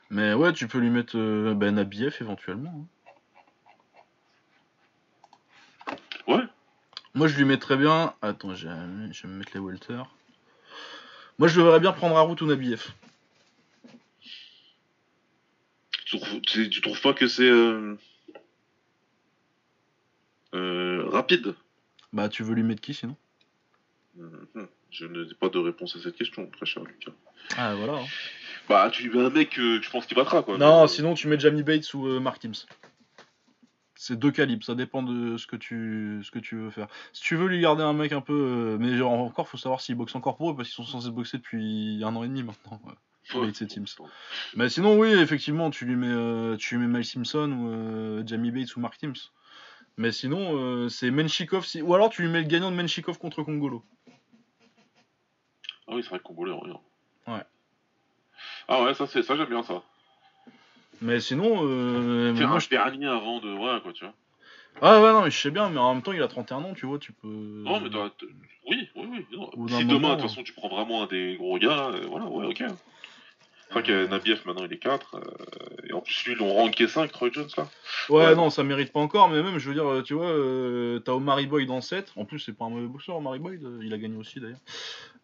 mais 0.08 0.32
ouais, 0.32 0.52
tu 0.54 0.66
peux 0.66 0.78
lui 0.78 0.90
mettre 0.90 1.18
euh, 1.18 1.54
ben, 1.54 1.78
éventuellement. 2.20 2.86
Hein. 5.88 5.94
Ouais. 6.26 6.44
Moi, 7.14 7.28
je 7.28 7.36
lui 7.36 7.44
mettrais 7.44 7.76
bien. 7.76 8.14
Attends, 8.22 8.54
je 8.54 8.68
vais 8.68 9.28
me 9.28 9.36
mettre 9.36 9.52
les 9.54 9.60
Walter. 9.60 10.02
Moi, 11.38 11.48
je 11.48 11.60
devrais 11.60 11.80
bien 11.80 11.92
prendre 11.92 12.16
Harout 12.16 12.40
ou 12.40 12.46
Nabiev. 12.46 12.86
Tu, 16.06 16.70
tu 16.70 16.80
trouves 16.80 17.00
pas 17.02 17.12
que 17.12 17.26
c'est. 17.26 17.48
Euh, 17.48 17.98
rapide. 21.09 21.54
Bah, 22.12 22.28
tu 22.28 22.42
veux 22.42 22.54
lui 22.54 22.62
mettre 22.62 22.80
qui 22.80 22.94
sinon? 22.94 23.16
Mhm. 24.16 24.68
Je 24.90 25.07
n'ai 25.07 25.34
pas 25.34 25.48
de 25.48 25.59
réponse 25.59 25.96
à 25.96 26.00
cette 26.00 26.16
question, 26.16 26.48
très 26.48 26.64
cher 26.64 26.82
Lucas. 26.84 27.12
Ah, 27.57 27.74
voilà. 27.74 27.98
Hein. 27.98 28.04
Bah, 28.68 28.90
tu 28.90 29.11
mets 29.11 29.24
un 29.24 29.30
mec 29.30 29.50
que 29.50 29.78
tu 29.78 29.90
penses 29.90 30.07
qu'il 30.07 30.16
battra, 30.16 30.42
quoi. 30.42 30.59
Non, 30.59 30.84
euh, 30.84 30.86
sinon 30.86 31.14
tu 31.14 31.28
mets 31.28 31.38
Jamie 31.38 31.62
Bates 31.62 31.92
ou 31.94 32.07
euh, 32.07 32.20
Mark 32.20 32.40
Timms. 32.40 32.66
C'est 33.94 34.18
deux 34.18 34.30
calibres, 34.30 34.64
ça 34.64 34.74
dépend 34.74 35.02
de 35.02 35.36
ce 35.36 35.46
que 35.46 35.57
tu 35.57 36.20
ce 36.22 36.30
que 36.30 36.38
tu 36.38 36.57
veux 36.57 36.70
faire. 36.70 36.86
Si 37.12 37.22
tu 37.22 37.34
veux 37.34 37.46
lui 37.46 37.61
garder 37.61 37.82
un 37.82 37.94
mec 37.94 38.12
un 38.12 38.20
peu, 38.20 38.76
mais 38.78 38.96
genre, 38.96 39.12
encore, 39.12 39.48
faut 39.48 39.57
savoir 39.57 39.80
s'il 39.80 39.94
boxe 39.94 40.14
encore 40.14 40.36
pour 40.36 40.50
eux 40.50 40.57
parce 40.57 40.68
qu'ils 40.68 40.84
sont 40.84 40.90
censés 40.90 41.11
boxer 41.11 41.38
depuis 41.38 42.02
un 42.04 42.14
an 42.14 42.22
et 42.22 42.28
demi 42.28 42.42
maintenant. 42.42 42.80
Bates 43.34 43.62
et 43.62 43.66
Timms. 43.66 43.86
Mais 44.54 44.68
sinon, 44.68 44.98
oui, 44.98 45.09
effectivement, 45.09 45.70
tu 45.70 45.86
lui 45.86 45.96
mets 45.96 46.57
tu 46.59 46.76
lui 46.76 46.86
mets 46.86 46.92
Mel 46.92 47.04
Simpson 47.04 47.50
ou 47.52 48.26
Jamie 48.26 48.50
Bates 48.50 48.76
ou 48.76 48.80
Mark 48.80 48.98
Timms. 48.98 49.14
Mais 49.97 50.12
sinon, 50.12 50.57
euh, 50.57 50.88
c'est 50.88 51.11
Menchikov. 51.11 51.64
Si... 51.64 51.80
Ou 51.82 51.94
alors 51.94 52.11
tu 52.11 52.22
lui 52.22 52.28
mets 52.28 52.42
le 52.42 52.49
gagnant 52.49 52.70
de 52.70 52.76
Menchikov 52.76 53.18
contre 53.18 53.42
Congolo. 53.42 53.82
Ah 55.88 55.94
oui, 55.94 56.03
c'est 56.03 56.11
vrai 56.11 56.18
que 56.18 56.24
Congolo 56.24 56.59
rien. 56.61 56.80
Ouais. 57.28 57.42
Ah 58.68 58.82
ouais, 58.82 58.94
ça, 58.94 59.07
c'est... 59.07 59.22
ça 59.22 59.36
j'aime 59.36 59.49
bien 59.49 59.62
ça. 59.62 59.82
Mais 61.01 61.20
sinon. 61.20 61.61
Euh, 61.62 62.34
Faire 62.34 62.53
un 62.53 62.59
je... 62.59 63.07
avant 63.07 63.40
de. 63.40 63.53
Ouais, 63.53 63.80
quoi, 63.82 63.92
tu 63.92 64.05
vois. 64.05 64.14
Ah 64.82 65.01
ouais, 65.01 65.12
non, 65.12 65.22
mais 65.22 65.30
je 65.30 65.38
sais 65.38 65.51
bien, 65.51 65.70
mais 65.70 65.78
en 65.78 65.94
même 65.94 66.03
temps, 66.03 66.12
il 66.12 66.22
a 66.22 66.28
31 66.28 66.59
ans, 66.59 66.74
tu 66.74 66.84
vois, 66.84 66.99
tu 66.99 67.12
peux. 67.12 67.28
Non, 67.28 67.80
mais 67.80 67.88
t'as. 67.88 68.11
Oui, 68.68 68.88
oui, 68.97 69.26
oui. 69.57 69.72
Si 69.72 69.84
demain, 69.86 70.16
de 70.16 70.20
toute 70.20 70.28
façon, 70.28 70.42
tu 70.42 70.53
prends 70.53 70.68
vraiment 70.68 71.05
un 71.05 71.07
des 71.07 71.36
gros 71.36 71.59
gars, 71.59 71.90
euh, 71.94 72.07
voilà, 72.09 72.26
ouais, 72.26 72.47
ok. 72.47 72.62
Je 73.66 73.70
crois 73.70 73.82
que 73.82 74.06
Nabiev 74.06 74.42
maintenant 74.46 74.64
il 74.64 74.72
est 74.72 74.78
4. 74.78 75.16
Euh, 75.16 75.20
et 75.88 75.92
en 75.92 76.00
plus 76.00 76.24
lui 76.24 76.32
ils 76.32 76.38
l'ont 76.38 76.52
ranké 76.52 76.86
5, 76.86 77.10
Troy 77.10 77.30
Jones 77.32 77.48
là. 77.56 77.68
Ouais, 78.08 78.34
non, 78.36 78.48
ça 78.48 78.62
mérite 78.62 78.92
pas 78.92 79.00
encore, 79.00 79.28
mais 79.28 79.42
même 79.42 79.58
je 79.58 79.68
veux 79.68 79.74
dire, 79.74 80.02
tu 80.04 80.14
vois, 80.14 80.30
euh, 80.30 81.00
t'as 81.00 81.12
Omari 81.12 81.46
Boyd 81.46 81.70
en 81.70 81.80
7. 81.80 82.12
En 82.16 82.24
plus, 82.24 82.38
c'est 82.38 82.52
pas 82.52 82.66
un 82.66 82.70
mauvais 82.70 82.86
boxeur, 82.86 83.16
Omari 83.16 83.40
Boyd, 83.40 83.64
euh, 83.64 83.80
il 83.82 83.92
a 83.92 83.98
gagné 83.98 84.16
aussi 84.16 84.38
d'ailleurs. 84.40 84.60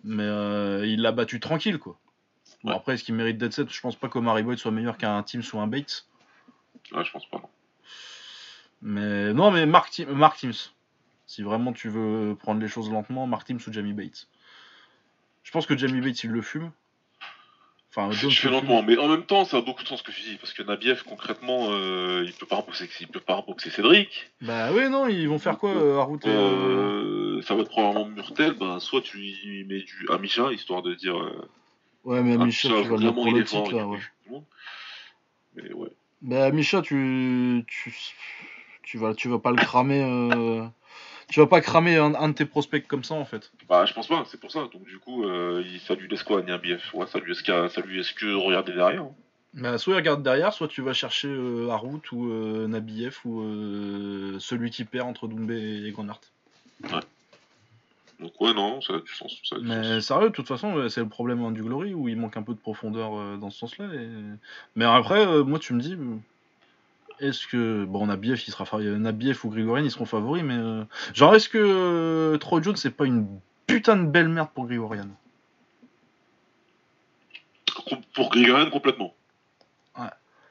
Mais 0.03 0.27
il 0.89 1.03
l'a 1.03 1.13
battu 1.13 1.39
tranquille 1.39 1.79
quoi. 1.79 1.99
Bon, 2.65 2.73
après, 2.73 2.95
est-ce 2.95 3.05
qu'il 3.05 3.15
mérite 3.15 3.39
d'être 3.39 3.53
7 3.53 3.73
Je 3.73 3.81
pense 3.81 3.97
pas 3.97 4.09
qu'Omari 4.09 4.43
Boyd 4.43 4.59
soit 4.59 4.73
meilleur 4.73 4.97
qu'un 4.99 5.23
Teams 5.23 5.43
ou 5.53 5.61
un 5.61 5.69
Bates. 5.69 6.07
Ouais, 6.93 7.05
je 7.05 7.13
pense 7.13 7.27
pas. 7.27 7.43
Mais 8.83 9.33
non, 9.33 9.53
mais 9.53 9.67
Mark, 9.67 9.97
Mark 10.09 10.37
Teams. 10.39 10.53
Si 11.27 11.43
vraiment 11.43 11.73
tu 11.73 11.89
veux 11.89 12.37
prendre 12.39 12.61
les 12.61 12.69
choses 12.69 12.91
lentement, 12.91 13.27
Mark 13.27 13.47
Teams 13.47 13.61
ou 13.67 13.73
Jamie 13.73 13.93
Bates. 13.93 14.29
Je 15.45 15.51
pense 15.51 15.67
que 15.67 15.77
Jamie 15.77 16.01
Bates 16.01 16.25
il 16.25 16.31
le 16.31 16.43
fume. 16.43 16.73
Enfin, 17.95 18.11
je 18.11 18.31
fais 18.31 18.49
lentement, 18.49 18.83
mais 18.83 18.97
en 18.97 19.07
même 19.07 19.25
temps, 19.25 19.45
ça 19.45 19.59
a 19.59 19.61
beaucoup 19.61 19.83
de 19.83 19.89
sens 19.89 19.99
ce 19.99 20.03
que 20.03 20.13
tu 20.13 20.23
dis, 20.23 20.37
parce 20.37 20.55
que 20.55 20.63
Nabiev, 20.63 21.03
concrètement, 21.07 21.67
euh, 21.73 22.25
il 22.25 22.33
peut 22.33 22.47
pas 22.47 22.57
remboxer, 22.57 22.89
il 23.01 23.09
peut 23.09 23.21
pas 23.21 23.35
remboxer 23.35 23.69
Cédric. 23.69 24.33
Bah 24.41 24.71
oui, 24.73 24.89
non, 24.89 25.09
ils 25.09 25.29
vont 25.29 25.39
faire 25.39 25.59
quoi 25.59 25.75
euh, 25.75 25.99
à 25.99 26.05
route 26.05 26.27
euh, 26.27 27.43
Ça 27.43 27.55
va 27.55 27.61
être 27.61 27.69
probablement 27.69 28.07
Murtel, 28.07 28.55
bah, 28.55 28.79
soit 28.81 29.03
tu 29.03 29.19
lui 29.19 29.65
mets 29.69 29.83
du 29.83 30.09
Amisha, 30.09 30.53
histoire 30.53 30.81
de 30.81 30.95
dire. 30.95 31.17
ouais, 32.05 32.23
mais 32.23 32.33
Amisha, 32.33 32.71
tu 32.83 32.89
vas 32.89 32.97
là, 32.97 33.87
ouais. 33.87 33.99
Mais 35.55 35.71
ouais. 35.75 35.91
Bah, 36.23 36.47
Amisha, 36.47 36.81
tu, 36.81 37.63
tu, 37.67 37.95
tu, 38.85 38.97
vas, 38.97 39.15
tu 39.15 39.29
vas 39.29 39.39
pas 39.39 39.51
le 39.51 39.59
cramer 39.59 40.71
tu 41.29 41.41
vas 41.41 41.47
pas 41.47 41.61
cramer 41.61 41.97
un, 41.97 42.29
de 42.29 42.35
tes 42.35 42.45
prospects 42.45 42.87
comme 42.87 43.05
ça 43.05 43.15
en 43.15 43.25
fait. 43.25 43.51
Bah 43.69 43.85
je 43.87 43.95
pense 43.95 44.09
pas, 44.09 44.25
c'est 44.31 44.41
pour 44.41 44.51
ça. 44.51 44.69
Donc 44.73 44.85
du 44.85 44.99
coup, 44.99 45.25
euh, 45.25 45.65
ça 45.87 45.95
lui 45.95 46.09
laisse 46.09 46.23
quoi, 46.23 46.43
BF 46.43 46.95
Ouais, 46.95 47.07
ça 47.07 47.19
lui 47.19 47.33
laisse, 47.33 47.43
ça 47.45 47.81
lui 47.81 47.97
laisse 47.97 48.13
que 48.13 48.35
regarder 48.35 48.73
derrière. 48.73 49.03
Hein. 49.03 49.15
Bah, 49.55 49.77
soit 49.77 49.95
il 49.95 49.97
regarde 49.97 50.23
derrière, 50.23 50.53
soit 50.53 50.69
tu 50.69 50.81
vas 50.81 50.95
chercher 50.95 51.29
euh, 51.29 51.69
Harout 51.71 52.01
ou 52.13 52.31
euh, 52.31 52.67
Nabiev 52.67 53.19
ou 53.27 53.43
euh, 53.43 54.39
celui 54.39 54.71
qui 54.71 54.85
perd 54.85 55.07
entre 55.07 55.29
Doumbé 55.29 55.85
et 55.87 55.91
Grenard. 55.91 56.21
Ouais. 56.85 57.01
Donc 58.19 58.41
ouais, 58.41 58.55
non, 58.55 58.81
ça 58.81 58.95
a 58.95 59.01
du 59.01 59.13
sens. 59.13 59.43
mais 59.61 60.01
sérieux, 60.01 60.31
de 60.31 60.35
toute 60.35 60.49
façon, 60.49 60.89
c'est 60.89 61.01
le 61.01 61.09
problème 61.09 61.53
du 61.53 61.63
Glory 61.63 61.93
où 61.93 62.09
il 62.09 62.17
manque 62.17 62.37
un 62.37 62.43
peu 62.43 62.55
de 62.55 62.59
profondeur 62.59 63.37
dans 63.37 63.51
ce 63.51 63.59
sens-là. 63.59 63.87
Mais 64.77 64.85
après, 64.85 65.27
moi 65.43 65.59
tu 65.59 65.75
me 65.75 65.81
dis, 65.81 65.99
est-ce 67.23 67.47
que 67.47 67.85
bon 67.85 68.07
Nabiev 68.07 68.43
il 68.47 68.51
sera 68.51 68.81
Nabiev 68.81 69.39
ou 69.45 69.51
Grigorian 69.51 69.85
ils 69.85 69.91
seront 69.91 70.05
favoris 70.05 70.43
mais 70.43 70.57
euh, 70.57 70.85
genre 71.15 71.35
est-ce 71.35 71.49
que 71.49 71.59
euh, 71.59 72.37
Troy 72.39 72.61
Jones 72.63 72.77
c'est 72.77 72.91
pas 72.91 73.07
une 73.07 73.27
putain 73.67 73.97
de 73.97 74.07
belle 74.07 74.29
merde 74.29 74.49
pour 74.55 74.67
Grigorian? 74.67 75.09
Pour 78.15 78.31
Grigorian 78.31 78.69
complètement. 78.71 79.15
Ouais. 79.99 80.07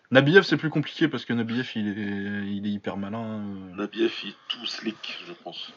Nabiev, 0.09 0.43
c'est 0.43 0.57
plus 0.57 0.69
compliqué 0.69 1.07
parce 1.07 1.25
que 1.25 1.33
Nabiev, 1.33 1.69
il 1.75 1.87
est, 1.87 2.51
il 2.51 2.65
est 2.65 2.71
hyper 2.71 2.97
malin. 2.97 3.39
euh. 3.39 3.75
Nabiev, 3.75 4.11
il 4.23 4.29
est 4.29 4.35
tout 4.47 4.65
slick, 4.65 5.19
je 5.27 5.33
pense. 5.33 5.71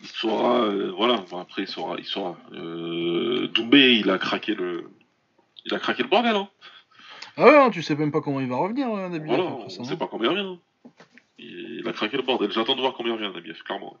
Il 0.00 0.06
saura, 0.08 0.68
voilà, 0.96 1.24
bon, 1.28 1.38
après, 1.40 1.62
il 1.62 1.68
saura, 1.68 1.96
il 1.98 2.04
saura. 2.04 2.38
Doumbé, 2.52 3.96
il 3.98 4.08
a 4.10 4.18
craqué 4.18 4.54
le. 4.54 4.88
Il 5.64 5.74
a 5.74 5.78
craqué 5.78 6.04
le 6.04 6.08
bordel, 6.08 6.36
hein. 6.36 6.48
Ah 7.36 7.44
ouais, 7.44 7.56
hein, 7.56 7.70
tu 7.70 7.82
sais 7.82 7.94
même 7.96 8.12
pas 8.12 8.20
comment 8.20 8.40
il 8.40 8.48
va 8.48 8.56
revenir, 8.56 8.88
Nabiev. 8.88 9.26
Voilà, 9.26 9.44
ça, 9.68 9.80
on 9.80 9.82
hein. 9.82 9.88
sait 9.88 9.96
pas 9.96 10.06
combien 10.06 10.32
il 10.32 10.38
revient. 10.38 10.48
hein. 10.84 10.90
Il 11.38 11.86
a 11.86 11.92
craqué 11.92 12.16
le 12.16 12.22
bordel. 12.22 12.50
J'attends 12.50 12.74
de 12.76 12.80
voir 12.80 12.94
combien 12.94 13.12
il 13.14 13.16
revient, 13.22 13.34
Nabiev, 13.34 13.62
clairement. 13.62 13.96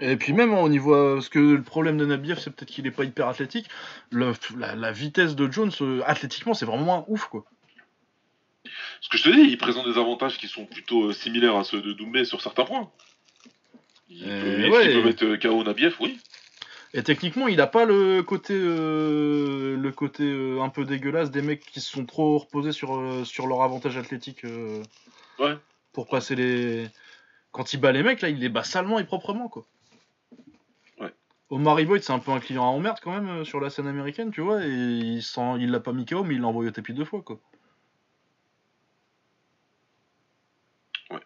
Et 0.00 0.16
puis 0.16 0.32
même 0.32 0.54
au 0.54 0.68
niveau, 0.68 0.94
euh, 0.94 1.14
parce 1.16 1.28
que 1.28 1.38
le 1.38 1.62
problème 1.62 1.98
de 1.98 2.06
Nabiev, 2.06 2.38
c'est 2.38 2.50
peut-être 2.54 2.70
qu'il 2.70 2.86
est 2.86 2.90
pas 2.90 3.04
hyper 3.04 3.28
athlétique. 3.28 3.68
Le- 4.10 4.32
la, 4.58 4.74
la 4.74 4.90
vitesse 4.92 5.36
de 5.36 5.50
Jones, 5.50 5.70
euh, 5.82 6.02
athlétiquement, 6.06 6.54
c'est 6.54 6.64
vraiment 6.66 7.00
un 7.00 7.04
ouf, 7.12 7.26
quoi. 7.26 7.44
Ce 9.00 9.08
que 9.08 9.18
je 9.18 9.24
te 9.24 9.28
dis, 9.28 9.42
il 9.42 9.58
présente 9.58 9.86
des 9.86 9.98
avantages 9.98 10.38
qui 10.38 10.48
sont 10.48 10.64
plutôt 10.64 11.10
euh, 11.10 11.12
similaires 11.12 11.56
à 11.56 11.62
ceux 11.64 11.80
de 11.82 11.92
Doumbé 11.92 12.24
sur 12.24 12.40
certains 12.40 12.64
points. 12.64 12.90
Il 14.08 14.24
Euh, 14.26 14.68
peut, 14.68 14.70
ouais, 14.76 14.86
peut 14.86 14.98
et- 15.00 15.04
mettre 15.04 15.36
KO 15.36 15.62
Nabiev, 15.62 15.94
oui. 16.00 16.18
Et 16.96 17.02
techniquement, 17.02 17.46
il 17.46 17.60
a 17.60 17.66
pas 17.66 17.84
le 17.84 18.22
côté, 18.22 18.54
euh, 18.56 19.76
le 19.76 19.92
côté 19.92 20.24
euh, 20.24 20.62
un 20.62 20.70
peu 20.70 20.86
dégueulasse 20.86 21.30
des 21.30 21.42
mecs 21.42 21.60
qui 21.60 21.82
se 21.82 21.90
sont 21.90 22.06
trop 22.06 22.38
reposés 22.38 22.72
sur, 22.72 22.96
euh, 22.98 23.22
sur 23.22 23.46
leur 23.46 23.60
avantage 23.60 23.98
athlétique 23.98 24.46
Ouais. 25.38 25.58
pour 25.92 26.08
passer 26.08 26.34
les. 26.34 26.88
Quand 27.52 27.74
il 27.74 27.80
bat 27.80 27.92
les 27.92 28.02
mecs, 28.02 28.22
là, 28.22 28.30
il 28.30 28.38
les 28.38 28.48
bat 28.48 28.64
salement 28.64 28.98
et 28.98 29.04
proprement, 29.04 29.50
quoi. 29.50 29.66
Ouais. 30.98 31.12
Omar 31.50 31.76
Boyd, 31.84 32.02
c'est 32.02 32.14
un 32.14 32.18
peu 32.18 32.30
un 32.30 32.40
client 32.40 32.62
à 32.64 32.68
emmerde 32.68 32.96
quand 33.02 33.12
même 33.12 33.44
sur 33.44 33.60
la 33.60 33.68
scène 33.68 33.88
américaine, 33.88 34.30
tu 34.30 34.40
vois, 34.40 34.64
et 34.64 34.70
il 34.70 35.22
sent, 35.22 35.56
il 35.58 35.70
l'a 35.70 35.80
pas 35.80 35.92
mis 35.92 36.06
KO, 36.06 36.24
mais 36.24 36.34
il 36.36 36.40
l'a 36.40 36.46
envoyé 36.46 36.70
au 36.70 36.72
tapis 36.72 36.94
deux 36.94 37.04
fois, 37.04 37.20
quoi. 37.20 37.38
Ouais. 41.10 41.20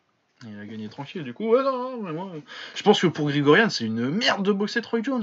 Il 0.48 0.58
a 0.58 0.66
gagné 0.66 0.88
tranquille, 0.88 1.22
du 1.22 1.32
coup, 1.32 1.46
ouais, 1.48 1.62
non, 1.62 1.78
non, 1.78 2.02
mais 2.02 2.12
moi, 2.12 2.32
je 2.74 2.82
pense 2.82 3.00
que 3.00 3.06
pour 3.06 3.28
Grigorian, 3.28 3.70
c'est 3.70 3.84
une 3.84 4.10
merde 4.10 4.44
de 4.44 4.50
boxer 4.50 4.82
Troy 4.82 5.00
Jones. 5.04 5.22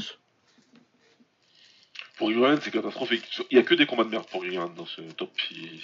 Pour 2.17 2.29
Grigorian, 2.29 2.57
c'est 2.61 2.71
catastrophique. 2.71 3.23
Il 3.51 3.57
y 3.57 3.59
a 3.59 3.63
que 3.63 3.75
des 3.75 3.85
combats 3.85 4.03
de 4.03 4.09
merde 4.09 4.25
pour 4.27 4.41
Grigorian 4.41 4.69
dans 4.69 4.85
ce 4.85 5.01
top. 5.01 5.31
Il, 5.51 5.79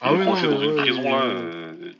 Ah 0.00 0.10
il 0.12 0.16
oui, 0.16 0.22
est 0.22 0.24
coincé 0.24 0.48
dans 0.48 0.60
une 0.62 0.70
ouais, 0.70 0.76
prison 0.76 1.02
ouais, 1.02 1.10
là. 1.10 1.24
euh, 1.26 1.92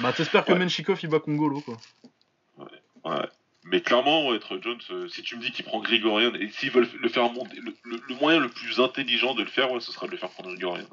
Bah, 0.00 0.12
t'espères 0.12 0.44
que. 0.44 0.52
Menchikov 0.52 0.98
il 1.02 1.08
bat 1.10 1.20
Kongolo 1.20 1.60
quoi. 1.60 1.78
Ouais. 3.04 3.28
Mais 3.64 3.80
clairement, 3.82 4.32
être 4.34 4.58
Jones, 4.62 4.78
euh, 4.90 5.08
si 5.08 5.22
tu 5.22 5.36
me 5.36 5.40
dis 5.42 5.50
qu'il 5.50 5.64
prend 5.64 5.80
Grigorian, 5.80 6.32
et 6.34 6.48
s'ils 6.50 6.70
veulent 6.70 6.88
le 7.00 7.08
faire 7.08 7.30
monter, 7.32 7.56
le, 7.56 7.74
le- 7.84 8.00
le 8.08 8.14
moyen 8.14 8.38
le 8.40 8.48
plus 8.48 8.78
intelligent 8.80 9.34
de 9.34 9.42
le 9.42 9.48
faire, 9.48 9.68
ce 9.82 9.90
serait 9.92 10.06
de 10.06 10.12
le 10.12 10.16
faire 10.18 10.30
prendre 10.30 10.50
Grigorian. 10.50 10.86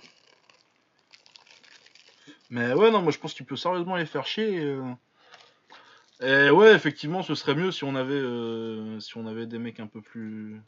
Mais 2.49 2.73
ouais, 2.73 2.91
non, 2.91 3.01
moi 3.01 3.11
je 3.11 3.19
pense 3.19 3.33
qu'il 3.33 3.45
peut 3.45 3.55
sérieusement 3.55 3.95
les 3.95 4.05
faire 4.05 4.25
chier. 4.25 4.53
Et, 4.55 4.59
euh. 4.63 6.47
et 6.47 6.49
ouais, 6.49 6.73
effectivement, 6.73 7.23
ce 7.23 7.35
serait 7.35 7.55
mieux 7.55 7.71
si 7.71 7.83
on 7.83 7.95
avait, 7.95 8.13
euh, 8.13 8.99
si 8.99 9.17
on 9.17 9.25
avait 9.27 9.45
des 9.45 9.59
mecs 9.59 9.79
un 9.79 9.87
peu 9.87 10.01
plus. 10.01 10.59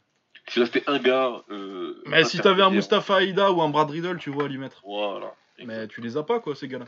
Si 0.56 0.60
là 0.60 0.66
c'était 0.66 0.88
un 0.88 0.98
gars. 0.98 1.42
euh, 1.50 2.02
Mais 2.06 2.24
si 2.24 2.38
t'avais 2.38 2.62
un 2.62 2.70
Mustafa 2.70 3.16
Aïda 3.16 3.52
ou 3.52 3.60
un 3.60 3.68
Brad 3.68 3.90
Riddle, 3.90 4.16
tu 4.16 4.30
vois, 4.30 4.44
à 4.44 4.48
lui 4.48 4.56
mettre. 4.56 4.80
Voilà. 4.86 5.34
Mais 5.62 5.86
tu 5.86 6.00
les 6.00 6.16
as 6.16 6.22
pas 6.22 6.40
quoi, 6.40 6.54
ces 6.54 6.66
gars-là. 6.66 6.86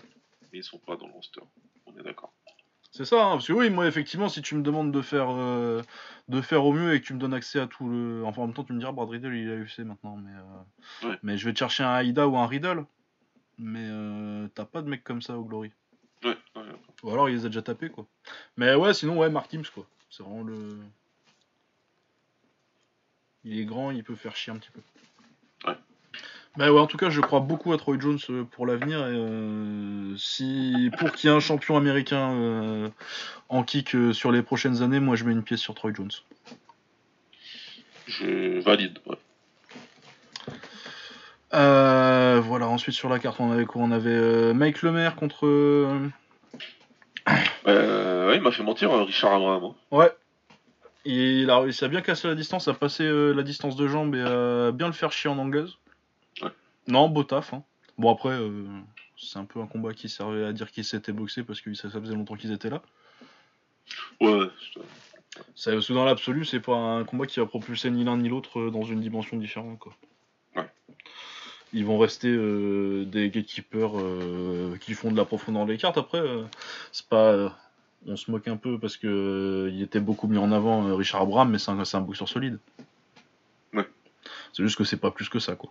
Mais 0.50 0.60
ils 0.60 0.64
sont 0.64 0.78
pas 0.78 0.96
dans 0.96 1.06
le 1.06 1.12
roster. 1.12 1.42
On 1.84 1.94
est 1.98 2.02
d'accord. 2.02 2.32
C'est 2.92 3.04
ça, 3.04 3.26
hein, 3.26 3.30
parce 3.32 3.46
que 3.46 3.52
oui, 3.52 3.68
moi 3.68 3.86
effectivement, 3.86 4.30
si 4.30 4.40
tu 4.40 4.54
me 4.54 4.62
demandes 4.62 4.90
de 4.90 5.02
faire, 5.02 5.28
euh, 5.30 5.82
de 6.28 6.40
faire 6.40 6.64
au 6.64 6.72
mieux 6.72 6.94
et 6.94 7.00
que 7.02 7.06
tu 7.06 7.12
me 7.12 7.18
donnes 7.18 7.34
accès 7.34 7.60
à 7.60 7.66
tout 7.66 7.86
le. 7.90 8.22
Enfin, 8.24 8.40
en 8.42 8.46
même 8.46 8.54
temps, 8.54 8.64
tu 8.64 8.72
me 8.72 8.78
diras, 8.78 8.92
Brad 8.92 9.10
Riddle 9.10 9.34
il 9.34 9.50
à 9.50 9.56
UFC 9.56 9.80
maintenant, 9.80 10.16
mais. 10.16 10.30
euh, 10.32 11.08
Ouais. 11.10 11.18
Mais 11.22 11.36
je 11.36 11.44
vais 11.44 11.52
te 11.52 11.58
chercher 11.58 11.82
un 11.84 11.92
Aïda 11.92 12.26
ou 12.26 12.38
un 12.38 12.46
Riddle. 12.46 12.86
Mais 13.58 13.84
euh, 13.84 14.48
t'as 14.54 14.64
pas 14.64 14.80
de 14.80 14.88
mec 14.88 15.04
comme 15.04 15.20
ça 15.20 15.36
au 15.36 15.44
Glory. 15.44 15.70
Ouais, 16.24 16.36
ouais. 16.56 16.62
Ou 17.02 17.10
alors 17.10 17.28
il 17.28 17.34
les 17.36 17.44
a 17.44 17.48
déjà 17.48 17.60
tapés 17.62 17.90
quoi. 17.90 18.06
Mais 18.56 18.74
ouais, 18.74 18.94
sinon 18.94 19.18
ouais, 19.18 19.28
Mark 19.28 19.48
Tims 19.48 19.68
quoi. 19.74 19.84
C'est 20.08 20.22
vraiment 20.22 20.42
le. 20.44 20.78
Il 23.44 23.58
est 23.58 23.64
grand, 23.64 23.90
il 23.90 24.04
peut 24.04 24.14
faire 24.16 24.36
chier 24.36 24.52
un 24.52 24.56
petit 24.56 24.70
peu. 24.70 24.80
Ouais. 25.68 25.76
Mais 26.56 26.68
ouais, 26.68 26.80
en 26.80 26.86
tout 26.86 26.96
cas, 26.96 27.08
je 27.10 27.20
crois 27.20 27.40
beaucoup 27.40 27.72
à 27.72 27.78
Troy 27.78 27.98
Jones 28.00 28.18
euh, 28.30 28.44
pour 28.44 28.66
l'avenir. 28.66 28.98
Euh, 29.00 30.16
si 30.16 30.90
pour 30.98 31.12
qu'il 31.12 31.30
y 31.30 31.32
ait 31.32 31.36
un 31.36 31.40
champion 31.40 31.76
américain 31.76 32.32
euh, 32.32 32.88
en 33.48 33.62
kick 33.62 33.94
euh, 33.94 34.12
sur 34.12 34.32
les 34.32 34.42
prochaines 34.42 34.82
années, 34.82 34.98
moi 35.00 35.14
je 35.14 35.24
mets 35.24 35.32
une 35.32 35.44
pièce 35.44 35.60
sur 35.60 35.74
Troy 35.74 35.92
Jones. 35.94 36.10
Je 38.06 38.58
valide. 38.60 38.98
Ouais. 39.06 39.16
Voilà, 42.40 42.68
ensuite 42.68 42.94
sur 42.94 43.08
la 43.08 43.18
carte, 43.18 43.40
on 43.40 43.50
avait 43.52 43.66
quoi? 43.66 43.82
On 43.82 43.90
avait 43.90 44.10
euh, 44.10 44.54
Mike 44.54 44.82
Lemaire 44.82 45.16
contre. 45.16 45.46
ouais, 47.66 48.36
il 48.36 48.40
m'a 48.40 48.50
fait 48.50 48.62
mentir, 48.62 48.90
euh, 48.90 49.04
Richard 49.04 49.34
Abraham. 49.34 49.64
hein. 49.64 49.74
Ouais. 49.90 50.10
Et 51.10 51.40
il 51.40 51.48
a 51.48 51.58
réussi 51.60 51.86
à 51.86 51.88
bien 51.88 52.02
casser 52.02 52.28
la 52.28 52.34
distance, 52.34 52.68
à 52.68 52.74
passer 52.74 53.04
euh, 53.04 53.32
la 53.32 53.42
distance 53.42 53.76
de 53.76 53.88
jambe 53.88 54.14
et 54.14 54.20
à 54.20 54.72
bien 54.72 54.86
le 54.88 54.92
faire 54.92 55.10
chier 55.10 55.30
en 55.30 55.38
anglaise. 55.38 55.70
Ouais. 56.42 56.50
Non, 56.86 57.08
beau 57.08 57.24
taf. 57.24 57.54
hein. 57.54 57.62
Bon, 57.96 58.12
après, 58.12 58.34
euh, 58.34 58.66
c'est 59.16 59.38
un 59.38 59.46
peu 59.46 59.58
un 59.60 59.66
combat 59.66 59.94
qui 59.94 60.10
servait 60.10 60.44
à 60.44 60.52
dire 60.52 60.70
qu'ils 60.70 60.84
s'étaient 60.84 61.12
boxés 61.12 61.44
parce 61.44 61.62
que 61.62 61.72
ça, 61.72 61.88
ça 61.88 61.98
faisait 61.98 62.14
longtemps 62.14 62.36
qu'ils 62.36 62.52
étaient 62.52 62.68
là. 62.68 62.82
Ouais, 64.20 64.48
Ça, 65.54 65.72
parce 65.72 65.88
que 65.88 65.94
dans 65.94 66.04
l'absolu, 66.04 66.44
c'est 66.44 66.60
pas 66.60 66.76
un 66.76 67.04
combat 67.04 67.24
qui 67.26 67.40
va 67.40 67.46
propulser 67.46 67.90
ni 67.90 68.04
l'un 68.04 68.18
ni 68.18 68.28
l'autre 68.28 68.60
euh, 68.60 68.70
dans 68.70 68.82
une 68.82 69.00
dimension 69.00 69.38
différente. 69.38 69.78
Quoi. 69.78 69.94
Ouais. 70.56 70.68
Ils 71.72 71.86
vont 71.86 71.98
rester 71.98 72.28
euh, 72.28 73.06
des 73.06 73.30
gatekeepers 73.30 73.92
qui 74.80 74.92
font 74.92 75.10
de 75.10 75.16
la 75.16 75.24
profondeur 75.24 75.64
des 75.64 75.78
cartes. 75.78 75.96
Après, 75.96 76.20
c'est 76.92 77.06
pas. 77.08 77.56
On 78.06 78.16
se 78.16 78.30
moque 78.30 78.48
un 78.48 78.56
peu 78.56 78.78
parce 78.78 78.96
que 78.96 79.06
euh, 79.06 79.70
il 79.70 79.82
était 79.82 80.00
beaucoup 80.00 80.28
mis 80.28 80.38
en 80.38 80.52
avant 80.52 80.86
euh, 80.86 80.94
Richard 80.94 81.22
Abraham, 81.22 81.50
mais 81.50 81.58
c'est 81.58 81.70
un, 81.70 81.78
un 81.80 82.00
boxeur 82.00 82.28
solide. 82.28 82.58
Ouais. 83.72 83.88
C'est 84.52 84.62
juste 84.62 84.76
que 84.76 84.84
c'est 84.84 84.96
pas 84.96 85.10
plus 85.10 85.28
que 85.28 85.38
ça, 85.38 85.56
quoi. 85.56 85.70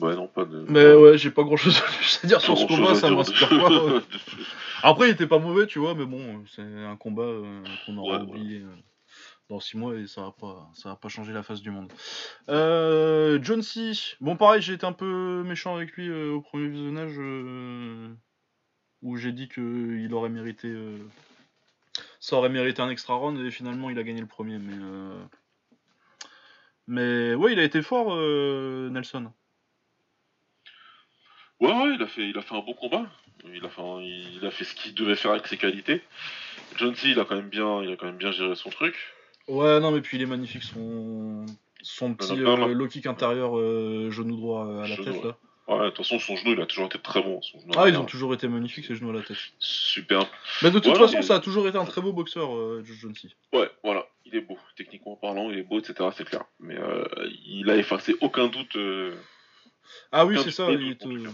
Ouais, 0.00 0.14
non, 0.14 0.26
pas 0.28 0.44
de. 0.44 0.66
Mais 0.68 0.92
ouais, 0.94 1.16
j'ai 1.16 1.30
pas 1.30 1.42
grand 1.42 1.56
chose 1.56 1.80
à 2.22 2.26
dire 2.26 2.40
sur 2.40 2.58
ce 2.58 2.66
combat, 2.66 2.94
ça 2.94 3.10
m'inspire 3.10 3.48
pas. 3.48 4.02
Après, 4.82 5.08
il 5.08 5.12
était 5.12 5.26
pas 5.26 5.38
mauvais, 5.38 5.66
tu 5.66 5.78
vois, 5.78 5.94
mais 5.94 6.04
bon, 6.04 6.44
c'est 6.54 6.62
un 6.62 6.96
combat 6.96 7.22
euh, 7.22 7.62
qu'on 7.84 7.96
aura 7.96 8.18
Ouais, 8.18 8.22
oublié 8.22 8.62
dans 9.48 9.60
6 9.60 9.76
mois 9.76 9.94
et 9.94 10.06
ça 10.06 10.22
va 10.22 10.32
pas, 10.32 10.70
ça 10.74 10.88
va 10.90 10.96
pas 10.96 11.08
changer 11.08 11.32
la 11.32 11.42
face 11.42 11.60
du 11.60 11.70
monde. 11.70 11.92
Euh, 12.48 13.38
John 13.42 13.62
C. 13.62 13.92
Bon, 14.20 14.36
pareil, 14.36 14.62
j'ai 14.62 14.74
été 14.74 14.86
un 14.86 14.92
peu 14.92 15.42
méchant 15.44 15.76
avec 15.76 15.92
lui 15.92 16.08
euh, 16.08 16.32
au 16.32 16.40
premier 16.40 16.68
visionnage 16.68 17.14
euh, 17.18 18.08
où 19.02 19.16
j'ai 19.16 19.32
dit 19.32 19.48
que 19.48 19.98
il 19.98 20.12
aurait 20.14 20.28
mérité, 20.30 20.74
ça 22.18 22.36
aurait 22.36 22.48
mérité 22.48 22.82
un 22.82 22.90
extra 22.90 23.14
round 23.14 23.38
et 23.38 23.50
finalement 23.50 23.90
il 23.90 23.98
a 23.98 24.02
gagné 24.02 24.20
le 24.20 24.26
premier. 24.26 24.58
Mais, 24.58 24.74
mais 26.88 27.34
ouais, 27.34 27.52
il 27.52 27.58
a 27.60 27.64
été 27.64 27.82
fort, 27.82 28.16
Nelson. 28.90 29.30
Ouais, 31.60 31.72
ouais, 31.72 31.94
il 31.94 32.02
a 32.02 32.06
fait, 32.06 32.28
il 32.28 32.36
a 32.36 32.42
fait 32.42 32.54
un 32.54 32.60
bon 32.60 32.74
combat. 32.74 33.06
Il 33.54 33.64
a 33.64 33.68
fait, 33.68 33.82
il 34.02 34.44
a 34.44 34.50
fait 34.50 34.64
ce 34.64 34.74
qu'il 34.74 34.94
devait 34.94 35.14
faire 35.14 35.30
avec 35.30 35.46
ses 35.46 35.56
qualités. 35.56 36.02
John 36.76 36.94
C, 36.96 37.10
il 37.10 37.20
a 37.20 37.24
quand 37.24 37.36
même 37.36 37.48
bien, 37.48 37.82
il 37.82 37.92
a 37.92 37.96
quand 37.96 38.06
même 38.06 38.16
bien 38.16 38.32
géré 38.32 38.56
son 38.56 38.70
truc. 38.70 39.15
Ouais, 39.48 39.80
non, 39.80 39.92
mais 39.92 40.00
puis 40.00 40.16
il 40.16 40.22
est 40.22 40.26
magnifique 40.26 40.64
son, 40.64 41.46
son 41.82 42.14
petit 42.14 42.32
euh, 42.32 42.74
low 42.74 42.88
kick 42.88 43.06
intérieur 43.06 43.56
euh, 43.56 44.10
genou 44.10 44.36
droit 44.36 44.66
euh, 44.66 44.78
à 44.82 44.88
la 44.88 44.94
Genou, 44.96 45.04
tête 45.04 45.22
ouais. 45.22 45.28
là. 45.28 45.36
Ouais, 45.68 45.84
de 45.86 45.90
toute 45.90 46.04
façon, 46.04 46.18
son 46.18 46.36
genou, 46.36 46.52
il 46.52 46.60
a 46.60 46.66
toujours 46.66 46.86
été 46.86 46.98
très 46.98 47.22
bon. 47.22 47.40
Son 47.42 47.58
genou 47.60 47.72
Ah, 47.76 47.88
ils 47.88 47.96
ont 47.96 48.04
toujours 48.04 48.34
été 48.34 48.46
magnifiques 48.48 48.86
ces 48.86 48.94
genoux 48.94 49.10
à 49.10 49.14
la 49.14 49.22
tête. 49.22 49.36
Super. 49.58 50.26
Mais 50.62 50.70
de 50.70 50.78
toute 50.78 50.96
façon, 50.96 51.22
ça 51.22 51.36
a 51.36 51.40
toujours 51.40 51.66
été 51.68 51.76
un 51.76 51.84
très 51.84 52.00
beau 52.00 52.12
boxeur, 52.12 52.56
euh, 52.56 52.84
Joe. 52.84 53.12
Ouais, 53.52 53.70
voilà, 53.82 54.06
il 54.24 54.34
est 54.36 54.40
beau. 54.40 54.58
Techniquement 54.76 55.16
parlant, 55.16 55.50
il 55.50 55.58
est 55.58 55.62
beau, 55.64 55.78
etc. 55.78 56.08
C'est 56.16 56.24
clair. 56.24 56.44
Mais 56.60 56.76
il 57.46 57.70
a 57.70 57.76
effacé 57.76 58.14
aucun 58.20 58.48
doute. 58.48 58.76
Ah 60.12 60.26
oui, 60.26 60.38
c'est 60.42 60.50
ça. 60.50 60.70
Il 60.70 60.78
doute, 60.78 60.98
te... 60.98 61.06
en 61.06 61.10
tout 61.10 61.24
cas. 61.24 61.30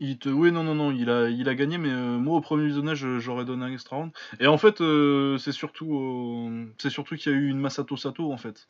Il 0.00 0.18
te, 0.18 0.28
oui, 0.28 0.50
non, 0.50 0.64
non, 0.64 0.74
non, 0.74 0.90
il 0.90 1.08
a, 1.08 1.28
il 1.28 1.48
a 1.48 1.54
gagné, 1.54 1.78
mais 1.78 1.90
euh, 1.90 2.18
moi 2.18 2.36
au 2.36 2.40
premier 2.40 2.66
visionnage, 2.66 3.04
euh, 3.04 3.18
j'aurais 3.20 3.44
donné 3.44 3.64
un 3.64 3.72
extra 3.72 3.96
round. 3.96 4.12
Et 4.40 4.46
en 4.46 4.58
fait, 4.58 4.80
euh, 4.80 5.38
c'est 5.38 5.52
surtout, 5.52 6.50
c'est 6.78 6.90
surtout 6.90 7.16
qu'il 7.16 7.32
y 7.32 7.34
a 7.34 7.38
eu 7.38 7.48
une 7.48 7.60
Masato 7.60 7.96
Sato 7.96 8.32
en 8.32 8.36
fait. 8.36 8.68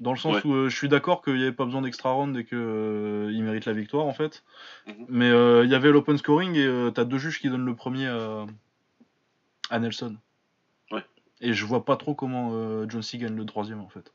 Dans 0.00 0.12
le 0.12 0.18
sens 0.18 0.36
Ouais. 0.36 0.46
où 0.46 0.68
je 0.70 0.74
suis 0.74 0.88
d'accord 0.88 1.20
qu'il 1.20 1.34
n'y 1.34 1.42
avait 1.42 1.52
pas 1.52 1.66
besoin 1.66 1.82
d'extra 1.82 2.12
round 2.12 2.34
et 2.34 2.46
qu'il 2.46 2.56
mérite 3.42 3.66
la 3.66 3.74
victoire 3.74 4.06
en 4.06 4.14
fait. 4.14 4.42
Mhm. 4.86 5.06
Mais 5.08 5.28
il 5.28 5.70
y 5.70 5.74
avait 5.74 5.90
l'open 5.90 6.16
scoring 6.16 6.56
et 6.56 6.90
t'as 6.94 7.04
deux 7.04 7.18
juges 7.18 7.38
qui 7.38 7.50
donnent 7.50 7.66
le 7.66 7.76
premier 7.76 8.06
à, 8.06 8.46
à 9.68 9.78
Nelson. 9.78 10.16
Ouais. 10.90 11.04
Et 11.42 11.52
je 11.52 11.66
vois 11.66 11.84
pas 11.84 11.96
trop 11.96 12.14
comment 12.14 12.88
John 12.88 13.02
C 13.02 13.18
gagne 13.18 13.36
le 13.36 13.44
troisième 13.44 13.80
en 13.80 13.88
fait. 13.90 14.10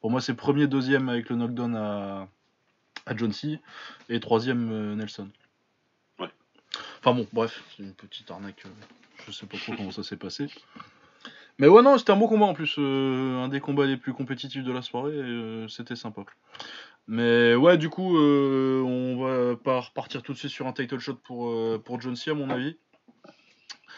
Pour 0.00 0.10
moi, 0.10 0.22
c'est 0.22 0.32
premier, 0.32 0.66
deuxième 0.66 1.10
avec 1.10 1.28
le 1.28 1.36
knockdown 1.36 1.76
à, 1.76 2.28
à 3.06 3.16
John 3.16 3.32
C 3.32 3.58
et 4.08 4.20
troisième 4.20 4.70
euh, 4.72 4.94
Nelson. 4.94 5.28
Ouais. 6.18 6.30
Enfin 7.00 7.14
bon, 7.14 7.26
bref, 7.32 7.62
c'est 7.76 7.82
une 7.82 7.94
petite 7.94 8.30
arnaque. 8.30 8.64
euh, 8.66 8.70
je 9.26 9.32
sais 9.32 9.46
pas 9.46 9.58
trop 9.58 9.74
comment 9.76 9.90
ça 9.90 10.02
s'est 10.02 10.16
passé. 10.16 10.48
Mais 11.58 11.68
ouais, 11.68 11.82
non, 11.82 11.98
c'était 11.98 12.12
un 12.12 12.16
beau 12.16 12.28
combat 12.28 12.46
en 12.46 12.54
plus. 12.54 12.76
euh, 12.78 13.36
un 13.38 13.48
des 13.48 13.60
combats 13.60 13.84
les 13.86 13.96
plus 13.98 14.14
compétitifs 14.14 14.64
de 14.64 14.72
la 14.72 14.82
soirée. 14.82 15.20
c'était 15.68 15.96
sympa. 15.96 16.22
Mais 17.06 17.54
ouais, 17.54 17.76
du 17.76 17.90
coup, 17.90 18.16
euh, 18.16 18.80
on 18.82 19.22
va 19.22 19.56
pas 19.56 19.80
repartir 19.80 20.22
tout 20.22 20.32
de 20.32 20.38
suite 20.38 20.50
sur 20.52 20.66
un 20.66 20.72
title 20.72 20.98
shot 21.00 21.16
pour, 21.16 21.48
euh, 21.50 21.82
pour 21.84 22.00
John 22.00 22.14
C, 22.16 22.30
à 22.30 22.34
mon 22.34 22.48
avis. 22.50 22.78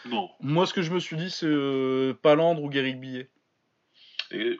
Non. 0.05 0.29
Moi, 0.41 0.65
ce 0.65 0.73
que 0.73 0.81
je 0.81 0.91
me 0.91 0.99
suis 0.99 1.15
dit, 1.15 1.29
c'est 1.29 1.45
euh, 1.45 2.13
Palandre 2.13 2.63
ou 2.63 2.69
Guéric 2.69 2.99
Billet. 2.99 3.29
Et 4.31 4.57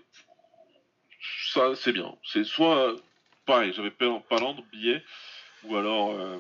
ça, 1.52 1.76
c'est 1.76 1.92
bien. 1.92 2.16
C'est 2.24 2.44
soit, 2.44 2.96
pareil, 3.46 3.74
j'avais 3.74 3.92
pas 3.92 4.20
Palandre, 4.30 4.64
billet, 4.72 5.04
ou 5.64 5.76
alors, 5.76 6.12
euh, 6.12 6.40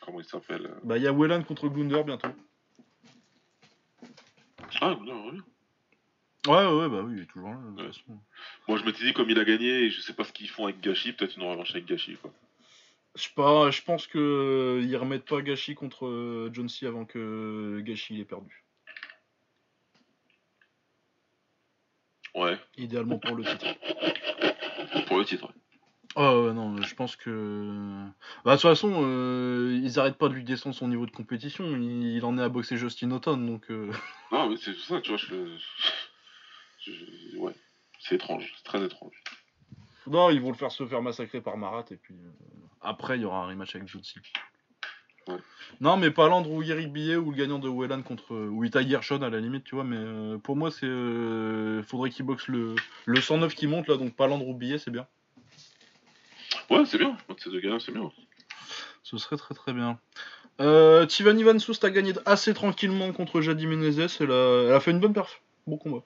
comment 0.00 0.20
il 0.20 0.24
s'appelle 0.24 0.66
euh, 0.66 0.80
Bah, 0.84 0.96
il 0.98 1.02
y 1.02 1.06
a 1.08 1.12
Welland 1.12 1.42
contre 1.44 1.68
Gunder 1.68 2.02
bientôt. 2.04 2.28
Ah, 4.80 4.96
non, 5.00 5.30
oui. 5.30 5.40
Ouais, 6.48 6.66
ouais, 6.66 6.72
ouais, 6.74 6.88
bah 6.88 7.02
oui, 7.04 7.14
il 7.18 7.22
est 7.22 7.26
toujours 7.26 7.50
là. 7.50 7.56
de 7.56 7.68
toute 7.70 7.78
Ouais. 7.80 7.86
façon. 7.86 8.18
Moi, 8.66 8.78
je 8.78 8.84
m'étais 8.84 9.04
dit, 9.04 9.12
comme 9.12 9.30
il 9.30 9.38
a 9.38 9.44
gagné, 9.44 9.84
et 9.84 9.90
je 9.90 10.00
sais 10.00 10.12
pas 10.14 10.24
ce 10.24 10.32
qu'ils 10.32 10.48
font 10.48 10.64
avec 10.64 10.80
Gachi, 10.80 11.12
peut-être 11.12 11.36
une 11.36 11.44
revanche 11.44 11.70
avec 11.70 11.84
Gachi, 11.86 12.16
quoi. 12.16 12.32
Je 13.14 13.22
sais 13.24 13.30
pas, 13.36 13.70
je 13.70 13.82
pense 13.82 14.06
que 14.06 14.18
euh, 14.18 14.82
ils 14.82 14.96
remettent 14.96 15.26
pas 15.26 15.42
Gachi 15.42 15.74
contre 15.74 16.48
John 16.52 16.68
C 16.70 16.86
avant 16.86 17.04
que 17.04 17.80
Gachi 17.84 18.14
il 18.14 18.20
ait 18.20 18.24
perdu. 18.24 18.64
Ouais, 22.34 22.58
Idéalement 22.78 23.18
pour 23.18 23.36
le 23.36 23.44
titre. 23.44 23.66
pour 25.06 25.18
le 25.18 25.24
titre. 25.26 25.44
ouais. 25.44 25.61
Oh 26.14 26.50
non, 26.52 26.76
je 26.82 26.94
pense 26.94 27.16
que. 27.16 28.04
Bah, 28.44 28.52
de 28.52 28.60
toute 28.60 28.62
façon, 28.62 28.92
euh, 29.02 29.80
ils 29.82 29.98
arrêtent 29.98 30.18
pas 30.18 30.28
de 30.28 30.34
lui 30.34 30.44
descendre 30.44 30.74
son 30.74 30.88
niveau 30.88 31.06
de 31.06 31.10
compétition. 31.10 31.64
Il, 31.76 32.16
il 32.16 32.24
en 32.24 32.36
est 32.38 32.42
à 32.42 32.48
boxer 32.50 32.76
Justin 32.76 33.12
Autumn, 33.12 33.46
donc. 33.46 33.70
euh, 33.70 33.90
Non, 34.30 34.50
mais 34.50 34.56
c'est 34.58 34.74
ça, 34.76 35.00
tu 35.00 35.08
vois, 35.10 35.18
je... 35.18 35.56
je- 36.84 37.36
Ouais, 37.38 37.54
c'est 38.00 38.16
étrange, 38.16 38.52
c'est 38.56 38.64
très 38.64 38.84
étrange. 38.84 39.14
Non, 40.06 40.28
ils 40.30 40.40
vont 40.40 40.50
le 40.50 40.56
faire 40.56 40.70
se 40.72 40.86
faire 40.86 41.00
massacrer 41.00 41.40
par 41.40 41.56
Marat, 41.56 41.84
et 41.90 41.96
puis. 41.96 42.14
euh, 42.14 42.30
Après, 42.82 43.16
il 43.18 43.22
y 43.22 43.24
aura 43.24 43.44
un 43.44 43.46
rematch 43.46 43.74
avec. 43.76 43.88
Ouais. 45.28 45.36
Non, 45.80 45.96
mais 45.96 46.10
pas 46.10 46.28
Landre 46.28 46.50
ou 46.50 46.62
Eric 46.62 46.92
Billet 46.92 47.16
ou 47.16 47.30
le 47.30 47.36
gagnant 47.36 47.58
de 47.60 47.68
Welland 47.68 48.02
contre. 48.02 48.34
Ou 48.34 48.64
Ita 48.64 48.86
Gershon 48.86 49.22
à 49.22 49.30
la 49.30 49.40
limite, 49.40 49.64
tu 49.64 49.76
vois, 49.76 49.84
mais 49.84 49.96
euh, 49.96 50.36
pour 50.38 50.56
moi, 50.56 50.70
c'est. 50.70 50.84
euh, 50.86 51.82
Faudrait 51.84 52.10
qu'il 52.10 52.26
boxe 52.26 52.48
le... 52.48 52.74
le 53.06 53.20
109 53.20 53.54
qui 53.54 53.66
monte 53.66 53.86
là, 53.88 53.96
donc 53.96 54.14
pas 54.14 54.26
Landre 54.26 54.46
ou 54.48 54.54
Billet, 54.54 54.76
c'est 54.78 54.90
bien. 54.90 55.06
Ouais, 56.72 56.86
c'est 56.86 56.98
bien, 56.98 57.16
ces 57.38 57.50
deux 57.50 57.60
gars, 57.60 57.76
c'est 57.78 57.92
bien. 57.92 58.10
Ce 59.02 59.18
serait 59.18 59.36
très 59.36 59.54
très 59.54 59.72
bien. 59.72 59.98
Euh, 60.60 61.06
Tivani 61.06 61.42
Van 61.42 61.58
Soust 61.58 61.84
a 61.84 61.90
gagné 61.90 62.12
assez 62.24 62.54
tranquillement 62.54 63.12
contre 63.12 63.40
Jadi 63.40 63.66
Menezes. 63.66 64.18
Elle 64.20 64.30
a, 64.30 64.64
elle 64.68 64.72
a 64.72 64.80
fait 64.80 64.90
une 64.90 65.00
bonne 65.00 65.12
perf. 65.12 65.42
Bon 65.66 65.76
combat. 65.76 66.02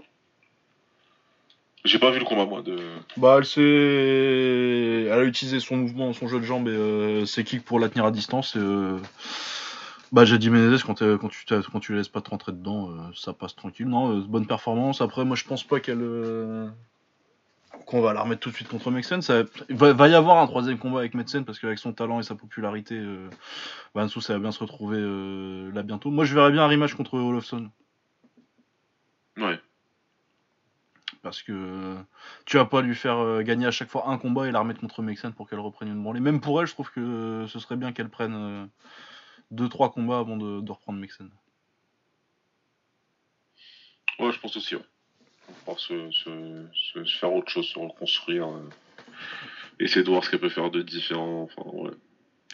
J'ai 1.85 2.01
pas 2.01 2.11
vu 2.11 2.19
le 2.19 2.25
combat, 2.25 2.47
moi, 2.47 2.63
de... 2.63 2.77
Bah, 3.17 3.37
elle 3.39 3.45
s'est. 3.45 3.61
Elle 3.63 5.21
a 5.21 5.23
utilisé 5.23 5.61
son 5.61 5.77
mouvement, 5.77 6.13
son 6.13 6.27
jeu 6.27 6.41
de 6.41 6.45
jambes 6.45 6.67
et 6.67 6.73
euh, 6.73 7.27
ses 7.27 7.45
kicks 7.45 7.65
pour 7.65 7.79
la 7.79 7.89
tenir 7.89 8.07
à 8.07 8.11
distance. 8.11 8.57
Et, 8.57 8.61
euh, 8.61 8.99
Bah, 10.11 10.25
Jadi 10.25 10.51
Menezes, 10.51 10.83
quand, 10.83 10.99
quand, 11.19 11.29
tu 11.29 11.45
quand 11.47 11.81
tu 11.81 11.93
la 11.93 11.99
laisses 11.99 12.09
pas 12.09 12.23
te 12.23 12.31
rentrer 12.31 12.51
dedans, 12.51 12.91
ça 13.15 13.33
passe 13.33 13.55
tranquille. 13.55 13.87
Non, 13.87 14.19
bonne 14.19 14.47
performance. 14.47 15.01
Après, 15.01 15.25
moi, 15.25 15.37
je 15.37 15.45
pense 15.45 15.63
pas 15.63 15.79
qu'elle. 15.79 16.73
Qu'on 17.87 18.01
va 18.01 18.13
la 18.13 18.23
remettre 18.23 18.41
tout 18.41 18.51
de 18.51 18.55
suite 18.57 18.69
contre 18.69 18.91
Mexen. 18.91 19.23
Ça 19.23 19.45
va, 19.71 19.93
va 19.93 20.09
y 20.09 20.15
avoir 20.15 20.39
un 20.39 20.47
troisième 20.49 20.77
combat 20.77 20.99
avec 20.99 21.15
Metzen 21.15 21.45
parce 21.45 21.61
qu'avec 21.61 21.79
son 21.79 21.93
talent 21.93 22.19
et 22.19 22.25
sa 22.25 22.35
popularité, 22.35 22.97
euh, 22.99 23.31
Van 23.95 24.09
Soust, 24.09 24.27
ça 24.27 24.33
va 24.33 24.41
bien 24.41 24.51
se 24.51 24.59
retrouver 24.59 24.99
euh, 24.99 25.71
là 25.73 25.85
bientôt. 25.85 26.11
Moi, 26.11 26.25
je 26.25 26.35
verrais 26.35 26.51
bien 26.51 26.65
un 26.65 26.69
rematch 26.69 26.95
contre 26.95 27.15
Olofsson. 27.15 27.71
Ouais. 29.37 29.61
Parce 31.23 31.45
que 31.45 31.53
euh, 31.53 32.03
tu 32.45 32.57
vas 32.57 32.65
pas 32.65 32.83
lui 32.83 32.97
faire 32.97 33.19
euh, 33.19 33.43
gagner 33.43 33.67
à 33.67 33.71
chaque 33.71 33.89
fois 33.89 34.09
un 34.09 34.19
combat 34.19 34.49
et 34.49 34.51
la 34.51 34.59
remettre 34.59 34.81
contre 34.81 35.03
Mexen 35.03 35.33
pour 35.33 35.49
qu'elle 35.49 35.61
reprenne 35.61 35.89
une 35.89 36.03
branlée. 36.03 36.21
Même 36.21 36.41
pour 36.41 36.61
elle, 36.61 36.67
je 36.67 36.73
trouve 36.73 36.91
que 36.91 37.47
ce 37.49 37.59
serait 37.61 37.77
bien 37.77 37.93
qu'elle 37.93 38.09
prenne 38.09 38.69
2-3 39.55 39.93
combats 39.93 40.19
avant 40.19 40.37
de, 40.37 40.61
de 40.61 40.73
reprendre 40.73 40.99
Mexen. 40.99 41.31
Ouais, 44.19 44.33
je 44.33 44.41
pense 44.41 44.57
aussi, 44.57 44.75
ouais. 44.75 44.83
On 45.49 45.53
va 45.53 45.59
pouvoir 45.59 45.79
se, 45.81 46.11
se, 46.11 46.65
se- 46.75 47.05
se 47.05 47.19
faire 47.19 47.33
autre 47.33 47.51
chose, 47.51 47.67
se 47.67 47.79
reconstruire. 47.79 48.49
euh, 48.49 48.69
essayer 49.79 50.03
de 50.05 50.11
voir 50.11 50.25
ce 50.25 50.31
qu'elle 50.31 50.41
peut 50.41 50.49
faire 50.49 50.71
de 50.71 50.83
différent. 50.83 51.43
Enfin, 51.43 51.69
ouais. 51.71 51.91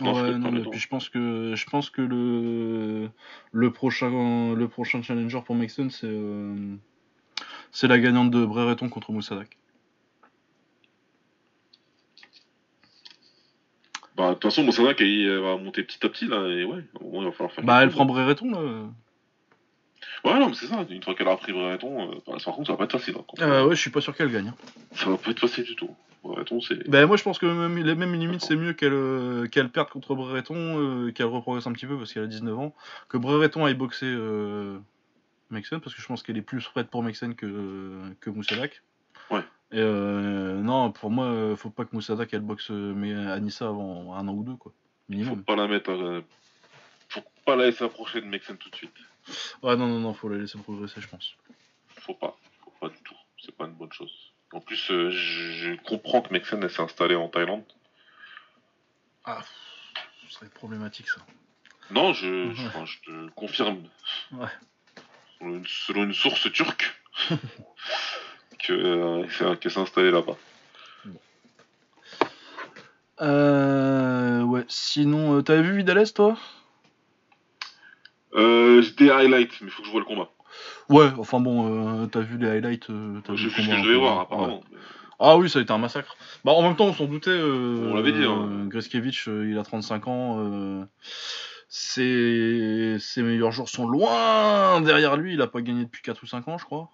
Non, 0.00 0.14
ouais, 0.14 0.38
non, 0.38 0.50
mais 0.50 0.62
puis 0.62 0.80
je 0.80 0.88
pense 0.88 1.08
que 1.08 1.54
je 1.54 1.66
pense 1.66 1.90
que 1.90 2.02
le 2.02 3.10
le 3.52 3.70
prochain 3.72 4.54
le 4.54 4.66
prochain 4.68 5.02
challenger 5.02 5.40
pour 5.44 5.54
Mexen 5.54 5.90
c'est 5.90 6.06
euh, 6.08 6.74
c'est 7.70 7.88
la 7.88 7.98
gagnante 7.98 8.30
de 8.30 8.44
Brereton 8.44 8.88
contre 8.88 9.12
Moussadak. 9.12 9.56
Bah, 14.16 14.28
de 14.28 14.34
toute 14.34 14.42
façon, 14.42 14.62
Mossadak, 14.64 15.00
elle 15.00 15.38
va 15.38 15.56
monter 15.56 15.82
petit 15.82 16.04
à 16.04 16.08
petit, 16.10 16.26
là, 16.26 16.46
et 16.46 16.64
ouais, 16.64 16.84
au 17.00 17.04
moment, 17.04 17.22
il 17.22 17.24
va 17.26 17.32
falloir 17.32 17.52
faire. 17.52 17.64
Bah 17.64 17.82
elle 17.82 17.90
prend. 17.90 18.04
Brereton 18.04 18.50
là. 18.50 18.90
Ouais, 20.24 20.38
non, 20.38 20.48
mais 20.48 20.54
c'est 20.54 20.66
ça, 20.66 20.84
une 20.88 21.02
fois 21.02 21.14
qu'elle 21.14 21.26
a 21.28 21.36
pris 21.36 21.52
Brereton, 21.52 22.10
euh, 22.12 22.14
bah, 22.26 22.34
par 22.44 22.54
contre, 22.54 22.66
ça 22.68 22.72
va 22.74 22.78
pas 22.78 22.84
être 22.84 22.92
facile. 22.92 23.16
hein, 23.18 23.24
Euh, 23.40 23.66
ouais, 23.66 23.74
je 23.74 23.80
suis 23.80 23.90
pas 23.90 24.00
sûr 24.00 24.14
qu'elle 24.16 24.30
gagne. 24.30 24.48
hein. 24.48 24.54
Ça 24.92 25.10
va 25.10 25.16
pas 25.16 25.30
être 25.30 25.40
facile 25.40 25.64
du 25.64 25.74
tout. 25.74 25.90
Brereton, 26.22 26.60
c'est. 26.60 26.88
Bah 26.88 27.04
moi 27.06 27.16
je 27.16 27.24
pense 27.24 27.40
que 27.40 27.46
même, 27.46 27.76
les- 27.84 27.96
même 27.96 28.14
limite 28.14 28.42
c'est 28.42 28.54
mieux 28.54 28.74
qu'elle 28.74 28.92
euh, 28.92 29.48
qu'elle 29.48 29.68
perde 29.70 29.88
contre 29.90 30.14
Brereton, 30.14 30.54
euh, 30.78 31.10
qu'elle 31.10 31.26
reprogresse 31.26 31.66
un 31.66 31.72
petit 31.72 31.86
peu 31.86 31.98
parce 31.98 32.12
qu'elle 32.12 32.22
a 32.22 32.26
19 32.28 32.56
ans, 32.56 32.72
que 33.08 33.16
Brereton 33.18 33.64
aille 33.64 33.74
boxer 33.74 34.06
Mexen 35.50 35.80
parce 35.80 35.94
que 35.96 36.00
je 36.00 36.06
pense 36.06 36.22
qu'elle 36.22 36.38
est 36.38 36.42
plus 36.42 36.64
prête 36.68 36.88
pour 36.88 37.02
Mexen 37.02 37.34
que, 37.34 38.00
que 38.20 38.30
Moussadak. 38.30 38.82
Ouais. 39.30 39.40
Et 39.72 39.78
euh, 39.80 40.60
non, 40.62 40.92
pour 40.92 41.10
moi, 41.10 41.56
faut 41.56 41.70
pas 41.70 41.84
que 41.84 41.90
Moussadak 41.94 42.32
elle 42.32 42.40
boxe 42.42 42.70
mais 42.70 43.12
Anissa 43.14 43.66
avant 43.66 44.14
un 44.14 44.28
an 44.28 44.32
ou 44.32 44.44
deux 44.44 44.54
quoi, 44.54 44.70
Faut 44.72 45.12
minimum. 45.12 45.42
pas 45.42 45.56
la 45.56 45.66
mettre. 45.66 46.22
Faut 47.08 47.22
pas 47.44 47.56
la 47.56 47.66
laisser 47.66 47.82
approcher 47.84 48.20
de 48.20 48.26
Mexen 48.26 48.56
tout 48.56 48.70
de 48.70 48.76
suite. 48.76 48.92
Ouais 49.62 49.76
non 49.76 49.86
non 49.86 49.98
non, 50.00 50.14
faut 50.14 50.28
la 50.28 50.38
laisser 50.38 50.58
progresser 50.58 51.00
je 51.00 51.08
pense. 51.08 51.34
Faut 52.00 52.14
pas. 52.14 52.36
Faut 52.64 52.72
pas 52.80 52.88
du 52.88 53.00
tout. 53.02 53.14
C'est 53.44 53.54
pas 53.56 53.64
une 53.66 53.74
bonne 53.74 53.92
chose. 53.92 54.12
En 54.52 54.60
plus, 54.60 54.90
euh, 54.90 55.10
je 55.10 55.74
comprends 55.84 56.20
que 56.22 56.32
Mexen 56.32 56.68
s'est 56.68 56.82
installée 56.82 57.14
en 57.16 57.28
Thaïlande. 57.28 57.64
Ah, 59.24 59.40
ce 60.26 60.34
serait 60.34 60.48
problématique 60.50 61.08
ça. 61.08 61.20
Non, 61.90 62.12
je, 62.12 62.26
je, 62.54 62.62
Ouais. 62.62 62.66
enfin, 62.68 62.84
je 62.84 62.98
te 63.00 63.30
confirme. 63.30 63.82
Ouais. 64.32 64.48
Selon 65.38 65.54
une, 65.56 65.66
selon 65.66 66.02
une 66.04 66.12
source 66.14 66.52
turque, 66.52 66.94
que 68.58 68.72
euh, 68.72 69.56
qu'elle 69.56 69.70
s'est 69.72 69.80
installée 69.80 70.10
là-bas. 70.10 70.36
Euh, 73.20 74.42
ouais, 74.42 74.64
sinon, 74.68 75.36
euh, 75.38 75.42
t'avais 75.42 75.62
vu 75.62 75.76
Vidalès 75.78 76.12
toi? 76.12 76.36
Euh, 78.34 78.82
des 78.98 79.10
highlights, 79.10 79.60
mais 79.60 79.70
faut 79.70 79.82
que 79.82 79.86
je 79.86 79.92
vois 79.92 80.00
le 80.00 80.06
combat. 80.06 80.30
Ouais, 80.88 81.08
enfin 81.18 81.40
bon, 81.40 82.02
euh, 82.02 82.06
t'as 82.06 82.20
vu 82.20 82.38
les 82.38 82.48
highlights, 82.48 82.90
euh, 82.90 83.20
t'as 83.24 83.32
vu 83.32 83.38
J'ai 83.38 83.44
le 83.44 83.50
vu 83.50 83.62
ce 83.62 83.68
que 83.68 83.76
je 83.76 83.82
devais 83.82 83.96
voir, 83.98 84.16
ouais. 84.16 84.22
apparemment. 84.22 84.64
Ah 85.18 85.36
oui, 85.36 85.48
ça 85.48 85.58
a 85.60 85.62
été 85.62 85.72
un 85.72 85.78
massacre. 85.78 86.16
Bah 86.44 86.52
en 86.52 86.62
même 86.62 86.74
temps, 86.76 86.86
on 86.86 86.92
s'en 86.92 87.04
doutait. 87.06 87.30
Euh, 87.30 87.90
On 87.90 87.94
l'avait 87.94 88.12
dit, 88.12 88.24
hein. 88.24 88.66
Greskevich, 88.68 89.26
il 89.28 89.56
a 89.58 89.62
35 89.62 90.08
ans. 90.08 90.86
Ses... 91.68 92.96
ses 93.00 93.22
meilleurs 93.22 93.52
jours 93.52 93.68
sont 93.68 93.86
loin 93.88 94.80
derrière 94.82 95.16
lui. 95.16 95.34
Il 95.34 95.40
a 95.42 95.46
pas 95.46 95.62
gagné 95.62 95.84
depuis 95.84 96.02
4 96.02 96.22
ou 96.22 96.26
5 96.26 96.48
ans, 96.48 96.58
je 96.58 96.64
crois. 96.64 96.90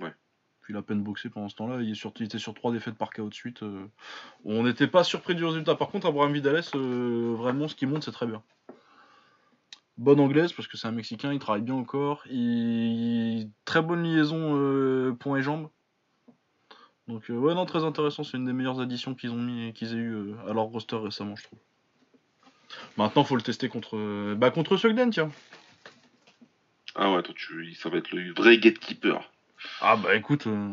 Ouais. 0.00 0.12
Puis 0.60 0.72
il 0.72 0.76
a 0.76 0.82
peine 0.82 1.02
boxé 1.02 1.30
pendant 1.30 1.48
ce 1.48 1.56
temps-là. 1.56 1.78
Il, 1.82 1.90
est 1.90 1.94
sur- 1.94 2.12
il 2.20 2.26
était 2.26 2.38
sur 2.38 2.54
3 2.54 2.70
défaites 2.72 2.94
par 2.96 3.10
KO 3.10 3.28
de 3.28 3.34
suite. 3.34 3.60
On 4.44 4.62
n'était 4.62 4.86
pas 4.86 5.02
surpris 5.02 5.34
du 5.34 5.44
résultat. 5.44 5.74
Par 5.74 5.88
contre, 5.88 6.06
Abraham 6.06 6.32
Vidales, 6.32 6.62
euh, 6.76 7.34
vraiment, 7.36 7.66
ce 7.66 7.74
qui 7.74 7.86
monte, 7.86 8.04
c'est 8.04 8.12
très 8.12 8.26
bien. 8.26 8.42
Bonne 9.96 10.18
anglaise, 10.18 10.52
parce 10.52 10.66
que 10.66 10.76
c'est 10.76 10.88
un 10.88 10.92
Mexicain, 10.92 11.32
il 11.32 11.38
travaille 11.38 11.62
bien 11.62 11.76
au 11.76 11.84
corps. 11.84 12.24
Il... 12.28 13.50
Très 13.64 13.80
bonne 13.80 14.02
liaison 14.02 14.58
euh, 14.58 15.12
poing 15.12 15.36
et 15.36 15.42
jambes. 15.42 15.68
Donc 17.06 17.30
euh, 17.30 17.34
ouais 17.34 17.54
non 17.54 17.66
très 17.66 17.84
intéressant, 17.84 18.24
c'est 18.24 18.38
une 18.38 18.46
des 18.46 18.52
meilleures 18.52 18.80
additions 18.80 19.14
qu'ils 19.14 19.30
ont 19.30 19.36
mis 19.36 19.72
qu'ils 19.74 19.92
aient 19.92 19.98
eu 19.98 20.14
euh, 20.14 20.48
à 20.48 20.54
leur 20.54 20.64
roster 20.64 20.96
récemment 20.96 21.36
je 21.36 21.44
trouve. 21.44 21.58
Maintenant 22.96 23.24
faut 23.24 23.36
le 23.36 23.42
tester 23.42 23.68
contre 23.68 23.96
euh, 23.98 24.34
bah 24.34 24.50
contre 24.50 24.78
Sugden 24.78 25.10
tiens. 25.10 25.30
Ah 26.94 27.12
ouais, 27.12 27.22
toi, 27.22 27.34
tu, 27.36 27.74
ça 27.74 27.90
va 27.90 27.98
être 27.98 28.10
le 28.12 28.32
vrai 28.32 28.56
gatekeeper. 28.56 29.30
Ah 29.82 29.96
bah 29.96 30.14
écoute 30.14 30.46
euh, 30.46 30.72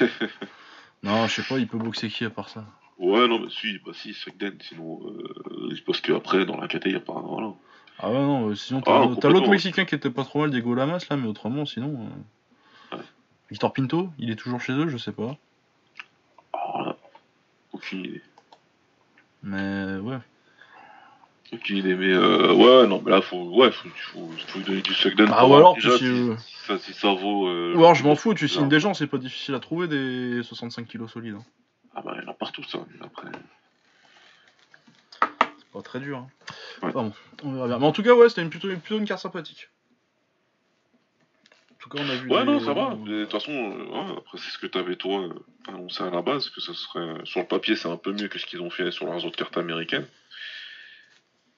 non 1.02 1.26
je 1.26 1.34
sais 1.34 1.42
pas 1.42 1.58
il 1.58 1.68
peut 1.68 1.78
boxer 1.78 2.08
qui 2.08 2.24
à 2.24 2.30
part 2.30 2.48
ça? 2.48 2.64
Ouais, 2.98 3.28
non, 3.28 3.40
mais 3.40 3.50
si, 3.50 3.78
bah 3.84 3.92
si, 3.92 4.14
Sugden, 4.14 4.56
sinon, 4.62 5.00
euh, 5.04 5.74
c'est 5.74 5.84
parce 5.84 6.00
qu'après, 6.00 6.46
dans 6.46 6.56
la 6.56 6.66
KT, 6.66 6.86
y 6.86 6.94
a 6.94 7.00
pas. 7.00 7.20
Voilà. 7.20 7.52
Ah 7.98 8.10
ouais 8.10 8.18
non 8.18 8.48
euh, 8.50 8.54
sinon 8.54 8.80
Ah, 8.80 8.84
t'as 8.84 9.00
complètement, 9.06 9.30
l'autre. 9.30 9.50
Mexicain 9.50 9.84
qui 9.84 9.94
était 9.94 10.10
pas 10.10 10.24
trop 10.24 10.40
mal 10.40 10.50
Diego 10.50 10.74
Lamas 10.74 11.06
là 11.08 11.16
mais 11.16 11.26
autrement 11.28 11.64
sinon. 11.66 12.08
euh, 12.92 12.96
Ouais. 12.96 13.02
Victor 13.50 13.72
Pinto 13.72 14.10
il 14.18 14.30
est 14.30 14.36
toujours 14.36 14.60
chez 14.60 14.72
eux 14.72 14.88
je 14.88 14.96
sais 14.98 15.12
pas. 15.12 15.36
Alors 16.52 16.82
là, 16.86 16.96
aucune 17.72 18.00
idée. 18.00 18.22
Mais 19.42 19.96
ouais. 19.98 20.18
Il 21.68 21.86
est, 21.86 21.94
mais 21.94 22.12
euh, 22.12 22.52
ouais, 22.54 22.88
non, 22.88 23.00
mais 23.04 23.12
là, 23.12 23.22
faut, 23.22 23.40
ouais, 23.50 23.70
faut, 23.70 23.88
faut, 24.12 24.28
faut 24.48 24.58
lui 24.58 24.64
donner 24.64 24.82
du. 24.82 24.90
Bah, 25.16 25.36
pour 25.38 25.50
ou 25.50 25.54
alors, 25.54 25.74
déjà 25.76 25.96
tu 25.96 26.04
si, 26.04 26.26
sais, 26.26 26.36
si 26.38 26.66
ça, 26.66 26.78
si 26.78 26.92
ça 26.92 27.12
vaut. 27.14 27.46
euh, 27.46 27.72
Ou 27.76 27.78
alors 27.78 27.94
je 27.94 28.02
m'en 28.02 28.16
fous, 28.16 28.34
tu 28.34 28.48
signes 28.48 28.68
des 28.68 28.80
gens, 28.80 28.94
c'est 28.94 29.06
pas 29.06 29.18
difficile 29.18 29.54
à 29.54 29.60
trouver 29.60 29.86
des 29.86 30.42
65 30.42 30.86
kilos 30.88 31.12
solides. 31.12 31.36
hein. 31.38 31.44
Ah 31.94 32.02
bah, 32.02 32.14
il 32.16 32.24
y 32.24 32.26
en 32.26 32.30
a 32.32 32.34
partout, 32.34 32.64
ça. 32.64 32.78
Après. 33.00 33.28
Pas 35.76 35.82
très 35.82 36.00
dur. 36.00 36.16
Hein. 36.18 36.28
Ouais. 36.82 36.88
Enfin 36.88 37.02
bon, 37.02 37.12
on 37.44 37.52
verra 37.52 37.66
bien. 37.68 37.78
Mais 37.78 37.84
en 37.86 37.92
tout 37.92 38.02
cas, 38.02 38.14
ouais, 38.14 38.30
c'était 38.30 38.40
une, 38.40 38.48
plutôt, 38.48 38.68
plutôt 38.68 38.96
une 38.98 39.04
carte 39.04 39.20
sympathique. 39.20 39.68
En 41.72 41.74
tout 41.78 41.90
cas, 41.90 41.98
on 42.02 42.08
a 42.08 42.14
vu. 42.14 42.30
Ouais, 42.30 42.40
des- 42.40 42.46
non, 42.46 42.60
ça 42.60 42.72
va. 42.72 42.94
Mais 42.98 43.10
De 43.10 43.22
toute 43.24 43.32
façon, 43.32 43.52
euh, 43.52 43.84
ouais, 43.84 44.16
après, 44.16 44.38
c'est 44.38 44.50
ce 44.50 44.56
que 44.58 44.66
t'avais, 44.66 44.96
toi, 44.96 45.20
euh, 45.20 45.34
annoncé 45.68 46.02
à 46.02 46.08
la 46.08 46.22
base, 46.22 46.48
que 46.48 46.62
ça 46.62 46.72
serait. 46.72 47.20
Sur 47.24 47.40
le 47.40 47.46
papier, 47.46 47.76
c'est 47.76 47.90
un 47.90 47.98
peu 47.98 48.12
mieux 48.12 48.28
que 48.28 48.38
ce 48.38 48.46
qu'ils 48.46 48.62
ont 48.62 48.70
fait 48.70 48.90
sur 48.90 49.04
leurs 49.04 49.22
autres 49.26 49.36
cartes 49.36 49.58
américaines. 49.58 50.06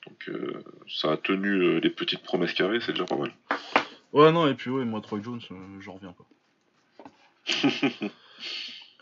Donc, 0.08 0.28
euh, 0.30 0.64
ça 0.88 1.12
a 1.12 1.16
tenu 1.16 1.48
euh, 1.50 1.78
les 1.78 1.90
petites 1.90 2.24
promesses 2.24 2.54
carrées, 2.54 2.80
c'est 2.80 2.92
déjà 2.92 3.04
pas 3.04 3.16
mal. 3.16 3.30
Ouais, 4.12 4.32
non, 4.32 4.48
et 4.48 4.54
puis 4.54 4.70
ouais, 4.70 4.84
moi, 4.84 5.00
Troy 5.00 5.20
Jones, 5.22 5.40
euh, 5.52 5.80
j'en 5.80 5.92
reviens 5.92 6.12
pas. 6.12 6.24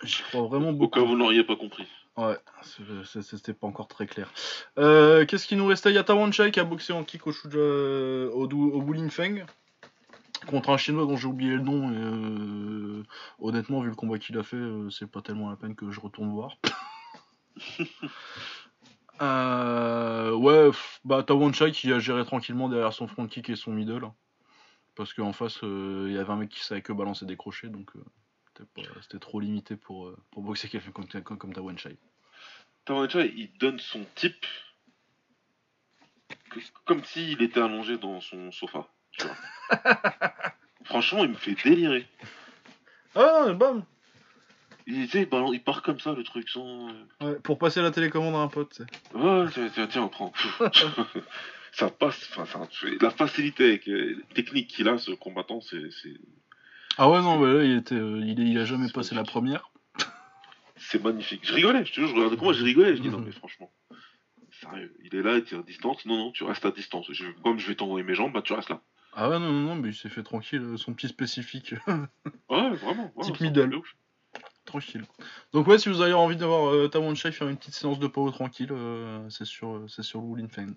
J'y 0.02 0.22
crois 0.24 0.43
vraiment 0.43 0.68
Au 0.68 0.72
beaucoup. 0.74 0.98
cas 0.98 1.01
où 1.01 1.06
vous 1.09 1.16
n'auriez 1.16 1.43
pas 1.43 1.56
compris. 1.56 1.86
Ouais, 2.16 2.38
c'était 2.62 3.52
pas 3.52 3.66
encore 3.66 3.88
très 3.88 4.06
clair. 4.06 4.30
Euh, 4.78 5.26
Qu'est-ce 5.26 5.47
qui 5.47 5.55
nous 5.56 5.66
restait? 5.66 5.90
Il 5.90 5.94
y 5.94 5.98
a 5.98 6.05
Tawan 6.05 6.32
Chai 6.32 6.51
qui 6.51 6.60
a 6.60 6.64
boxé 6.64 6.93
en 6.94 7.05
kick 7.05 7.26
au, 7.26 7.30
Shuja- 7.32 8.30
au, 8.30 8.47
Dou- 8.47 8.72
au 8.72 9.10
Feng 9.10 9.44
contre 10.47 10.70
un 10.70 10.76
chinois 10.78 11.05
dont 11.06 11.16
j'ai 11.16 11.26
oublié 11.26 11.52
le 11.52 11.60
nom. 11.60 11.93
Et, 11.93 11.97
euh, 11.97 13.02
honnêtement, 13.38 13.80
vu 13.82 13.90
le 13.90 13.94
combat 13.94 14.18
qu'il 14.18 14.38
a 14.38 14.43
fait, 14.43 14.56
euh, 14.56 14.88
c'est 14.90 15.10
pas 15.10 15.20
tellement 15.20 15.51
la 15.51 15.56
peine 15.56 15.74
que 15.74 15.90
je 15.90 16.01
retourne 16.01 16.30
voir. 16.32 16.56
Euh, 19.22 20.32
ouais, 20.34 20.70
bah 21.06 21.22
Tawan 21.22 21.55
Chai 21.55 21.72
qui 21.72 21.90
a 21.90 21.98
géré 21.98 22.22
tranquillement 22.26 22.68
derrière 22.68 22.93
son 22.93 23.06
front 23.09 23.26
kick 23.26 23.48
et 23.48 23.56
son 23.56 23.72
middle. 23.72 24.10
Parce 24.94 25.14
qu'en 25.14 25.32
face, 25.32 25.60
euh, 25.62 26.05
il 26.09 26.14
y 26.14 26.18
avait 26.18 26.30
un 26.30 26.36
mec 26.36 26.51
qui 26.51 26.62
savait 26.62 26.82
que 26.82 26.93
balancer 26.93 27.24
des 27.24 27.36
crochets, 27.36 27.68
donc 27.68 27.90
euh, 27.97 28.05
c'était 29.03 29.19
trop 29.19 29.41
limité 29.41 29.77
pour, 29.77 30.07
euh, 30.07 30.16
pour 30.31 30.43
boxer 30.43 30.69
quelqu'un 30.69 30.91
comme, 30.91 31.07
comme, 31.23 31.39
comme 31.39 31.53
Tawan 31.53 31.78
Chai. 31.78 31.97
Tawancha, 32.85 33.24
il 33.24 33.51
donne 33.59 33.78
son 33.78 34.05
type 34.15 34.47
comme 36.85 37.05
s'il 37.05 37.43
était 37.43 37.61
allongé 37.61 37.99
dans 37.99 38.20
son 38.20 38.51
sofa. 38.53 38.87
Tu 39.12 39.27
vois. 39.27 39.37
Franchement, 40.85 41.24
il 41.24 41.31
me 41.31 41.37
fait 41.37 41.57
délirer. 41.65 42.07
Ah, 43.15 43.53
bam 43.53 43.85
Il, 44.87 45.09
sais, 45.09 45.28
il 45.53 45.62
part 45.62 45.83
comme 45.83 46.01
ça, 46.01 46.12
le 46.12 46.23
truc, 46.23 46.49
sans. 46.49 46.89
Ouais, 47.20 47.35
pour 47.43 47.59
passer 47.59 47.83
la 47.83 47.91
télécommande 47.91 48.35
à 48.35 48.39
un 48.39 48.49
pote, 48.49 48.70
tu 48.70 48.85
sais. 48.85 49.19
Ouais, 49.19 49.47
tiens, 49.53 49.70
tiens, 49.73 49.87
tiens, 49.87 50.03
on 50.03 50.09
prend. 50.09 50.33
ça 51.73 51.91
passe, 51.91 52.31
enfin, 52.37 52.69
la 53.01 53.11
facilité 53.11 53.65
avec, 53.65 53.89
euh, 53.89 54.23
technique 54.35 54.69
qu'il 54.69 54.89
a, 54.89 54.99
ce 54.99 55.12
combattant, 55.12 55.61
c'est, 55.61 55.91
c'est, 56.03 56.16
Ah 56.98 57.10
ouais, 57.10 57.20
non, 57.20 57.39
mais 57.39 57.52
là, 57.52 57.64
il, 57.64 57.77
était, 57.77 57.94
euh, 57.94 58.20
il, 58.24 58.39
il 58.39 58.59
a 58.59 58.64
jamais 58.64 58.89
passé 58.90 59.14
la 59.14 59.24
première. 59.24 59.70
c'est 60.77 61.02
magnifique. 61.02 61.47
Je 61.47 61.52
rigolais, 61.55 61.85
je 61.85 61.93
te 61.93 62.01
jure, 62.01 62.09
je 62.09 62.14
regardais 62.14 62.36
comment 62.36 62.52
je 62.52 62.64
rigolais, 62.64 62.97
je 62.97 63.02
dis 63.02 63.09
non, 63.10 63.18
mais 63.20 63.32
franchement, 63.32 63.70
sérieux, 64.60 64.94
il 65.05 65.14
est 65.14 65.23
là, 65.23 65.36
il 65.36 65.44
tient 65.44 65.60
à 65.60 65.62
distance, 65.62 66.05
non, 66.06 66.16
non, 66.16 66.32
tu 66.32 66.44
restes 66.44 66.64
à 66.64 66.70
distance. 66.70 67.06
Je- 67.12 67.31
comme 67.43 67.59
je 67.59 67.66
vais 67.66 67.74
t'envoyer 67.74 68.05
mes 68.05 68.14
jambes, 68.14 68.32
bah 68.32 68.43
tu 68.43 68.52
restes 68.55 68.70
là. 68.70 68.81
Ah 69.14 69.28
ouais, 69.31 69.39
non, 69.39 69.51
non, 69.52 69.60
non, 69.60 69.74
mais 69.77 69.89
il 69.89 69.94
s'est 69.94 70.09
fait 70.10 70.23
tranquille, 70.23 70.60
euh, 70.62 70.77
son 70.77 70.93
petit 70.94 71.09
spécifique, 71.09 71.74
Ouais, 72.51 72.70
vraiment. 72.77 73.12
ouais, 73.16 73.24
Type 73.24 73.40
middle. 73.40 73.81
tranquille. 74.64 75.05
Donc 75.52 75.66
ouais, 75.66 75.78
si 75.78 75.89
vous 75.89 76.01
avez 76.01 76.12
envie 76.12 76.36
d'avoir 76.36 76.73
euh, 76.73 76.89
Tawan 76.89 77.14
Chai 77.14 77.32
faire 77.32 77.48
une 77.48 77.56
petite 77.56 77.74
séance 77.74 77.98
de 77.98 78.06
power 78.06 78.32
tranquille, 78.32 78.68
euh, 78.73 79.28
c'est 79.31 79.44
sur, 79.47 79.85
c'est 79.89 80.02
sur 80.02 80.23
Wulin 80.23 80.48
Feng. 80.48 80.74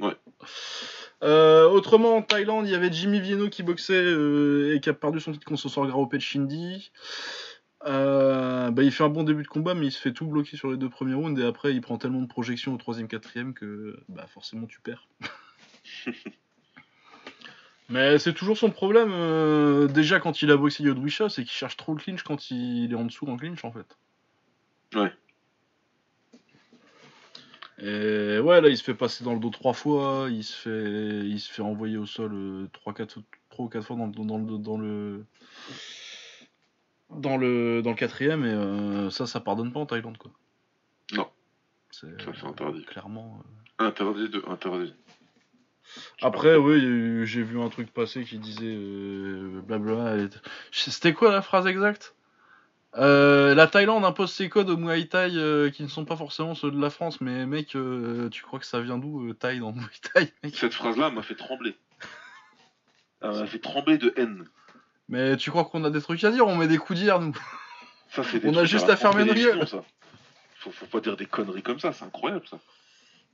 Ouais. 0.00 0.16
Euh, 1.22 1.68
autrement, 1.68 2.16
en 2.16 2.22
Thaïlande, 2.22 2.66
il 2.66 2.72
y 2.72 2.74
avait 2.74 2.92
Jimmy 2.92 3.20
Vienno 3.20 3.48
qui 3.48 3.62
boxait 3.62 3.94
euh, 3.94 4.74
et 4.74 4.80
qui 4.80 4.88
a 4.88 4.94
perdu 4.94 5.20
son 5.20 5.32
titre 5.32 5.46
contre 5.46 5.60
son 5.60 5.68
sort 5.68 5.86
Graopé 5.86 6.18
de 6.18 6.22
Shindy. 6.22 6.90
Euh, 7.86 8.70
bah, 8.70 8.82
il 8.82 8.90
fait 8.90 9.04
un 9.04 9.08
bon 9.08 9.22
début 9.22 9.42
de 9.42 9.48
combat, 9.48 9.74
mais 9.74 9.86
il 9.86 9.92
se 9.92 10.00
fait 10.00 10.12
tout 10.12 10.26
bloquer 10.26 10.56
sur 10.56 10.70
les 10.70 10.76
deux 10.76 10.90
premiers 10.90 11.14
rounds 11.14 11.40
et 11.40 11.44
après 11.44 11.72
il 11.72 11.80
prend 11.80 11.98
tellement 11.98 12.20
de 12.20 12.26
projections 12.26 12.74
au 12.74 12.76
troisième, 12.76 13.06
quatrième 13.06 13.54
que 13.54 13.98
bah, 14.08 14.26
forcément 14.26 14.66
tu 14.66 14.80
perds. 14.80 15.06
mais 17.88 18.18
c'est 18.18 18.32
toujours 18.32 18.58
son 18.58 18.70
problème. 18.70 19.10
euh, 19.12 19.86
déjà 19.86 20.18
quand 20.18 20.42
il 20.42 20.50
a 20.50 20.56
boxé 20.56 20.82
Yodwisha, 20.82 21.28
c'est 21.28 21.44
qu'il 21.44 21.52
cherche 21.52 21.76
trop 21.76 21.94
le 21.94 22.00
clinch 22.00 22.22
quand 22.24 22.50
il 22.50 22.92
est 22.92 22.96
en 22.96 23.04
dessous 23.04 23.26
en 23.26 23.36
clinch 23.36 23.64
en 23.64 23.72
fait. 23.72 23.96
Ouais. 24.94 25.12
Et 27.78 28.38
ouais, 28.38 28.60
là 28.62 28.68
il 28.68 28.76
se 28.78 28.82
fait 28.82 28.94
passer 28.94 29.22
dans 29.22 29.34
le 29.34 29.38
dos 29.40 29.50
trois 29.50 29.74
fois, 29.74 30.28
il 30.30 30.42
se 30.44 30.56
fait, 30.56 31.26
il 31.28 31.38
se 31.38 31.52
fait 31.52 31.62
envoyer 31.62 31.98
au 31.98 32.06
sol 32.06 32.32
euh, 32.34 32.68
trois, 32.72 32.94
quatre, 32.94 33.20
trois 33.50 33.66
ou 33.66 33.68
quatre 33.68 33.86
fois 33.86 33.96
dans, 33.96 34.06
le- 34.06 34.12
dans, 34.12 34.38
le, 34.38 34.58
dans 34.58 34.78
le 34.78 35.24
dans 37.10 37.36
le 37.36 37.82
dans 37.82 37.90
le 37.90 37.96
quatrième 37.96 38.44
et 38.44 38.50
euh, 38.50 39.10
ça 39.10 39.26
ça 39.26 39.40
pardonne 39.40 39.72
pas 39.72 39.80
en 39.80 39.86
Thaïlande 39.86 40.18
quoi. 40.18 40.30
Non. 41.12 41.28
C'est 41.90 42.20
Ça, 42.20 42.32
c'est 42.34 42.46
interdit. 42.46 42.84
clairement. 42.84 43.42
euh. 43.80 43.86
Interdit 43.86 44.28
de 44.30 44.42
interdit. 44.48 44.94
Après 46.22 46.56
oui, 46.56 47.24
j'ai 47.26 47.42
vu 47.42 47.60
un 47.60 47.68
truc 47.68 47.92
passer 47.92 48.24
qui 48.24 48.38
disait 48.38 48.74
blabla. 49.64 50.16
et- 50.16 50.28
C'était 50.72 51.12
quoi 51.12 51.30
la 51.30 51.42
phrase 51.42 51.66
exacte? 51.66 52.15
Euh, 52.98 53.54
la 53.54 53.66
Thaïlande 53.66 54.04
impose 54.04 54.32
ses 54.32 54.48
codes 54.48 54.70
au 54.70 54.76
Muay 54.76 55.06
Thai 55.06 55.30
euh, 55.34 55.70
qui 55.70 55.82
ne 55.82 55.88
sont 55.88 56.04
pas 56.04 56.16
forcément 56.16 56.54
ceux 56.54 56.70
de 56.70 56.80
la 56.80 56.88
France, 56.88 57.20
mais 57.20 57.44
mec, 57.44 57.76
euh, 57.76 58.30
tu 58.30 58.42
crois 58.42 58.58
que 58.58 58.64
ça 58.64 58.80
vient 58.80 58.96
d'où 58.96 59.34
Thaï 59.34 59.60
dans 59.60 59.70
le 59.70 59.76
Muay 59.76 59.86
Thai 60.14 60.32
mec? 60.42 60.56
Cette 60.56 60.72
phrase-là 60.72 61.10
m'a 61.10 61.22
fait 61.22 61.34
trembler. 61.34 61.76
Elle 63.20 63.30
m'a 63.30 63.46
fait 63.46 63.58
trembler 63.58 63.98
de 63.98 64.14
haine. 64.16 64.46
Mais 65.08 65.36
tu 65.36 65.50
crois 65.50 65.64
qu'on 65.64 65.84
a 65.84 65.90
des 65.90 66.00
trucs 66.00 66.24
à 66.24 66.30
dire? 66.30 66.46
On 66.46 66.56
met 66.56 66.68
des 66.68 66.78
coups 66.78 66.98
d'hier 66.98 67.20
nous. 67.20 67.36
Ça, 68.10 68.22
c'est 68.24 68.40
des 68.40 68.48
On 68.48 68.56
a 68.56 68.64
juste 68.64 68.88
à 68.88 68.96
fermer 68.96 69.24
nos 69.24 69.66
ça. 69.66 69.84
Faut, 70.58 70.70
faut 70.70 70.86
pas 70.86 71.00
dire 71.00 71.16
des 71.16 71.26
conneries 71.26 71.62
comme 71.62 71.78
ça, 71.78 71.92
c'est 71.92 72.04
incroyable 72.04 72.46
ça. 72.48 72.58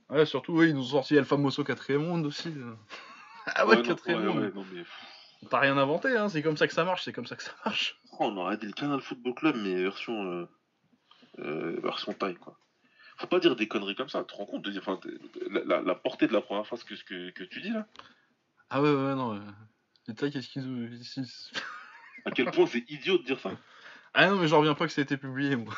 Ouais, 0.09 0.25
surtout, 0.25 0.53
oui, 0.53 0.69
ils 0.69 0.75
nous 0.75 0.83
ont 0.83 0.97
sorti 0.97 1.15
El 1.15 1.25
Famoso 1.25 1.63
4ème 1.63 2.05
round 2.05 2.25
aussi. 2.25 2.53
ah 3.47 3.65
ouais, 3.65 3.77
non, 3.77 3.81
4ème 3.81 3.95
ouais, 4.07 4.27
round. 4.27 4.39
ouais, 4.39 4.51
non, 4.53 4.65
mais, 4.73 4.83
T'as 5.49 5.59
rien 5.59 5.77
inventé, 5.77 6.15
hein, 6.17 6.29
c'est 6.29 6.41
comme 6.41 6.57
ça 6.57 6.67
que 6.67 6.73
ça 6.73 6.83
marche, 6.83 7.03
c'est 7.03 7.13
comme 7.13 7.25
ça 7.25 7.35
que 7.35 7.43
ça 7.43 7.53
marche. 7.65 7.99
oh, 8.13 8.17
on 8.25 8.37
aurait 8.37 8.57
dit 8.57 8.65
le 8.67 8.73
Canal 8.73 9.01
Football 9.01 9.33
Club, 9.35 9.55
mais 9.57 9.81
version, 9.83 10.23
euh, 10.31 10.45
euh, 11.39 11.79
version 11.81 12.13
taille 12.13 12.35
quoi. 12.35 12.57
Faut 13.17 13.27
pas 13.27 13.39
dire 13.39 13.55
des 13.55 13.67
conneries 13.67 13.95
comme 13.95 14.09
ça, 14.09 14.19
tu 14.21 14.27
te 14.27 14.33
rends 14.33 14.45
compte 14.45 14.63
de, 14.63 14.77
enfin, 14.79 14.99
la, 15.51 15.63
la- 15.63 15.81
la 15.81 15.95
portée 15.95 16.27
de 16.27 16.33
la 16.33 16.41
première 16.41 16.65
phrase 16.65 16.83
que, 16.83 16.95
que, 17.03 17.29
que 17.31 17.43
tu 17.43 17.61
dis 17.61 17.69
là? 17.69 17.87
Ah 18.69 18.81
ouais, 18.81 18.89
ouais, 18.89 19.15
non. 19.15 19.35
euh, 19.35 19.39
Les 20.07 20.15
Thaïs, 20.15 20.33
qu'est-ce 20.33 20.47
qu'ils 20.49 20.67
ont. 20.67 20.89
À 22.25 22.31
quel 22.31 22.49
point 22.51 22.65
c'est 22.65 22.83
idiot 22.89 23.17
de 23.19 23.23
dire 23.23 23.39
ça? 23.39 23.51
Ah 24.13 24.27
non, 24.29 24.37
mais 24.37 24.47
j'en 24.47 24.59
reviens 24.59 24.73
pas 24.75 24.85
que 24.87 24.91
ça 24.93 25.01
a 25.01 25.03
été 25.03 25.17
publié, 25.17 25.55
moi. 25.55 25.73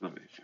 Non 0.00 0.12
mais 0.14 0.22
c'est- 0.34 0.42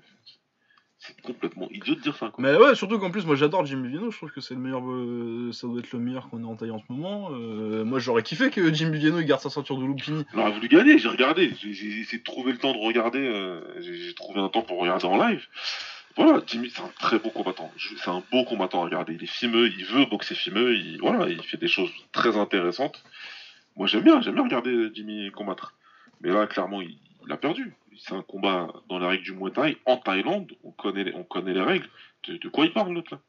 c'est 0.99 1.11
complètement 1.23 1.69
idiot 1.71 1.95
de 1.95 2.01
dire 2.01 2.17
ça 2.17 2.29
quoi. 2.29 2.43
Mais 2.43 2.57
ouais, 2.57 2.75
surtout 2.75 2.99
qu'en 2.99 3.11
plus, 3.11 3.25
moi 3.27 3.37
j'adore 3.37 3.65
Jimmy 3.65 3.89
Vino, 3.89 4.11
je 4.11 4.17
trouve 4.17 4.31
que 4.33 4.41
c'est 4.41 4.55
le 4.55 4.61
meilleur. 4.61 4.83
euh, 4.89 5.51
ça 5.53 5.67
doit 5.67 5.79
être 5.81 5.93
le 5.93 5.99
meilleur 5.99 6.29
qu'on 6.29 6.43
ait 6.43 6.47
en 6.47 6.57
Thaï 6.57 6.71
en 6.71 6.79
ce 6.79 6.85
moment. 6.93 7.31
Euh, 7.33 7.85
moi 7.85 7.99
j'aurais 7.99 8.23
kiffé 8.23 8.51
que 8.51 8.73
Jimmy 8.73 8.99
Vino 8.99 9.19
il 9.21 9.25
garde 9.27 9.41
sa 9.41 9.51
ceinture 9.51 9.79
de 9.79 9.85
Lupini. 9.87 10.25
Il 10.35 10.39
aurait 10.41 10.53
voulu 10.53 10.69
gagner, 10.69 10.99
j'ai 10.99 11.09
regardé, 11.09 11.53
j'ai 11.61 11.71
essayé 12.01 12.19
de 12.19 12.25
trouver 12.25 12.53
le 12.53 12.59
temps 12.59 12.73
de 12.73 12.79
regarder, 12.79 13.21
euh, 13.21 13.61
j'ai 13.81 14.15
trouvé 14.15 14.41
un 14.41 14.49
temps 14.49 14.63
pour 14.63 14.81
regarder 14.81 15.05
en 15.05 15.17
live. 15.17 15.47
Voilà, 16.17 16.43
Jimmy, 16.47 16.71
c'est 16.75 16.83
un 16.83 16.91
très 16.99 17.19
beau 17.19 17.31
combattant. 17.31 17.73
C'est 17.79 18.11
un 18.11 18.23
beau 18.31 18.45
combattant 18.45 18.83
à 18.83 18.85
regarder. 18.85 19.15
Il 19.15 19.23
est 19.23 19.27
fimeux, 19.27 19.69
il 19.69 19.85
veut 19.87 20.05
boxer 20.07 20.35
fimeux, 20.35 20.75
il, 20.77 20.99
voilà, 21.01 21.29
il 21.29 21.43
fait 21.43 21.57
des 21.57 21.69
choses 21.69 21.91
très 22.13 22.37
intéressantes. 22.37 23.03
Moi 23.77 23.87
j'aime 23.87 24.03
bien, 24.03 24.21
j'aime 24.21 24.35
bien 24.35 24.45
regarder 24.45 24.91
Jimmy 24.95 25.31
combattre. 25.31 25.73
Mais 26.21 26.31
là, 26.31 26.47
clairement, 26.47 26.83
il, 26.83 26.99
il 27.27 27.33
a 27.33 27.37
perdu. 27.37 27.73
C'est 27.99 28.15
un 28.15 28.23
combat 28.23 28.69
dans 28.89 28.99
les 28.99 29.07
règles 29.07 29.25
du 29.25 29.33
Muay 29.33 29.51
Thai, 29.51 29.77
en 29.87 29.97
Thaïlande, 29.97 30.53
on 30.65 30.71
connaît 30.71 31.05
les, 31.05 31.15
on 31.15 31.25
connaît 31.25 31.55
les 31.55 31.63
règles. 31.63 31.87
De, 32.29 32.37
de 32.37 32.49
quoi 32.49 32.65
il 32.65 32.73
parle 32.73 32.93
l'autre 32.93 33.15
là? 33.15 33.21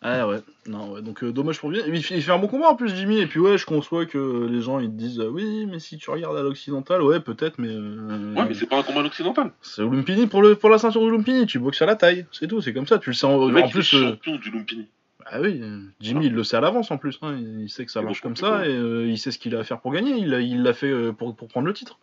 Ah 0.00 0.28
ouais, 0.28 0.38
non, 0.68 0.92
ouais, 0.92 1.02
donc 1.02 1.24
euh, 1.24 1.32
dommage 1.32 1.58
pour 1.58 1.70
lui. 1.70 1.80
Il 1.88 2.02
fait, 2.04 2.14
il 2.14 2.22
fait 2.22 2.30
un 2.30 2.38
bon 2.38 2.46
combat 2.46 2.68
en 2.68 2.76
plus, 2.76 2.94
Jimmy, 2.94 3.18
et 3.18 3.26
puis 3.26 3.40
ouais, 3.40 3.58
je 3.58 3.66
conçois 3.66 4.06
que 4.06 4.46
les 4.48 4.60
gens 4.62 4.78
ils 4.78 4.88
te 4.88 4.94
disent 4.96 5.18
euh, 5.18 5.28
oui, 5.28 5.66
mais 5.66 5.80
si 5.80 5.98
tu 5.98 6.08
regardes 6.10 6.36
à 6.36 6.42
l'occidental, 6.42 7.02
ouais, 7.02 7.18
peut-être, 7.18 7.58
mais. 7.58 7.66
euh, 7.68 8.32
Ouais, 8.36 8.44
mais 8.46 8.54
c'est 8.54 8.66
pas 8.68 8.78
un 8.78 8.84
combat 8.84 9.00
occidental. 9.02 9.50
C'est 9.60 9.82
au 9.82 9.90
Lumpini 9.90 10.28
pour, 10.28 10.40
le, 10.40 10.54
pour 10.54 10.70
la 10.70 10.78
ceinture 10.78 11.02
de 11.04 11.08
Lumpini, 11.10 11.46
tu 11.46 11.58
boxes 11.58 11.82
à 11.82 11.86
la 11.86 11.96
taille, 11.96 12.26
c'est 12.30 12.46
tout, 12.46 12.60
c'est 12.60 12.72
comme 12.72 12.86
ça, 12.86 12.98
tu 13.00 13.10
le 13.10 13.14
sais 13.14 13.26
en, 13.26 13.44
Le 13.48 13.52
mec, 13.52 13.64
en 13.64 13.66
il 13.66 13.70
est 13.70 13.72
plus. 13.72 13.82
champion 13.82 14.36
du 14.36 14.50
Lumpini. 14.52 14.86
Ah 15.26 15.40
oui, 15.40 15.60
Jimmy 16.00 16.26
il 16.26 16.32
le 16.32 16.44
sait 16.44 16.56
à 16.56 16.60
l'avance 16.60 16.90
en 16.92 16.96
plus, 16.96 17.18
hein, 17.22 17.36
il 17.38 17.62
il 17.62 17.68
sait 17.68 17.84
que 17.84 17.90
ça 17.90 18.00
marche 18.00 18.20
comme 18.22 18.36
ça 18.36 18.66
et 18.68 18.72
il 18.72 19.18
sait 19.18 19.32
ce 19.32 19.38
qu'il 19.38 19.54
a 19.56 19.58
à 19.58 19.64
faire 19.64 19.80
pour 19.80 19.92
gagner, 19.92 20.16
il 20.16 20.30
l'a 20.30 20.40
il 20.40 20.62
l'a 20.62 20.72
fait 20.74 21.12
pour, 21.12 21.34
pour 21.36 21.48
prendre 21.48 21.66
le 21.66 21.74
titre. 21.74 21.98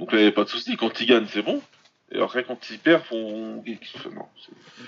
Donc 0.00 0.12
là, 0.12 0.18
il 0.18 0.22
n'y 0.22 0.26
avait 0.26 0.34
pas 0.34 0.44
de 0.44 0.48
souci. 0.48 0.76
Quand 0.76 0.98
il 1.00 1.06
gagne, 1.06 1.26
c'est 1.28 1.42
bon. 1.42 1.62
Et 2.10 2.20
après, 2.20 2.42
quand 2.42 2.70
il 2.70 2.78
perd, 2.78 3.02
on. 3.12 3.62
Non, 4.14 4.28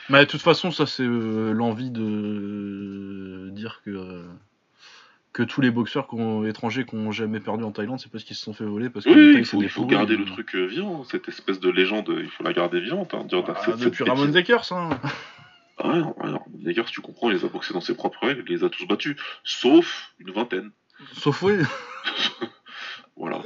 Mais 0.09 0.24
de 0.24 0.30
toute 0.30 0.40
façon, 0.40 0.72
ça 0.72 0.86
c'est 0.86 1.05
euh, 1.05 1.52
l'envie 1.52 1.90
de 1.90 3.51
dire 3.52 3.82
que, 3.84 3.90
euh, 3.90 4.24
que 5.34 5.43
tous 5.43 5.60
les 5.60 5.70
boxeurs 5.70 6.09
étrangers 6.48 6.84
qui 6.84 6.97
ont 6.97 7.12
jamais 7.12 7.40
perdu 7.40 7.62
en 7.62 7.70
Thaïlande, 7.70 8.01
c'est 8.01 8.10
parce 8.10 8.24
qu'ils 8.24 8.34
se 8.34 8.43
sont 8.43 8.55
fait 8.55 8.64
voler. 8.64 8.89
Parce 8.89 9.05
que 9.05 9.10
oui, 9.10 9.34
il 9.39 9.44
faut, 9.44 9.62
il 9.62 9.68
faut 9.68 9.84
garder 9.84 10.16
le 10.16 10.24
truc 10.24 10.56
euh, 10.56 10.64
vivant, 10.64 11.05
cette 11.05 11.28
espèce 11.28 11.60
de 11.60 11.68
légende, 11.68 12.12
il 12.18 12.30
faut 12.30 12.43
la 12.43 12.55
garder 12.55 12.80
vivante. 12.80 13.12
Hein, 13.14 13.24
dire, 13.24 13.44
ah, 13.47 13.72
depuis 13.78 14.05
Ramon 14.05 14.26
Dekers, 14.26 14.72
hein. 14.72 14.98
Ah 15.78 15.89
ouais, 15.89 16.02
Dekers, 16.55 16.86
tu 16.86 17.02
comprends, 17.02 17.30
il 17.30 17.36
les 17.36 17.44
a 17.44 17.48
boxés 17.48 17.74
dans 17.74 17.80
ses 17.80 17.94
propres 17.94 18.26
règles, 18.26 18.44
il 18.48 18.56
les 18.56 18.64
a 18.64 18.70
tous 18.70 18.86
battus, 18.86 19.16
sauf 19.44 20.14
une 20.18 20.32
vingtaine. 20.32 20.70
Sauf 21.12 21.43
oui. 21.43 21.55
voilà. 23.16 23.43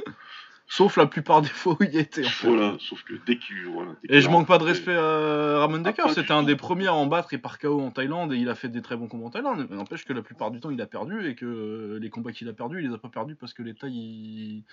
Sauf 0.69 0.97
la 0.97 1.05
plupart 1.05 1.41
des 1.41 1.47
fois 1.47 1.77
où 1.79 1.83
il 1.83 1.95
était. 1.95 2.25
En 2.25 2.29
fait. 2.29 2.47
Voilà, 2.47 2.75
sauf 2.79 3.01
que 3.03 3.13
dès 3.25 3.37
qu'il. 3.37 3.65
Voilà, 3.67 3.95
et 4.09 4.19
je 4.19 4.29
manque 4.29 4.47
pas 4.47 4.57
de 4.57 4.65
respect 4.65 4.95
à 4.95 5.59
Ramon 5.59 5.79
Decker, 5.79 6.09
c'était 6.09 6.33
un 6.33 6.43
des 6.43 6.57
premiers 6.57 6.87
à 6.87 6.93
en 6.93 7.07
battre 7.07 7.33
et 7.33 7.37
par 7.37 7.57
KO 7.57 7.79
en 7.79 7.91
Thaïlande 7.91 8.33
et 8.33 8.37
il 8.37 8.49
a 8.49 8.55
fait 8.55 8.67
des 8.67 8.81
très 8.81 8.97
bons 8.97 9.07
combats 9.07 9.27
en 9.27 9.29
Thaïlande. 9.29 9.65
Mais 9.69 9.77
n'empêche 9.77 10.03
que 10.03 10.11
la 10.11 10.21
plupart 10.21 10.51
du 10.51 10.59
temps 10.59 10.69
il 10.69 10.81
a 10.81 10.85
perdu 10.85 11.25
et 11.25 11.35
que 11.35 11.97
les 12.01 12.09
combats 12.09 12.33
qu'il 12.33 12.49
a 12.49 12.53
perdus, 12.53 12.81
il 12.81 12.89
les 12.89 12.93
a 12.93 12.97
pas 12.97 13.07
perdus 13.07 13.35
parce 13.35 13.53
que 13.53 13.63
les 13.63 13.75
Thaïs 13.75 14.63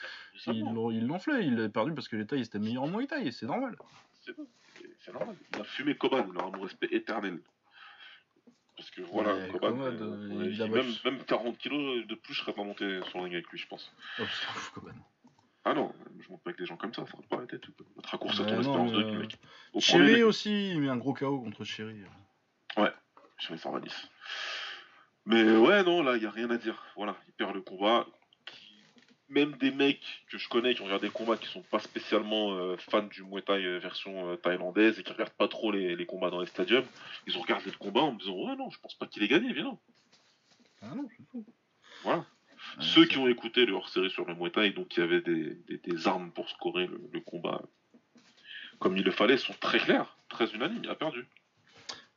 ils 0.48 1.06
l'enflaient, 1.06 1.46
il 1.46 1.60
a 1.60 1.68
perdu 1.68 1.92
parce 1.94 2.08
que 2.08 2.16
les 2.16 2.26
Thaïs 2.26 2.48
étaient 2.48 2.58
meilleurs 2.58 2.82
en 2.82 2.88
Muay 2.88 3.06
Thai 3.06 3.26
et 3.26 3.30
c'est 3.30 3.46
normal. 3.46 3.76
C'est 5.00 5.12
normal. 5.12 5.36
Il 5.54 5.60
a 5.60 5.64
fumé 5.64 5.94
Koban, 5.94 6.26
il 6.32 6.40
a 6.40 6.44
un 6.44 6.62
respect 6.62 6.88
éternel. 6.90 7.38
Parce 8.76 8.90
que 8.90 9.02
voilà, 9.02 9.46
Koban, 9.48 9.80
euh, 9.80 10.68
même, 10.68 10.92
même 11.04 11.24
40 11.24 11.56
kilos 11.58 12.04
de 12.06 12.14
plus, 12.16 12.34
je 12.34 12.40
serais 12.40 12.52
pas 12.52 12.64
monté 12.64 13.00
sur 13.04 13.18
le 13.18 13.24
ring 13.24 13.34
avec 13.34 13.48
lui, 13.48 13.58
je 13.58 13.68
pense. 13.68 13.94
Oh, 14.18 14.24
Koban. 14.74 14.90
Ah 15.65 15.73
non, 15.73 15.93
je 16.20 16.28
monte 16.31 16.43
pas 16.43 16.51
avec 16.51 16.59
des 16.59 16.66
gens 16.66 16.77
comme 16.77 16.93
ça, 16.93 17.07
ça 17.07 17.16
pas 17.28 17.36
arrêter. 17.36 17.59
Notre 17.97 18.11
raccourci 18.11 18.39
ton 18.39 18.61
espérance 18.61 18.93
de 18.93 19.03
vie, 19.03 19.16
mec. 19.16 19.39
Chéri 19.78 20.23
aussi, 20.23 20.73
il 20.73 20.81
met 20.81 20.91
un 20.91 20.97
gros 20.97 21.15
KO 21.15 21.41
contre 21.41 21.65
Chéri. 21.65 22.03
Ouais, 22.77 22.93
Chéri 23.39 23.59
120. 23.59 23.81
Mais 25.27 25.57
ouais, 25.57 25.82
non, 25.82 26.03
là, 26.03 26.16
il 26.16 26.23
y 26.23 26.27
a 26.27 26.31
rien 26.31 26.51
à 26.51 26.59
dire. 26.59 26.85
Voilà, 26.97 27.16
il 27.27 27.32
perd 27.32 27.55
le 27.55 27.62
combat. 27.62 28.07
Même 29.31 29.53
des 29.57 29.70
mecs 29.70 30.23
que 30.28 30.36
je 30.36 30.49
connais 30.51 30.74
qui 30.74 30.82
ont 30.82 30.85
regardé 30.85 31.07
le 31.07 31.12
combat, 31.12 31.39
qui 31.39 31.49
sont 31.49 31.62
pas 31.62 31.78
spécialement 31.78 32.53
euh, 32.53 32.77
fans 32.77 33.03
du 33.03 33.24
Muay 33.24 33.41
Thai 33.41 33.65
euh, 33.65 33.78
version 33.78 34.31
euh, 34.31 34.36
thaïlandaise 34.36 34.99
et 34.99 35.03
qui 35.03 35.12
regardent 35.12 35.31
pas 35.31 35.49
trop 35.49 35.73
les, 35.73 36.05
combats 36.05 36.28
dans 36.28 36.41
les 36.41 36.47
stadiums, 36.47 36.85
ils 37.27 37.39
ont 37.39 37.41
regardé 37.41 37.70
le 37.70 37.78
combat 37.78 38.03
en 38.03 38.12
me 38.12 38.19
disant 38.19 38.35
Ouais, 38.35 38.55
non, 38.55 38.69
je 38.69 38.78
pense 38.81 38.95
pas 38.95 39.07
qu'il 39.07 39.23
ait 39.23 39.28
gagné, 39.28 39.53
viens 39.55 39.65
non. 39.65 39.78
Ah 40.82 40.95
non, 40.95 41.09
c'est 41.16 41.24
fou. 41.31 41.45
Ceux 42.80 43.06
qui 43.06 43.18
ont 43.18 43.28
écouté 43.28 43.66
le 43.66 43.74
hors-série 43.74 44.10
sur 44.10 44.24
le 44.24 44.34
Muay 44.34 44.51
Thai, 44.51 44.70
donc 44.70 44.96
il 44.96 45.01
y 45.01 45.02
avait 45.02 45.20
des, 45.20 46.06
armes 46.06 46.30
pour 46.32 46.48
scorer 46.48 46.88
le, 47.12 47.20
combat 47.20 47.62
comme 48.78 48.96
il 48.96 49.05
le 49.05 49.12
fallait, 49.12 49.36
sont 49.36 49.55
très 49.60 49.78
clairs, 49.78 50.18
très 50.28 50.52
unanimes, 50.52 50.80
il 50.82 50.90
a 50.90 50.94
perdu. 50.94 51.26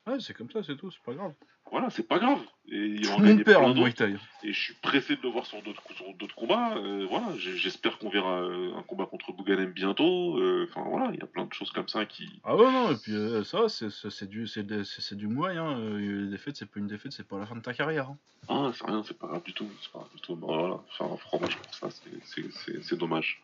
Ouais, 0.08 0.20
c'est 0.20 0.34
comme 0.34 0.50
ça, 0.50 0.64
c'est 0.64 0.78
tout, 0.78 0.90
c'est 0.90 1.04
pas 1.04 1.14
grave. 1.14 1.34
Voilà, 1.70 1.90
c'est 1.90 2.08
pas 2.08 2.18
grave. 2.18 2.40
Et 2.70 2.78
il 2.78 3.10
en 3.10 3.44
perd 3.44 3.64
en 3.64 3.74
Muay 3.74 3.92
Thai. 3.92 4.16
Et 4.44 4.54
je 4.54 4.60
suis 4.60 4.74
pressé 4.76 5.18
de 5.18 5.22
le 5.22 5.30
voir 5.30 5.46
sur 5.46 5.62
d'autres 5.62 6.36
combats. 6.36 6.78
Euh, 6.78 7.06
voilà, 7.10 7.28
j'espère 7.36 7.98
qu'on 7.98 8.10
verra 8.10 8.42
euh, 8.42 8.74
un 8.78 8.84
combat 8.84 9.06
contre 9.06 9.34
Bouganem 9.34 9.72
bientôt. 9.72 10.38
Euh, 10.38 10.70
enfin 10.70 10.88
voilà, 10.90 11.12
il 11.14 11.20
y 11.20 11.24
a 11.24 11.26
plein 11.26 11.46
de 11.46 11.52
choses 11.54 11.72
comme 11.72 11.90
ça 11.90 12.06
qui. 12.06 12.40
Ah 12.46 12.56
ouais 12.56 12.72
non, 12.72 12.92
et 12.92 12.96
puis 12.96 13.14
ça, 13.44 13.68
c'est 13.68 14.30
du, 14.30 14.48
c'est 14.48 15.16
du 15.16 15.28
Muay. 15.28 15.58
Hein. 15.58 15.98
Les 15.98 16.28
défaites, 16.28 16.56
c'est 16.56 16.72
pas 16.72 16.80
une 16.80 16.88
défaite, 16.88 17.12
c'est 17.12 17.28
pas 17.28 17.38
la 17.38 17.46
fin 17.46 17.58
de 17.58 17.62
ta 17.62 17.74
carrière. 17.74 18.10
Hein. 18.10 18.18
Ah, 18.48 18.72
c'est 18.74 18.86
rien, 18.86 19.04
c'est 19.06 19.18
pas 19.18 19.28
grave 19.28 19.44
du 19.44 19.54
tout. 19.54 19.70
C'est 19.82 19.92
pas 19.92 20.00
grave 20.00 20.12
du 20.16 20.22
tout. 20.22 20.36
Bah, 20.38 20.48
voilà, 20.50 20.80
enfin, 20.90 21.18
fromage 21.18 21.58
pour 21.58 21.74
ça, 21.74 21.90
c'est 22.24 22.98
dommage. 22.98 23.42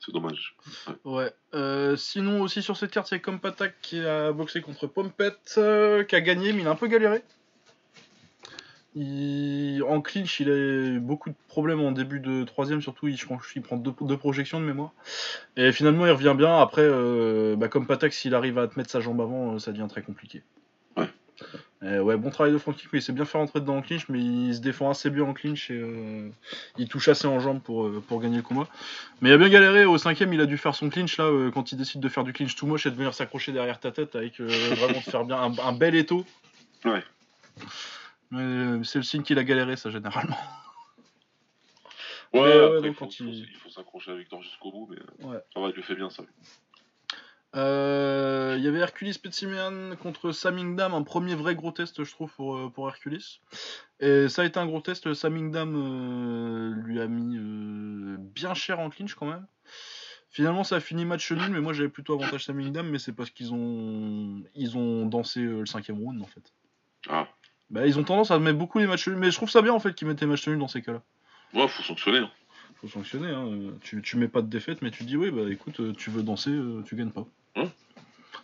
C'est 0.00 0.12
dommage. 0.12 0.56
Ouais. 1.04 1.30
Euh, 1.52 1.94
sinon, 1.94 2.40
aussi 2.40 2.62
sur 2.62 2.76
cette 2.76 2.90
carte, 2.90 3.12
a 3.12 3.18
Kompatak 3.18 3.74
qui 3.82 4.00
a 4.00 4.32
boxé 4.32 4.62
contre 4.62 4.86
Pompette, 4.86 5.54
euh, 5.58 6.04
qui 6.04 6.16
a 6.16 6.22
gagné, 6.22 6.52
mais 6.52 6.62
il 6.62 6.66
a 6.66 6.70
un 6.70 6.76
peu 6.76 6.88
galéré. 6.88 7.22
En 8.96 10.00
clinch, 10.00 10.40
il 10.40 10.50
a 10.50 10.56
eu 10.56 11.00
beaucoup 11.00 11.28
de 11.28 11.34
problèmes 11.48 11.80
en 11.80 11.92
début 11.92 12.18
de 12.18 12.44
troisième, 12.44 12.80
surtout 12.80 13.08
il, 13.08 13.18
prend 13.62 13.76
deux, 13.76 14.16
projections 14.16 14.58
de 14.58 14.64
mémoire. 14.64 14.92
Et 15.56 15.70
finalement, 15.70 16.06
il 16.06 16.12
revient 16.12 16.34
bien. 16.36 16.60
Après, 16.60 16.82
euh, 16.82 17.54
bah, 17.56 17.68
s'il 18.10 18.34
arrive 18.34 18.58
à 18.58 18.68
te 18.68 18.78
mettre 18.78 18.90
sa 18.90 19.00
jambe 19.00 19.20
avant, 19.20 19.58
ça 19.58 19.70
devient 19.70 19.86
très 19.88 20.02
compliqué. 20.02 20.42
Euh, 21.82 22.00
ouais, 22.00 22.16
bon 22.18 22.28
travail 22.28 22.52
de 22.52 22.58
Frankie, 22.58 22.86
il 22.92 23.00
s'est 23.00 23.12
bien 23.12 23.24
fait 23.24 23.38
rentrer 23.38 23.60
dedans 23.60 23.78
en 23.78 23.82
clinch, 23.82 24.06
mais 24.10 24.20
il 24.20 24.54
se 24.54 24.60
défend 24.60 24.90
assez 24.90 25.08
bien 25.08 25.24
en 25.24 25.32
clinch 25.32 25.70
et 25.70 25.80
euh, 25.80 26.28
il 26.76 26.88
touche 26.88 27.08
assez 27.08 27.26
en 27.26 27.40
jambes 27.40 27.62
pour, 27.62 27.86
euh, 27.86 28.04
pour 28.06 28.20
gagner 28.20 28.36
le 28.36 28.42
combat. 28.42 28.68
Mais 29.22 29.30
il 29.30 29.32
a 29.32 29.38
bien 29.38 29.48
galéré, 29.48 29.86
au 29.86 29.96
cinquième, 29.96 30.32
il 30.34 30.42
a 30.42 30.46
dû 30.46 30.58
faire 30.58 30.74
son 30.74 30.90
clinch 30.90 31.16
là, 31.16 31.30
quand 31.54 31.72
il 31.72 31.78
décide 31.78 32.02
de 32.02 32.08
faire 32.10 32.24
du 32.24 32.34
clinch 32.34 32.54
tout 32.54 32.66
moche 32.66 32.84
et 32.84 32.90
de 32.90 32.96
venir 32.96 33.14
s'accrocher 33.14 33.52
derrière 33.52 33.80
ta 33.80 33.92
tête 33.92 34.14
avec 34.14 34.40
vraiment 34.40 34.98
de 34.98 35.04
faire 35.04 35.24
bien 35.24 35.40
un, 35.40 35.72
bel 35.72 35.94
étau. 35.94 36.26
Ouais. 36.84 37.02
Mais 38.30 38.84
c'est 38.84 38.98
le 38.98 39.04
signe 39.04 39.22
qu'il 39.22 39.38
a 39.38 39.44
galéré, 39.44 39.76
ça, 39.76 39.90
généralement. 39.90 40.36
Ouais, 42.32 42.40
il, 42.84 42.94
faut, 42.94 43.08
il... 43.08 43.56
faut, 43.56 43.70
s'accrocher 43.70 44.12
avec 44.12 44.28
toi 44.28 44.38
jusqu'au 44.40 44.70
bout, 44.70 44.88
mais 44.88 45.26
ouais. 45.26 45.38
ça 45.52 45.60
va, 45.60 45.68
il 45.68 45.74
le 45.74 45.82
fait 45.82 45.96
bien 45.96 46.10
ça. 46.10 46.22
Euh, 47.56 48.54
il 48.56 48.64
y 48.64 48.68
avait 48.68 48.78
Hercules 48.78 49.18
Petsimean 49.20 49.96
contre 49.96 50.30
Samingdam, 50.30 50.94
un 50.94 51.02
premier 51.02 51.34
vrai 51.34 51.56
gros 51.56 51.72
test, 51.72 52.04
je 52.04 52.10
trouve, 52.10 52.32
pour, 52.32 52.56
euh, 52.56 52.68
pour 52.68 52.88
Hercules. 52.88 53.20
Et 53.98 54.28
ça 54.28 54.42
a 54.42 54.44
été 54.44 54.58
un 54.60 54.66
gros 54.66 54.80
test. 54.80 55.14
Samingdam 55.14 55.74
euh, 55.74 56.82
lui 56.82 57.00
a 57.00 57.08
mis 57.08 57.38
bien 58.18 58.54
cher 58.54 58.78
en 58.78 58.90
clinch 58.90 59.14
quand 59.14 59.26
même. 59.26 59.46
Finalement, 60.30 60.62
ça 60.62 60.76
a 60.76 60.80
fini 60.80 61.04
match 61.04 61.32
nul, 61.32 61.50
mais 61.50 61.60
moi 61.60 61.72
j'avais 61.72 61.88
plutôt 61.88 62.14
avantage 62.14 62.44
Samingdam, 62.44 62.88
mais 62.88 63.00
c'est 63.00 63.12
parce 63.12 63.30
qu'ils 63.30 63.52
ont, 63.52 64.44
ils 64.54 64.76
ont 64.76 65.06
dansé 65.06 65.40
le 65.40 65.66
cinquième 65.66 65.98
round 65.98 66.22
en 66.22 66.26
fait. 66.26 66.52
Ah. 67.08 67.26
Bah, 67.68 67.86
ils 67.86 67.98
ont 67.98 68.04
tendance 68.04 68.30
à 68.30 68.38
mettre 68.38 68.58
beaucoup 68.58 68.78
les 68.78 68.86
matchs 68.86 69.08
nuls, 69.08 69.16
mais 69.16 69.32
je 69.32 69.36
trouve 69.36 69.50
ça 69.50 69.60
bien 69.60 69.72
en 69.72 69.80
fait 69.80 69.92
qu'ils 69.92 70.06
mettent 70.06 70.20
les 70.20 70.28
matchs 70.28 70.46
nuls 70.46 70.58
dans 70.58 70.68
ces 70.68 70.82
cas-là. 70.82 71.02
Ouais, 71.54 71.66
faut 71.66 71.82
sanctionner. 71.82 72.18
Hein. 72.18 72.30
Faut 72.76 72.86
sanctionner, 72.86 73.28
hein. 73.28 73.74
tu, 73.80 74.02
tu 74.02 74.16
mets 74.16 74.28
pas 74.28 74.40
de 74.40 74.46
défaite, 74.46 74.82
mais 74.82 74.92
tu 74.92 75.02
dis, 75.02 75.16
oui, 75.16 75.32
bah 75.32 75.50
écoute, 75.50 75.96
tu 75.96 76.10
veux 76.10 76.22
danser, 76.22 76.56
tu 76.86 76.94
gagnes 76.94 77.10
pas. 77.10 77.26
Hein 77.56 77.70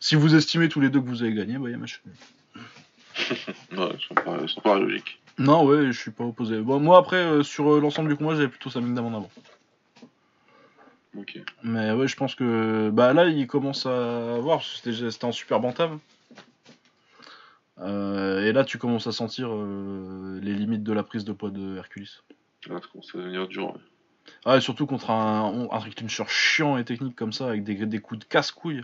si 0.01 0.15
vous 0.15 0.35
estimez 0.35 0.69
tous 0.69 0.81
les 0.81 0.91
deux 0.91 1.01
que 1.01 1.09
vous 1.09 1.23
avez 1.23 1.35
gagné, 1.35 1.59
bah, 1.59 1.71
y 1.71 1.75
a 1.75 1.79
match. 1.79 2.03
ouais, 3.73 3.91
ils 3.95 4.49
sont 4.49 4.61
pas, 4.61 4.79
logiques. 4.79 5.21
Non, 5.39 5.65
ouais, 5.65 5.87
je 5.87 5.99
suis 5.99 6.11
pas 6.11 6.25
opposé. 6.25 6.61
Bon, 6.61 6.81
moi, 6.81 6.99
après, 6.99 7.17
euh, 7.17 7.43
sur 7.43 7.75
euh, 7.75 7.81
l'ensemble 7.81 8.09
du 8.09 8.17
combat, 8.17 8.35
j'avais 8.35 8.49
plutôt 8.49 8.71
Samingdam 8.71 9.07
en 9.07 9.17
avant. 9.17 9.31
Ok. 11.17 11.41
Mais 11.63 11.93
ouais, 11.93 12.09
je 12.09 12.17
pense 12.17 12.35
que 12.35 12.91
bah 12.93 13.15
là, 13.15 13.27
il 13.27 13.47
commence 13.47 13.87
à 13.87 14.39
voir, 14.39 14.63
c'était 14.63 15.25
un 15.25 15.33
super 15.33 15.61
bantam. 15.61 15.99
Euh, 17.79 18.45
et 18.45 18.53
là, 18.53 18.65
tu 18.65 18.79
commences 18.79 19.07
à 19.07 19.13
sentir 19.13 19.49
les 19.49 20.53
limites 20.53 20.83
de 20.83 20.93
la 20.93 21.03
prise 21.03 21.25
de 21.25 21.33
poids 21.33 21.51
de 21.51 21.77
Hercules. 21.77 22.09
Là, 22.69 22.81
ça 22.81 22.89
commence 22.93 23.15
à 23.15 23.19
devenir 23.19 23.49
dur. 23.49 23.75
Ouais. 23.75 23.81
Ah, 24.45 24.57
et 24.59 24.61
surtout 24.61 24.87
contre 24.87 25.11
un, 25.11 25.69
un, 25.71 25.79
un 25.79 26.27
chiant 26.29 26.77
et 26.77 26.85
technique 26.85 27.17
comme 27.17 27.33
ça, 27.33 27.49
avec 27.49 27.65
des, 27.65 27.87
des 27.87 27.99
coups 27.99 28.21
de 28.21 28.25
casse-couille. 28.25 28.83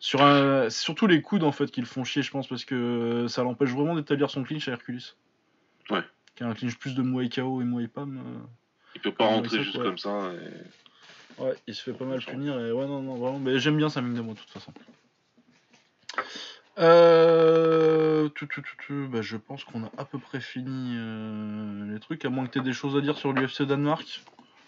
Sur 0.00 0.22
un, 0.22 0.70
surtout 0.70 1.06
les 1.06 1.22
coudes 1.22 1.42
en 1.42 1.52
fait 1.52 1.70
qui 1.70 1.80
le 1.80 1.86
font 1.86 2.04
chier, 2.04 2.22
je 2.22 2.30
pense, 2.30 2.46
parce 2.46 2.64
que 2.64 3.26
ça 3.28 3.42
l'empêche 3.42 3.70
vraiment 3.70 3.96
d'établir 3.96 4.30
son 4.30 4.44
clinch 4.44 4.68
à 4.68 4.72
Hercules. 4.72 5.02
Ouais. 5.90 6.02
Qui 6.36 6.44
a 6.44 6.46
un 6.46 6.54
clinch 6.54 6.76
plus 6.76 6.94
de 6.94 7.02
Muay 7.02 7.28
KO 7.28 7.60
et 7.60 7.64
Muay 7.64 7.88
Pam. 7.88 8.16
Euh, 8.16 8.46
il 8.94 9.00
peut 9.00 9.12
pas 9.12 9.26
rentrer 9.26 9.62
juste 9.62 9.82
comme 9.82 9.98
ça. 9.98 10.30
Ouais, 11.38 11.54
il 11.66 11.74
se 11.74 11.82
fait 11.82 11.92
pas 11.92 12.04
mal 12.04 12.20
punir. 12.20 12.58
Et 12.58 12.72
ouais, 12.72 12.86
non, 12.86 13.02
non, 13.02 13.16
vraiment. 13.16 13.38
Mais 13.38 13.58
j'aime 13.58 13.76
bien 13.76 13.88
de 13.88 14.20
moi, 14.20 14.34
de 14.34 14.38
toute 14.38 14.50
façon. 14.50 14.72
Euh... 16.78 18.28
Tout, 18.30 18.46
tout, 18.46 18.62
tout, 18.86 19.08
bah, 19.10 19.22
je 19.22 19.36
pense 19.36 19.64
qu'on 19.64 19.84
a 19.84 19.90
à 19.98 20.04
peu 20.04 20.18
près 20.18 20.40
fini 20.40 20.94
euh, 20.96 21.92
les 21.92 22.00
trucs, 22.00 22.24
à 22.24 22.28
moins 22.28 22.46
que 22.46 22.52
tu 22.52 22.58
aies 22.58 22.62
des 22.62 22.72
choses 22.72 22.96
à 22.96 23.00
dire 23.00 23.16
sur 23.16 23.32
l'UFC 23.32 23.62
Danemark. 23.62 24.22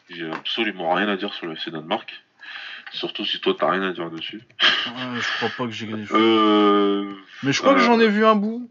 J'ai 0.09 0.31
absolument 0.31 0.93
rien 0.95 1.09
à 1.09 1.17
dire 1.17 1.33
sur 1.35 1.47
l'UFC 1.47 1.71
Danemark. 1.71 2.25
Surtout 2.93 3.25
si 3.25 3.41
toi 3.41 3.55
t'as 3.59 3.71
rien 3.71 3.83
à 3.83 3.93
dire 3.93 4.11
dessus. 4.11 4.43
je 4.61 5.37
crois 5.37 5.49
pas 5.57 5.67
que 5.67 5.71
j'ai 5.71 5.87
gagné. 5.87 6.07
Euh... 6.13 7.15
Mais 7.43 7.53
je 7.53 7.61
crois 7.61 7.75
que 7.75 7.81
j'en 7.81 8.01
ai 8.01 8.09
vu 8.09 8.25
un 8.25 8.35
bout. 8.35 8.71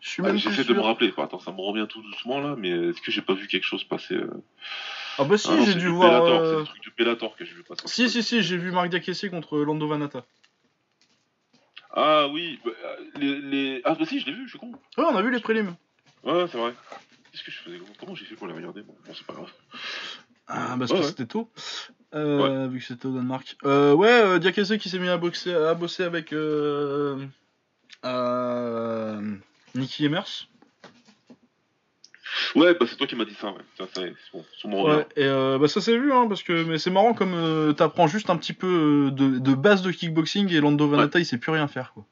Je 0.00 0.08
suis 0.10 0.22
même 0.22 0.36
ah, 0.36 0.38
J'essaie 0.38 0.64
de 0.64 0.74
me 0.74 0.80
rappeler. 0.80 1.12
Attends, 1.16 1.38
ça 1.38 1.50
me 1.50 1.60
revient 1.60 1.86
tout 1.88 2.02
doucement 2.02 2.40
là, 2.40 2.54
mais 2.58 2.70
est-ce 2.70 3.00
que 3.00 3.10
j'ai 3.10 3.22
pas 3.22 3.32
vu 3.32 3.46
quelque 3.46 3.64
chose 3.64 3.84
passer 3.84 4.14
euh? 4.14 4.30
Ah 5.18 5.24
bah 5.24 5.38
si, 5.38 5.48
ah 5.50 5.64
j'ai 5.64 5.74
dû 5.74 5.88
voir. 5.88 6.26
C'est 6.26 6.56
le 6.58 6.64
truc 6.64 6.82
du 6.82 6.92
Bellator 6.96 7.36
que 7.36 7.44
j'ai 7.44 7.54
vu 7.54 7.62
passer. 7.62 7.86
Si, 7.86 8.10
si, 8.10 8.22
si, 8.22 8.42
j'ai 8.42 8.58
vu 8.58 8.70
Marc 8.70 8.90
Diakessi 8.90 9.30
contre 9.30 9.58
Lando 9.58 9.88
Vanata. 9.88 10.24
Ah 11.96 12.26
oui, 12.28 12.58
bah, 12.64 12.72
les, 13.16 13.40
les, 13.40 13.80
Ah 13.84 13.94
bah 13.94 14.04
si, 14.04 14.20
je 14.20 14.26
l'ai 14.26 14.32
vu, 14.32 14.44
je 14.44 14.50
suis 14.50 14.58
con. 14.58 14.72
Ouais, 14.98 15.04
on 15.08 15.16
a 15.16 15.22
vu 15.22 15.30
les 15.30 15.40
prélims. 15.40 15.76
Ouais, 16.24 16.46
c'est 16.50 16.58
vrai. 16.58 16.74
Qu'est-ce 17.30 17.44
que 17.44 17.50
je 17.50 17.58
faisais? 17.58 17.78
Comment 17.98 18.14
j'ai 18.14 18.24
fait 18.24 18.34
pour 18.34 18.46
les 18.46 18.54
regarder? 18.54 18.82
Bon, 18.82 18.94
c'est 19.06 19.26
pas 19.26 19.34
grave. 19.34 19.52
Ah, 20.46 20.76
parce 20.78 20.92
que 20.92 21.02
c'était 21.02 21.26
tôt. 21.26 21.50
Euh, 22.14 22.68
vu 22.68 22.78
que 22.78 22.84
c'était 22.84 23.06
au 23.06 23.12
Danemark. 23.12 23.56
Euh, 23.64 23.92
ouais, 23.92 24.08
euh, 24.08 24.38
Diakese 24.38 24.76
qui 24.78 24.88
s'est 24.88 25.00
mis 25.00 25.08
à, 25.08 25.16
boxer, 25.16 25.52
à 25.52 25.74
bosser 25.74 26.04
avec 26.04 26.32
euh, 26.32 27.16
Nicky 29.74 30.04
Emers. 30.04 30.48
Ouais, 32.54 32.74
bah 32.74 32.86
c'est 32.88 32.96
toi 32.96 33.06
qui 33.06 33.16
m'as 33.16 33.24
dit 33.24 33.34
ça, 33.34 33.48
ouais. 33.48 33.86
Ça, 33.92 34.00
ouais, 34.68 35.06
et 35.16 35.24
euh, 35.24 35.58
bah 35.58 35.68
ça 35.68 35.80
s'est 35.80 35.96
vu, 35.96 36.12
hein, 36.12 36.26
parce 36.28 36.42
que 36.42 36.64
mais 36.64 36.78
c'est 36.78 36.90
marrant 36.90 37.14
comme 37.14 37.34
euh, 37.34 37.72
t'apprends 37.72 38.06
juste 38.06 38.30
un 38.30 38.36
petit 38.36 38.52
peu 38.52 39.10
de, 39.12 39.38
de, 39.38 39.54
base 39.54 39.82
de 39.82 39.90
kickboxing 39.90 40.52
et 40.52 40.60
Lando 40.60 40.88
Vanata 40.88 41.18
il 41.18 41.26
sait 41.26 41.38
plus 41.38 41.52
rien 41.52 41.68
faire, 41.68 41.92
quoi. 41.92 42.04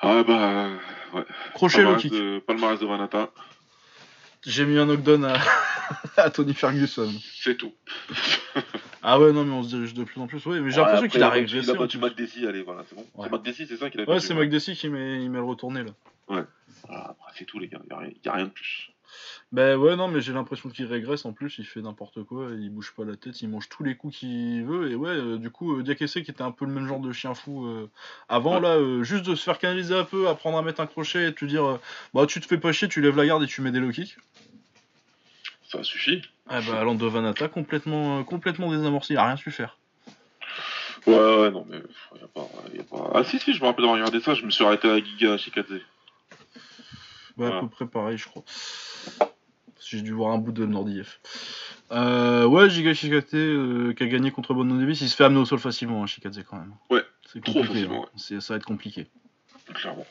Ah 0.00 0.22
bah 0.24 0.68
ouais. 1.14 1.24
Crochet 1.54 1.82
le 1.82 1.96
kick. 1.96 2.12
De, 2.12 2.38
palmarès 2.40 2.78
de 2.78 2.86
Vanata. 2.86 3.30
J'ai 4.46 4.64
mis 4.66 4.78
un 4.78 4.86
knockdown 4.86 5.24
à, 5.24 5.38
à 6.16 6.30
Tony 6.30 6.54
Ferguson. 6.54 7.12
C'est 7.42 7.56
tout. 7.56 7.72
Ah 9.06 9.20
ouais, 9.20 9.34
non, 9.34 9.44
mais 9.44 9.52
on 9.52 9.62
se 9.62 9.68
dirige 9.68 9.92
de 9.92 10.02
plus 10.02 10.18
en 10.18 10.26
plus. 10.26 10.46
Oui, 10.46 10.60
mais 10.60 10.70
j'ai 10.70 10.78
Ouais, 10.80 10.86
l'impression 10.86 11.08
qu'il 11.08 11.22
a 11.22 11.26
Il 11.26 11.32
régressé. 11.32 11.68
a 11.68 11.74
en 11.74 11.76
battu. 11.76 11.98
McDessie, 11.98 12.46
allez, 12.46 12.62
voilà, 12.62 12.84
c'est 12.88 12.94
bon. 12.94 13.06
Ouais. 13.14 13.26
C'est 13.28 13.32
McDessie, 13.36 13.66
c'est 13.66 13.76
ça 13.76 13.90
qu'il 13.90 14.00
a 14.00 14.04
Ouais, 14.04 14.14
battu, 14.14 14.26
c'est 14.28 14.34
McDessie 14.34 14.74
qui 14.74 14.88
met, 14.88 15.22
il 15.22 15.30
met 15.30 15.36
le 15.36 15.44
retourné 15.44 15.82
là. 15.84 15.90
Voilà, 16.26 16.46
après, 16.88 17.32
c'est 17.36 17.44
tout, 17.44 17.58
les 17.58 17.68
gars. 17.68 17.80
Il 17.84 17.88
n'y 18.06 18.12
a, 18.28 18.32
a 18.32 18.36
rien 18.36 18.46
de 18.46 18.50
plus. 18.50 18.92
Ben 19.54 19.76
ouais, 19.76 19.94
non, 19.94 20.08
mais 20.08 20.20
j'ai 20.20 20.32
l'impression 20.32 20.68
qu'il 20.68 20.86
régresse 20.86 21.24
en 21.24 21.32
plus, 21.32 21.58
il 21.58 21.64
fait 21.64 21.80
n'importe 21.80 22.24
quoi, 22.24 22.48
il 22.58 22.70
bouge 22.70 22.92
pas 22.96 23.04
la 23.04 23.14
tête, 23.14 23.40
il 23.40 23.48
mange 23.48 23.68
tous 23.68 23.84
les 23.84 23.94
coups 23.94 24.16
qu'il 24.16 24.64
veut, 24.64 24.90
et 24.90 24.96
ouais, 24.96 25.10
euh, 25.10 25.36
du 25.36 25.48
coup, 25.48 25.78
euh, 25.78 25.84
Diakese 25.84 26.14
qui 26.14 26.18
était 26.32 26.42
un 26.42 26.50
peu 26.50 26.64
le 26.64 26.72
même 26.72 26.88
genre 26.88 26.98
de 26.98 27.12
chien 27.12 27.34
fou 27.34 27.64
euh, 27.64 27.88
avant, 28.28 28.56
Ouais. 28.56 28.62
là, 28.62 28.68
euh, 28.70 29.04
juste 29.04 29.24
de 29.24 29.36
se 29.36 29.44
faire 29.44 29.60
canaliser 29.60 29.96
un 29.96 30.02
peu, 30.02 30.26
apprendre 30.26 30.58
à 30.58 30.62
mettre 30.62 30.80
un 30.80 30.88
crochet 30.88 31.28
et 31.28 31.32
te 31.32 31.44
dire, 31.44 31.78
bah 32.12 32.26
tu 32.26 32.40
te 32.40 32.46
fais 32.46 32.58
pas 32.58 32.72
chier, 32.72 32.88
tu 32.88 33.00
lèves 33.00 33.16
la 33.16 33.26
garde 33.26 33.44
et 33.44 33.46
tu 33.46 33.60
mets 33.60 33.70
des 33.70 33.78
low 33.78 33.92
kicks. 33.92 34.16
Ça 35.68 35.84
suffit. 35.84 36.22
Ah 36.48 36.60
bah 36.60 36.82
Lando 36.82 37.08
Vanata 37.08 37.46
complètement, 37.46 38.24
complètement 38.24 38.72
désamorcé, 38.72 39.14
il 39.14 39.18
a 39.18 39.24
rien 39.24 39.36
su 39.36 39.52
faire. 39.52 39.78
Ouais, 41.06 41.14
ouais, 41.14 41.52
non, 41.52 41.64
mais 41.70 41.76
y 41.76 42.24
a 42.24 42.26
pas, 42.26 42.48
y 42.74 42.80
a 42.80 42.82
pas. 42.82 43.12
Ah, 43.14 43.22
si, 43.22 43.38
si, 43.38 43.54
je 43.54 43.60
me 43.60 43.66
rappelle 43.66 43.84
d'avoir 43.84 44.00
regardé 44.00 44.18
ça, 44.18 44.34
je 44.34 44.44
me 44.44 44.50
suis 44.50 44.64
arrêté 44.64 44.90
à 44.90 44.98
Giga 44.98 45.38
Shikadze. 45.38 45.80
Bah, 47.36 47.56
à 47.56 47.60
peu 47.60 47.68
près 47.68 47.86
pareil, 47.86 48.18
je 48.18 48.26
crois. 48.26 48.42
Si 49.84 49.98
j'ai 49.98 50.02
dû 50.02 50.12
voir 50.12 50.32
un 50.32 50.38
bout 50.38 50.52
de 50.52 50.64
Nordiev. 50.64 51.18
Euh, 51.92 52.46
ouais, 52.46 52.70
Giga 52.70 52.94
Shikate 52.94 53.34
euh, 53.34 53.92
qui 53.92 54.02
a 54.02 54.06
gagné 54.06 54.30
contre 54.30 54.54
Bono 54.54 54.78
Davis, 54.78 55.02
il 55.02 55.10
se 55.10 55.14
fait 55.14 55.24
amener 55.24 55.40
au 55.40 55.44
sol 55.44 55.58
facilement, 55.58 56.02
hein, 56.02 56.06
Shikadze 56.06 56.42
quand 56.48 56.56
même. 56.56 56.72
Ouais, 56.88 57.02
c'est 57.30 57.44
trop 57.44 57.52
compliqué. 57.60 57.74
facilement, 57.80 58.06
hein. 58.06 58.40
Ça 58.40 58.54
va 58.54 58.56
être 58.56 58.64
compliqué. 58.64 59.06
Clairement. 59.74 60.06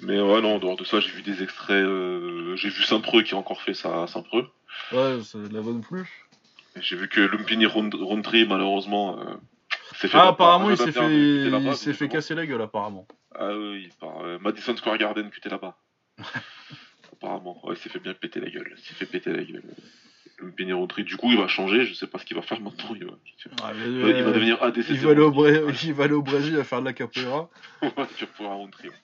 Mais 0.00 0.18
ouais, 0.18 0.40
non, 0.40 0.54
en 0.54 0.58
dehors 0.58 0.76
de 0.76 0.84
ça, 0.84 0.98
j'ai 1.00 1.10
vu 1.10 1.20
des 1.20 1.42
extraits. 1.42 1.76
euh, 1.84 2.56
J'ai 2.56 2.70
vu 2.70 2.82
Saint-Preux 2.84 3.22
qui 3.22 3.34
a 3.34 3.36
encore 3.36 3.60
fait 3.60 3.74
ça 3.74 4.04
à 4.04 4.06
Saint-Preux. 4.06 4.48
Ouais, 4.92 5.22
ça 5.22 5.38
la 5.52 5.60
bonne 5.60 5.82
plus. 5.82 6.08
J'ai 6.80 6.96
vu 6.96 7.08
que 7.08 7.20
Lumpini 7.20 7.66
Round- 7.66 7.94
Roundtree, 7.94 8.46
malheureusement, 8.46 9.18
euh, 9.20 9.34
s'est 9.96 10.08
fait. 10.08 10.16
Ah, 10.18 10.28
apparemment, 10.28 10.64
par 10.64 10.72
il 10.72 10.78
s'est 10.78 10.92
fait, 10.92 11.60
il 11.60 11.76
s'est 11.76 11.92
fait 11.92 12.08
casser 12.08 12.34
la 12.34 12.46
gueule, 12.46 12.62
apparemment. 12.62 13.06
Ah 13.34 13.50
oui, 13.54 13.90
par 14.00 14.20
euh, 14.24 14.38
Madison 14.40 14.74
Square 14.74 14.96
Garden 14.96 15.30
qui 15.30 15.38
était 15.38 15.50
là-bas. 15.50 15.76
Apparemment, 17.16 17.60
ouais, 17.66 17.74
il 17.74 17.78
s'est 17.78 17.88
fait 17.88 17.98
bien 17.98 18.14
péter 18.14 18.40
la 18.40 18.50
gueule. 18.50 18.72
Il 18.76 18.82
s'est 18.82 18.94
fait 18.94 19.06
péter 19.06 19.32
la 19.32 19.42
gueule. 19.44 19.62
Du 20.98 21.16
coup, 21.16 21.30
il 21.30 21.38
va 21.38 21.48
changer. 21.48 21.84
Je 21.86 21.94
sais 21.94 22.06
pas 22.06 22.18
ce 22.18 22.26
qu'il 22.26 22.36
va 22.36 22.42
faire 22.42 22.60
maintenant. 22.60 22.94
Il 22.94 23.06
va, 23.06 23.12
Ah, 23.62 23.72
mais, 23.74 23.86
il 23.86 24.00
va 24.02 24.08
euh, 24.08 24.32
devenir 24.32 24.62
ADC. 24.62 24.84
il 24.90 24.98
va 24.98 25.10
aller 25.12 25.20
au 25.22 25.30
Bré- 25.30 25.62
il 25.84 25.94
va 25.94 26.04
aller 26.04 26.12
au 26.12 26.22
Brésil 26.22 26.58
à 26.58 26.64
faire 26.64 26.80
de 26.80 26.86
la 26.86 26.92
capoeira. 26.92 27.48
Ouais, 27.82 28.06
tu 28.16 28.24
vas 28.26 28.30
pouvoir 28.32 28.56
Roundtree. 28.58 28.88
ouais. 28.88 28.94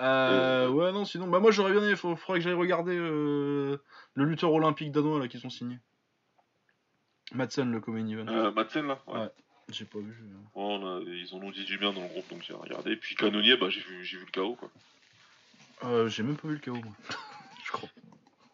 Euh, 0.00 0.68
ouais, 0.70 0.90
non, 0.92 1.04
sinon, 1.04 1.28
bah 1.28 1.38
moi 1.38 1.52
j'aurais 1.52 1.70
bien 1.72 1.80
aimé, 1.82 1.90
il 1.92 1.96
faudrait 1.96 2.38
que 2.38 2.44
j'aille 2.44 2.52
regarder 2.52 2.96
euh, 2.96 3.76
le 4.14 4.24
lutteur 4.24 4.52
olympique 4.52 4.90
danois 4.90 5.20
là 5.20 5.28
qui 5.28 5.38
sont 5.38 5.50
signés. 5.50 5.78
Madsen, 7.32 7.70
le 7.70 7.78
Event. 7.78 8.26
Euh, 8.28 8.50
Madsen, 8.50 8.86
là 8.88 8.98
ouais. 9.06 9.20
Ouais. 9.20 9.28
J'ai 9.70 9.84
pas 9.84 9.98
vu. 10.00 10.12
euh. 10.20 10.58
Ouais, 10.58 10.78
on 10.80 10.98
a- 10.98 11.00
ils 11.00 11.32
en 11.34 11.38
ont 11.38 11.50
dit 11.50 11.64
du 11.64 11.78
bien 11.78 11.92
dans 11.92 12.02
le 12.02 12.08
groupe, 12.08 12.28
donc 12.28 12.42
j'ai 12.46 12.52
regardé. 12.52 12.96
Puis 12.96 13.14
Canonier, 13.14 13.56
bah, 13.56 13.70
j'ai 13.70 13.80
vu, 13.80 14.04
j'ai 14.04 14.18
vu 14.18 14.24
le 14.26 14.30
chaos, 14.30 14.56
quoi. 14.56 14.70
Euh, 15.82 16.08
J'ai 16.08 16.22
même 16.22 16.36
pas 16.36 16.48
vu 16.48 16.54
le 16.54 16.60
KO, 16.60 16.74
moi. 16.74 16.94
je 17.64 17.72
crois. 17.72 17.88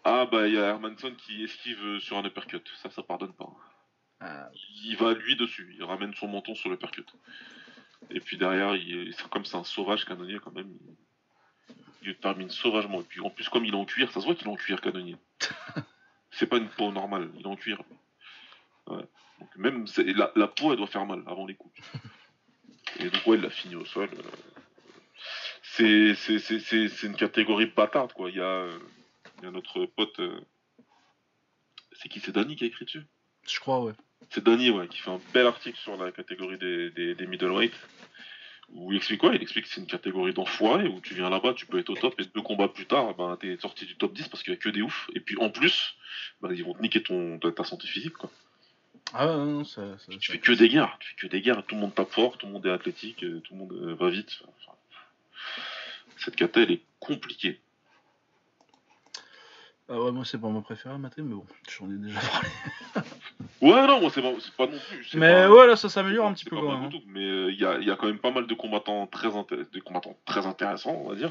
Ah, 0.04 0.26
bah, 0.30 0.48
il 0.48 0.54
y 0.54 0.58
a 0.58 0.66
Hermanson 0.66 1.14
qui 1.16 1.44
esquive 1.44 1.98
sur 2.00 2.16
un 2.16 2.24
uppercut. 2.24 2.62
Ça, 2.82 2.90
ça 2.90 3.02
pardonne 3.02 3.32
pas. 3.34 3.50
Ah, 4.20 4.48
Il 4.84 4.96
va 4.96 5.12
lui 5.14 5.36
dessus. 5.36 5.74
Il 5.76 5.84
ramène 5.84 6.14
son 6.14 6.28
menton 6.28 6.54
sur 6.54 6.70
l'uppercut. 6.70 7.04
Et 8.10 8.20
puis 8.20 8.38
derrière, 8.38 8.74
il, 8.76 9.14
comme 9.30 9.44
c'est 9.44 9.56
un 9.56 9.64
sauvage 9.64 10.04
canonnier, 10.04 10.38
quand 10.42 10.52
même. 10.52 10.70
Il, 10.80 10.96
il 12.02 12.08
le 12.08 12.14
termine 12.16 12.48
sauvagement. 12.50 13.00
Et 13.00 13.04
puis 13.04 13.20
en 13.20 13.30
plus, 13.30 13.48
comme 13.48 13.64
il 13.64 13.74
est 13.74 13.76
en 13.76 13.84
cuir, 13.84 14.10
ça 14.10 14.20
se 14.20 14.24
voit 14.26 14.34
qu'il 14.34 14.46
est 14.46 14.50
en 14.50 14.56
cuir 14.56 14.80
canonnier. 14.80 15.16
c'est 16.30 16.46
pas 16.46 16.56
une 16.56 16.68
peau 16.68 16.90
normale, 16.90 17.30
il 17.36 17.42
est 17.42 17.46
en 17.46 17.56
cuir. 17.56 17.82
Ouais. 18.86 19.04
Donc 19.38 19.56
même 19.56 19.84
la 20.34 20.48
peau, 20.48 20.72
elle 20.72 20.78
doit 20.78 20.86
faire 20.86 21.04
mal 21.06 21.22
avant 21.26 21.46
les 21.46 21.54
coups. 21.54 21.78
Et 22.98 23.08
donc, 23.08 23.26
ouais, 23.26 23.36
il 23.36 23.42
l'a 23.42 23.50
fini 23.50 23.76
au 23.76 23.84
sol. 23.84 24.08
euh. 24.12 24.59
C'est, 25.80 26.14
c'est, 26.14 26.38
c'est, 26.38 26.60
c'est, 26.60 26.88
c'est 26.88 27.06
une 27.06 27.16
catégorie 27.16 27.66
bâtarde, 27.66 28.12
quoi. 28.12 28.28
Il 28.28 28.36
y 28.36 28.40
a, 28.40 28.66
il 29.38 29.44
y 29.44 29.46
a 29.46 29.50
notre 29.50 29.86
pote. 29.86 30.20
euh, 30.20 30.38
C'est 31.92 32.08
qui? 32.10 32.20
C'est 32.20 32.32
Danny 32.32 32.54
qui 32.56 32.64
a 32.64 32.66
écrit 32.66 32.84
dessus? 32.84 33.02
Je 33.48 33.58
crois, 33.60 33.82
ouais. 33.82 33.94
c'est 34.30 34.44
Danny 34.44 34.70
ouais, 34.70 34.86
qui 34.88 34.98
fait 34.98 35.10
un 35.10 35.20
bel 35.32 35.46
article 35.46 35.78
sur 35.78 35.96
la 35.96 36.12
catégorie 36.12 36.58
des, 36.58 36.90
des, 36.90 37.14
des 37.14 37.26
middleweight. 37.26 37.72
Où 38.72 38.92
il 38.92 38.96
explique 38.98 39.20
quoi 39.20 39.34
Il 39.34 39.42
explique 39.42 39.64
que 39.64 39.70
c'est 39.70 39.80
une 39.80 39.86
catégorie 39.86 40.32
d'enfoirés 40.34 40.86
où 40.86 41.00
tu 41.00 41.14
viens 41.14 41.30
là-bas, 41.30 41.54
tu 41.54 41.64
peux 41.66 41.78
être 41.78 41.90
au 41.90 41.96
top 41.96 42.20
et 42.20 42.24
deux 42.26 42.42
combats 42.42 42.68
plus 42.68 42.86
tard, 42.86 43.14
ben, 43.16 43.36
t'es 43.40 43.56
sorti 43.56 43.86
du 43.86 43.96
top 43.96 44.12
10 44.12 44.28
parce 44.28 44.42
qu'il 44.44 44.52
y 44.52 44.56
a 44.56 44.60
que 44.60 44.68
des 44.68 44.82
oufs. 44.82 45.10
Et 45.14 45.20
puis 45.20 45.36
en 45.38 45.48
plus, 45.50 45.96
ben, 46.42 46.52
ils 46.52 46.62
vont 46.62 46.74
te 46.74 46.82
niquer 46.82 47.02
ton, 47.02 47.38
ta, 47.38 47.64
santé 47.64 47.88
physique. 47.88 48.12
Quoi. 48.12 48.30
Ah 49.14 49.26
ouais, 49.26 49.36
non, 49.36 49.46
non, 49.46 49.64
ça, 49.64 49.98
ça- 49.98 50.12
Tu 50.20 50.30
fais 50.30 50.38
que 50.38 50.52
des 50.52 50.68
guerres, 50.68 50.96
tu 51.00 51.08
fais 51.08 51.16
que 51.16 51.26
des 51.26 51.40
guerres, 51.40 51.64
tout 51.66 51.74
le 51.74 51.80
monde 51.80 51.94
tape 51.94 52.12
fort, 52.12 52.38
tout 52.38 52.46
le 52.46 52.52
monde 52.52 52.64
est 52.66 52.70
athlétique, 52.70 53.24
euh, 53.24 53.40
tout 53.40 53.54
le 53.54 53.58
monde 53.60 53.72
euh, 53.72 53.94
va 53.94 54.10
vite. 54.10 54.40
Enfin, 54.46 54.76
cette 56.18 56.36
cata, 56.36 56.60
elle 56.62 56.72
est 56.72 56.82
compliquée. 56.98 57.60
Ah 59.88 60.00
ouais, 60.00 60.12
moi 60.12 60.24
c'est 60.24 60.38
pas 60.38 60.48
mon 60.48 60.62
préféré 60.62 60.96
mater, 60.98 61.22
mais 61.22 61.34
bon, 61.34 61.44
j'en 61.68 61.90
ai 61.90 61.96
déjà 61.96 62.20
parlé. 62.20 62.48
Ouais, 63.62 63.86
non, 63.86 64.00
moi 64.00 64.10
c'est 64.10 64.22
pas, 64.22 64.32
pas 64.56 64.66
non 64.72 64.78
plus. 64.88 65.10
Mais 65.14 65.32
pas- 65.34 65.50
ouais, 65.50 65.66
là 65.66 65.76
ça 65.76 65.90
s'améliore 65.90 66.26
un 66.26 66.32
petit 66.32 66.46
peu 66.46 66.56
quand 66.56 66.62
même. 66.80 66.84
hein. 66.84 67.00
mais 67.08 67.20
euh, 67.26 67.52
il 67.52 67.60
y, 67.60 67.66
a, 67.66 67.76
il 67.78 67.86
y 67.86 67.90
a 67.90 67.96
quand 67.96 68.06
même 68.06 68.18
pas 68.18 68.30
mal 68.30 68.46
de 68.46 68.54
combattants 68.54 69.06
très, 69.06 69.28
inté- 69.28 69.70
de 69.70 69.80
combattants 69.80 70.16
très 70.24 70.46
intéressants, 70.46 70.94
on 71.04 71.10
va 71.10 71.14
dire. 71.14 71.30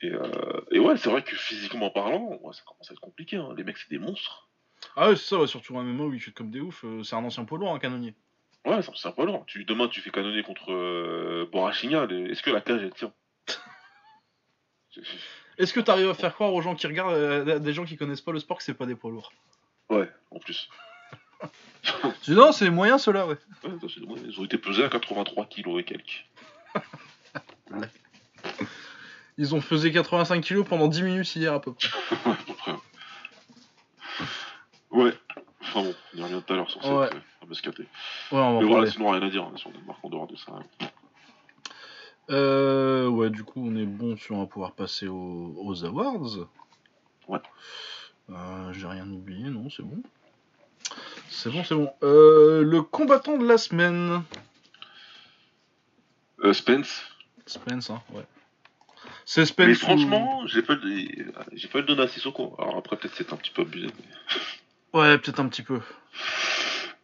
Et, 0.00 0.10
euh, 0.10 0.60
et 0.72 0.80
ouais, 0.80 0.96
c'est 0.96 1.08
vrai 1.08 1.22
que 1.22 1.36
physiquement 1.36 1.88
parlant, 1.90 2.36
ouais, 2.42 2.52
ça 2.52 2.62
commence 2.66 2.90
à 2.90 2.94
être 2.94 3.00
compliqué. 3.00 3.36
hein. 3.36 3.50
Les 3.56 3.62
mecs, 3.62 3.78
c'est 3.78 3.90
des 3.90 3.98
monstres. 4.00 4.48
Ah 4.96 5.10
ouais, 5.10 5.16
c'est 5.16 5.26
ça, 5.26 5.38
ouais, 5.38 5.46
surtout 5.46 5.78
un 5.78 5.84
MMA 5.84 6.04
où 6.04 6.14
ils 6.14 6.20
chutent 6.20 6.34
comme 6.34 6.50
des 6.50 6.60
oufs. 6.60 6.84
euh, 6.84 7.04
c'est 7.04 7.14
un 7.14 7.24
ancien 7.24 7.44
poids 7.44 7.58
lourd, 7.58 7.72
un 7.72 7.78
canonnier. 7.78 8.14
Ouais, 8.66 8.82
ça- 8.82 8.92
c'est 8.94 9.08
un 9.08 9.12
peu 9.12 9.24
lourd. 9.24 9.44
Tu, 9.46 9.64
demain, 9.64 9.88
tu 9.88 10.00
fais 10.00 10.10
canonner 10.10 10.42
contre 10.42 10.72
euh, 10.72 11.46
Est-ce 11.52 12.42
que 12.42 12.50
la 12.50 12.60
cage, 12.60 12.82
elle 12.82 12.92
tient? 12.92 13.12
Est-ce 15.58 15.72
que 15.72 15.80
t'arrives 15.80 16.08
à 16.10 16.14
faire 16.14 16.34
croire 16.34 16.52
aux 16.52 16.62
gens 16.62 16.74
qui 16.74 16.86
regardent, 16.86 17.14
euh, 17.14 17.58
des 17.58 17.72
gens 17.72 17.84
qui 17.84 17.96
connaissent 17.96 18.20
pas 18.20 18.32
le 18.32 18.38
sport, 18.38 18.58
que 18.58 18.62
c'est 18.62 18.74
pas 18.74 18.86
des 18.86 18.94
poids 18.94 19.10
lourds? 19.10 19.32
Ouais, 19.88 20.10
en 20.30 20.38
plus. 20.38 20.68
Tu 22.22 22.32
non, 22.34 22.52
c'est 22.52 22.70
moyen 22.70 22.98
ceux-là, 22.98 23.26
ouais. 23.26 23.36
Ouais, 23.64 23.72
ils 24.24 24.40
ont 24.40 24.44
été 24.44 24.58
pesés 24.58 24.84
à 24.84 24.88
83 24.88 25.46
kilos 25.46 25.80
et 25.80 25.84
quelques. 25.84 26.26
Ils 29.38 29.54
ont 29.54 29.60
pesé 29.62 29.90
85 29.90 30.42
kilos 30.42 30.66
pendant 30.68 30.86
10 30.86 31.02
minutes 31.02 31.34
hier 31.34 31.54
à 31.54 31.60
peu 31.62 31.72
près. 31.72 31.88
Ouais, 32.26 32.32
à 32.32 32.44
peu 32.46 32.52
près. 32.54 32.72
Ouais. 34.90 35.12
Enfin 35.62 35.82
bon, 35.82 35.94
on 36.14 36.16
y 36.18 36.22
revient 36.22 36.42
tout 36.46 36.52
à 36.52 36.56
l'heure 36.56 36.70
sur 36.70 36.82
cette 36.82 36.90
Ouais. 36.90 37.06
euh. 37.06 37.46
Ouais, 38.32 38.38
on 38.38 38.54
va 38.54 38.60
Mais 38.60 38.66
voilà, 38.66 38.90
sinon 38.90 39.10
rien 39.10 39.22
à 39.22 39.30
dire 39.30 39.44
hein, 39.44 39.52
sur 39.56 39.70
Danemark 39.70 39.98
en 40.02 40.08
dehors 40.08 40.26
de 40.26 40.36
ça. 40.36 40.52
Euh, 42.30 43.08
ouais, 43.08 43.30
du 43.30 43.42
coup, 43.44 43.62
on 43.66 43.74
est 43.76 43.86
bon 43.86 44.16
si 44.16 44.30
on 44.32 44.40
va 44.40 44.46
pouvoir 44.46 44.72
passer 44.72 45.08
aux, 45.08 45.54
aux 45.58 45.84
awards. 45.84 46.46
Ouais. 47.28 47.38
Euh, 48.30 48.72
J'ai 48.72 48.86
rien 48.86 49.08
oublié, 49.10 49.50
non, 49.50 49.68
c'est 49.70 49.82
bon. 49.82 50.00
C'est 51.28 51.50
bon, 51.50 51.64
c'est 51.64 51.74
bon. 51.74 51.90
Euh, 52.02 52.62
le 52.62 52.82
combattant 52.82 53.36
de 53.36 53.46
la 53.46 53.58
semaine. 53.58 54.22
Spence, 56.52 57.02
Spence, 57.46 57.90
hein, 57.90 58.00
ouais. 58.12 58.24
C'est 59.26 59.44
Spence. 59.44 59.66
Mais 59.66 59.72
ou- 59.72 59.76
franchement, 59.76 60.46
j'ai 60.46 60.62
pas, 60.62 60.74
le- 60.74 61.32
j'ai 61.52 61.68
pas 61.68 61.78
le 61.78 61.84
donner 61.84 62.02
à 62.02 62.08
Sissoko. 62.08 62.54
Alors 62.58 62.76
après, 62.78 62.96
peut-être 62.96 63.14
c'est 63.14 63.32
un 63.32 63.36
petit 63.36 63.50
peu 63.50 63.62
abusé. 63.62 63.88
Mais, 63.88 64.04
Ouais, 64.92 65.18
peut-être 65.18 65.40
un 65.40 65.48
petit 65.48 65.62
peu. 65.62 65.80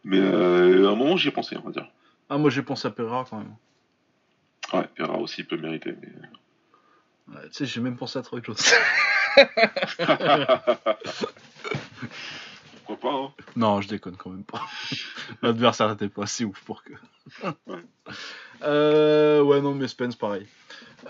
mais, 0.03 0.19
euh, 0.19 0.87
à 0.87 0.91
un 0.91 0.95
moment, 0.95 1.17
j'y 1.17 1.29
ai 1.29 1.31
pensé, 1.31 1.57
on 1.57 1.61
va 1.61 1.71
dire. 1.71 1.87
Ah, 2.29 2.37
moi 2.37 2.49
j'ai 2.49 2.61
pensé 2.61 2.87
à 2.87 2.91
Pereira 2.91 3.25
quand 3.29 3.37
même. 3.37 3.55
Ouais, 4.73 4.87
Pereira 4.95 5.17
aussi 5.17 5.43
peut 5.43 5.57
mériter. 5.57 5.95
Mais... 6.01 6.09
Ouais, 7.33 7.47
tu 7.47 7.53
sais, 7.53 7.65
j'ai 7.65 7.81
même 7.81 7.97
pensé 7.97 8.19
à 8.19 8.21
Troy 8.21 8.41
Jones. 8.43 8.55
Pourquoi 12.85 12.99
pas, 12.99 13.15
hein 13.15 13.33
non, 13.55 13.81
je 13.81 13.87
déconne 13.87 14.17
quand 14.17 14.29
même 14.29 14.43
pas. 14.43 14.61
L'adversaire 15.41 15.89
n'était 15.89 16.09
pas 16.09 16.23
assez 16.23 16.45
ouf 16.45 16.61
pour 16.63 16.83
que. 16.83 16.93
Ouais. 17.65 17.83
Euh, 18.63 19.41
ouais, 19.41 19.61
non, 19.61 19.73
mais 19.73 19.87
Spence, 19.87 20.15
pareil. 20.15 20.47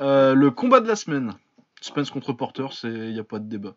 Euh, 0.02 0.34
le 0.34 0.52
combat 0.52 0.80
de 0.80 0.88
la 0.88 0.96
semaine. 0.96 1.34
Spence 1.82 2.10
contre 2.10 2.34
Porter, 2.34 2.68
c'est 2.72 2.90
il 2.90 3.14
n'y 3.14 3.20
a 3.20 3.24
pas 3.24 3.40
de 3.40 3.48
débat. 3.48 3.76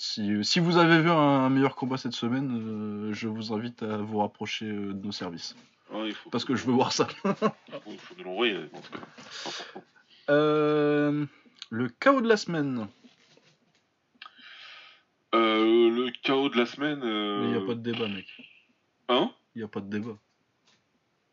Non. 0.00 0.42
Si, 0.42 0.44
si 0.44 0.60
vous 0.60 0.78
avez 0.78 1.02
vu 1.02 1.10
un, 1.10 1.50
meilleur 1.50 1.76
combat 1.76 1.98
cette 1.98 2.12
semaine, 2.12 3.08
euh, 3.08 3.12
je 3.12 3.28
vous 3.28 3.52
invite 3.52 3.82
à 3.82 3.98
vous 3.98 4.18
rapprocher 4.18 4.66
euh, 4.66 4.94
de 4.94 5.06
nos 5.06 5.12
services. 5.12 5.54
Ouais, 5.92 6.08
il 6.08 6.14
faut, 6.14 6.30
Parce 6.30 6.44
que 6.44 6.54
je 6.56 6.64
veux 6.64 6.72
voir 6.72 6.92
ça. 6.92 7.06
il 7.86 7.98
faut, 7.98 8.14
l'envoyer. 8.22 8.58
Euh, 10.30 11.26
le 11.68 11.88
chaos 11.88 12.22
de 12.22 12.28
la 12.28 12.38
semaine. 12.38 12.88
Euh, 15.34 15.90
le 15.90 16.10
chaos 16.22 16.48
de 16.48 16.56
la 16.56 16.66
semaine. 16.66 17.02
Euh... 17.04 17.42
il 17.44 17.50
n'y 17.50 17.62
a 17.62 17.66
pas 17.66 17.74
de 17.74 17.80
débat, 17.80 18.08
mec. 18.08 18.26
Hein? 19.08 19.30
Il 19.54 19.58
n'y 19.58 19.64
a 19.64 19.68
pas 19.68 19.80
de 19.80 19.90
débat. 19.90 20.16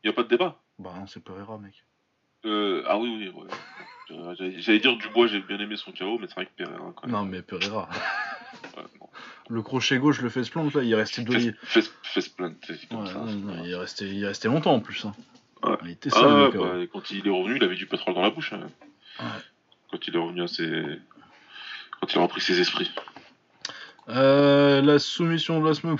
Il 0.04 0.08
y 0.08 0.10
a 0.10 0.12
pas 0.12 0.24
de 0.24 0.28
débat? 0.28 0.60
Bah 0.78 0.92
non, 0.94 1.06
c'est 1.06 1.20
Pereira, 1.22 1.58
mec. 1.58 1.84
euh... 2.44 2.82
Ah 2.86 2.98
oui, 2.98 3.08
oui, 3.18 3.28
ouais. 3.30 3.48
J'allais 4.58 4.78
dire 4.78 4.96
Dubois, 4.96 5.26
j'ai 5.26 5.40
bien 5.40 5.58
aimé 5.58 5.76
son 5.76 5.92
KO, 5.92 6.18
mais 6.18 6.26
c'est 6.28 6.34
vrai 6.34 6.46
que 6.46 6.64
Pereira, 6.64 6.92
quand 6.96 7.06
même. 7.06 7.16
Non, 7.16 7.24
mais 7.24 7.42
Pereira. 7.42 7.88
Ouais, 8.76 8.82
non. 9.00 9.08
Le 9.50 9.62
crochet 9.62 9.98
gauche, 9.98 10.20
le 10.22 10.30
face 10.30 10.48
plant, 10.48 10.64
là, 10.74 10.82
il 10.82 10.90
est 10.90 10.94
resté 10.96 11.22
deux. 11.22 11.52
Plant, 11.52 12.52
c'est 12.64 12.88
comme 12.88 13.00
Ouais, 13.00 13.06
ça. 13.06 13.18
non, 13.18 13.52
c'est 13.62 13.64
il, 13.64 13.70
est 13.70 13.76
resté, 13.76 14.08
il 14.08 14.22
est 14.24 14.26
resté 14.26 14.48
longtemps 14.48 14.74
en 14.74 14.80
plus. 14.80 15.04
hein. 15.04 15.12
Ouais. 15.62 15.76
Il 15.84 15.90
était 15.90 16.10
Ah, 16.12 16.20
sale, 16.20 16.38
le 16.44 16.50
KO. 16.50 16.64
bah, 16.64 16.74
quand 16.92 17.10
il 17.10 17.26
est 17.26 17.30
revenu, 17.30 17.56
il 17.56 17.64
avait 17.64 17.76
du 17.76 17.86
pétrole 17.86 18.14
dans 18.14 18.22
la 18.22 18.30
bouche. 18.30 18.52
hein. 18.54 18.66
Quand 19.90 20.06
il 20.08 20.14
est 20.16 20.18
revenu 20.18 20.42
à 20.42 20.48
ses. 20.48 20.82
Quand 22.00 22.12
il 22.12 22.18
a 22.18 22.22
repris 22.22 22.40
ses 22.40 22.58
esprits. 22.60 22.90
Euh, 24.08 24.80
la 24.80 24.98
soumission 24.98 25.60
de 25.60 25.68
la 25.68 25.74
semaine. 25.74 25.98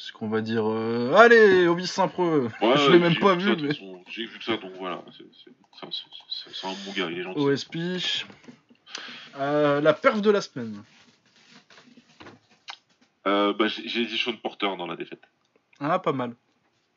C'est 0.00 0.12
qu'on 0.12 0.28
va 0.28 0.40
dire. 0.40 0.62
euh, 0.64 1.12
Allez, 1.14 1.66
Ovis 1.66 1.90
Saint-Preux 1.90 2.50
Ouais, 2.62 2.76
Je 2.76 2.90
l'ai 2.92 2.98
même 3.00 3.18
pas 3.18 3.34
vu, 3.34 3.56
mais. 3.60 3.70
J'ai 4.08 4.26
vu 4.26 4.38
que 4.38 4.44
ça, 4.44 4.56
donc 4.56 4.72
voilà. 4.78 5.02
c'est- 5.16 6.66
un- 6.66 6.70
bon 6.86 6.92
gars, 6.92 7.08
il 7.10 7.18
est 7.18 7.22
gentil. 7.22 7.40
OSP. 7.40 7.76
Euh, 9.36 9.80
la 9.80 9.92
perf 9.94 10.20
de 10.22 10.30
la 10.30 10.40
semaine. 10.40 10.82
Euh, 13.26 13.52
bah, 13.52 13.66
j'ai 13.68 14.06
dit 14.06 14.16
Sean 14.18 14.36
Porter 14.36 14.68
dans 14.78 14.86
la 14.86 14.96
défaite. 14.96 15.22
Ah, 15.80 15.98
pas 15.98 16.12
mal. 16.12 16.34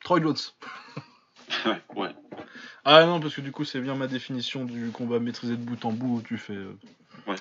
Troy 0.04 0.20
Jones. 0.22 0.36
ouais, 1.66 1.82
ouais. 1.96 2.10
Ah 2.84 3.04
non, 3.04 3.20
parce 3.20 3.34
que 3.34 3.40
du 3.40 3.52
coup, 3.52 3.64
c'est 3.64 3.80
bien 3.80 3.94
ma 3.94 4.06
définition 4.06 4.64
du 4.64 4.90
combat 4.90 5.18
maîtrisé 5.20 5.56
de 5.56 5.62
bout 5.62 5.84
en 5.84 5.92
bout 5.92 6.16
où 6.18 6.22
tu 6.22 6.38
fais. 6.38 6.54
euh. 6.54 6.76
Ouais. 7.26 7.36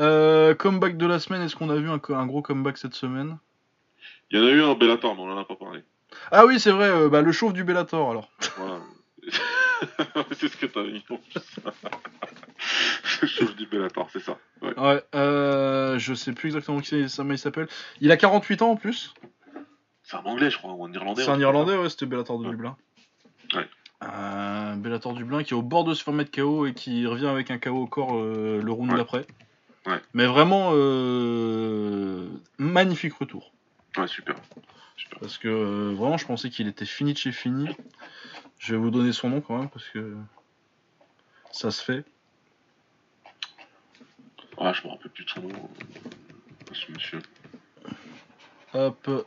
Euh, 0.00 0.54
comeback 0.54 0.96
de 0.96 1.06
la 1.06 1.18
semaine, 1.20 1.42
est-ce 1.42 1.54
qu'on 1.56 1.70
a 1.70 1.76
vu 1.76 1.88
un 1.90 1.98
gros 2.26 2.42
comeback 2.42 2.78
cette 2.78 2.94
semaine? 2.94 3.38
Il 4.30 4.38
y 4.38 4.42
en 4.42 4.46
a 4.46 4.50
eu 4.50 4.62
un 4.62 4.74
Bellator, 4.74 5.14
mais 5.14 5.22
on 5.22 5.30
en 5.32 5.38
a 5.38 5.44
pas 5.44 5.56
parlé. 5.56 5.82
Ah 6.30 6.46
oui, 6.46 6.60
c'est 6.60 6.70
vrai, 6.70 6.88
euh, 6.88 7.08
bah, 7.08 7.22
le 7.22 7.32
chauve 7.32 7.52
du 7.52 7.64
Bellator 7.64 8.10
alors. 8.10 8.30
Voilà. 8.56 8.80
c'est 10.32 10.48
ce 10.48 10.56
que 10.56 10.66
t'as 10.66 10.82
mis. 10.82 11.04
en 11.10 11.16
plus. 11.16 11.56
Le 13.22 13.28
chauve 13.28 13.54
du 13.56 13.66
Bellator, 13.66 14.08
c'est 14.12 14.20
ça. 14.20 14.38
Ouais. 14.62 14.78
Ouais, 14.78 15.02
euh, 15.14 15.98
je 15.98 16.14
sais 16.14 16.32
plus 16.32 16.48
exactement 16.48 16.80
qui 16.80 16.98
il 16.98 17.38
s'appelle. 17.38 17.68
Il 18.00 18.10
a 18.12 18.16
48 18.16 18.62
ans 18.62 18.70
en 18.70 18.76
plus. 18.76 19.14
C'est 20.02 20.16
un 20.16 20.20
anglais, 20.24 20.50
je 20.50 20.56
crois, 20.58 20.72
ou 20.72 20.84
un 20.84 20.92
irlandais. 20.92 21.22
C'est 21.22 21.30
un 21.30 21.38
Irlandais, 21.38 21.76
ouais, 21.76 21.88
c'était 21.90 22.06
Bellator 22.06 22.38
de 22.38 22.44
Ouais. 22.44 22.50
Dublin. 22.50 22.76
Ouais. 23.54 23.68
Euh, 24.04 24.74
Bellator 24.76 25.12
Dublin 25.14 25.42
qui 25.42 25.52
est 25.54 25.56
au 25.56 25.62
bord 25.62 25.84
de 25.84 25.92
se 25.94 26.02
faire 26.02 26.14
mettre 26.14 26.30
KO 26.30 26.66
et 26.66 26.72
qui 26.74 27.06
revient 27.06 27.26
avec 27.26 27.50
un 27.50 27.58
KO 27.58 27.82
au 27.82 27.86
corps 27.86 28.14
euh, 28.16 28.60
le 28.62 28.72
round 28.72 28.90
Ouais. 28.92 28.96
d'après. 28.96 29.26
Ouais. 29.86 30.00
Mais 30.14 30.26
vraiment, 30.26 30.70
magnifique 32.58 33.14
retour. 33.14 33.52
Ouais, 33.96 34.06
super. 34.06 34.36
Super. 34.96 35.18
Parce 35.20 35.38
que 35.38 35.48
euh, 35.48 35.94
vraiment, 35.94 36.16
je 36.16 36.26
pensais 36.26 36.50
qu'il 36.50 36.68
était 36.68 36.86
fini 36.86 37.12
de 37.12 37.18
chez 37.18 37.32
fini. 37.32 37.68
Je 38.58 38.74
vais 38.74 38.80
vous 38.80 38.90
donner 38.90 39.12
son 39.12 39.30
nom 39.30 39.40
quand 39.40 39.58
même 39.58 39.70
parce 39.70 39.88
que 39.88 40.16
ça 41.50 41.70
se 41.70 41.82
fait. 41.82 42.04
Ah, 44.58 44.72
je 44.72 44.86
me 44.86 44.92
rappelle 44.92 45.10
plus 45.10 45.24
de 45.24 45.30
son 45.30 45.40
nom. 45.40 45.70
Ce 46.72 46.92
monsieur. 46.92 47.22
Hop. 48.74 49.26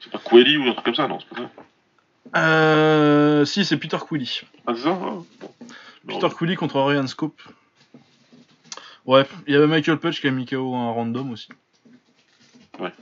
C'est 0.00 0.10
pas 0.10 0.18
Quelly 0.18 0.56
ou 0.56 0.68
un 0.68 0.72
truc 0.72 0.84
comme 0.84 0.94
ça, 0.94 1.08
non, 1.08 1.18
c'est 1.18 1.28
pas 1.28 1.42
ça. 1.42 1.50
Euh, 2.36 3.44
si, 3.44 3.64
c'est 3.64 3.76
Peter 3.76 3.98
Quilly. 4.08 4.42
Ah, 4.66 4.72
c'est 4.74 4.82
ça. 4.82 4.98
Peter 6.06 6.28
Quilly 6.36 6.56
contre 6.56 6.80
Ryan 6.80 7.06
Scope. 7.06 7.40
Ouais, 9.06 9.26
il 9.46 9.52
y 9.52 9.56
avait 9.56 9.66
Michael 9.66 9.98
Page 9.98 10.20
qui 10.20 10.28
a 10.28 10.30
mis 10.30 10.46
KO 10.46 10.74
un 10.74 10.92
random 10.92 11.30
aussi. 11.32 11.48
Ouais. 12.80 12.92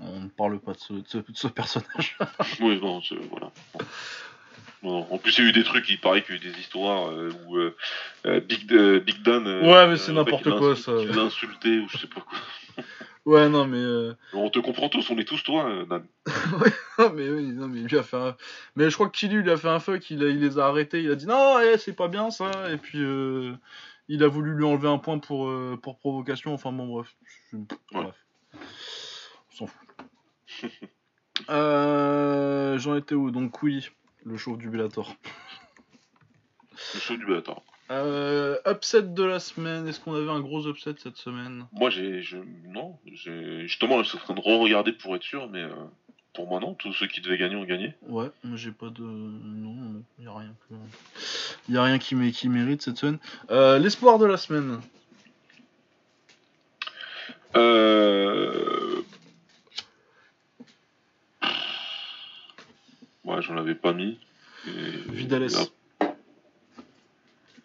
On 0.00 0.20
ne 0.20 0.28
parle 0.28 0.58
pas 0.60 0.72
de 0.72 0.78
ce, 0.78 0.92
de 0.92 1.02
ce- 1.06 1.18
de 1.18 1.24
ce 1.34 1.48
personnage. 1.48 2.18
Oui, 2.60 2.80
non, 2.80 3.00
c'est- 3.02 3.14
voilà. 3.30 3.50
Non. 4.82 5.06
En 5.10 5.18
plus, 5.18 5.38
il 5.38 5.44
y 5.44 5.46
a 5.46 5.50
eu 5.50 5.52
des 5.52 5.64
trucs, 5.64 5.88
il 5.88 5.98
paraît 5.98 6.22
qu'il 6.22 6.34
y 6.34 6.38
a 6.38 6.40
eu 6.42 6.52
des 6.52 6.58
histoires 6.58 7.08
euh, 7.10 7.30
où 7.46 7.56
euh, 7.56 7.74
euh, 8.26 8.40
Big, 8.40 8.70
euh, 8.72 9.00
Big 9.00 9.22
Dan. 9.22 9.46
euh, 9.46 9.62
Ouais, 9.62 9.88
mais 9.88 9.96
c'est 9.96 10.12
n'importe 10.12 10.50
quoi, 10.58 10.76
ça. 10.76 10.92
Il 11.00 11.08
l'a 11.10 11.22
insulté 11.22 11.78
ou 11.78 11.88
je 11.88 11.96
sais 11.96 12.06
pas 12.06 12.20
quoi. 12.20 12.38
ouais, 13.24 13.48
non, 13.48 13.66
mais. 13.66 13.78
euh, 13.78 14.12
On 14.34 14.50
te 14.50 14.58
comprend 14.58 14.88
tous, 14.90 15.08
on 15.10 15.16
est 15.16 15.24
tous 15.24 15.42
toi, 15.42 15.66
euh, 15.70 15.86
Dan. 15.86 16.04
Non, 16.98 17.10
mais 17.14 17.28
oui, 17.30 17.44
non, 17.52 17.66
mais 17.68 17.80
il 17.80 17.86
lui 17.86 17.98
a 17.98 18.02
fait 18.02 18.16
un... 18.18 18.36
Mais 18.76 18.90
je 18.90 18.94
crois 18.94 19.08
que 19.08 19.16
Killy 19.16 19.36
lui 19.36 19.50
a 19.50 19.56
fait 19.56 19.68
un 19.68 19.80
fuck, 19.80 20.10
il, 20.10 20.22
a- 20.22 20.28
il 20.28 20.40
les 20.40 20.58
a 20.58 20.66
arrêtés, 20.66 21.02
il 21.02 21.10
a 21.10 21.14
dit 21.14 21.26
non, 21.26 21.58
eh, 21.60 21.78
c'est 21.78 21.94
pas 21.96 22.08
bien 22.08 22.30
ça, 22.30 22.50
et 22.70 22.76
puis 22.76 22.98
euh, 23.02 23.52
il 24.08 24.22
a 24.22 24.28
voulu 24.28 24.54
lui 24.54 24.64
enlever 24.64 24.88
un 24.88 24.98
point 24.98 25.18
pour, 25.18 25.48
euh, 25.48 25.78
pour 25.82 25.98
provocation, 25.98 26.52
enfin 26.52 26.72
bon, 26.72 26.86
bref. 26.88 27.14
Je- 27.52 27.56
Bref. 27.92 28.14
On 28.14 28.23
s'en 29.54 29.66
fout. 29.66 29.88
Euh, 31.50 32.78
J'en 32.78 32.96
étais 32.96 33.16
où 33.16 33.30
Donc, 33.32 33.60
oui, 33.64 33.88
le 34.24 34.36
chauve 34.36 34.56
du 34.56 34.68
Bellator. 34.70 35.14
Le 36.94 37.00
show 37.00 37.16
du 37.16 37.26
Bellator. 37.26 37.62
Euh, 37.90 38.56
upset 38.66 39.02
de 39.02 39.24
la 39.24 39.40
semaine, 39.40 39.86
est-ce 39.88 39.98
qu'on 40.00 40.14
avait 40.14 40.30
un 40.30 40.38
gros 40.40 40.66
upset 40.68 40.94
cette 40.96 41.16
semaine? 41.16 41.66
Moi, 41.72 41.90
j'ai. 41.90 42.22
Je... 42.22 42.36
Non, 42.68 42.96
j'ai. 43.12 43.66
Justement, 43.66 44.00
je 44.02 44.08
suis 44.10 44.16
en 44.18 44.20
train 44.20 44.34
de 44.34 44.40
re-regarder 44.40 44.92
pour 44.92 45.16
être 45.16 45.24
sûr, 45.24 45.48
mais 45.50 45.62
euh, 45.62 45.74
pour 46.34 46.46
moi, 46.48 46.60
non. 46.60 46.74
Tous 46.74 46.92
ceux 46.92 47.08
qui 47.08 47.20
devaient 47.20 47.36
gagner 47.36 47.56
ont 47.56 47.64
gagné. 47.64 47.94
Ouais, 48.02 48.30
moi 48.44 48.56
j'ai 48.56 48.70
pas 48.72 48.88
de. 48.90 49.02
Non, 49.02 49.72
non, 49.74 50.02
y 50.20 50.26
a 50.26 50.32
rien 50.32 50.54
que. 50.68 50.74
Y 51.72 51.76
a 51.76 51.82
rien 51.82 51.98
qui, 51.98 52.14
mé- 52.14 52.30
qui 52.32 52.48
mérite 52.48 52.80
cette 52.80 52.96
semaine. 52.96 53.18
Euh, 53.50 53.78
L'espoir 53.80 54.18
de 54.20 54.26
la 54.26 54.36
semaine. 54.36 54.80
Euh. 57.56 58.83
Ouais, 63.24 63.40
j'en 63.42 63.56
avais 63.56 63.74
pas 63.74 63.92
mis. 63.92 64.18
Et- 64.66 64.70
Vidales. 65.12 65.48
Là- 65.48 66.10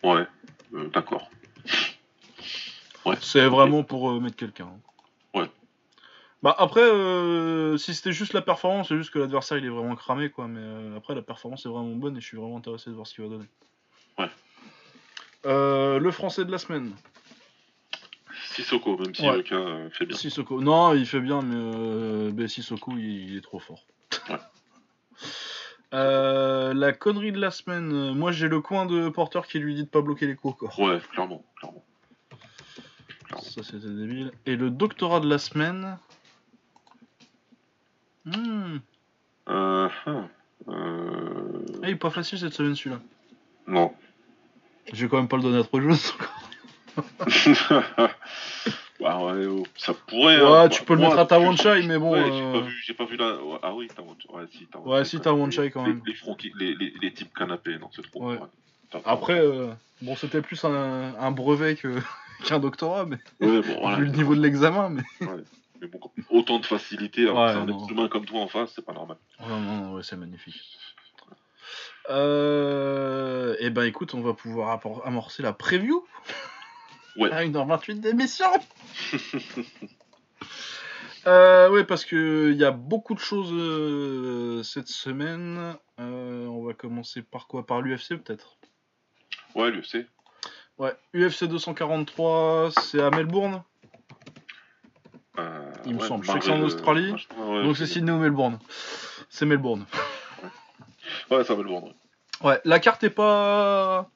Ouais, 0.03 0.26
euh, 0.73 0.88
d'accord. 0.90 1.30
C'est 3.22 3.45
vraiment 3.48 3.84
pour 3.84 4.11
euh, 4.11 4.19
mettre 4.19 4.36
quelqu'un. 4.38 4.69
Ouais. 5.34 5.49
Bah 6.44 6.56
après, 6.57 6.81
euh, 6.84 7.76
si 7.77 7.94
c'était 7.95 8.11
juste 8.14 8.34
la 8.34 8.41
performance, 8.41 8.88
c'est 8.90 8.98
juste 8.98 9.10
que 9.11 9.19
l'adversaire 9.19 9.57
il 9.57 9.65
est 9.65 9.69
vraiment 9.69 9.95
cramé 9.95 10.30
quoi. 10.30 10.48
Mais 10.48 10.95
après, 10.95 11.15
la 11.15 11.22
performance 11.22 11.65
est 11.65 11.69
vraiment 11.69 11.95
bonne 11.95 12.15
et 12.18 12.22
je 12.22 12.26
suis 12.27 12.38
vraiment 12.38 12.57
intéressé 12.57 12.90
de 12.91 12.95
voir 12.95 13.07
ce 13.07 13.15
qu'il 13.15 13.23
va 13.26 13.30
donner. 13.31 13.48
Ouais. 14.18 14.30
Le 15.99 16.11
français 16.11 16.45
de 16.45 16.52
la 16.52 16.60
semaine. 16.60 16.94
Sissoko, 18.52 18.98
même 18.98 19.14
si 19.15 19.27
Ouais. 19.27 19.38
le 19.38 19.44
cas 19.44 19.90
fait 19.91 20.06
bien. 20.06 20.15
Sissoko. 20.15 20.61
Non, 20.61 20.94
il 20.94 21.06
fait 21.06 21.19
bien, 21.22 21.41
mais 21.41 21.56
euh, 21.57 22.31
ben, 22.31 22.48
Sissoko 22.48 22.91
il, 22.95 23.31
il 23.31 23.38
est 23.38 23.41
trop 23.41 23.60
fort. 23.60 23.84
Ouais. 24.30 24.38
Euh, 25.93 26.73
la 26.73 26.93
connerie 26.93 27.31
de 27.31 27.39
la 27.39 27.49
semaine. 27.51 27.91
euh, 27.93 28.13
Moi 28.13 28.31
j'ai 28.31 28.47
le 28.47 28.61
coin 28.61 28.85
de 28.85 29.09
Porter 29.09 29.41
qui 29.49 29.57
lui 29.59 29.73
dit 29.75 29.83
de 29.83 29.89
pas 29.89 30.01
bloquer 30.01 30.27
les 30.27 30.35
coups 30.35 30.57
corps. 30.59 30.79
Ouais, 30.79 30.99
clairement, 31.11 31.43
clairement. 31.57 31.83
Ça 33.41 33.63
c'était 33.63 33.87
débile. 33.87 34.31
Et 34.45 34.55
le 34.55 34.69
doctorat 34.69 35.19
de 35.19 35.27
la 35.29 35.37
semaine. 35.39 35.97
Hmm. 38.25 38.77
Euh, 39.49 39.89
hein, 40.05 40.29
euh, 40.67 41.63
Ah, 41.81 41.87
il 41.87 41.89
est 41.89 41.95
pas 41.95 42.11
facile 42.11 42.37
cette 42.37 42.53
semaine 42.53 42.75
celui-là. 42.75 42.99
Non. 43.65 43.93
Je 44.93 45.05
vais 45.05 45.09
quand 45.09 45.17
même 45.17 45.27
pas 45.27 45.37
le 45.37 45.43
donner 45.43 45.59
à 45.59 45.63
trop 45.63 45.79
Jones. 45.81 45.95
ouais, 49.69 49.79
ça 49.79 49.93
pourrait. 49.93 50.41
Ouais, 50.41 50.47
hein. 50.47 50.69
tu 50.69 50.79
Bah, 50.81 50.85
peux 50.87 50.93
le 50.95 50.99
moi, 51.01 51.09
mettre 51.09 51.19
à 51.21 51.23
je- 51.23 51.27
Tawanchai, 51.29 51.87
mais 51.87 51.97
bon, 51.97 52.11
Ouais, 52.13 52.19
euh, 52.19 52.31
j'ai 52.31 52.59
pas 52.59 52.65
vu, 52.65 52.83
j'ai 52.85 52.93
pas 52.93 53.05
vu 53.05 53.17
la. 53.17 53.35
ouais, 53.43 53.59
Ah 53.63 53.73
oui, 53.73 53.87
Tawanchai. 53.87 54.27
Ouais, 54.29 54.45
si, 54.51 54.65
Tawanchai. 55.19 55.61
Ouais, 55.61 55.65
si, 55.67 55.71
quand 55.71 55.83
même. 55.83 56.01
Les, 56.05 56.13
les, 56.55 56.75
les, 56.75 56.93
les 57.01 57.13
types 57.13 57.33
canapés, 57.33 57.77
non, 57.79 57.89
c'est 57.95 58.01
trop. 58.09 58.23
Ouais. 58.31 58.39
Après, 59.05 59.39
euh, 59.39 59.71
bon, 60.01 60.15
c'était 60.15 60.41
plus 60.41 60.63
un, 60.65 61.13
un 61.19 61.31
brevet 61.31 61.75
qu'un 62.45 62.59
doctorat, 62.59 63.05
mais 63.05 63.17
Ouais, 63.39 63.61
bon, 63.61 63.77
voilà. 63.81 63.97
vu 63.97 64.05
le 64.05 64.11
niveau 64.11 64.35
de 64.35 64.41
l'examen, 64.41 64.89
mais. 64.89 65.03
Mais 65.81 65.87
bon, 65.87 65.99
autant 66.29 66.59
de 66.59 66.65
facilité, 66.65 67.21
alors 67.23 67.37
Ouais, 67.37 67.45
que 67.47 67.51
c'est 67.53 67.57
un 67.59 67.65
non. 67.67 67.83
être 67.85 67.91
humain 67.91 68.07
comme 68.09 68.25
toi 68.25 68.41
en 68.41 68.47
face, 68.49 68.73
c'est 68.75 68.83
pas 68.85 68.91
normal. 68.91 69.15
Non, 69.39 69.59
non, 69.59 69.77
non, 69.77 69.93
ouais, 69.93 70.03
c'est 70.03 70.17
magnifique. 70.17 70.59
Euh... 72.09 73.55
Eh 73.59 73.69
ben 73.69 73.83
écoute, 73.83 74.13
on 74.13 74.21
va 74.21 74.33
pouvoir 74.33 74.81
amorcer 75.05 75.43
la 75.43 75.53
preview. 75.53 76.03
Ouais. 77.15 77.31
À 77.31 77.44
1h28 77.44 77.99
d'émission. 77.99 78.45
euh, 81.27 81.69
ouais, 81.69 81.84
parce 81.84 82.06
que 82.06 82.52
il 82.52 82.57
y 82.57 82.65
a 82.65 82.72
beaucoup 82.72 83.14
de 83.14 83.19
choses 83.19 83.52
euh, 83.52 84.64
cette 84.64 84.88
semaine. 84.88 85.76
Euh, 85.99 86.45
on 86.45 86.64
va 86.64 86.73
commencer 86.73 87.22
par 87.22 87.48
quoi? 87.48 87.65
Par 87.65 87.81
l'UFC 87.81 88.15
peut-être? 88.15 88.57
Ouais, 89.56 89.72
le 89.72 89.84
C. 89.84 90.07
Ouais, 90.77 90.95
UFC 91.14 91.45
243, 91.45 92.72
c'est 92.72 93.02
à 93.02 93.10
Melbourne? 93.10 93.64
Euh, 95.38 95.72
Il 95.86 95.95
me 95.95 95.99
ouais, 95.99 96.07
semble. 96.07 96.26
Je 96.26 96.31
sais 96.31 96.40
que 96.40 96.45
c'est 96.45 96.52
en 96.52 96.61
Australie, 96.61 97.14
ouais, 97.38 97.64
Donc 97.64 97.76
c'est 97.76 97.88
Sydney 97.88 98.11
ou 98.11 98.19
Melbourne. 98.19 98.60
C'est 99.30 99.45
Melbourne. 99.45 99.86
Ouais, 101.30 101.44
ça 101.44 101.53
va 101.53 101.64
le 101.64 101.69
vendre. 101.69 101.94
Ouais, 102.41 102.61
la 102.64 102.80
carte 102.80 103.03
est 103.03 103.10
pas 103.10 104.10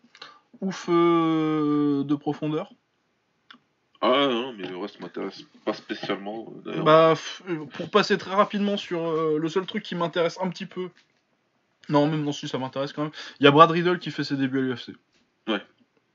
ouf 0.61 0.89
de 0.89 2.15
profondeur. 2.15 2.71
Ah 4.05 4.27
non, 4.27 4.51
mais 4.51 4.67
le 4.67 4.77
reste 4.77 4.99
m'intéresse 4.99 5.43
pas 5.63 5.73
spécialement. 5.73 6.45
euh, 6.49 6.61
D'ailleurs. 6.65 6.83
Bah, 6.83 7.13
euh, 7.47 7.65
pour 7.67 7.89
passer 7.89 8.17
très 8.17 8.35
rapidement 8.35 8.75
sur 8.75 9.01
euh, 9.01 9.37
le 9.39 9.47
seul 9.47 9.65
truc 9.65 9.81
qui 9.81 9.95
m'intéresse 9.95 10.37
un 10.41 10.49
petit 10.49 10.65
peu. 10.65 10.89
Non, 11.87 12.05
même 12.07 12.21
non, 12.23 12.33
si 12.33 12.49
ça 12.49 12.57
m'intéresse 12.57 12.91
quand 12.91 13.03
même. 13.03 13.11
Il 13.39 13.45
y 13.45 13.47
a 13.47 13.51
Brad 13.51 13.71
Riddle 13.71 13.99
qui 13.99 14.11
fait 14.11 14.25
ses 14.25 14.35
débuts 14.35 14.59
à 14.59 14.61
l'UFC. 14.61 14.89
Ouais. 15.47 15.61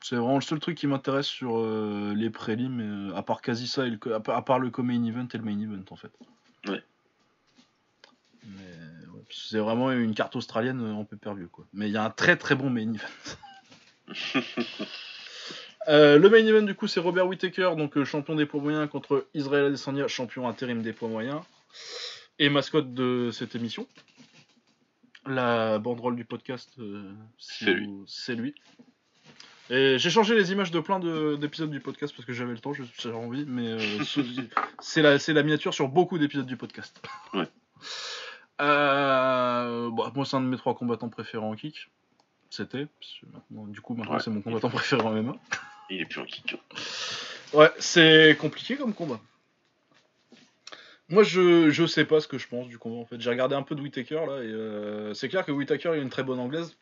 C'est 0.02 0.16
vraiment 0.16 0.35
le 0.35 0.43
seul 0.43 0.60
truc 0.60 0.77
qui 0.77 0.86
m'intéresse 0.86 1.27
sur 1.27 1.59
euh, 1.59 2.12
les 2.15 2.28
prélims, 2.28 2.81
euh, 3.10 3.16
à 3.16 3.23
part 3.23 3.40
quasi 3.40 3.66
ça, 3.66 3.86
et 3.86 3.90
le, 3.90 4.15
à, 4.15 4.20
part- 4.20 4.36
à 4.36 4.44
part 4.44 4.59
le 4.59 4.69
co-main 4.70 5.02
event 5.05 5.27
et 5.32 5.39
le 5.39 5.44
main 5.44 5.59
event 5.59 5.82
en 5.90 5.97
fait. 5.97 6.12
Ouais. 6.66 6.82
Mais 8.44 9.06
ouais, 9.15 9.24
c'est 9.31 9.59
vraiment 9.60 9.90
une 9.93 10.15
carte 10.15 10.36
australienne 10.36 10.81
en 10.93 11.05
pay-per-view 11.05 11.48
quoi. 11.48 11.65
Mais 11.73 11.86
il 11.89 11.93
y 11.93 11.97
a 11.97 12.05
un 12.05 12.10
très 12.10 12.36
très 12.36 12.55
bon 12.55 12.69
main 12.69 12.93
event. 12.93 13.36
Euh, 15.87 16.19
le 16.19 16.29
main 16.29 16.39
event 16.45 16.63
du 16.63 16.75
coup 16.75 16.87
c'est 16.89 17.01
Robert 17.01 17.27
Whittaker, 17.29 17.75
donc 17.77 17.97
euh, 17.97 18.05
champion 18.05 18.35
des 18.35 18.47
poids 18.47 18.61
moyens 18.61 18.91
contre 18.91 19.27
Israël 19.35 19.67
Adesanya, 19.67 20.09
champion 20.09 20.49
intérim 20.49 20.83
des 20.83 20.93
poids 20.93 21.09
moyens 21.09 21.41
et 22.39 22.49
mascotte 22.51 22.93
de 22.93 23.31
cette 23.33 23.55
émission. 23.55 23.87
La 25.27 25.79
banderole 25.79 26.17
du 26.17 26.25
podcast, 26.25 26.71
euh, 26.79 27.13
si 27.39 27.67
C'est 28.07 28.35
lui. 28.35 28.55
Et 29.71 29.99
j'ai 29.99 30.09
changé 30.11 30.35
les 30.35 30.51
images 30.53 30.71
de 30.71 30.81
plein 30.81 30.99
de- 30.99 31.37
d'épisodes 31.37 31.71
du 31.71 31.81
podcast 31.81 32.15
parce 32.17 32.25
que 32.27 32.33
j'avais 32.33 32.53
le 32.53 32.59
temps, 32.59 32.73
j'avais 32.99 33.15
envie, 33.15 33.45
mais 33.47 33.69
euh, 33.69 33.79
ce- 34.05 34.21
c'est 34.81 35.03
la, 35.03 35.19
c'est 35.19 35.33
la 35.35 35.43
miniature 35.43 35.75
sur 35.75 35.89
beaucoup 35.89 36.19
d'épisodes 36.19 36.47
du 36.47 36.57
podcast. 36.57 37.01
Ouais. 37.35 37.47
Euh, 38.61 39.91
bon, 39.91 40.11
moi, 40.15 40.25
c'est 40.25 40.37
un 40.37 40.41
de 40.41 40.47
mes 40.47 40.57
trois 40.57 40.75
combattants 40.75 41.09
préférés 41.11 41.45
en 41.45 41.55
kick. 41.55 41.91
C'était. 42.51 42.87
maintenant- 43.33 43.66
Du 43.66 43.81
coup, 43.81 43.95
maintenant, 43.95 44.15
Ouais. 44.15 44.20
c'est 44.20 44.31
mon 44.31 44.41
combattant 44.41 44.70
préféré 44.70 45.03
en 45.03 45.12
MMA. 45.15 45.35
Il 45.91 46.01
est 46.01 46.05
plus 46.07 46.20
un 46.20 46.25
kick. 46.27 46.57
Ouais, 47.55 47.70
c'est 47.79 48.37
compliqué 48.41 48.77
comme 48.77 48.93
combat. 48.95 49.20
Moi, 51.11 51.23
je, 51.23 51.70
je 51.70 51.87
sais 51.87 52.05
pas 52.05 52.20
ce 52.20 52.29
que 52.29 52.37
je 52.37 52.47
pense 52.49 52.69
du 52.69 52.77
combat 52.79 52.97
en 53.01 53.07
fait. 53.07 53.19
J'ai 53.20 53.31
regardé 53.31 53.55
un 53.55 53.62
peu 53.62 53.75
de 53.75 53.81
Whittaker 53.81 54.27
là 54.27 54.43
et 54.43 54.47
euh, 54.53 55.15
c'est 55.15 55.31
clair 55.31 55.47
que 55.47 55.53
Whittaker 55.53 55.91
il 55.95 56.01
a 56.01 56.03
une 56.03 56.11
très 56.11 56.23
bonne 56.23 56.39
anglaise 56.39 56.77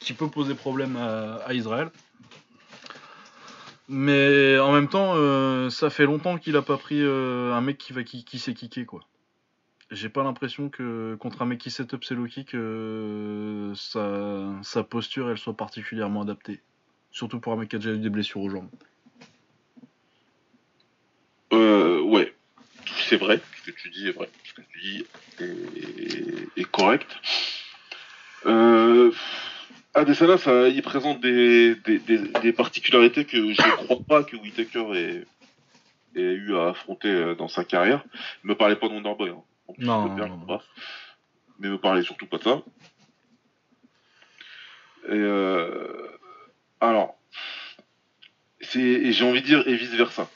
qui 0.00 0.12
peut 0.12 0.28
poser 0.28 0.54
problème 0.54 0.96
à, 0.96 1.36
à 1.36 1.54
Israël. 1.54 1.90
Mais 3.88 4.58
en 4.58 4.72
même 4.72 4.88
temps, 4.88 5.14
euh, 5.16 5.70
ça 5.70 5.90
fait 5.90 6.04
longtemps 6.04 6.38
qu'il 6.38 6.56
a 6.56 6.62
pas 6.62 6.76
pris 6.76 7.00
euh, 7.02 7.52
un 7.52 7.60
mec 7.60 7.78
qui 7.78 7.92
va 7.92 8.02
qui, 8.04 8.24
qui 8.24 8.38
sait 8.38 8.54
kicker 8.54 8.84
quoi. 8.86 9.00
J'ai 9.92 10.08
pas 10.08 10.22
l'impression 10.22 10.70
que 10.70 11.16
contre 11.16 11.42
un 11.42 11.44
mec 11.44 11.58
qui 11.58 11.70
set 11.70 11.92
up 11.92 12.02
ses 12.02 12.14
low 12.14 12.24
kicks, 12.24 12.54
euh, 12.54 13.74
sa, 13.74 14.82
posture 14.84 15.30
elle 15.30 15.36
soit 15.36 15.54
particulièrement 15.54 16.22
adaptée. 16.22 16.60
Surtout 17.10 17.40
pour 17.40 17.52
un 17.52 17.56
mec 17.56 17.68
qui 17.68 17.76
a 17.76 17.78
déjà 17.78 17.92
eu 17.92 17.98
des 17.98 18.08
blessures 18.08 18.40
aux 18.40 18.48
jambes. 18.48 18.70
Euh, 21.52 22.00
ouais, 22.00 22.32
c'est 23.06 23.18
vrai, 23.18 23.38
ce 23.58 23.70
que 23.70 23.76
tu 23.76 23.90
dis 23.90 24.08
est 24.08 24.12
vrai, 24.12 24.30
ce 24.44 24.54
que 24.54 24.62
tu 24.62 24.80
dis 24.80 25.04
est, 26.56 26.70
correct. 26.70 27.14
Euh, 28.46 29.12
Adesanya, 29.92 30.68
il 30.68 30.80
présente 30.80 31.20
des, 31.20 31.76
particularités 32.56 33.26
que 33.26 33.36
je 33.36 33.60
ne 33.60 33.84
crois 33.84 33.98
pas 34.08 34.24
que 34.24 34.36
Whitaker 34.36 34.86
ait, 34.94 35.26
eu 36.14 36.56
à 36.56 36.70
affronter 36.70 37.08
euh, 37.08 37.34
dans 37.34 37.48
sa 37.48 37.64
carrière. 37.64 38.02
Ne 38.42 38.50
me 38.50 38.54
parlez 38.54 38.76
pas 38.76 38.88
de 38.88 38.94
Wonderboy, 38.94 39.28
hein. 39.28 39.42
Non. 39.78 40.08
Mais 41.58 41.68
me 41.68 41.78
parlez 41.78 42.02
surtout 42.02 42.26
pas 42.26 42.38
de 42.38 42.42
ça. 42.42 42.62
Et 45.08 45.10
euh, 45.12 46.08
alors, 46.80 47.16
c'est, 48.60 48.80
et 48.80 49.12
j'ai 49.12 49.24
envie 49.24 49.42
de 49.42 49.46
dire, 49.46 49.66
et 49.66 49.74
vice 49.74 49.94
versa. 49.94 50.28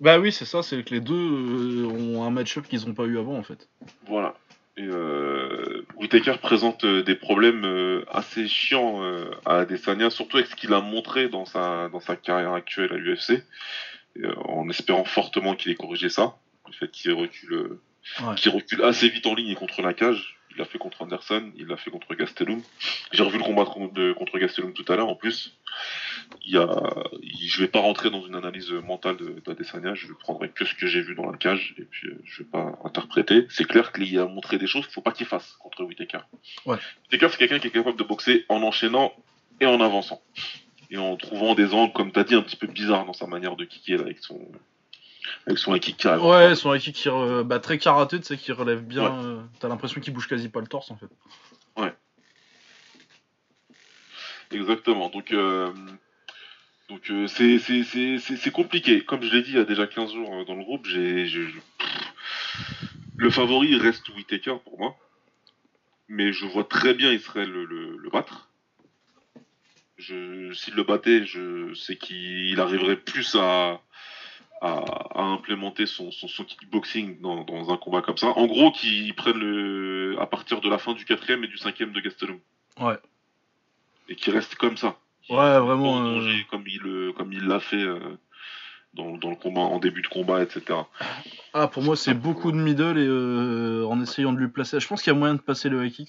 Bah 0.00 0.18
oui, 0.18 0.32
c'est 0.32 0.44
ça, 0.44 0.62
c'est 0.62 0.82
que 0.82 0.94
les 0.94 1.00
deux 1.00 1.14
euh, 1.14 1.86
ont 1.86 2.22
un 2.22 2.30
match-up 2.30 2.66
qu'ils 2.66 2.86
n'ont 2.86 2.94
pas 2.94 3.04
eu 3.04 3.18
avant 3.18 3.36
en 3.36 3.42
fait. 3.42 3.68
Voilà. 4.06 4.34
Et 4.76 4.86
euh, 4.86 5.84
Whittaker 5.96 6.38
présente 6.40 6.86
des 6.86 7.16
problèmes 7.16 8.04
assez 8.08 8.46
chiants 8.46 9.02
à 9.44 9.58
Adesanya, 9.58 10.08
surtout 10.08 10.36
avec 10.36 10.48
ce 10.48 10.54
qu'il 10.54 10.72
a 10.72 10.80
montré 10.80 11.28
dans 11.28 11.44
sa, 11.44 11.88
dans 11.88 11.98
sa 11.98 12.14
carrière 12.14 12.52
actuelle 12.52 12.92
à 12.92 12.96
l'UFC, 12.96 13.42
en 14.44 14.68
espérant 14.68 15.04
fortement 15.04 15.56
qu'il 15.56 15.72
ait 15.72 15.74
corrigé 15.74 16.08
ça. 16.08 16.36
Le 16.68 16.72
fait 16.74 16.90
qu'il 16.92 17.12
recule, 17.12 17.78
Ouais. 18.22 18.34
qu'il 18.36 18.50
recule 18.52 18.82
assez 18.84 19.08
vite 19.08 19.26
en 19.26 19.34
ligne 19.34 19.48
et 19.50 19.54
contre 19.54 19.82
la 19.82 19.94
cage. 19.94 20.34
Il 20.50 20.56
l'a 20.56 20.64
fait 20.64 20.78
contre 20.78 21.02
Anderson, 21.02 21.52
il 21.56 21.66
l'a 21.66 21.76
fait 21.76 21.90
contre 21.90 22.12
Gastelum. 22.14 22.60
J'ai 23.12 23.22
revu 23.22 23.38
le 23.38 23.44
combat 23.44 23.64
contre, 23.64 23.92
de- 23.94 24.12
contre 24.12 24.38
Gastelum 24.38 24.72
tout 24.72 24.84
à 24.90 24.96
l'heure 24.96 25.08
en 25.08 25.14
plus. 25.14 25.56
Il 26.44 26.54
y 26.54 26.58
a, 26.58 26.66
il- 27.22 27.48
je 27.48 27.60
vais 27.62 27.68
pas 27.68 27.78
rentrer 27.80 28.10
dans 28.10 28.26
une 28.26 28.34
analyse 28.34 28.70
mentale 28.72 29.16
de- 29.18 29.40
d'Adesanya, 29.46 29.94
je 29.94 30.08
ne 30.08 30.14
prendrai 30.14 30.48
que 30.48 30.64
ce 30.64 30.74
que 30.74 30.86
j'ai 30.88 31.00
vu 31.00 31.14
dans 31.14 31.30
la 31.30 31.36
cage 31.36 31.74
et 31.78 31.82
puis 31.82 32.08
euh, 32.08 32.18
je 32.24 32.42
vais 32.42 32.48
pas 32.48 32.76
interpréter. 32.84 33.46
C'est 33.50 33.66
clair 33.68 33.92
qu'il 33.92 34.18
a 34.18 34.26
montré 34.26 34.58
des 34.58 34.66
choses 34.66 34.84
qu'il 34.86 34.94
faut 34.94 35.00
pas 35.02 35.12
qu'il 35.12 35.26
fasse 35.26 35.52
contre 35.60 35.84
Whittaker. 35.84 36.20
Ouais. 36.66 36.78
C'est 37.10 37.18
quelqu'un 37.18 37.58
qui 37.60 37.68
est 37.68 37.70
capable 37.70 37.98
de 37.98 38.04
boxer 38.04 38.44
en 38.48 38.62
enchaînant 38.62 39.12
et 39.60 39.66
en 39.66 39.80
avançant. 39.80 40.20
Et 40.90 40.96
en 40.96 41.16
trouvant 41.16 41.54
des 41.54 41.72
angles, 41.74 41.92
comme 41.92 42.10
tu 42.10 42.18
as 42.18 42.24
dit, 42.24 42.34
un 42.34 42.42
petit 42.42 42.56
peu 42.56 42.66
bizarres 42.66 43.04
dans 43.04 43.12
sa 43.12 43.26
manière 43.26 43.54
de 43.56 43.64
kicker 43.64 43.96
là, 43.98 44.04
avec 44.04 44.18
son 44.18 44.40
avec 45.46 45.58
son 45.58 45.76
kick 45.78 45.96
qui. 45.96 46.08
Ouais, 46.08 46.54
son 46.54 46.74
équipe 46.74 46.94
qui 46.94 47.08
re- 47.08 47.42
bah, 47.42 47.58
très 47.60 47.78
karaté, 47.78 48.18
tu 48.18 48.26
sais, 48.26 48.36
qui 48.36 48.52
relève 48.52 48.82
bien. 48.82 49.04
euh, 49.24 49.42
T'as 49.60 49.68
l'impression 49.68 50.00
qu'il 50.00 50.12
bouge 50.12 50.28
quasi 50.28 50.48
pas 50.48 50.60
le 50.60 50.66
torse 50.66 50.90
en 50.90 50.96
fait. 50.96 51.08
Exactement. 54.50 55.10
Donc, 55.10 55.30
euh, 55.32 55.70
donc 56.88 57.10
euh, 57.10 57.26
c'est 57.26 57.58
c'est- 57.58 57.82
c'est- 57.84 58.18
c'est- 58.18 58.36
c'est 58.36 58.50
compliqué. 58.50 59.02
Comme 59.04 59.22
je 59.22 59.30
l'ai 59.34 59.42
dit 59.42 59.50
il 59.50 59.56
y 59.56 59.60
a 59.60 59.64
déjà 59.64 59.86
15 59.86 60.12
jours 60.12 60.34
euh, 60.34 60.44
dans 60.44 60.54
le 60.54 60.64
groupe, 60.64 60.86
j'ai 60.86 61.26
le 63.16 63.30
favori 63.30 63.76
reste 63.76 64.08
Whittaker 64.08 64.56
pour 64.64 64.78
moi. 64.78 64.96
Mais 66.08 66.32
je 66.32 66.46
vois 66.46 66.64
très 66.64 66.94
bien 66.94 67.12
Israël 67.12 67.50
le, 67.50 67.66
le, 67.66 67.96
le 67.98 68.10
battre. 68.10 68.48
S'il 69.98 70.74
le 70.74 70.82
battait, 70.84 71.26
je 71.26 71.74
sais 71.74 71.96
qu'il 71.96 72.58
arriverait 72.60 72.96
plus 72.96 73.34
à, 73.34 73.80
à, 74.60 74.78
à 75.14 75.22
implémenter 75.22 75.86
son, 75.86 76.10
son, 76.10 76.26
son 76.28 76.44
kickboxing 76.44 77.20
dans, 77.20 77.44
dans 77.44 77.72
un 77.72 77.76
combat 77.76 78.02
comme 78.02 78.16
ça. 78.16 78.28
En 78.36 78.46
gros, 78.46 78.70
qu'il 78.72 79.14
prenne 79.14 79.38
le, 79.38 80.16
à 80.20 80.26
partir 80.26 80.60
de 80.60 80.68
la 80.68 80.78
fin 80.78 80.94
du 80.94 81.04
quatrième 81.04 81.44
et 81.44 81.48
du 81.48 81.56
cinquième 81.58 81.92
de 81.92 82.00
Gastelum. 82.00 82.38
Ouais. 82.80 82.98
Et 84.08 84.16
qu'il 84.16 84.32
reste 84.32 84.54
comme 84.56 84.76
ça. 84.76 84.96
Ouais, 85.30 85.58
vraiment. 85.60 85.94
en 85.94 86.06
euh, 86.06 86.14
danger, 86.16 86.46
comme 86.50 86.64
il 86.66 87.12
comme 87.16 87.32
il 87.32 87.44
l'a 87.46 87.60
fait 87.60 87.82
euh, 87.82 87.98
dans, 88.94 89.16
dans 89.18 89.28
le 89.30 89.36
combat 89.36 89.60
en 89.60 89.78
début 89.78 90.00
de 90.02 90.08
combat 90.08 90.42
etc 90.42 90.80
Ah, 91.52 91.68
pour 91.68 91.82
moi, 91.82 91.96
c'est 91.96 92.14
beaucoup 92.14 92.50
de 92.50 92.56
middle 92.56 92.96
et 92.98 93.06
euh, 93.06 93.84
en 93.86 94.00
essayant 94.00 94.32
de 94.32 94.38
lui 94.38 94.48
placer. 94.48 94.80
Je 94.80 94.88
pense 94.88 95.02
qu'il 95.02 95.12
y 95.12 95.16
a 95.16 95.18
moyen 95.18 95.34
de 95.34 95.40
passer 95.40 95.68
le 95.68 95.84
high 95.84 95.92
kick. 95.92 96.08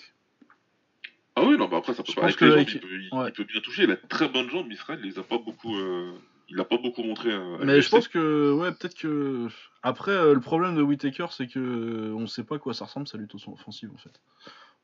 ah 1.36 1.44
oui 1.44 1.58
non 1.58 1.68
bah 1.68 1.78
après 1.78 1.94
ça 1.94 2.04
peut 2.04 2.12
Je 2.12 2.16
pas 2.16 2.22
pense 2.28 2.36
que 2.38 2.50
jambes, 2.50 2.66
il- 2.70 2.80
peut, 2.80 2.88
il- 2.92 3.10
ouais. 3.18 3.28
il 3.28 3.34
peut 3.34 3.44
bien 3.44 3.60
toucher 3.62 3.84
il 3.84 3.92
a 3.92 3.96
très 3.98 4.30
bonnes 4.30 4.50
jambes 4.50 4.72
Israël 4.72 5.00
il 5.04 5.10
les 5.12 5.20
a 5.20 5.24
pas 5.24 5.38
beaucoup 5.38 5.76
euh, 5.76 6.14
il 6.50 6.60
a 6.60 6.66
pas 6.66 6.78
beaucoup 6.78 7.04
montré 7.04 7.32
à 7.34 7.40
Mais 7.64 7.82
je 7.82 7.90
pense 7.90 8.08
que, 8.08 8.52
ouais, 8.54 8.72
peut-être 8.72 8.96
que. 8.96 9.48
Après, 9.84 10.12
euh, 10.12 10.34
le 10.34 10.40
problème 10.40 10.76
de 10.76 10.82
Whittaker, 10.82 11.28
c'est 11.32 11.48
que 11.48 11.60
euh, 11.60 12.14
on 12.16 12.28
sait 12.28 12.44
pas 12.44 12.56
à 12.56 12.60
quoi 12.60 12.74
ça 12.74 12.86
ressemble 12.86 13.08
sa 13.08 13.18
lutte 13.18 13.36
offensive 13.36 13.92
en 13.94 13.98
fait. 13.98 14.20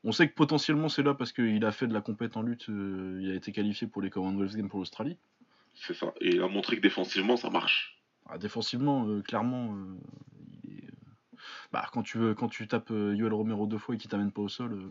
On 0.03 0.11
sait 0.11 0.29
que 0.29 0.35
potentiellement 0.35 0.87
c'est 0.87 1.03
là 1.03 1.15
parce 1.15 1.31
qu'il 1.31 1.65
a 1.65 1.71
fait 1.71 1.87
de 1.87 1.93
la 1.93 2.01
compète 2.01 2.37
en 2.37 2.43
lutte, 2.43 2.69
euh, 2.69 3.19
il 3.21 3.31
a 3.31 3.33
été 3.33 3.51
qualifié 3.51 3.87
pour 3.87 4.01
les 4.01 4.09
Commonwealth 4.09 4.55
Games 4.55 4.69
pour 4.69 4.79
l'Australie. 4.79 5.17
c'est 5.73 5.95
ça 5.95 6.13
et 6.21 6.35
il 6.35 6.41
a 6.41 6.47
montré 6.47 6.75
que 6.75 6.81
défensivement 6.81 7.37
ça 7.37 7.49
marche 7.49 7.99
Ah, 8.29 8.37
défensivement, 8.37 9.07
euh, 9.07 9.21
clairement, 9.21 9.75
il 10.63 10.75
est, 10.75 10.87
bah, 11.71 11.87
quand 11.91 12.03
tu 12.03 12.19
veux, 12.19 12.35
quand 12.35 12.47
tu 12.47 12.67
tapes 12.67 12.91
Yoel 12.91 13.33
Romero 13.33 13.65
deux 13.65 13.79
fois 13.79 13.95
et 13.95 13.97
qu'il 13.97 14.09
t'amène 14.09 14.31
pas 14.31 14.41
au 14.41 14.49
sol. 14.49 14.89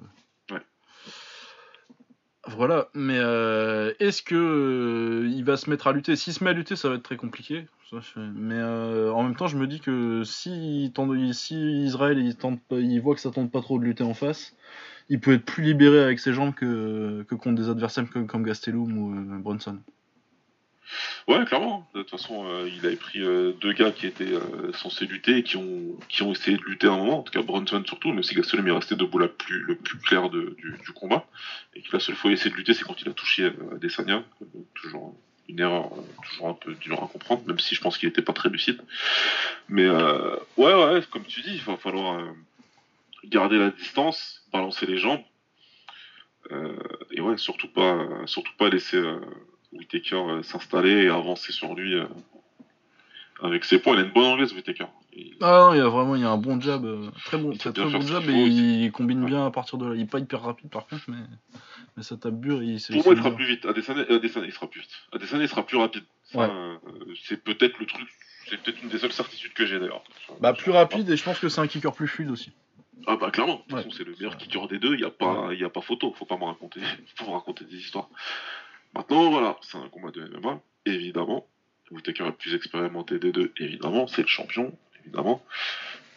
Voilà, 2.47 2.89
mais 2.95 3.19
euh, 3.19 3.93
est-ce 4.01 4.23
que 4.23 4.35
euh, 4.35 5.29
il 5.29 5.45
va 5.45 5.57
se 5.57 5.71
mettre 5.71 5.87
à 5.87 5.93
lutter? 5.93 6.15
S'il 6.15 6.33
se 6.33 6.45
met 6.45 6.51
à 6.51 6.53
lutter, 6.53 6.77
ça 6.77 6.89
va 6.89 6.97
être 6.97 7.03
très 7.03 7.17
compliqué. 7.17 7.67
Mais 8.17 8.57
euh, 8.57 9.13
en 9.13 9.23
même 9.23 9.37
temps, 9.37 9.47
je 9.47 9.57
me 9.57 9.67
dis 9.67 9.81
que 9.81 10.25
si, 10.25 10.93
si 11.33 11.85
Israël 11.85 12.19
il, 12.19 12.37
tente 12.37 12.61
il 12.71 12.99
voit 13.01 13.15
que 13.15 13.21
ça 13.21 13.31
tente 13.31 13.51
pas 13.51 13.61
trop 13.61 13.79
de 13.79 13.85
lutter 13.85 14.05
en 14.05 14.15
face, 14.15 14.55
il 15.09 15.21
peut 15.21 15.35
être 15.35 15.45
plus 15.45 15.63
libéré 15.63 16.03
avec 16.03 16.19
ses 16.19 16.33
jambes 16.33 16.55
que, 16.55 17.25
que 17.29 17.35
contre 17.35 17.63
des 17.63 17.69
adversaires 17.71 18.09
comme, 18.11 18.27
comme 18.27 18.43
Gastelum 18.43 18.99
ou 18.99 19.41
Brunson. 19.41 19.79
Ouais 21.29 21.45
clairement. 21.45 21.89
De 21.95 22.03
toute 22.03 22.11
façon 22.11 22.47
euh, 22.47 22.69
il 22.69 22.85
avait 22.87 22.97
pris 22.97 23.21
euh, 23.21 23.53
deux 23.61 23.73
gars 23.73 23.91
qui 23.91 24.07
étaient 24.07 24.33
euh, 24.33 24.73
censés 24.73 25.07
lutter 25.07 25.39
et 25.39 25.43
qui 25.43 25.57
ont 25.57 25.99
qui 26.09 26.23
ont 26.23 26.33
essayé 26.33 26.57
de 26.57 26.63
lutter 26.63 26.87
à 26.87 26.93
un 26.93 26.97
moment. 26.97 27.21
En 27.21 27.23
tout 27.23 27.33
cas 27.33 27.43
Bronson 27.43 27.83
surtout 27.87 28.13
mais 28.13 28.23
si 28.23 28.35
Gastelum 28.35 28.67
est 28.69 28.73
resté 28.73 28.97
debout 28.97 29.19
plus 29.39 29.61
le 29.61 29.77
plus 29.77 29.99
clair 29.99 30.31
du, 30.31 30.55
combat. 30.95 31.27
Et 31.75 31.83
que 31.83 31.89
la 31.93 32.01
seule 32.01 32.15
fois 32.15 32.31
il 32.31 32.35
a 32.35 32.35
essayé 32.35 32.51
de 32.51 32.57
lutter 32.57 32.75
c'est 32.75 32.85
quand 32.85 33.01
il 33.01 33.09
a 33.09 33.13
touché 33.13 33.45
Euh, 33.45 33.79
toujours 34.75 35.15
une 35.49 35.61
erreur 35.61 35.91
toujours 36.23 36.49
un 36.49 36.55
peu 36.55 36.75
dure 36.75 37.03
à 37.03 37.07
comprendre 37.07 37.43
même 37.47 37.59
si 37.59 37.75
je 37.75 37.81
pense 37.81 37.99
qu'il 37.99 38.09
était 38.09 38.23
pas 38.23 38.33
très 38.33 38.49
lucide. 38.49 38.81
Mais 39.69 39.89
ouais 39.89 40.75
ouais 40.75 41.03
comme 41.11 41.25
tu 41.25 41.43
dis 41.43 41.55
il 41.55 41.63
va 41.63 41.77
falloir 41.77 42.21
garder 43.25 43.59
la 43.59 43.71
distance 43.71 44.43
balancer 44.53 44.87
les 44.87 44.99
jambes. 44.99 45.23
Et 47.11 47.21
ouais 47.21 47.37
surtout 47.39 47.69
pas 47.69 48.07
surtout 48.27 48.53
pas 48.59 48.69
laisser 48.69 49.03
Whittaker 49.75 50.17
euh, 50.17 50.43
s'installer 50.43 51.05
et 51.05 51.09
avancer 51.09 51.53
sur 51.53 51.75
lui 51.75 51.95
euh, 51.95 52.07
avec 53.43 53.65
ses 53.65 53.79
points. 53.79 53.95
Il 53.95 54.01
a 54.01 54.03
une 54.05 54.13
bonne 54.13 54.25
anglaise, 54.25 54.53
Whittaker. 54.55 54.87
Ah 55.41 55.69
non, 55.69 55.75
il 55.75 55.81
a 55.81 55.89
vraiment 55.89 56.17
il 56.17 56.23
y 56.23 56.25
a 56.25 56.31
un 56.31 56.37
bon 56.37 56.61
jab, 56.61 56.85
euh, 56.85 57.09
très 57.25 57.39
bon, 57.39 57.53
très, 57.57 57.71
bon 57.71 58.01
jab 58.01 58.29
et 58.29 58.33
il 58.33 58.91
combine 58.93 59.23
Ouais. 59.23 59.31
bien 59.31 59.47
à 59.47 59.51
partir 59.51 59.79
de 59.79 59.87
là. 59.87 59.95
Il 59.95 60.03
est 60.03 60.11
pas 60.11 60.19
hyper 60.19 60.43
rapide 60.43 60.71
par 60.71 60.87
contre, 60.87 61.05
mais, 61.09 61.19
mais 61.97 62.03
ça 62.03 62.17
tape 62.17 62.41
dur 62.41 62.63
et 62.63 62.67
il 62.67 62.83
Pour 62.93 63.05
moi, 63.05 63.15
il 63.15 63.19
sera 63.19 63.31
plus 63.35 63.47
vite. 63.47 63.65
Adesanya, 63.65 64.03
Adesanya, 64.11 64.47
il 64.47 64.53
sera 64.53 64.67
plus 64.69 64.81
vite. 64.81 64.91
Adesanya, 65.13 65.45
il 65.45 65.49
sera 65.49 65.65
plus 65.65 65.77
rapide. 65.77 66.05
Ouais. 66.35 66.49
euh, 66.51 66.75
c'est 67.25 67.43
peut-être 67.45 67.79
le 67.79 67.87
truc. 67.87 68.09
C'est 68.49 68.61
peut-être 68.63 68.83
une 68.83 68.89
des 68.89 68.99
seules 68.99 69.13
certitudes 69.13 69.53
que 69.55 69.65
j'ai 69.67 69.79
d'ailleurs. 69.79 70.03
Bah 70.41 70.53
plus 70.53 70.71
rapide 70.73 71.09
et 71.09 71.17
je 71.17 71.23
pense 71.25 71.39
que 71.39 71.49
c'est 71.49 71.61
un 71.61 71.67
kicker 71.69 71.93
plus 71.93 72.09
fluide 72.09 72.31
aussi. 72.31 72.51
Ah 73.07 73.17
bah 73.17 73.31
clairement. 73.31 73.55
De 73.57 73.59
toute 73.63 73.73
Ouais. 73.73 73.79
façon, 73.85 73.91
c'est 73.97 74.05
le 74.05 74.13
meilleur 74.13 74.37
kicker 74.37 74.67
des 74.69 74.79
deux. 74.79 74.95
Il 74.95 75.01
y 75.01 75.05
a 75.05 75.11
pas, 75.11 75.49
il 75.53 75.61
y 75.61 75.65
a 75.65 75.71
pas 75.71 75.81
photo. 75.81 76.13
Faut 76.19 76.25
pas 76.27 76.37
me 76.37 76.45
raconter, 76.45 76.81
faut 77.17 77.27
me 77.27 77.33
raconter 77.35 77.65
des 77.65 77.77
histoires. 77.77 78.09
Maintenant, 78.95 79.31
voilà, 79.31 79.57
c'est 79.63 79.79
un 79.79 79.89
combat 79.89 80.11
de 80.11 80.25
MMA, 80.25 80.61
évidemment. 80.87 81.47
Whittaker 81.91 82.25
est 82.25 82.27
le 82.27 82.33
plus 82.33 82.55
expérimenté 82.55 83.19
des 83.19 83.33
deux, 83.33 83.53
évidemment. 83.59 84.07
C'est 84.07 84.23
le 84.23 84.29
champion, 84.29 84.77
évidemment. 85.03 85.43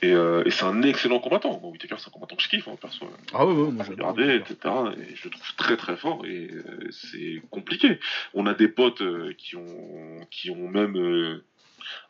Et, 0.04 0.12
euh, 0.12 0.44
et 0.46 0.52
c'est 0.52 0.66
un 0.66 0.84
excellent 0.84 1.20
combattant. 1.20 1.60
Moi, 1.60 1.72
Whittaker, 1.72 1.96
c'est 1.98 2.10
un 2.10 2.12
combattant 2.12 2.36
que 2.36 2.44
je 2.44 2.50
kiffe, 2.50 2.68
hein, 2.68 2.78
perso. 2.80 3.10
Ah 3.34 3.48
ouais, 3.48 3.54
ouais, 3.54 3.72
moi 3.72 3.84
regardé, 3.84 4.36
etc. 4.36 4.58
Et 4.98 5.16
je 5.16 5.24
le 5.26 5.30
trouve 5.32 5.56
très 5.56 5.76
très 5.76 5.98
fort 5.98 6.24
et 6.26 6.52
euh, 6.52 6.88
c'est 6.92 7.42
compliqué. 7.50 8.00
On 8.36 8.46
a 8.46 8.54
des 8.54 8.68
potes 8.68 9.02
euh, 9.02 9.34
qui 9.38 9.56
ont 9.56 10.28
qui 10.30 10.52
ont 10.52 10.68
même 10.68 11.42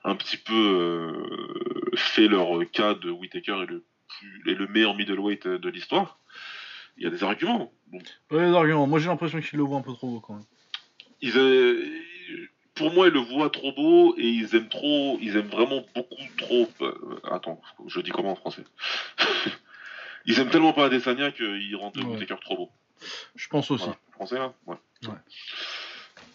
un 0.04 0.16
petit 0.16 0.38
peu 0.38 1.14
fait 1.96 2.28
leur 2.28 2.60
cas 2.72 2.94
de 2.94 3.10
Whittaker 3.10 3.64
est 3.64 3.68
le 3.68 3.86
plus 4.08 4.42
le 4.44 4.68
meilleur 4.68 4.96
middleweight 4.96 5.48
de 5.48 5.70
l'histoire. 5.70 6.20
Il 6.98 7.04
y 7.04 7.08
a 7.08 7.10
des 7.10 7.24
arguments. 7.24 7.72
Ouais, 8.32 8.50
les 8.50 8.54
arguments. 8.56 8.88
Moi 8.88 9.00
j'ai 9.00 9.08
l'impression 9.08 9.40
qu'il 9.40 9.60
le 9.60 9.64
voit 9.64 9.78
un 9.78 9.82
peu 9.82 9.94
trop 9.94 10.18
haut 10.18 10.20
quand 10.20 10.34
même. 10.34 10.44
Ils 11.22 11.38
euh, 11.38 11.84
pour 12.76 12.92
moi 12.94 13.08
ils 13.08 13.14
le 13.14 13.20
voient 13.20 13.50
trop 13.50 13.72
beau 13.72 14.16
et 14.18 14.28
ils 14.28 14.56
aiment 14.56 14.70
trop 14.70 15.18
ils 15.22 15.36
aiment 15.36 15.48
vraiment 15.50 15.84
beaucoup 15.96 16.16
trop 16.38 16.70
euh, 16.82 17.20
attends 17.32 17.62
je 17.88 18.00
dis 18.02 18.12
comment 18.12 18.32
en 18.32 18.36
français 18.36 18.64
ils 20.26 20.40
aiment 20.40 20.50
tellement 20.50 20.74
pas 20.74 20.86
Adesanya 20.86 21.32
qu'ils 21.32 21.76
rendent 21.76 21.98
Ouais. 21.98 22.04
Whittaker 22.06 22.40
trop 22.42 22.56
beau 22.58 22.72
Je 23.36 23.48
pense 23.48 23.72
aussi. 23.72 23.86
Voilà. 23.86 24.00
Français 24.12 24.38
là 24.40 24.54
Ouais. 24.66 24.76
Ouais. 25.08 25.16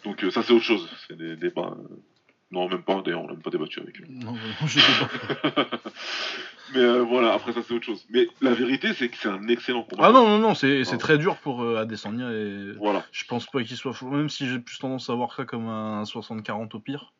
Donc 0.03 0.23
euh, 0.23 0.31
ça 0.31 0.43
c'est 0.43 0.51
autre 0.53 0.65
chose. 0.65 0.89
C'est 1.07 1.15
des 1.17 1.35
débats. 1.35 1.75
Non, 2.53 2.69
même 2.69 2.83
pas, 2.83 3.01
d'ailleurs, 3.01 3.21
on 3.23 3.27
n'a 3.27 3.33
même 3.33 3.41
pas 3.41 3.49
débattu 3.49 3.79
avec 3.79 3.99
eux. 3.99 4.05
Non, 4.09 4.33
vraiment, 4.33 4.67
je 4.67 4.79
sais 4.79 5.05
pas. 5.51 5.65
Mais 6.75 6.79
euh, 6.81 7.01
voilà, 7.03 7.33
après 7.33 7.51
ça 7.53 7.61
c'est 7.61 7.73
autre 7.73 7.85
chose. 7.85 8.03
Mais 8.09 8.27
la 8.41 8.53
vérité 8.53 8.93
c'est 8.93 9.09
que 9.09 9.17
c'est 9.17 9.27
un 9.29 9.47
excellent 9.47 9.83
combat. 9.83 10.05
Ah 10.07 10.11
non, 10.11 10.27
non, 10.27 10.39
non, 10.39 10.55
c'est 10.55 10.81
Ah. 10.91 10.97
très 10.97 11.17
dur 11.19 11.35
pour 11.37 11.61
euh, 11.63 11.77
Adesanya 11.77 12.31
et 12.31 12.71
Voilà. 12.79 13.05
je 13.11 13.25
pense 13.25 13.45
pas 13.47 13.61
qu'il 13.63 13.77
soit 13.77 13.93
fou. 13.93 14.09
Même 14.09 14.29
si 14.29 14.47
j'ai 14.49 14.57
plus 14.59 14.79
tendance 14.79 15.07
à 15.09 15.13
voir 15.13 15.35
ça 15.35 15.45
comme 15.45 15.67
un 15.67 16.03
60-40 16.03 16.75
au 16.75 16.79
pire. 16.79 17.13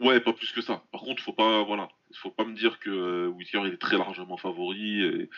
Ouais, 0.00 0.20
pas 0.20 0.32
plus 0.34 0.52
que 0.52 0.60
ça. 0.60 0.82
Par 0.92 1.00
contre, 1.00 1.22
faut 1.22 1.32
pas, 1.32 1.62
voilà, 1.64 1.88
faut 2.14 2.30
pas 2.30 2.44
me 2.44 2.54
dire 2.54 2.78
que 2.80 2.90
euh, 2.90 3.26
Whittaker 3.28 3.66
il 3.66 3.72
est 3.74 3.78
très 3.80 3.96
largement 3.98 4.36
favori. 4.36 5.02
Et, 5.02 5.30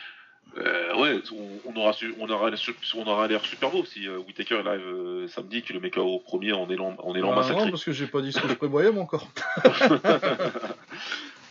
euh, 0.57 0.97
ouais, 0.97 1.21
on, 1.33 1.71
on 1.71 1.77
aura 1.77 1.93
su, 1.93 2.15
on 2.19 2.29
aura, 2.29 2.51
on 2.95 3.07
aura 3.07 3.29
l'air 3.29 3.45
super 3.45 3.71
beau 3.71 3.85
si 3.85 4.09
euh, 4.09 4.19
Whittaker 4.19 4.61
il 4.61 4.69
arrive 4.69 4.87
euh, 4.87 5.29
samedi, 5.29 5.63
qu'il 5.63 5.75
le 5.75 5.81
met 5.81 5.91
KO 5.91 6.03
au 6.03 6.19
premier 6.19 6.53
en 6.53 6.69
élan, 6.71 6.97
en 6.99 7.15
élan 7.15 7.33
Ah, 7.33 7.37
massacré. 7.37 7.65
non, 7.65 7.71
parce 7.71 7.85
que 7.85 7.93
j'ai 7.93 8.07
pas 8.07 8.23
dit 8.23 8.33
ce 8.33 8.41
que 8.41 8.49
je 8.49 8.55
prévoyais 8.55 8.91
moi 8.91 9.03
encore. 9.03 9.29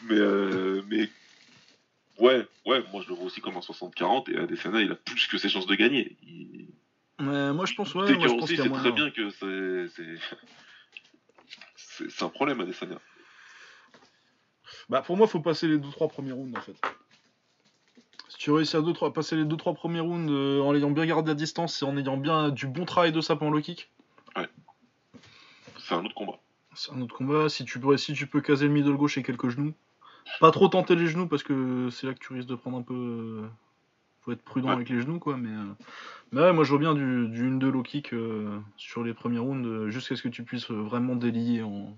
mais, 0.09 0.15
euh, 0.15 0.81
mais 0.87 1.09
ouais, 2.19 2.45
ouais, 2.65 2.83
moi 2.91 3.01
je 3.03 3.09
le 3.09 3.15
vois 3.15 3.25
aussi 3.25 3.39
comme 3.39 3.55
un 3.55 3.61
60-40 3.61 4.31
et 4.31 4.39
Adesanya 4.39 4.81
il 4.81 4.91
a 4.91 4.95
plus 4.95 5.27
que 5.27 5.37
ses 5.37 5.49
chances 5.49 5.67
de 5.67 5.75
gagner. 5.75 6.17
Il... 6.23 6.67
Mais 7.19 7.53
moi 7.53 7.65
je 7.65 7.75
pense, 7.75 7.93
ouais, 7.93 8.01
Whittaker 8.01 8.19
moi 8.19 8.27
je 8.27 8.33
pense 8.33 8.43
aussi 8.43 8.57
c'est 8.57 8.69
très 8.69 8.91
bien 8.91 9.11
que 9.11 9.29
c'est, 9.39 9.87
c'est, 12.09 12.23
un 12.23 12.29
problème 12.29 12.61
Adesanya. 12.61 12.99
Bah 14.89 15.01
pour 15.01 15.17
moi 15.17 15.27
faut 15.27 15.39
passer 15.39 15.67
les 15.67 15.77
2-3 15.77 16.09
premiers 16.09 16.31
rounds 16.31 16.57
en 16.57 16.61
fait. 16.61 16.75
Si 18.47 18.51
tu 18.51 18.55
réussis 18.55 18.77
à 18.77 18.81
deux, 18.81 18.93
trois- 18.93 19.11
passer 19.11 19.35
les 19.35 19.43
2-3 19.43 19.73
premiers 19.73 19.99
rounds 19.99 20.31
euh, 20.31 20.61
en 20.61 20.73
ayant 20.73 20.89
bien 20.89 21.05
gardé 21.05 21.31
la 21.31 21.35
distance 21.35 21.81
et 21.81 21.85
en 21.85 21.97
ayant 21.97 22.15
bien 22.15 22.47
du 22.47 22.65
bon 22.65 22.85
travail 22.85 23.11
de 23.11 23.19
sapin 23.19 23.49
low 23.51 23.59
kick, 23.59 23.91
C'est 25.77 25.93
un 25.95 26.05
autre 26.05 26.15
combat. 26.15 26.39
c'est 26.73 26.93
un 26.93 27.01
autre 27.01 27.13
combat. 27.13 27.49
Si 27.49 27.65
tu, 27.65 27.77
peux, 27.77 27.97
si 27.97 28.13
tu 28.13 28.25
peux 28.25 28.39
caser 28.39 28.67
le 28.67 28.71
middle 28.73 28.95
gauche 28.95 29.17
et 29.17 29.23
quelques 29.23 29.49
genoux, 29.49 29.73
pas 30.39 30.51
trop 30.51 30.69
tenter 30.69 30.95
les 30.95 31.07
genoux 31.07 31.27
parce 31.27 31.43
que 31.43 31.89
c'est 31.91 32.07
là 32.07 32.13
que 32.13 32.19
tu 32.19 32.31
risques 32.31 32.47
de 32.47 32.55
prendre 32.55 32.77
un 32.77 32.83
peu. 32.83 32.93
euh, 32.93 33.47
Faut 34.21 34.31
être 34.31 34.41
prudent 34.43 34.69
Ouais. 34.69 34.75
avec 34.75 34.87
les 34.87 35.01
genoux 35.01 35.19
quoi. 35.19 35.35
Mais, 35.35 35.49
euh, 35.49 35.65
mais 36.31 36.39
ouais, 36.43 36.53
moi 36.53 36.63
je 36.63 36.69
vois 36.69 36.79
bien 36.79 36.93
du, 36.95 37.27
du 37.27 37.49
1-2 37.51 37.69
low 37.69 37.83
kick 37.83 38.13
euh, 38.13 38.57
sur 38.77 39.03
les 39.03 39.13
premiers 39.13 39.39
rounds 39.39 39.89
jusqu'à 39.89 40.15
ce 40.15 40.21
que 40.21 40.29
tu 40.29 40.43
puisses 40.43 40.71
vraiment 40.71 41.17
délier 41.17 41.63
en... 41.63 41.97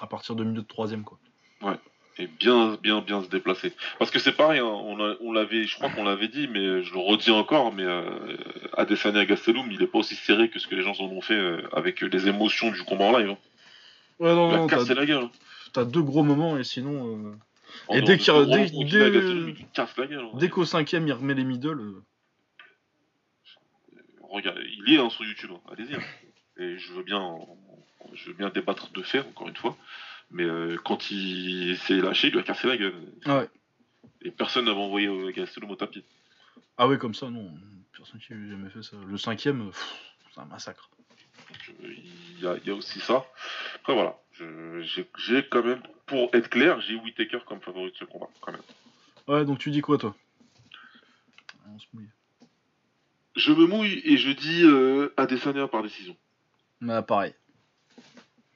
à 0.00 0.08
partir 0.08 0.34
de 0.34 0.42
milieu 0.42 0.62
de 0.62 0.66
troisième 0.66 1.04
quoi. 1.04 1.20
Et 2.16 2.28
bien, 2.28 2.78
bien, 2.80 3.00
bien 3.00 3.22
se 3.24 3.28
déplacer. 3.28 3.72
Parce 3.98 4.10
que 4.12 4.20
c'est 4.20 4.36
pareil, 4.36 4.60
hein, 4.60 4.64
on, 4.66 5.00
a- 5.04 5.16
on 5.20 5.32
l'avait, 5.32 5.64
je 5.64 5.74
crois 5.74 5.90
qu'on 5.90 6.04
l'avait 6.04 6.28
dit, 6.28 6.46
mais 6.46 6.82
je 6.84 6.92
le 6.92 7.00
redis 7.00 7.32
encore, 7.32 7.72
mais 7.72 7.82
euh, 7.84 8.36
Adesanya 8.76 9.24
Gastelum, 9.24 9.68
il 9.72 9.82
est 9.82 9.88
pas 9.88 9.98
aussi 9.98 10.14
serré 10.14 10.48
que 10.48 10.60
ce 10.60 10.68
que 10.68 10.76
les 10.76 10.82
gens 10.82 10.94
en 11.00 11.04
ont 11.06 11.20
fait 11.20 11.34
euh, 11.34 11.62
avec 11.72 12.00
les 12.02 12.28
émotions 12.28 12.70
du 12.70 12.82
combat 12.84 13.06
en 13.06 13.18
live. 13.18 13.30
hein. 13.30 13.38
Ouais, 14.20 14.32
non, 14.32 14.48
non, 14.52 14.66
cassé 14.68 14.94
t'as 14.94 15.00
la 15.00 15.06
gueule. 15.06 15.24
hein. 15.24 15.30
t'as 15.72 15.84
deux 15.84 16.02
gros 16.02 16.22
moments 16.22 16.56
et 16.56 16.62
sinon. 16.62 17.16
euh, 17.30 17.32
En 17.88 17.94
Et 17.94 18.02
dès 18.02 18.16
qu'il- 18.16 18.32
dès- 18.46 18.66
dès- 18.84 19.10
Gastelum, 19.10 19.48
il 19.48 19.66
casse 19.72 19.96
la 19.96 20.06
gueule. 20.06 20.24
Dès 20.34 20.48
qu'au 20.48 20.64
cinquième 20.64 21.08
il 21.08 21.12
remet 21.12 21.34
les 21.34 21.42
middle, 21.42 21.80
euh, 21.80 22.02
Regarde, 24.22 24.58
il 24.64 24.88
y 24.92 24.96
est 24.96 24.98
hein, 24.98 25.10
sur 25.10 25.24
YouTube, 25.24 25.50
allez-y. 25.70 25.94
Et 26.62 26.78
je 26.78 26.92
veux 26.92 27.02
bien, 27.02 27.18
en- 27.18 27.58
je 28.12 28.28
veux 28.28 28.34
bien 28.34 28.50
débattre 28.50 28.90
de 28.92 29.02
faire 29.02 29.26
encore 29.28 29.48
une 29.48 29.56
fois. 29.56 29.76
Mais 30.34 30.42
euh, 30.42 30.76
quand 30.84 31.12
il 31.12 31.78
s'est 31.78 31.94
lâché, 31.94 32.26
il 32.26 32.32
lui 32.32 32.40
a 32.40 32.42
cassé 32.42 32.66
la 32.66 32.76
gueule. 32.76 32.94
Ah 33.24 33.38
ouais. 33.38 33.48
Et 34.20 34.32
personne 34.32 34.64
n'avait 34.64 34.80
envoyé 34.80 35.06
euh, 35.06 35.30
Gastelum 35.30 35.70
au 35.70 35.76
tapis. 35.76 36.04
Ah 36.76 36.88
ouais, 36.88 36.98
comme 36.98 37.14
ça, 37.14 37.30
non. 37.30 37.52
Personne 37.96 38.20
qui 38.20 38.32
a 38.32 38.36
jamais 38.36 38.68
fait 38.68 38.82
ça. 38.82 38.96
Le 39.06 39.16
cinquième, 39.16 39.68
euh, 39.68 39.72
c'est 40.34 40.40
un 40.40 40.44
massacre. 40.46 40.90
Il 41.80 42.40
y, 42.40 42.46
a, 42.48 42.56
il 42.56 42.66
y 42.66 42.70
a 42.70 42.74
aussi 42.74 42.98
ça. 42.98 43.24
Après 43.76 43.94
voilà, 43.94 44.18
j'ai 45.16 45.46
quand 45.48 45.62
même, 45.62 45.80
pour 46.06 46.34
être 46.34 46.50
clair, 46.50 46.80
j'ai 46.80 46.96
Whitaker 46.96 47.38
comme 47.46 47.60
favori 47.60 47.92
de 47.92 47.96
ce 47.96 48.04
combat, 48.04 48.28
quand 48.40 48.50
même. 48.50 48.62
Ouais, 49.28 49.44
donc 49.44 49.58
tu 49.58 49.70
dis 49.70 49.82
quoi, 49.82 49.98
toi? 49.98 50.16
On 51.68 51.78
se 51.78 51.86
mouille. 51.92 52.08
Je 53.36 53.52
me 53.52 53.66
mouille 53.66 54.02
et 54.04 54.16
je 54.16 54.30
dis 54.32 54.64
euh, 54.64 55.14
Adesanya 55.16 55.68
par 55.68 55.84
décision. 55.84 56.16
Bah, 56.80 57.02
pareil. 57.02 57.34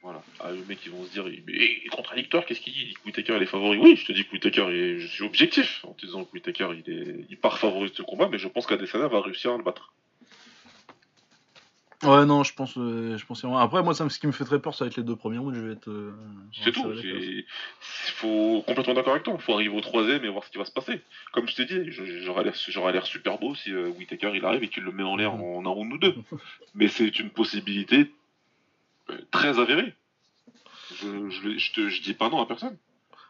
Voilà. 0.01 0.21
Ah, 0.39 0.51
le 0.51 0.63
mec, 0.65 0.79
ils 0.85 0.91
vont 0.91 1.03
se 1.03 1.11
dire, 1.11 1.25
mais 1.25 1.53
il 1.53 1.81
est 1.85 1.89
contradictoire, 1.89 2.45
qu'est-ce 2.45 2.61
qu'il 2.61 2.71
dit? 2.73 2.81
Il 2.83 2.87
dit 2.87 2.93
que 2.93 3.05
Whittaker 3.05 3.35
il 3.35 3.43
est 3.43 3.47
favori. 3.47 3.77
Oui, 3.79 3.95
je 3.97 4.05
te 4.05 4.11
dis 4.13 4.25
que 4.25 4.31
Whittaker, 4.31 4.67
est... 4.69 4.99
je 4.99 5.07
suis 5.07 5.23
objectif 5.25 5.83
en 5.85 5.93
te 5.93 6.05
disant 6.05 6.23
que 6.23 6.31
Whittaker 6.33 6.69
il, 6.73 6.93
est... 6.93 7.25
il 7.29 7.37
part 7.37 7.59
favori 7.59 7.89
de 7.91 7.95
ce 7.95 8.01
combat, 8.01 8.29
mais 8.31 8.37
je 8.37 8.47
pense 8.47 8.65
qu'Adesanya 8.65 9.07
va 9.07 9.21
réussir 9.21 9.51
à 9.53 9.57
le 9.57 9.63
battre. 9.63 9.93
Ouais, 12.03 12.25
non, 12.25 12.45
je 12.45 12.53
pense. 12.53 12.77
euh, 12.77 13.17
je 13.17 13.25
pense 13.25 13.43
Après, 13.43 13.83
moi, 13.83 13.93
ça, 13.93 14.07
ce 14.09 14.19
qui 14.19 14.27
me 14.27 14.31
fait 14.31 14.45
très 14.45 14.61
peur, 14.61 14.73
ça 14.73 14.85
va 14.85 14.89
être 14.89 14.95
les 14.95 15.03
deux 15.03 15.17
premiers 15.17 15.37
rounds. 15.37 15.53
Je 15.53 15.65
vais 15.65 15.73
être. 15.73 15.89
euh, 15.89 16.13
C'est 16.53 16.71
tout. 16.71 16.93
Il 16.93 17.43
faut 18.15 18.63
complètement 18.65 18.93
d'accord 18.93 19.11
avec 19.11 19.23
toi. 19.23 19.35
Il 19.37 19.41
faut 19.43 19.53
arriver 19.53 19.75
au 19.75 19.81
troisième 19.81 20.23
et 20.23 20.29
voir 20.29 20.45
ce 20.45 20.49
qui 20.49 20.57
va 20.57 20.63
se 20.63 20.71
passer. 20.71 21.01
Comme 21.33 21.45
je 21.49 21.55
t'ai 21.55 21.65
dit, 21.65 21.91
j'aurais 22.21 22.45
l'air, 22.93 23.05
super 23.05 23.37
beau 23.37 23.53
si 23.53 23.73
euh, 23.73 23.89
Whittaker 23.89 24.31
il 24.33 24.45
arrive 24.45 24.63
et 24.63 24.69
qu'il 24.69 24.83
le 24.83 24.93
met 24.93 25.03
en 25.03 25.17
l'air 25.17 25.33
en 25.43 25.65
un 25.65 25.69
round 25.69 25.91
ou 25.91 25.97
deux. 25.97 26.15
Mais 26.73 26.87
c'est 26.87 27.19
une 27.19 27.31
possibilité 27.31 28.09
très 29.31 29.59
avérée. 29.59 29.93
Je, 30.95 31.29
je, 31.29 31.57
je, 31.57 31.73
te, 31.73 31.89
je 31.89 32.01
dis 32.01 32.13
pas 32.13 32.29
non 32.29 32.41
à 32.41 32.45
personne. 32.47 32.77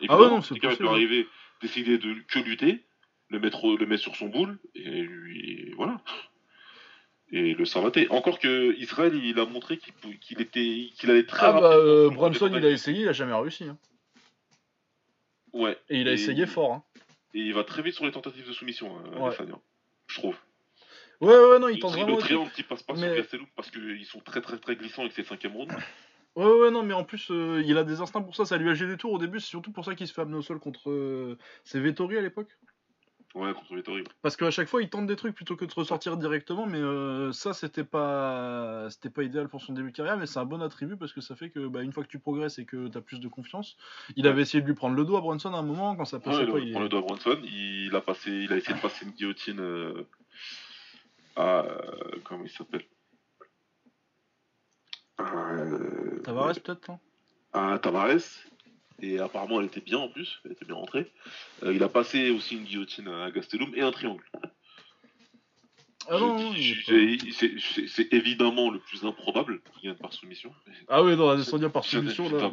Ah 0.07 0.17
ouais, 0.19 0.27
non, 0.29 0.41
c'est 0.41 0.57
peut 0.59 0.87
arriver, 0.87 1.27
décider 1.61 1.97
de 1.97 2.15
que 2.29 2.39
lutter, 2.39 2.83
le 3.29 3.39
mettre, 3.39 3.75
le 3.75 3.85
mettre 3.85 4.01
sur 4.03 4.15
son 4.15 4.27
boule 4.27 4.57
et 4.75 5.01
lui 5.01 5.73
voilà. 5.75 6.01
Et 7.31 7.53
le 7.53 7.65
s'arrêter. 7.65 8.09
Encore 8.09 8.39
que 8.39 8.75
Israël, 8.79 9.13
il 9.13 9.37
a 9.39 9.45
montré 9.45 9.77
qu'il, 10.21 10.41
était, 10.41 10.89
qu'il 10.95 11.11
allait 11.11 11.25
très 11.25 11.45
Ah 11.47 11.51
bah, 11.53 11.73
euh, 11.75 12.09
Bronson, 12.09 12.51
il 12.55 12.65
a 12.65 12.69
essayé, 12.71 13.01
il 13.03 13.07
a 13.09 13.13
jamais 13.13 13.33
réussi. 13.33 13.65
hein. 13.65 13.77
Ouais. 15.53 15.77
Et 15.89 15.99
il 16.01 16.07
a 16.07 16.11
Et- 16.11 16.15
essayé 16.15 16.45
fort. 16.47 16.73
Hein. 16.73 16.83
Et 17.35 17.39
il 17.41 17.53
va 17.53 17.63
très 17.63 17.81
vite 17.83 17.93
sur 17.93 18.05
les 18.05 18.11
tentatives 18.11 18.47
de 18.47 18.53
soumission, 18.53 18.97
euh, 18.97 19.19
Ouais. 19.19 19.27
Adesanya, 19.27 19.59
je 20.07 20.15
trouve. 20.15 20.35
Ouais, 21.21 21.27
ouais, 21.37 21.59
non, 21.59 21.67
il 21.67 21.79
tente 21.79 21.93
le 21.95 22.01
vraiment. 22.01 22.15
le 22.17 22.21
triangle 22.21 22.51
qui 22.51 22.63
passe 22.63 22.83
pas 22.83 22.93
Mais- 22.93 23.07
sur 23.07 23.15
Gastelum 23.15 23.45
parce 23.55 23.69
qu'ils 23.71 24.05
sont 24.05 24.19
très 24.21 24.41
très 24.41 24.57
très 24.57 24.75
glissants 24.75 25.01
avec 25.01 25.13
ses 25.13 25.23
cinquième 25.23 25.53
rounds. 25.53 25.75
Ouais, 26.35 26.45
ouais, 26.45 26.71
non, 26.71 26.83
mais 26.83 26.93
en 26.93 27.03
plus, 27.03 27.29
euh, 27.31 27.61
il 27.65 27.77
a 27.77 27.83
des 27.83 27.99
instincts 27.99 28.21
pour 28.21 28.35
ça. 28.35 28.45
Ça 28.45 28.57
lui 28.57 28.69
a 28.69 28.73
gêné 28.73 28.91
des 28.93 28.97
tours 28.97 29.11
au 29.11 29.17
début. 29.17 29.39
C'est 29.39 29.47
surtout 29.49 29.71
pour 29.71 29.83
ça 29.83 29.95
qu'il 29.95 30.07
se 30.07 30.13
fait 30.13 30.21
amener 30.21 30.37
au 30.37 30.41
sol 30.41 30.59
contre. 30.59 30.89
euh, 30.89 31.37
C'est 31.65 31.79
Vettori 31.79 32.17
à 32.17 32.21
l'époque. 32.21 32.49
Ouais, 33.35 33.53
contre 33.53 33.75
Vettori. 33.75 34.03
Parce 34.21 34.37
qu'à 34.37 34.49
chaque 34.49 34.67
fois, 34.69 34.81
il 34.81 34.89
tente 34.89 35.05
des 35.05 35.15
trucs 35.15 35.35
plutôt 35.35 35.55
que 35.55 35.65
de 35.65 35.73
ressortir 35.73 36.17
directement, 36.17 36.65
mais 36.65 36.79
euh, 36.79 37.31
ça, 37.31 37.53
c'était 37.53 37.83
pas, 37.83 38.87
c'était 38.89 39.09
pas 39.11 39.21
idéal 39.23 39.49
pour 39.49 39.61
son 39.61 39.73
début 39.73 39.91
de 39.91 39.95
carrière, 39.95 40.17
mais 40.17 40.25
c'est 40.25 40.39
un 40.39 40.45
bon 40.45 40.61
attribut 40.63 40.97
parce 40.97 41.13
que 41.13 41.21
ça 41.21 41.35
fait 41.35 41.49
que, 41.51 41.67
bah, 41.67 41.81
une 41.83 41.91
fois 41.91 42.03
que 42.03 42.09
tu 42.09 42.17
progresses 42.19 42.57
et 42.57 42.65
que 42.65 42.87
t'as 42.87 43.01
plus 43.01 43.19
de 43.19 43.27
confiance, 43.27 43.75
il 44.15 44.25
avait 44.25 44.41
essayé 44.43 44.61
de 44.61 44.67
lui 44.67 44.73
prendre 44.73 44.95
le 44.95 45.03
dos 45.05 45.15
à 45.17 45.21
Bronson 45.21 45.53
à 45.53 45.57
un 45.57 45.63
moment 45.63 45.95
quand 45.95 46.05
ça 46.05 46.19
passait 46.19 46.39
Ouais, 46.39 46.47
pas. 46.47 46.57
le, 46.57 46.63
il 46.65 46.75
à 46.77 47.01
Bronson, 47.01 47.37
il 47.43 47.95
a 47.95 48.01
passé, 48.01 48.31
il 48.31 48.51
a 48.53 48.57
essayé 48.57 48.75
de 48.75 48.81
passer 48.81 49.05
une 49.05 49.11
guillotine 49.11 49.59
euh, 49.59 50.07
à 51.39 51.65
euh, 51.65 52.19
comment 52.23 52.43
il 52.43 52.49
s'appelle? 52.51 52.83
Euh, 55.21 56.19
Tavares 56.23 56.53
peut-être. 56.59 56.91
à 57.53 57.79
Tavares. 57.79 58.19
Et 59.01 59.17
apparemment, 59.17 59.61
elle 59.61 59.67
était 59.67 59.79
bien 59.79 59.97
en 59.97 60.09
plus, 60.09 60.41
elle 60.43 60.51
était 60.51 60.65
bien 60.65 60.75
rentrée. 60.75 61.09
Euh, 61.63 61.73
il 61.73 61.81
a 61.83 61.87
passé 61.89 62.31
aussi 62.31 62.55
une 62.57 62.65
guillotine 62.65 63.07
à 63.07 63.31
Gastelum 63.31 63.73
et 63.73 63.81
un 63.81 63.91
triangle. 63.91 64.23
Ah 66.11 66.17
C'est- 67.31 68.13
évidemment 68.13 68.71
le 68.71 68.79
plus 68.79 69.05
improbable 69.05 69.61
qu'il 69.61 69.89
gagne 69.89 69.97
par 69.99 70.11
soumission. 70.11 70.53
Ah 70.87 71.03
oui, 71.03 71.15
non, 71.15 71.29
la 71.29 71.37
descendue 71.37 71.69
par 71.69 71.85
soumission, 71.85 72.29
là. 72.29 72.49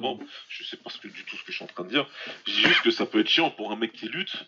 je 0.48 0.62
sais 0.64 0.76
pas 0.76 0.90
ce 0.90 0.98
que, 0.98 1.08
du 1.08 1.24
tout 1.24 1.36
ce 1.36 1.42
que 1.42 1.50
je 1.52 1.56
suis 1.56 1.64
en 1.64 1.68
train 1.68 1.84
de 1.84 1.88
dire. 1.88 2.06
Je 2.46 2.52
dis 2.52 2.60
juste 2.60 2.82
que 2.82 2.90
ça 2.90 3.06
peut 3.06 3.20
être 3.20 3.28
chiant 3.28 3.50
pour 3.50 3.72
un 3.72 3.76
mec 3.76 3.92
qui 3.92 4.08
lutte 4.08 4.46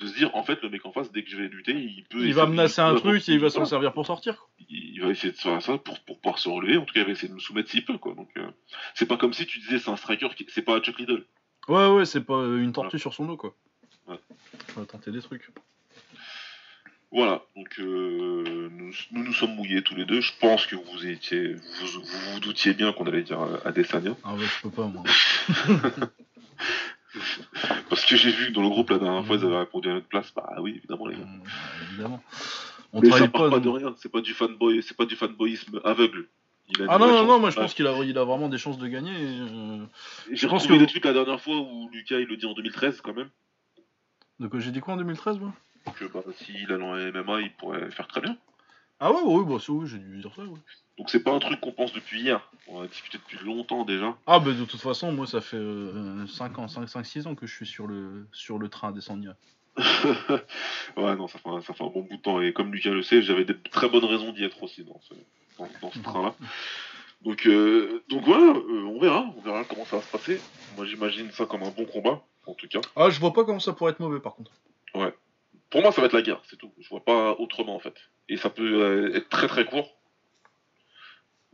de 0.00 0.06
se 0.06 0.14
dire 0.14 0.34
en 0.34 0.42
fait 0.42 0.60
le 0.62 0.68
mec 0.70 0.84
en 0.86 0.92
face 0.92 1.12
dès 1.12 1.22
que 1.22 1.30
je 1.30 1.36
vais 1.36 1.48
lutter 1.48 1.72
il 1.72 2.04
peut 2.10 2.24
Il 2.26 2.34
va 2.34 2.46
menacer 2.46 2.80
un 2.80 2.94
truc 2.96 3.28
et 3.28 3.32
il 3.32 3.38
va 3.40 3.50
s'en 3.50 3.64
servir 3.64 3.92
pour 3.92 4.06
sortir. 4.06 4.36
quoi. 4.38 4.48
il 4.68 5.00
va 5.00 5.08
essayer 5.10 5.32
de 5.32 5.36
faire 5.38 5.62
ça 5.62 5.78
pour, 5.78 6.00
pour 6.00 6.18
pouvoir 6.20 6.38
se 6.38 6.48
relever 6.48 6.76
en 6.76 6.84
tout 6.84 6.92
cas 6.94 7.00
il 7.00 7.06
va 7.06 7.12
essayer 7.12 7.28
de 7.28 7.34
me 7.34 7.38
soumettre 7.40 7.70
s'il 7.70 7.84
peut 7.84 7.98
quoi 7.98 8.14
donc 8.14 8.28
euh, 8.36 8.46
c'est 8.94 9.06
pas 9.06 9.16
comme 9.16 9.32
si 9.32 9.46
tu 9.46 9.58
disais 9.60 9.78
c'est 9.78 9.90
un 9.90 9.96
striker 9.96 10.28
qui... 10.36 10.46
c'est 10.48 10.62
pas 10.62 10.80
Chuck 10.80 10.98
Liddell 10.98 11.24
Ouais, 11.68 11.86
ouais, 11.88 12.04
c'est 12.04 12.20
pas 12.22 12.44
une 12.44 12.72
tortue 12.72 12.98
sur 12.98 13.14
son 13.14 13.24
dos, 13.24 13.38
quoi. 13.38 13.54
Ouais. 14.06 14.18
On 14.76 14.80
va 14.80 14.86
tenter 14.86 15.10
des 15.12 15.22
trucs. 15.22 15.48
voilà 17.10 17.42
donc 17.56 17.78
euh, 17.78 18.68
nous, 18.72 18.92
nous 19.12 19.24
nous 19.24 19.32
sommes 19.32 19.54
mouillés 19.54 19.82
tous 19.82 19.94
les 19.94 20.04
deux 20.04 20.20
je 20.20 20.32
pense 20.40 20.66
que 20.66 20.76
vous 20.76 21.06
étiez 21.06 21.54
vous 21.54 21.86
vous, 21.86 22.02
vous 22.32 22.40
doutiez 22.40 22.74
bien 22.74 22.92
qu'on 22.92 23.06
allait 23.06 23.22
dire 23.22 23.40
à 23.40 23.68
Adesanya 23.68 24.14
Ah 24.24 24.34
ouais, 24.34 24.44
je 24.44 24.62
peux 24.62 24.70
pas, 24.70 24.86
moi. 24.88 25.04
parce 27.88 28.04
que 28.04 28.16
j'ai 28.16 28.30
vu 28.30 28.48
que 28.48 28.52
dans 28.52 28.62
le 28.62 28.68
groupe 28.68 28.90
la 28.90 28.98
dernière 28.98 29.24
fois 29.26 29.36
ils 29.36 29.44
avaient 29.44 29.58
répondu 29.58 29.88
à 29.90 29.94
notre 29.94 30.06
place 30.08 30.32
bah 30.34 30.48
oui 30.60 30.74
évidemment 30.76 31.06
les 31.06 31.16
gars 31.16 31.22
Euh, 31.22 31.84
évidemment. 31.90 32.22
On 32.92 33.00
mais 33.00 33.10
ça 33.10 33.28
part 33.28 33.42
pas, 33.42 33.50
pas. 33.50 33.60
de 33.60 33.68
rien 33.68 33.94
c'est 33.98 34.10
pas 34.10 34.20
du 34.20 34.32
fanboy 34.34 34.82
c'est 34.82 34.96
pas 34.96 35.04
du 35.06 35.16
fanboyisme 35.16 35.80
aveugle 35.84 36.28
Il 36.68 36.80
a 36.80 36.84
une 36.84 36.90
Ah 36.90 36.98
non, 36.98 37.06
non, 37.08 37.24
non, 37.26 37.38
moi 37.40 37.50
je 37.50 37.56
Ouais. 37.56 37.62
pense 37.64 37.74
qu'il 37.74 37.86
a, 37.86 37.92
il 38.04 38.16
a 38.18 38.24
vraiment 38.24 38.48
des 38.48 38.58
chances 38.58 38.78
de 38.78 38.86
gagner. 38.88 39.12
euh, 39.16 39.84
J'ai 40.32 40.46
pense 40.48 40.62
retrouvé 40.62 40.78
que- 40.78 40.84
des 40.84 40.90
trucs 40.90 41.04
la 41.04 41.12
dernière 41.12 41.40
fois 41.40 41.56
où 41.58 41.88
Lucas 41.92 42.18
il 42.18 42.26
le 42.26 42.36
dit 42.36 42.46
en 42.46 42.54
2013 42.54 43.00
quand 43.00 43.14
même. 43.14 43.30
Quoi 44.50 44.60
j'ai 44.60 44.70
dit 44.72 44.80
quoi 44.80 44.94
en 44.94 44.96
2013, 44.96 45.38
moi? 45.38 45.52
Que 45.98 46.06
bah, 46.06 46.22
s'il 46.36 46.72
allait 46.72 46.82
en 46.82 46.96
MMA, 46.96 47.40
il 47.42 47.52
pourrait 47.56 47.90
faire 47.90 48.06
très 48.08 48.20
bien. 48.20 48.36
Ah 49.00 49.12
ouais, 49.12 49.20
oui, 49.24 49.44
bah 49.46 49.62
oui, 49.68 49.86
j'ai 49.88 49.98
dû 49.98 50.18
dire 50.20 50.32
ça, 50.34 50.42
ouais. 50.42 50.58
Donc 50.98 51.10
c'est 51.10 51.22
pas 51.22 51.32
un 51.32 51.40
truc 51.40 51.60
qu'on 51.60 51.72
pense 51.72 51.92
depuis 51.92 52.20
hier. 52.20 52.48
On 52.68 52.82
a 52.82 52.86
discuté 52.86 53.18
depuis 53.18 53.44
longtemps 53.44 53.84
déjà. 53.84 54.16
Ah 54.26 54.38
bah 54.38 54.52
de 54.52 54.64
toute 54.64 54.80
façon, 54.80 55.12
moi 55.12 55.26
ça 55.26 55.40
fait 55.40 55.60
5 56.28 56.58
ans, 56.58 56.66
5-6 56.66 57.26
ans 57.26 57.34
que 57.34 57.46
je 57.46 57.54
suis 57.54 57.66
sur 57.66 57.86
le, 57.86 58.26
sur 58.32 58.58
le 58.58 58.68
train 58.68 58.92
ouais, 60.96 61.16
non, 61.16 61.26
ça 61.26 61.40
fait, 61.40 61.48
un, 61.48 61.60
ça 61.62 61.74
fait 61.74 61.82
un 61.82 61.88
bon 61.88 62.02
bout 62.02 62.16
de 62.16 62.22
temps. 62.22 62.40
Et 62.40 62.52
comme 62.52 62.72
Lucas 62.72 62.90
le 62.90 63.02
sait, 63.02 63.22
j'avais 63.22 63.44
de 63.44 63.58
très 63.70 63.88
bonnes 63.88 64.04
raisons 64.04 64.32
d'y 64.32 64.44
être 64.44 64.62
aussi 64.62 64.84
dans 64.84 65.00
ce, 65.00 65.14
dans, 65.58 65.68
dans 65.82 65.90
ce 65.90 65.98
train-là. 65.98 66.34
Donc, 67.22 67.46
euh, 67.46 68.04
donc 68.08 68.22
voilà, 68.24 68.52
euh, 68.52 68.84
on 68.84 69.00
verra. 69.00 69.26
On 69.36 69.40
verra 69.40 69.64
comment 69.64 69.84
ça 69.84 69.96
va 69.96 70.02
se 70.02 70.10
passer. 70.12 70.40
Moi 70.76 70.86
j'imagine 70.86 71.30
ça 71.32 71.46
comme 71.46 71.62
un 71.64 71.70
bon 71.70 71.86
combat, 71.86 72.22
en 72.46 72.54
tout 72.54 72.68
cas. 72.68 72.80
Ah, 72.94 73.10
je 73.10 73.18
vois 73.18 73.32
pas 73.32 73.44
comment 73.44 73.58
ça 73.58 73.72
pourrait 73.72 73.92
être 73.92 74.00
mauvais 74.00 74.20
par 74.20 74.34
contre. 74.36 74.52
Pour 75.70 75.82
moi, 75.82 75.90
ça 75.90 76.00
va 76.00 76.06
être 76.06 76.12
la 76.12 76.22
guerre, 76.22 76.40
c'est 76.48 76.56
tout. 76.56 76.70
Je 76.78 76.88
vois 76.88 77.04
pas 77.04 77.32
autrement 77.32 77.74
en 77.74 77.80
fait. 77.80 77.94
Et 78.28 78.36
ça 78.36 78.48
peut 78.48 78.80
euh, 78.80 79.16
être 79.16 79.28
très 79.28 79.48
très 79.48 79.64
court. 79.64 79.96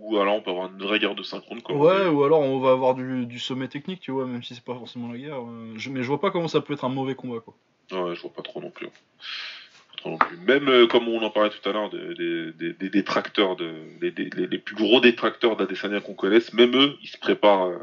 Ou 0.00 0.16
alors 0.18 0.34
on 0.36 0.40
peut 0.40 0.50
avoir 0.50 0.70
une 0.72 0.78
vraie 0.82 0.98
guerre 0.98 1.14
de 1.14 1.22
synchrone. 1.22 1.60
Comme 1.62 1.76
Ouais, 1.80 2.06
ou 2.06 2.24
alors 2.24 2.40
on 2.40 2.58
va 2.58 2.72
avoir 2.72 2.94
du, 2.94 3.26
du 3.26 3.38
sommet 3.38 3.68
technique, 3.68 4.00
tu 4.00 4.10
vois, 4.10 4.26
même 4.26 4.42
si 4.42 4.54
c'est 4.54 4.64
pas 4.64 4.74
forcément 4.74 5.12
la 5.12 5.18
guerre. 5.18 5.40
euh, 5.42 5.74
je- 5.76 5.90
mais 5.90 6.02
je 6.02 6.08
vois 6.08 6.20
pas 6.20 6.30
comment 6.30 6.48
ça 6.48 6.60
peut 6.60 6.72
être 6.72 6.84
un 6.84 6.88
mauvais 6.88 7.14
combat, 7.14 7.40
quoi. 7.40 7.54
Ouais, 7.92 8.14
je 8.14 8.20
vois 8.22 8.32
pas 8.32 8.42
trop 8.42 8.60
non 8.62 8.70
plus. 8.70 8.86
Pas 8.86 9.96
trop 9.98 10.10
non 10.10 10.16
plus. 10.18 10.36
Même 10.38 10.68
euh, 10.68 10.86
comme 10.86 11.06
on 11.08 11.22
en 11.22 11.30
parlait 11.30 11.50
tout 11.50 11.68
à 11.68 11.72
l'heure, 11.72 11.90
des, 11.90 12.14
des, 12.14 12.52
des- 12.52 12.72
des 12.72 12.88
détracteurs, 12.88 13.56
de, 13.56 13.72
les, 14.00 14.10
des- 14.10 14.30
les- 14.30 14.46
les 14.46 14.58
plus 14.58 14.74
gros 14.74 15.00
détracteurs 15.00 15.56
d'Adesanya 15.56 16.00
qu'on 16.00 16.14
connaisse, 16.14 16.52
même 16.54 16.74
eux, 16.76 16.96
ils 17.02 17.08
se 17.08 17.18
préparent 17.18 17.66
euh, 17.66 17.78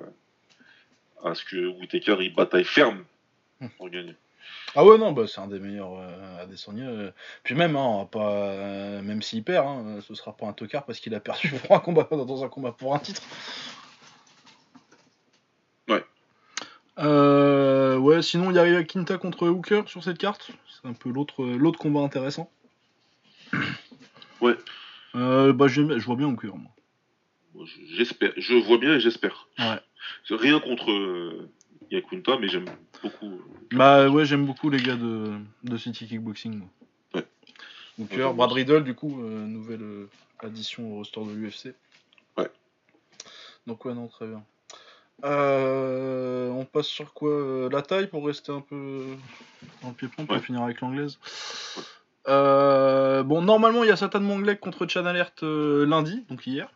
à 1.24 1.36
ce 1.36 1.46
que 1.46 1.68
Whitaker 1.68 2.18
il 2.22 2.34
bataille 2.34 2.64
ferme 2.64 3.04
pour 3.78 3.90
gagner. 3.90 4.16
Ah 4.80 4.86
ouais, 4.86 5.00
non, 5.00 5.12
bah 5.12 5.26
c'est 5.28 5.42
un 5.42 5.48
des 5.48 5.58
meilleurs 5.60 5.94
euh, 5.98 6.44
à 6.44 6.46
Descendia. 6.46 6.86
euh. 6.86 7.12
Puis 7.44 7.56
même, 7.56 7.76
hein, 7.76 7.80
on 7.84 7.98
va 8.02 8.06
pas, 8.06 8.32
euh, 8.32 9.02
même 9.02 9.24
s'il 9.24 9.44
perd, 9.44 9.66
hein, 9.66 10.00
ce 10.08 10.14
sera 10.14 10.38
pas 10.38 10.46
un 10.46 10.54
tocard 10.54 10.86
parce 10.86 11.00
qu'il 11.00 11.16
a 11.16 11.20
perdu 11.20 11.50
pour 11.50 11.76
un 11.76 11.80
combat, 11.80 12.08
dans 12.12 12.44
un 12.44 12.48
combat 12.48 12.72
pour 12.74 12.94
un 12.94 13.00
titre. 13.00 13.24
Ouais. 15.90 16.06
Euh, 17.00 17.98
ouais, 17.98 18.22
sinon 18.22 18.52
il 18.52 18.56
y 18.56 18.60
a 18.60 18.84
Quinta 18.84 19.18
contre 19.18 19.48
Hooker 19.48 19.84
sur 19.88 20.04
cette 20.04 20.20
carte. 20.20 20.52
C'est 20.70 20.88
un 20.88 20.94
peu 20.94 21.10
l'autre 21.10 21.44
l'autre 21.44 21.80
combat 21.80 22.02
intéressant. 22.02 22.50
Ouais. 24.42 24.56
Bah 25.16 25.68
j'aime- 25.68 25.98
je 25.98 26.06
vois 26.06 26.16
bien 26.16 26.28
Hooker, 26.28 26.56
moi. 26.56 26.70
Je- 27.66 27.96
J'espère, 27.96 28.34
je 28.38 28.54
vois 28.54 28.78
bien 28.78 28.94
et 28.94 29.00
j'espère. 29.00 29.48
Ouais. 29.58 29.80
Rien 30.30 30.60
contre 30.60 30.92
Yakunta, 31.92 32.38
mais 32.40 32.48
j'aime 32.48 32.66
beaucoup. 33.04 33.26
euh, 33.28 33.40
Bah 33.72 34.10
ouais, 34.10 34.26
j'aime 34.26 34.46
beaucoup 34.46 34.70
les 34.70 34.82
gars 34.82 34.96
de, 34.96 35.34
de 35.64 35.78
City 35.78 36.08
Kickboxing. 36.08 36.58
moi. 36.60 36.68
Ouais. 37.16 37.26
Hooker, 38.00 38.28
Ouais, 38.30 38.34
Brad 38.34 38.52
Riddle, 38.52 38.84
du 38.84 38.94
coup, 38.94 39.22
euh, 39.22 39.46
nouvelle 39.46 39.82
euh, 39.84 40.10
addition 40.40 40.92
au 40.92 40.96
roster 40.98 41.22
de 41.26 41.32
l'UFC. 41.32 41.74
Ouais. 42.38 42.50
Donc 43.66 43.86
ouais, 43.86 43.94
non, 43.94 44.08
très 44.08 44.28
bien. 44.28 44.44
Euh, 45.26 46.50
on 46.50 46.66
passe 46.66 46.86
sur 46.88 47.14
quoi 47.14 47.32
euh, 47.32 47.70
La 47.72 47.82
taille 47.82 48.08
pour 48.08 48.26
rester 48.26 48.52
un 48.52 48.62
peu 48.62 49.04
dans 49.82 49.90
le 49.90 49.96
pied-point 49.96 50.26
pour 50.26 50.36
Ouais. 50.36 50.42
finir 50.42 50.62
avec 50.62 50.80
l'anglaise. 50.82 51.18
Euh, 52.28 53.24
bon, 53.24 53.42
normalement, 53.42 53.84
il 53.84 53.88
y 53.88 53.92
a 53.92 53.96
Satan 53.96 54.20
Monglek 54.20 54.60
contre 54.60 54.86
Chan 54.88 55.06
Alert 55.06 55.42
euh, 55.44 55.86
lundi, 55.86 56.24
donc 56.30 56.46
hier. 56.46 56.70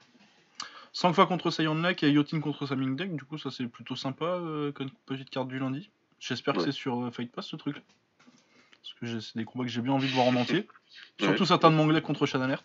5 0.93 1.13
fois 1.13 1.25
contre 1.25 1.51
Sayon 1.51 1.75
Lek 1.75 2.03
et 2.03 2.11
Yotin 2.11 2.39
contre 2.39 2.65
Samingdek, 2.65 3.15
du 3.15 3.23
coup, 3.23 3.37
ça 3.37 3.49
c'est 3.51 3.67
plutôt 3.67 3.95
sympa 3.95 4.25
euh, 4.25 4.71
comme 4.71 4.89
petite 5.05 5.29
carte 5.29 5.47
du 5.47 5.59
lundi. 5.59 5.89
J'espère 6.19 6.53
que 6.53 6.61
c'est 6.61 6.71
sur 6.71 7.01
euh, 7.03 7.11
Fight 7.11 7.31
Pass 7.31 7.47
ce 7.47 7.55
truc. 7.55 7.77
Parce 7.77 8.93
que 8.99 9.19
c'est 9.19 9.37
des 9.37 9.45
combats 9.45 9.65
que 9.65 9.71
j'ai 9.71 9.81
bien 9.81 9.93
envie 9.93 10.07
de 10.07 10.13
voir 10.13 10.27
en 10.27 10.35
entier. 10.35 10.67
Surtout 11.19 11.43
Ouais. 11.43 11.47
Satan 11.47 11.71
Monglek 11.71 12.03
contre 12.03 12.25
Chan 12.25 12.41
Alert. 12.41 12.63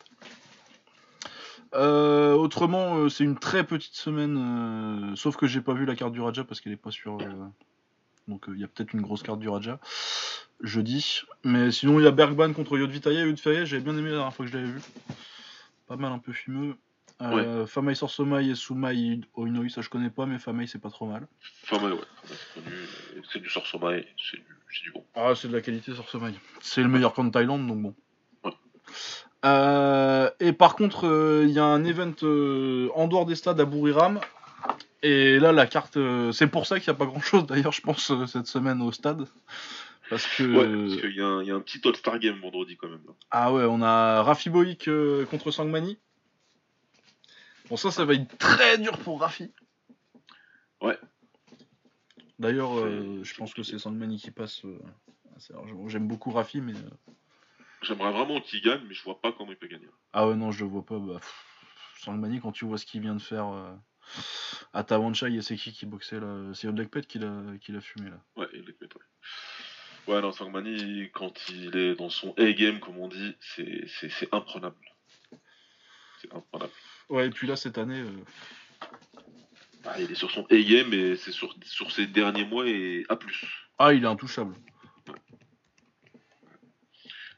Euh, 1.74 2.34
autrement, 2.34 2.96
euh, 2.96 3.08
c'est 3.08 3.24
une 3.24 3.38
très 3.38 3.64
petite 3.64 3.94
semaine, 3.94 5.14
sauf 5.16 5.36
que 5.36 5.46
j'ai 5.46 5.60
pas 5.60 5.74
vu 5.74 5.84
la 5.84 5.96
carte 5.96 6.12
du 6.12 6.20
Raja 6.20 6.44
parce 6.44 6.60
qu'elle 6.60 6.72
est 6.72 6.76
pas 6.76 6.90
sur. 6.90 7.18
donc 8.28 8.46
il 8.48 8.60
y 8.60 8.64
a 8.64 8.68
peut-être 8.68 8.92
une 8.92 9.02
grosse 9.02 9.22
carte 9.22 9.40
du 9.40 9.48
Raja 9.48 9.78
jeudi. 10.62 11.22
Mais 11.44 11.70
sinon, 11.70 11.98
il 12.00 12.04
y 12.04 12.06
a 12.06 12.10
Bergban 12.10 12.52
contre 12.52 12.78
Yodvitaya. 12.78 13.24
Yodvitaya, 13.24 13.64
j'avais 13.64 13.82
bien 13.82 13.96
aimé 13.96 14.10
la 14.10 14.16
dernière 14.16 14.34
fois 14.34 14.46
que 14.46 14.52
je 14.52 14.56
l'avais 14.56 14.70
vu. 14.70 14.80
Pas 15.86 15.96
mal, 15.96 16.12
un 16.12 16.18
peu 16.18 16.32
fumeux. 16.32 16.76
Euh, 17.22 17.66
Famai 17.66 17.94
Sorsomai 17.94 18.46
et 18.48 18.54
Sumai 18.54 19.20
Oinoi, 19.36 19.70
ça 19.70 19.80
je 19.80 19.88
connais 19.88 20.10
pas, 20.10 20.26
mais 20.26 20.38
Famai 20.38 20.66
c'est 20.66 20.78
pas 20.80 20.90
trop 20.90 21.06
mal. 21.06 21.26
Enfin, 21.64 21.82
ouais, 21.84 21.92
ouais. 21.92 21.98
C'est 22.24 22.54
connu, 22.62 22.76
et 23.16 23.20
C'est 23.32 23.38
du 23.40 23.48
Sorsoma 23.48 23.96
et 23.96 24.06
c'est 24.30 24.36
du, 24.84 24.90
bon. 24.92 25.02
Ah, 25.14 25.32
c'est 25.34 25.48
de 25.48 25.54
la 25.54 25.62
qualité 25.62 25.94
Sorsomai. 25.94 26.32
C'est 26.60 26.82
le 26.82 26.88
meilleur 26.88 27.14
camp 27.14 27.24
de 27.24 27.30
Thaïlande, 27.30 27.66
donc 27.66 27.80
bon. 27.80 27.94
Ouais. 28.44 28.52
Euh, 29.44 30.30
et 30.40 30.52
par 30.52 30.76
contre, 30.76 31.06
euh, 31.06 31.44
il 31.46 31.52
y 31.52 31.58
a 31.58 31.64
un 31.64 31.84
event 31.84 32.12
euh, 32.22 32.90
en 32.94 33.08
dehors 33.08 33.24
des 33.26 33.34
stades 33.34 33.60
à 33.60 33.64
Buriram. 33.64 34.20
Et 35.02 35.38
là, 35.38 35.52
la 35.52 35.66
carte, 35.66 35.96
euh, 35.96 36.32
c'est 36.32 36.48
pour 36.48 36.66
ça 36.66 36.80
qu'il 36.80 36.90
n'y 36.90 36.96
a 36.96 36.98
pas 36.98 37.06
grand 37.06 37.20
chose 37.20 37.46
d'ailleurs, 37.46 37.72
je 37.72 37.80
pense, 37.80 38.10
euh, 38.10 38.26
cette 38.26 38.46
semaine 38.46 38.82
au 38.82 38.92
stade. 38.92 39.26
Parce 40.10 40.26
que. 40.36 40.42
Ouais, 40.42 40.88
parce 40.90 41.00
qu'il 41.00 41.16
y, 41.16 41.20
a 41.22 41.26
un- 41.26 41.42
il 41.42 41.48
y 41.48 41.50
a 41.50 41.54
un 41.54 41.60
petit 41.60 41.80
All-Star 41.86 42.18
Game 42.18 42.38
vendredi 42.40 42.76
quand 42.76 42.88
même. 42.88 43.00
là. 43.06 43.12
Ah 43.30 43.52
ouais, 43.52 43.64
on 43.68 43.80
a 43.82 44.22
Rafi 44.22 44.50
Boik 44.50 44.88
euh, 44.88 45.24
contre 45.26 45.50
Sangmani. 45.50 45.98
Bon, 47.68 47.76
ça, 47.76 47.90
ça 47.90 48.04
va 48.04 48.14
être 48.14 48.38
très 48.38 48.78
dur 48.78 48.96
pour 48.98 49.20
Rafi. 49.20 49.52
Ouais. 50.80 50.98
D'ailleurs, 52.38 52.78
euh, 52.78 53.20
je 53.24 53.34
pense 53.34 53.54
que 53.54 53.62
c'est 53.62 53.78
Sangmani 53.78 54.18
qui 54.18 54.30
passe. 54.30 54.64
euh, 54.64 54.78
assez 55.36 55.52
largement. 55.52 55.88
J'aime 55.88 56.06
beaucoup 56.06 56.30
Rafi, 56.30 56.60
mais. 56.60 56.74
euh, 56.74 57.14
J'aimerais 57.82 58.12
vraiment 58.12 58.40
qu'il 58.40 58.62
gagne, 58.62 58.82
mais 58.88 58.94
je 58.94 59.02
vois 59.02 59.20
pas 59.20 59.32
comment 59.32 59.50
il 59.52 59.56
peut 59.58 59.66
gagner. 59.66 59.86
Ah 60.12 60.28
ouais, 60.28 60.34
non, 60.36 60.50
je 60.50 60.64
le 60.64 60.70
vois 60.70 60.84
pas. 60.84 60.98
Bah, 60.98 61.18
pff, 61.18 61.44
Sangmani, 61.98 62.40
quand 62.40 62.52
tu 62.52 62.64
vois 62.64 62.78
ce 62.78 62.86
qu'il 62.86 63.00
vient 63.00 63.14
de 63.14 63.22
faire 63.22 63.48
euh, 63.48 63.74
à 64.72 64.84
Tawanchai 64.84 65.34
et 65.34 65.42
c'est 65.42 65.56
qui 65.56 65.72
qui 65.72 65.86
boxait 65.86 66.20
là 66.20 66.52
C'est 66.54 66.68
Odekpet 66.68 67.02
qui 67.02 67.18
l'a 67.18 67.42
qui 67.60 67.72
l'a 67.72 67.80
fumé 67.80 68.10
là. 68.10 68.20
Ouais, 68.36 68.46
il 68.52 68.60
est 68.60 68.80
ouais. 68.80 68.88
Ouais, 70.14 70.20
non, 70.22 70.30
Sangmani, 70.32 71.10
quand 71.12 71.48
il 71.48 71.76
est 71.76 71.96
dans 71.96 72.10
son 72.10 72.32
A-game, 72.38 72.78
comme 72.80 72.98
on 72.98 73.08
dit, 73.08 73.36
c'est 73.40 73.86
c'est- 73.88 74.08
c'est 74.10 74.32
imprenable. 74.32 74.76
C'est 76.20 76.32
imprenable. 76.32 76.72
Ouais, 77.08 77.26
et 77.26 77.30
puis 77.30 77.46
là, 77.46 77.56
cette 77.56 77.78
année. 77.78 78.00
euh, 78.00 78.24
Ah, 79.84 80.00
il 80.00 80.10
est 80.10 80.14
sur 80.16 80.30
son 80.30 80.44
A-game 80.50 80.92
et 80.92 81.16
c'est 81.16 81.30
sur, 81.32 81.54
sur 81.64 81.90
ses 81.92 82.06
derniers 82.06 82.44
mois 82.44 82.66
et 82.66 83.04
à 83.08 83.16
plus. 83.16 83.44
Ah, 83.78 83.92
il 83.92 84.02
est 84.04 84.08
intouchable. 84.08 84.54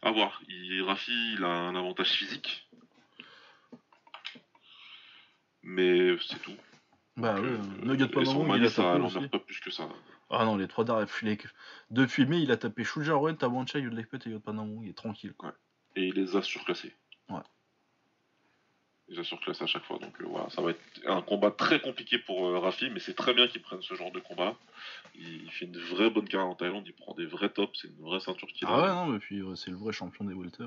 À 0.01 0.11
voir. 0.13 0.41
Il, 0.49 0.83
Rafi, 0.83 1.35
il 1.35 1.45
a 1.45 1.49
un 1.49 1.75
avantage 1.77 2.11
physique. 2.13 2.69
Mais 5.63 6.17
c'est 6.27 6.41
tout. 6.41 6.53
Bah 7.17 7.35
ouais, 7.41 7.49
euh, 7.49 7.59
il 7.83 7.91
a 7.91 8.07
tapé 8.07 8.25
l'emmerde 8.25 9.05
aussi. 9.05 9.29
pas 9.29 9.39
plus 9.41 9.61
que 9.61 9.71
ça. 9.71 9.89
Ah 10.31 10.45
non, 10.45 10.57
les 10.57 10.69
trois 10.69 10.85
derniers. 10.85 11.07
les- 11.23 11.39
Depuis 11.91 12.27
mai, 12.27 12.41
il 12.43 12.53
a 12.53 12.57
tapé 12.57 12.85
Shuja 12.85 13.15
Rouen, 13.15 13.35
Tawanchai, 13.35 13.85
Odekpet 13.87 14.19
et 14.27 14.31
Yod 14.31 14.43
Panamon. 14.43 14.83
Il 14.83 14.91
est 14.91 14.97
tranquille. 14.97 15.35
Et 15.97 16.07
il 16.07 16.15
les 16.15 16.37
a 16.37 16.43
surclassés. 16.43 16.95
Il 19.11 19.19
a 19.19 19.25
surclassé 19.25 19.65
à 19.65 19.67
chaque 19.67 19.85
fois. 19.85 19.99
Donc 19.99 20.13
euh, 20.21 20.25
voilà, 20.29 20.51
ça 20.51 20.61
va 20.61 20.71
être 20.71 20.81
un 21.07 21.23
combat 21.23 21.51
très 21.51 21.81
compliqué 21.81 22.19
pour 22.19 22.47
euh, 22.47 22.59
Rafi, 22.59 22.91
mais 22.91 23.01
c'est 23.01 23.15
très 23.15 23.33
bien 23.35 23.49
qu'il 23.49 23.63
prenne 23.63 23.81
ce 23.83 23.95
genre 23.95 24.13
de 24.13 24.21
combat. 24.21 24.55
Il, 25.15 25.45
il 25.45 25.51
fait 25.51 25.65
une 25.65 25.79
vraie 25.79 26.11
bonne 26.11 26.29
carrière 26.29 26.49
en 26.49 26.55
Thaïlande, 26.55 26.85
il 26.87 26.93
prend 26.93 27.15
des 27.15 27.27
vrais 27.27 27.49
tops, 27.49 27.79
c'est 27.81 27.89
une 27.89 28.05
vraie 28.05 28.21
ceinture 28.21 28.49
qu'il 28.49 28.67
a. 28.67 28.71
Ah 28.71 28.83
ouais, 28.83 28.89
non, 28.89 29.07
mais 29.07 29.19
puis 29.19 29.43
c'est 29.57 29.71
le 29.71 29.77
vrai 29.77 29.93
champion 29.93 30.25
des 30.25 30.35
welter. 30.35 30.67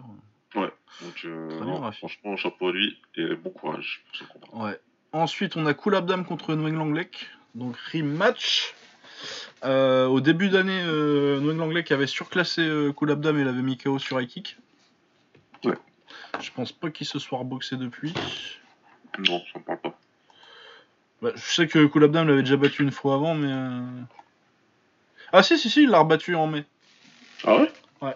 Ouais, 0.55 0.71
donc 1.01 1.21
euh, 1.25 1.47
Très 1.49 1.65
bien, 1.65 1.79
non, 1.79 1.91
franchement, 1.93 2.35
chapeau 2.35 2.69
à 2.69 2.71
lui 2.73 2.97
et 3.15 3.35
bon 3.35 3.51
courage 3.51 4.03
pour 4.07 4.15
ce 4.15 4.23
combat. 4.25 4.65
Ouais. 4.65 4.79
Ensuite, 5.13 5.55
on 5.55 5.65
a 5.65 5.73
Cool 5.73 5.95
Abdam 5.95 6.25
contre 6.25 6.53
Nguyen 6.55 6.77
Langlek. 6.77 7.27
Donc, 7.55 7.77
rematch. 7.93 8.73
Euh, 9.63 10.07
au 10.07 10.19
début 10.19 10.49
d'année, 10.49 10.81
Nguyen 10.81 11.57
Langlek 11.57 11.91
avait 11.91 12.07
surclassé 12.07 12.61
euh, 12.61 12.91
Cool 12.91 13.11
Abdam 13.11 13.37
et 13.37 13.43
l'avait 13.43 13.61
mis 13.61 13.77
KO 13.77 13.99
sur 13.99 14.19
high 14.19 14.27
kick. 14.27 14.57
Ouais. 15.63 15.77
Je 16.41 16.51
pense 16.51 16.71
pas 16.71 16.89
qu'il 16.89 17.05
se 17.07 17.19
soit 17.19 17.39
reboxé 17.39 17.77
depuis. 17.77 18.13
Non, 19.19 19.41
ça 19.53 19.59
me 19.59 19.63
parle 19.63 19.79
pas. 19.79 19.97
Bah, 21.21 21.31
je 21.35 21.41
sais 21.41 21.67
que 21.67 21.85
Cool 21.85 22.05
Abdam 22.05 22.27
l'avait 22.27 22.41
déjà 22.41 22.57
battu 22.57 22.81
une 22.83 22.91
fois 22.91 23.15
avant, 23.15 23.35
mais. 23.35 23.51
euh, 23.51 23.81
Ah, 25.31 25.43
si, 25.43 25.57
si, 25.57 25.69
si, 25.69 25.83
il 25.83 25.89
l'a 25.89 25.99
rebattu 25.99 26.35
en 26.35 26.47
mai. 26.47 26.65
Ah 27.43 27.55
ouais? 27.57 27.71
Ouais. 28.01 28.15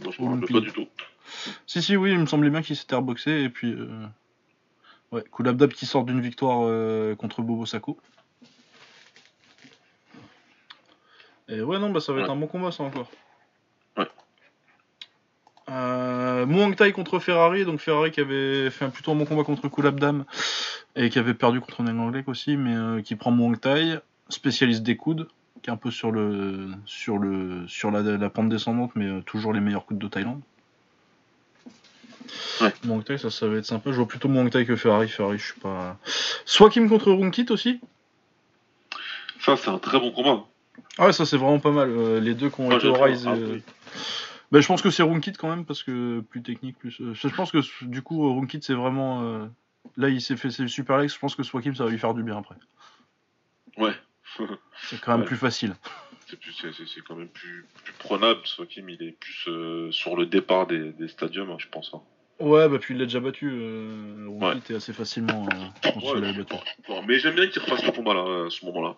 Moi, 0.00 0.12
je 0.12 0.22
me 0.22 0.46
pas 0.46 0.60
du 0.60 0.72
tout. 0.72 0.88
Si, 1.66 1.80
si, 1.82 1.96
oui, 1.96 2.10
il 2.12 2.18
me 2.18 2.26
semblait 2.26 2.50
bien 2.50 2.62
qu'il 2.62 2.76
s'était 2.76 2.96
reboxé. 2.96 3.42
Et 3.44 3.48
puis. 3.48 3.72
euh, 3.72 4.06
Ouais, 5.12 5.22
Cool 5.30 5.46
Abdam 5.48 5.68
qui 5.68 5.86
sort 5.86 6.02
d'une 6.04 6.20
victoire 6.20 6.62
euh, 6.64 7.14
contre 7.14 7.40
Bobo 7.40 7.66
Sako. 7.66 8.00
Et 11.48 11.60
ouais, 11.60 11.78
non, 11.78 11.90
bah 11.90 12.00
ça 12.00 12.12
va 12.12 12.22
être 12.22 12.30
un 12.30 12.36
bon 12.36 12.46
combat, 12.48 12.72
ça 12.72 12.82
encore. 12.82 13.08
Ouais. 13.96 14.08
Euh, 15.68 16.23
Muang 16.46 16.74
Thai 16.74 16.92
contre 16.92 17.18
Ferrari, 17.18 17.64
donc 17.64 17.80
Ferrari 17.80 18.10
qui 18.10 18.20
avait 18.20 18.70
fait 18.70 18.84
un 18.84 18.90
plutôt 18.90 19.12
un 19.12 19.14
bon 19.14 19.24
combat 19.24 19.44
contre 19.44 19.68
Cool 19.68 19.86
Abdam 19.86 20.24
et 20.96 21.10
qui 21.10 21.18
avait 21.18 21.34
perdu 21.34 21.60
contre 21.60 21.82
Nguyen 21.82 21.96
Langlek 21.96 22.28
aussi, 22.28 22.56
mais 22.56 22.74
euh, 22.74 23.00
qui 23.02 23.16
prend 23.16 23.30
Muang 23.30 23.58
Thai, 23.58 23.98
spécialiste 24.28 24.82
des 24.82 24.96
coudes, 24.96 25.28
qui 25.62 25.70
est 25.70 25.72
un 25.72 25.76
peu 25.76 25.90
sur 25.90 26.10
le 26.12 26.68
sur 26.86 27.18
le 27.18 27.66
sur 27.68 27.90
la, 27.90 28.02
la 28.02 28.30
pente 28.30 28.48
descendante, 28.48 28.92
mais 28.94 29.06
euh, 29.06 29.20
toujours 29.22 29.52
les 29.52 29.60
meilleurs 29.60 29.86
coudes 29.86 29.98
de 29.98 30.08
Thaïlande. 30.08 30.40
Ouais. 32.60 32.72
Muang 32.84 33.02
Thai, 33.02 33.18
ça, 33.18 33.30
ça 33.30 33.46
va 33.48 33.56
être 33.56 33.66
sympa. 33.66 33.90
Je 33.90 33.96
vois 33.96 34.08
plutôt 34.08 34.28
Muang 34.28 34.48
Thai 34.50 34.64
que 34.64 34.76
Ferrari. 34.76 35.08
Ferrari, 35.08 35.38
je 35.38 35.44
suis 35.44 35.60
pas. 35.60 35.98
Swakim 36.44 36.88
contre 36.88 37.12
Runkit 37.12 37.46
aussi. 37.50 37.80
Ça, 39.40 39.56
c'est 39.56 39.68
un 39.68 39.78
très 39.78 39.98
bon 39.98 40.10
combat. 40.10 40.44
Ah 40.96 41.06
ouais, 41.06 41.12
ça 41.12 41.26
c'est 41.26 41.36
vraiment 41.36 41.58
pas 41.58 41.70
mal. 41.70 41.90
euh, 41.90 42.20
les 42.20 42.34
deux 42.34 42.50
qui 42.50 42.60
ont 42.60 42.70
été 42.70 42.86
au 42.86 42.94
Rise. 42.94 43.28
Ah, 44.54 44.56
euh, 44.56 44.58
bah, 44.58 44.60
je 44.60 44.66
pense 44.68 44.82
que 44.82 44.90
c'est 44.90 45.02
Runkit 45.02 45.32
quand 45.32 45.48
même 45.48 45.64
parce 45.64 45.82
que 45.82 46.20
plus 46.20 46.42
technique, 46.42 46.78
plus. 46.78 47.00
euh, 47.00 47.14
Je 47.14 47.28
pense 47.28 47.50
que 47.50 47.58
du 47.84 48.02
coup 48.02 48.34
Runkit 48.34 48.60
c'est 48.62 48.74
vraiment. 48.74 49.22
euh, 49.22 49.46
Là 49.96 50.08
il 50.08 50.20
s'est 50.22 50.36
fait 50.36 50.50
ses 50.50 50.66
super 50.68 50.96
legs. 50.98 51.10
Je 51.10 51.18
pense 51.18 51.34
que 51.34 51.42
Swakim 51.42 51.74
ça 51.74 51.84
va 51.84 51.90
lui 51.90 51.98
faire 51.98 52.14
du 52.14 52.22
bien 52.22 52.38
après. 52.38 52.54
Ouais. 53.76 53.92
C'est 54.88 55.00
quand 55.00 55.12
même 55.12 55.20
Ouais. 55.20 55.26
plus 55.26 55.36
facile. 55.36 55.74
c'est 56.26 56.38
plus 56.40 56.52
c'est, 56.52 56.72
c'est- 56.72 56.86
c'est 56.86 57.00
quand 57.02 57.14
même 57.14 57.28
plus, 57.28 57.66
plus 57.84 57.92
prenable. 57.94 58.40
Sokim, 58.44 58.88
il 58.88 59.02
est 59.02 59.12
plus 59.12 59.44
euh, 59.48 59.90
sur 59.92 60.16
le 60.16 60.26
départ 60.26 60.66
des, 60.66 60.92
des 60.92 61.08
stadiums, 61.08 61.50
hein, 61.50 61.56
je 61.58 61.68
pense. 61.68 61.92
hein. 61.94 62.00
Ouais, 62.40 62.68
bah 62.68 62.78
puis 62.80 62.94
il 62.94 62.98
l'a 62.98 63.04
déjà 63.04 63.20
battu. 63.20 63.48
Euh, 63.52 64.26
Runkit 64.40 64.72
est 64.72 64.76
assez 64.76 64.92
facilement 64.92 65.46
euh, 65.52 65.90
Ouais, 66.00 66.32
battu. 66.32 66.54
Mais 67.06 67.18
j'aime 67.20 67.34
bien 67.36 67.46
qu'il 67.46 67.62
refasse 67.62 67.84
le 67.84 67.92
combat 67.92 68.14
là, 68.14 68.46
à 68.46 68.50
ce 68.50 68.64
moment-là. 68.66 68.96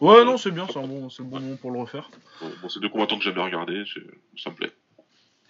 Ouais, 0.00 0.24
non, 0.24 0.36
c'est 0.36 0.52
bien, 0.52 0.66
c'est 0.70 0.78
un 0.78 0.86
bon, 0.86 1.08
c'est 1.10 1.22
le 1.24 1.28
bon 1.28 1.40
moment 1.40 1.56
pour 1.56 1.70
le 1.72 1.80
refaire. 1.80 2.08
Bon, 2.40 2.52
bon, 2.62 2.68
c'est 2.68 2.78
deux 2.80 2.88
combattants 2.88 3.18
que 3.18 3.24
j'aime 3.24 3.34
bien 3.34 3.44
regarder, 3.44 3.82
ça 4.36 4.50
me 4.50 4.54
plaît. 4.54 4.72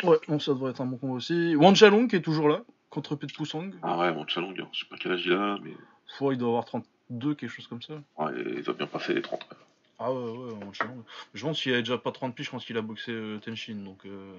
Ouais, 0.02 0.18
non, 0.28 0.39
ça 0.39 0.52
devrait 0.52 0.70
être 0.73 0.81
un 0.81 0.86
bon 0.86 0.98
combat 0.98 1.14
aussi. 1.14 1.56
Wan 1.56 1.74
Chalong 1.74 2.06
qui 2.09 2.16
est 2.16 2.23
toujours 2.23 2.48
là 2.48 2.62
contre 2.90 3.16
Pet 3.16 3.32
Pusang. 3.32 3.70
Ah 3.82 3.97
ouais, 3.98 4.12
mon 4.12 4.27
Chalong, 4.27 4.55
hein, 4.60 4.68
je 4.73 4.81
sais 4.81 4.86
pas 4.90 4.97
quel 4.98 5.12
âge 5.12 5.23
il 5.27 5.32
a, 5.32 5.59
mais 5.62 5.73
Fois, 6.18 6.35
il 6.35 6.39
doit 6.39 6.48
avoir 6.48 6.64
32, 6.66 7.35
quelque 7.35 7.51
chose 7.51 7.66
comme 7.66 7.82
ça. 7.82 7.94
ouais, 8.18 8.32
il 8.56 8.62
doit 8.62 8.74
bien 8.74 8.86
passer 8.86 9.14
les 9.14 9.23
30. 9.23 9.40
ouais. 9.51 9.56
Ah 9.98 10.12
ouais, 10.12 10.31
ouais, 10.31 10.52
Wan 10.52 10.74
Chalong. 10.74 11.02
Je 11.35 11.43
pense 11.44 11.60
qu'il 11.62 11.73
a 11.74 11.78
déjà 11.78 11.97
pas 11.98 12.12
30 12.12 12.35
piges, 12.35 12.47
je 12.47 12.51
pense 12.51 12.64
qu'il 12.64 12.77
a 12.77 12.82
boxé 12.82 13.12
euh, 13.12 13.39
Tenshin, 13.39 13.77
donc. 13.77 14.05
Euh... 14.06 14.35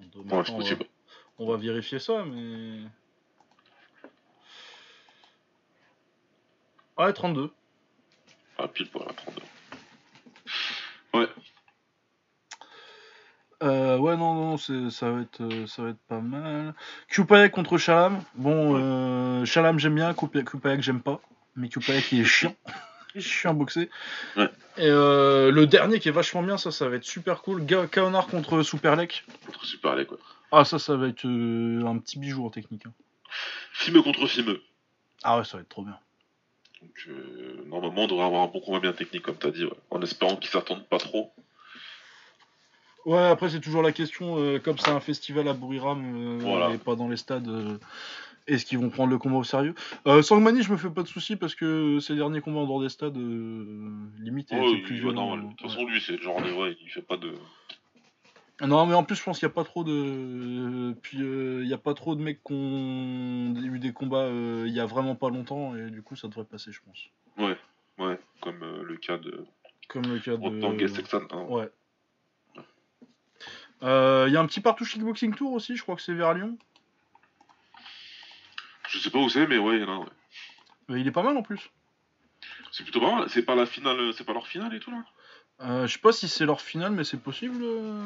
on 0.00 0.22
doit- 0.22 0.38
Ouais, 0.38 0.50
on 0.50 0.58
va-. 0.58 0.84
On 1.38 1.46
va 1.50 1.56
vérifier 1.56 1.98
ça, 1.98 2.24
mais. 2.24 2.80
Ouais, 6.98 7.12
32. 7.12 7.50
Ah, 8.58 8.68
pile 8.68 8.88
pour 8.90 9.04
la 9.06 9.12
32. 9.14 9.42
Euh, 13.62 13.98
ouais, 13.98 14.16
non, 14.16 14.34
non, 14.34 14.56
ça, 14.56 15.10
va 15.10 15.20
être, 15.20 15.42
euh, 15.42 15.66
ça 15.66 15.82
va 15.82 15.90
être 15.90 16.00
pas 16.08 16.20
mal. 16.20 16.74
Kupayak 17.08 17.52
contre 17.52 17.76
Shalam. 17.76 18.22
Bon, 18.34 18.76
euh, 18.78 19.44
Shalam 19.44 19.78
j'aime 19.78 19.94
bien, 19.96 20.12
Kupa- 20.12 20.44
Kupayak 20.44 20.80
j'aime 20.82 21.02
pas. 21.02 21.20
Mais 21.56 21.68
Kupayak 21.68 22.10
il 22.12 22.20
est 22.20 22.24
chiant. 22.24 22.54
chiant 23.18 23.50
à 23.50 23.54
boxer. 23.54 23.90
Ouais. 24.36 24.48
Et 24.78 24.86
euh, 24.86 25.50
le 25.50 25.66
dernier 25.66 25.98
qui 26.00 26.08
est 26.08 26.12
vachement 26.12 26.42
bien, 26.42 26.56
ça, 26.56 26.70
ça 26.70 26.88
va 26.88 26.96
être 26.96 27.04
super 27.04 27.42
cool. 27.42 27.66
Kaonar 27.90 28.28
contre 28.28 28.62
Superlek. 28.62 29.24
Contre 29.44 29.64
Super 29.66 29.90
Alec, 29.92 30.10
ouais. 30.12 30.18
Ah, 30.52 30.64
ça, 30.64 30.78
ça 30.78 30.96
va 30.96 31.08
être 31.08 31.26
euh, 31.26 31.84
un 31.86 31.98
petit 31.98 32.18
bijou 32.18 32.46
en 32.46 32.50
technique. 32.50 32.86
hein. 32.86 32.92
Fimeux 33.72 34.02
contre 34.02 34.26
Fimeux. 34.26 34.62
Ah 35.22 35.36
ouais, 35.38 35.44
ça 35.44 35.58
va 35.58 35.62
être 35.62 35.68
trop 35.68 35.84
bien. 35.84 35.98
Donc, 36.80 36.90
euh, 37.08 37.62
normalement, 37.66 38.04
on 38.04 38.06
devrait 38.06 38.24
avoir 38.24 38.42
un 38.42 38.46
bon 38.46 38.60
combat 38.60 38.80
bien 38.80 38.92
technique, 38.94 39.22
comme 39.22 39.36
t'as 39.36 39.50
dit, 39.50 39.64
ouais. 39.66 39.70
En 39.90 40.00
espérant 40.00 40.36
qu'ils 40.36 40.48
s'attendent 40.50 40.86
pas 40.88 40.98
trop. 40.98 41.32
Ouais, 43.06 43.18
après 43.18 43.48
c'est 43.48 43.60
toujours 43.60 43.82
la 43.82 43.92
question, 43.92 44.36
euh, 44.38 44.58
comme 44.58 44.78
c'est 44.78 44.90
un 44.90 45.00
festival 45.00 45.48
à 45.48 45.54
Buriram 45.54 46.02
euh, 46.14 46.38
Voilà. 46.40 46.74
et 46.74 46.78
pas 46.78 46.96
dans 46.96 47.08
les 47.08 47.16
stades, 47.16 47.48
euh, 47.48 47.78
est-ce 48.46 48.66
qu'ils 48.66 48.78
vont 48.78 48.90
prendre 48.90 49.10
le 49.10 49.18
combat 49.18 49.36
au 49.38 49.44
sérieux? 49.44 49.74
Euh, 50.06 50.20
Sangmani, 50.22 50.62
je 50.62 50.70
me 50.72 50.76
fais 50.76 50.90
pas 50.90 51.02
de 51.02 51.08
soucis 51.08 51.36
parce 51.36 51.54
que 51.54 51.98
ses 52.00 52.14
derniers 52.14 52.40
combats 52.40 52.60
en 52.60 52.66
dehors 52.66 52.82
des 52.82 52.88
stades, 52.90 53.16
limite, 53.16 54.52
étaient 54.52 54.70
il 54.70 54.82
plus 54.82 55.02
normal. 55.02 55.40
De 55.44 55.48
toute 55.50 55.62
ouais. 55.62 55.68
façon, 55.68 55.86
lui, 55.86 56.00
c'est 56.00 56.16
le 56.16 56.22
genre 56.22 56.42
de. 56.42 56.52
Ouais, 56.52 56.76
il 56.82 56.88
fait 56.90 57.00
pas 57.02 57.16
de. 57.16 57.32
Non, 58.62 58.84
mais 58.84 58.92
en 58.94 59.04
plus, 59.04 59.16
je 59.16 59.22
pense 59.22 59.38
qu'il 59.38 59.46
n'y 59.48 59.52
a 59.52 59.54
pas 59.54 59.64
trop 59.64 59.84
de. 59.84 60.92
Puis 61.00 61.22
euh, 61.22 61.60
il 61.62 61.68
n'y 61.68 61.72
a 61.72 61.78
pas 61.78 61.94
trop 61.94 62.14
de 62.14 62.20
mecs 62.20 62.44
qui 62.44 62.52
ont 62.52 63.54
eu 63.56 63.78
des 63.78 63.92
combats 63.92 64.28
il 64.28 64.72
y 64.72 64.80
a 64.80 64.84
vraiment 64.84 65.14
pas 65.14 65.30
longtemps 65.30 65.74
et 65.74 65.90
du 65.90 66.02
coup 66.02 66.16
ça 66.16 66.28
devrait 66.28 66.44
passer, 66.44 66.70
je 66.70 66.80
pense. 66.84 67.08
Ouais, 67.38 67.56
ouais. 67.98 68.18
Comme 68.42 68.62
le 68.82 68.96
cas 68.98 69.16
de. 69.16 69.46
Comme 69.88 70.02
le 70.02 70.18
cas 70.18 70.36
de. 70.36 70.86
Sexan. 70.88 71.22
hein. 71.30 71.46
Ouais. 71.48 71.70
Euh, 73.82 74.26
Il 74.28 74.34
y 74.34 74.36
a 74.36 74.40
un 74.40 74.46
petit 74.46 74.60
partouche 74.60 74.92
kickboxing 74.92 75.34
tour 75.34 75.52
aussi, 75.52 75.76
je 75.76 75.82
crois 75.82 75.96
que 75.96 76.02
c'est 76.02 76.12
vers 76.14 76.34
Lyon. 76.34 76.56
Je 78.88 78.98
sais 78.98 79.10
pas 79.10 79.18
où 79.18 79.28
c'est, 79.28 79.46
mais 79.46 79.58
ouais, 79.58 79.76
il 79.76 79.82
y 79.82 79.84
en 79.84 79.92
a, 79.94 79.98
ouais. 79.98 80.06
Mais 80.88 81.00
il 81.00 81.06
est 81.06 81.12
pas 81.12 81.22
mal 81.22 81.36
en 81.36 81.42
plus. 81.42 81.70
C'est 82.72 82.82
plutôt 82.82 83.00
pas 83.00 83.14
mal. 83.14 83.28
C'est 83.30 83.42
pas 83.42 83.54
la 83.54 83.66
finale, 83.66 84.12
c'est 84.16 84.24
pas 84.24 84.32
leur 84.32 84.46
finale 84.46 84.74
et 84.74 84.80
tout 84.80 84.90
là? 84.90 85.04
Euh, 85.62 85.86
je 85.86 85.92
sais 85.92 85.98
pas 85.98 86.12
si 86.12 86.26
c'est 86.28 86.46
leur 86.46 86.60
finale, 86.60 86.92
mais 86.92 87.04
c'est 87.04 87.20
possible. 87.20 87.62
euh. 87.62 88.02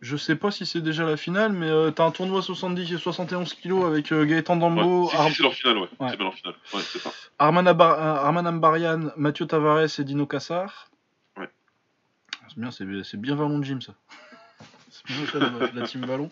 Je 0.00 0.16
sais 0.16 0.36
pas 0.36 0.50
si 0.52 0.64
c'est 0.64 0.80
déjà 0.80 1.04
la 1.04 1.16
finale, 1.16 1.52
mais 1.52 1.68
euh, 1.68 1.90
t'as 1.90 2.04
un 2.04 2.10
tournoi 2.12 2.40
70 2.40 2.92
et 2.94 2.98
71 2.98 3.52
kilos 3.54 3.84
avec 3.84 4.10
euh, 4.12 4.24
Gaëtan 4.24 4.56
Dambo, 4.56 5.04
Ouais, 5.04 5.10
si, 5.10 5.16
Ar- 5.16 5.28
si, 5.28 5.34
c'est 5.34 5.42
leur 5.42 5.54
finale, 5.54 5.78
ouais. 5.78 5.88
Ouais. 5.98 6.08
C'est 6.10 6.16
bien 6.16 6.24
leur 6.24 6.34
finale. 6.34 6.54
Ouais, 6.72 6.80
c'est 6.82 6.98
ça. 7.00 7.10
Arman, 7.38 7.66
euh, 7.66 7.72
Arman 7.80 8.46
Ambarian, 8.46 9.10
Mathieu 9.16 9.46
Tavares 9.46 9.98
et 10.00 10.04
Dino 10.04 10.26
Cassar. 10.26 10.88
Ouais. 12.56 12.70
C'est 12.70 12.84
bien, 12.84 13.02
c'est 13.02 13.10
c'est 13.10 13.20
bien 13.20 13.34
Vallon 13.34 13.58
de 13.58 13.64
Gym 13.64 13.80
ça. 13.80 13.94
c'est 14.90 15.06
bien 15.06 15.26
ça, 15.26 15.38
la, 15.38 15.72
la 15.72 15.86
team 15.86 16.04
Vallon. 16.06 16.30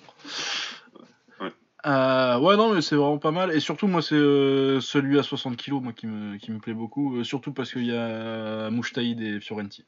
Ouais. 1.41 1.53
Euh, 1.87 2.39
ouais, 2.39 2.57
non, 2.57 2.75
mais 2.75 2.81
c'est 2.83 2.97
vraiment 2.97 3.19
pas 3.19 3.31
mal. 3.31 3.53
Et 3.53 3.61
surtout, 3.61 3.87
moi, 3.87 4.03
c'est 4.03 4.15
euh, 4.17 4.81
celui 4.81 5.19
à 5.19 5.23
60 5.23 5.57
kilos 5.57 5.83
moi, 5.83 5.93
qui, 5.93 6.07
me, 6.07 6.37
qui 6.39 6.51
me 6.51 6.59
plaît 6.59 6.75
beaucoup. 6.75 7.17
Euh, 7.19 7.25
surtout 7.25 7.53
parce 7.53 7.73
qu'il 7.73 7.85
y 7.87 7.95
a 7.95 8.71
Mouchtaïd 8.71 9.21
et 9.21 9.41
Fiorenti. 9.41 9.85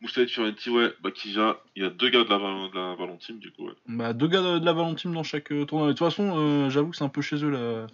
Moustache 0.00 0.30
Fiorenti, 0.32 0.68
ouais. 0.68 0.92
Bah, 1.00 1.12
qui 1.12 1.30
vient. 1.30 1.56
Il 1.76 1.82
y 1.84 1.86
a 1.86 1.90
deux 1.90 2.08
gars 2.10 2.24
de 2.24 2.28
la, 2.28 2.36
de 2.38 3.06
la 3.10 3.16
Team, 3.18 3.38
du 3.38 3.52
coup, 3.52 3.66
ouais. 3.68 3.74
Bah, 3.86 4.12
deux 4.12 4.26
gars 4.26 4.42
de, 4.42 4.58
de 4.58 4.64
la 4.66 4.72
Vallon 4.72 4.94
Team 4.94 5.14
dans 5.14 5.22
chaque 5.22 5.48
tournoi. 5.66 5.86
De 5.88 5.92
toute 5.92 6.00
façon, 6.00 6.68
j'avoue 6.70 6.90
que 6.90 6.96
c'est 6.96 7.04
un 7.04 7.08
peu 7.08 7.22
chez 7.22 7.36
eux 7.44 7.50
la... 7.50 7.86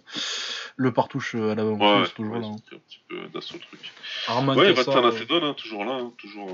le 0.75 0.91
partouche 0.91 1.35
à 1.35 1.53
la 1.53 1.63
Vallon 1.63 1.77
Ouais, 1.79 1.95
Team, 1.97 2.05
c'est 2.07 2.15
toujours 2.15 2.35
là. 2.39 2.47
hein. 2.47 2.55
c'est 2.67 2.75
un 2.75 2.79
petit 2.79 2.99
peu 3.07 3.27
d'assaut 3.31 3.57
truc. 3.59 3.93
Arman 4.27 4.57
Ouais, 4.57 4.69
hein, 4.71 5.53
toujours 5.55 5.85
là, 5.85 5.93
hein, 5.93 6.11
toujours. 6.17 6.49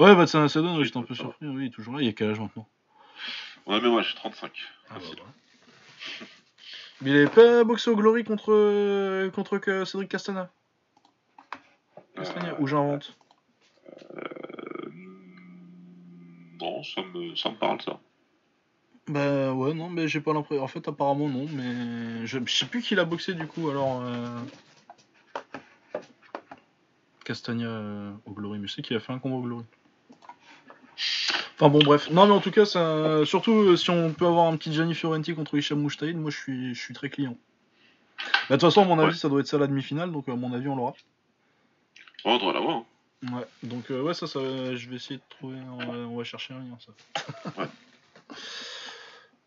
Euh, 0.00 0.04
Ouais, 0.04 0.14
Vatsana 0.14 0.48
Sedon, 0.48 0.76
ouais, 0.78 0.84
j'étais 0.84 0.98
un 0.98 1.02
peu 1.02 1.14
Ça 1.14 1.22
surpris. 1.22 1.46
Oui, 1.46 1.64
il 1.64 1.66
est 1.66 1.70
toujours 1.70 1.94
là. 1.94 2.00
Il 2.02 2.06
y 2.06 2.08
a 2.08 2.12
quel 2.12 2.30
âge 2.30 2.40
maintenant? 2.40 2.68
Ouais, 3.66 3.80
mais 3.80 3.88
ouais, 3.88 4.02
je 4.02 4.08
suis 4.08 4.16
35. 4.16 4.52
Ah, 4.90 4.94
Facile. 4.94 5.16
bah, 5.16 5.22
Mais 7.00 7.10
il 7.10 7.16
avait 7.16 7.28
pas 7.28 7.62
boxé 7.64 7.90
au 7.90 7.96
Glory 7.96 8.24
contre, 8.24 8.52
euh, 8.52 9.30
contre 9.30 9.58
que 9.58 9.84
Cédric 9.84 10.10
Castana? 10.10 10.50
Castagna, 12.16 12.50
Euh, 12.50 12.56
ou 12.58 12.66
j'invente 12.66 13.16
euh, 14.16 14.90
Non, 16.60 16.82
ça 16.82 17.02
me, 17.02 17.36
ça 17.36 17.50
me 17.50 17.56
parle, 17.56 17.80
ça. 17.82 18.00
Bah 19.06 19.52
ouais, 19.52 19.74
non, 19.74 19.88
mais 19.88 20.08
j'ai 20.08 20.20
pas 20.20 20.32
l'impression. 20.32 20.62
En 20.62 20.68
fait, 20.68 20.86
apparemment, 20.88 21.28
non, 21.28 21.46
mais 21.52 22.26
je, 22.26 22.38
je 22.44 22.52
sais 22.52 22.66
plus 22.66 22.82
qui 22.82 22.94
l'a 22.94 23.04
boxé 23.04 23.32
du 23.34 23.46
coup, 23.46 23.70
alors. 23.70 24.02
Euh... 24.02 24.38
Castagna 27.24 27.66
euh, 27.66 28.12
au 28.26 28.32
Glory, 28.32 28.58
mais 28.58 28.66
je 28.66 28.74
sais 28.74 28.82
qu'il 28.82 28.96
a 28.96 29.00
fait 29.00 29.12
un 29.12 29.18
combat 29.18 29.36
au 29.36 29.42
Glory. 29.42 29.64
Enfin 31.60 31.68
bon, 31.70 31.80
bref. 31.80 32.08
Non, 32.10 32.26
mais 32.26 32.32
en 32.32 32.40
tout 32.40 32.52
cas, 32.52 32.64
ça... 32.64 33.24
surtout 33.26 33.52
euh, 33.52 33.76
si 33.76 33.90
on 33.90 34.12
peut 34.12 34.26
avoir 34.26 34.46
un 34.46 34.56
petit 34.56 34.72
Gianni 34.72 34.94
Fiorenti 34.94 35.34
contre 35.34 35.56
Hicham 35.56 35.80
Mouchtaïd, 35.80 36.16
moi 36.16 36.30
je 36.30 36.36
suis, 36.36 36.74
je 36.74 36.80
suis 36.80 36.94
très 36.94 37.10
client. 37.10 37.36
Bah, 38.18 38.24
De 38.50 38.54
toute 38.54 38.60
façon, 38.62 38.82
à 38.82 38.84
mon 38.84 38.98
avis, 39.00 39.10
Ouais. 39.10 39.16
ça 39.16 39.28
doit 39.28 39.40
être 39.40 39.48
ça 39.48 39.58
la 39.58 39.66
demi-finale, 39.66 40.12
donc 40.12 40.28
à 40.28 40.36
mon 40.36 40.52
avis, 40.52 40.68
on 40.68 40.76
l'aura. 40.76 40.94
Oh, 42.24 42.30
on 42.30 42.38
doit 42.38 42.52
l'avoir. 42.52 42.76
hein. 42.76 42.84
Ouais, 43.32 43.44
donc 43.64 43.90
euh, 43.90 44.00
ouais, 44.02 44.14
ça, 44.14 44.28
ça, 44.28 44.38
je 44.76 44.88
vais 44.88 44.94
essayer 44.96 45.16
de 45.16 45.22
trouver, 45.28 45.56
on 45.72 45.78
va, 45.78 45.92
on 46.08 46.16
va 46.16 46.22
chercher 46.22 46.54
un 46.54 46.58
lien, 46.60 46.78
ça. 46.78 47.52
Ouais. 47.60 47.66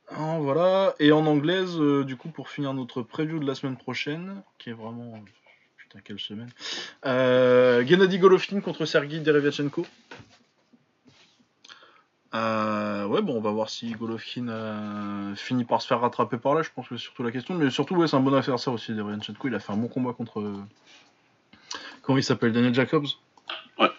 Ah, 0.09 0.38
voilà, 0.39 0.93
et 0.99 1.13
en 1.13 1.25
anglaise, 1.25 1.77
euh, 1.79 2.03
du 2.03 2.17
coup, 2.17 2.27
pour 2.27 2.49
finir 2.49 2.73
notre 2.73 3.01
preview 3.01 3.39
de 3.39 3.47
la 3.47 3.55
semaine 3.55 3.77
prochaine, 3.77 4.41
qui 4.57 4.69
est 4.71 4.73
vraiment... 4.73 5.13
Putain, 5.77 5.99
quelle 6.03 6.19
semaine. 6.19 6.49
Gennady 7.05 8.19
Golovkin 8.19 8.59
contre 8.59 8.83
Sergei 8.85 9.19
Derevyachenko. 9.21 9.85
Euh, 12.33 13.05
ouais, 13.07 13.21
bon, 13.21 13.35
on 13.37 13.41
va 13.41 13.51
voir 13.51 13.69
si 13.69 13.91
Golovkin 13.91 14.47
euh, 14.47 15.35
finit 15.35 15.65
par 15.65 15.81
se 15.81 15.87
faire 15.87 15.99
rattraper 15.99 16.37
par 16.37 16.55
là, 16.55 16.61
je 16.61 16.69
pense 16.73 16.87
que 16.87 16.95
c'est 16.95 17.03
surtout 17.03 17.23
la 17.23 17.31
question. 17.31 17.55
Mais 17.55 17.69
surtout, 17.69 17.95
ouais, 17.95 18.07
c'est 18.07 18.15
un 18.15 18.21
bon 18.21 18.33
adversaire 18.33 18.71
aussi, 18.73 18.93
Derevyachenko. 18.93 19.47
Il 19.49 19.55
a 19.55 19.59
fait 19.59 19.73
un 19.73 19.77
bon 19.77 19.87
combat 19.89 20.13
contre... 20.13 20.39
euh, 20.39 20.55
Comment 22.03 22.17
il 22.17 22.23
s'appelle 22.23 22.53
Daniel 22.53 22.73
Jacobs 22.73 23.05
Ouais. 23.77 23.89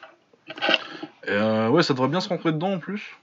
Et 1.24 1.30
euh, 1.30 1.68
ouais, 1.68 1.82
ça 1.82 1.92
devrait 1.94 2.09
bien 2.09 2.20
se 2.20 2.28
rentrer 2.28 2.52
dedans 2.52 2.72
en 2.72 2.78
plus. 2.78 3.16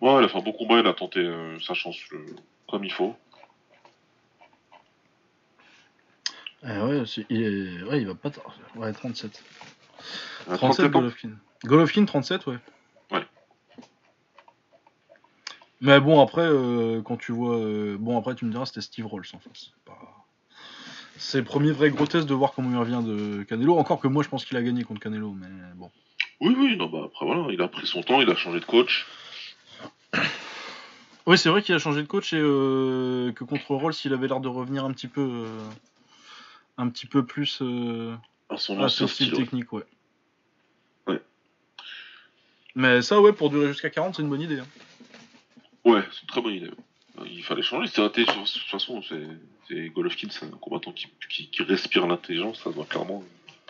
Ouais, 0.00 0.18
il 0.20 0.24
a 0.24 0.28
fait 0.28 0.38
un 0.38 0.42
bon 0.42 0.52
combat, 0.52 0.78
il 0.80 0.86
a 0.86 0.92
tenté 0.94 1.28
sa 1.66 1.74
chance 1.74 1.96
comme 2.68 2.84
il 2.84 2.92
faut. 2.92 3.16
Ouais, 6.62 7.02
il, 7.30 7.42
est- 7.42 7.82
ouais, 7.84 8.00
il 8.02 8.06
va 8.06 8.14
pas 8.14 8.30
tard. 8.30 8.54
Ouais, 8.76 8.92
37. 8.92 9.42
Il 10.46 10.52
a 10.52 10.56
37 10.58 10.58
37 10.58 10.86
ans. 10.86 10.98
Golovkin. 11.00 11.30
Golovkin 11.64 12.04
37, 12.04 12.46
ouais. 12.46 12.58
Ouais. 13.10 13.24
Mais 15.80 15.98
bon, 16.00 16.20
après, 16.20 16.42
euh, 16.46 17.00
quand 17.02 17.16
tu 17.16 17.32
vois. 17.32 17.56
euh, 17.56 17.96
bon, 17.98 18.18
après, 18.18 18.34
tu 18.34 18.44
me 18.44 18.50
diras, 18.50 18.66
c'était 18.66 18.80
Steve 18.82 19.06
Rolls 19.06 19.24
en 19.32 19.38
face. 19.38 19.70
C'est 19.72 19.84
pas- 19.84 21.38
le 21.38 21.44
premier 21.44 21.72
vrai 21.72 21.90
gros 21.90 22.06
test 22.06 22.26
de 22.26 22.34
voir 22.34 22.52
comment 22.52 22.70
il 22.70 22.76
revient 22.76 23.02
de 23.06 23.42
Canelo. 23.44 23.76
Encore 23.78 24.00
que 24.00 24.08
moi, 24.08 24.22
je 24.22 24.28
pense 24.28 24.44
qu'il 24.44 24.56
a 24.56 24.62
gagné 24.62 24.84
contre 24.84 25.00
Canelo, 25.00 25.32
mais 25.32 25.46
bon. 25.76 25.90
Oui, 26.40 26.54
oui, 26.58 26.76
non, 26.76 26.86
bah 26.88 27.02
après 27.04 27.26
voilà, 27.26 27.46
il 27.52 27.60
a 27.60 27.68
pris 27.68 27.86
son 27.86 28.02
temps, 28.02 28.20
il 28.22 28.30
a 28.30 28.34
changé 28.36 28.60
de 28.60 28.64
coach. 28.64 29.06
Oui, 31.26 31.36
c'est 31.36 31.50
vrai 31.50 31.62
qu'il 31.62 31.74
a 31.74 31.78
changé 31.78 32.00
de 32.02 32.06
coach 32.06 32.32
et 32.32 32.38
euh, 32.40 33.32
que 33.32 33.44
contre 33.44 33.74
Rolls, 33.74 33.92
il 34.04 34.12
avait 34.14 34.26
l'air 34.28 34.40
de 34.40 34.48
revenir 34.48 34.84
un 34.84 34.92
petit 34.92 35.08
peu. 35.08 35.46
un 36.78 36.88
petit 36.88 37.06
peu 37.06 37.24
plus 37.26 37.62
À 38.48 38.56
son 38.56 38.82
à 38.82 38.88
style 38.88 39.08
style. 39.08 39.32
technique, 39.32 39.70
ouais. 39.74 39.84
Ouais. 41.06 41.20
Mais 42.74 43.02
ça, 43.02 43.20
ouais, 43.20 43.32
pour 43.34 43.50
durer 43.50 43.68
jusqu'à 43.68 43.90
40, 43.90 44.14
c'est 44.16 44.22
une 44.22 44.30
bonne 44.30 44.40
idée. 44.40 44.60
hein. 44.60 44.66
Ouais, 45.84 46.02
c'est 46.12 46.22
une 46.22 46.28
très 46.28 46.40
bonne 46.42 46.54
idée. 46.54 46.70
Il 47.26 47.42
fallait 47.42 47.62
changer, 47.62 47.88
c'était 47.88 48.02
raté. 48.02 48.24
De 48.24 48.30
toute 48.30 48.70
façon, 48.70 49.02
c'est 49.68 49.88
Golovkin, 49.90 50.28
c'est 50.30 50.44
un 50.46 50.48
combattant 50.60 50.92
qui, 50.92 51.06
qui, 51.28 51.48
qui 51.48 51.62
respire 51.62 52.06
l'intelligence, 52.06 52.62
ça 52.62 52.70
doit 52.70 52.84
clairement, 52.86 53.22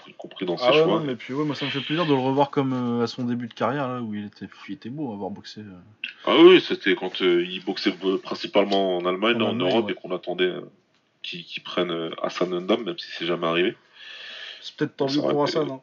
y 0.06 0.12
compris 0.14 0.46
dans 0.46 0.56
ses 0.56 0.64
Ah 0.66 0.70
ouais, 0.72 0.76
choix. 0.82 0.86
non, 0.86 1.00
mais 1.00 1.14
puis 1.16 1.34
ouais, 1.34 1.44
moi 1.44 1.54
ça 1.54 1.64
me 1.66 1.70
fait 1.70 1.80
plaisir 1.80 2.04
de 2.06 2.12
le 2.12 2.18
revoir 2.20 2.50
comme 2.50 2.72
euh, 2.72 3.04
à 3.04 3.06
son 3.06 3.24
début 3.24 3.48
de 3.48 3.54
carrière, 3.54 3.88
là, 3.88 4.00
où 4.00 4.14
il 4.14 4.26
était, 4.26 4.48
il 4.68 4.74
était 4.74 4.88
beau 4.88 5.10
à 5.10 5.14
avoir 5.14 5.30
boxé. 5.30 5.60
euh. 5.60 5.78
Ah 6.26 6.36
oui, 6.38 6.60
c'était 6.60 6.94
quand 6.94 7.20
euh, 7.22 7.44
il 7.44 7.62
boxait 7.64 7.94
principalement 8.22 8.96
en 8.98 9.04
Allemagne, 9.06 9.36
En 9.36 9.46
en, 9.46 9.48
Allemagne, 9.50 9.68
Europe, 9.70 9.86
ouais. 9.86 9.92
et 9.92 9.94
qu'on 9.94 10.14
attendait 10.14 10.52
qu'il 11.22 11.62
prenne 11.62 12.10
Hassan 12.22 12.48
Ndam, 12.60 12.84
même 12.84 12.98
si 12.98 13.06
c'est 13.18 13.26
jamais 13.26 13.46
arrivé. 13.46 13.76
C'est 14.62 14.74
peut-être 14.76 14.96
tant 14.96 15.06
mieux 15.06 15.20
pour 15.20 15.42
Hassan. 15.44 15.70
Hein. 15.70 15.80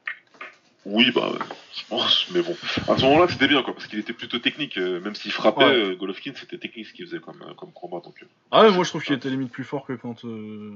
Oui, 0.89 1.11
bah, 1.11 1.31
je 1.76 1.84
pense, 1.89 2.27
mais 2.31 2.41
bon. 2.41 2.55
À 2.88 2.97
ce 2.97 3.03
moment-là, 3.05 3.27
c'était 3.27 3.47
bien, 3.47 3.61
quoi, 3.61 3.73
parce 3.73 3.88
qu'il 3.88 3.99
était 3.99 4.14
plutôt 4.14 4.39
technique. 4.39 4.77
euh, 4.77 5.01
même 5.01 5.15
s'il 5.15 5.31
frappait, 5.31 5.65
Ouais. 5.65 5.76
euh, 5.76 5.95
Golovkin, 5.95 6.31
c'était 6.35 6.57
technique 6.57 6.88
ce 6.88 6.93
qu'il 6.93 7.05
faisait 7.05 7.19
comme, 7.19 7.41
euh, 7.47 7.53
comme 7.55 7.72
combat. 7.73 7.99
Donc. 8.03 8.23
Ah 8.51 8.64
ouais, 8.64 8.72
moi 8.72 8.84
je 8.84 8.89
trouve 8.89 9.03
qu'il 9.03 9.15
était 9.15 9.30
limite 9.30 9.51
plus 9.51 9.64
fort 9.65 9.85
que 9.85 9.93
quand. 9.93 10.23
euh, 10.26 10.73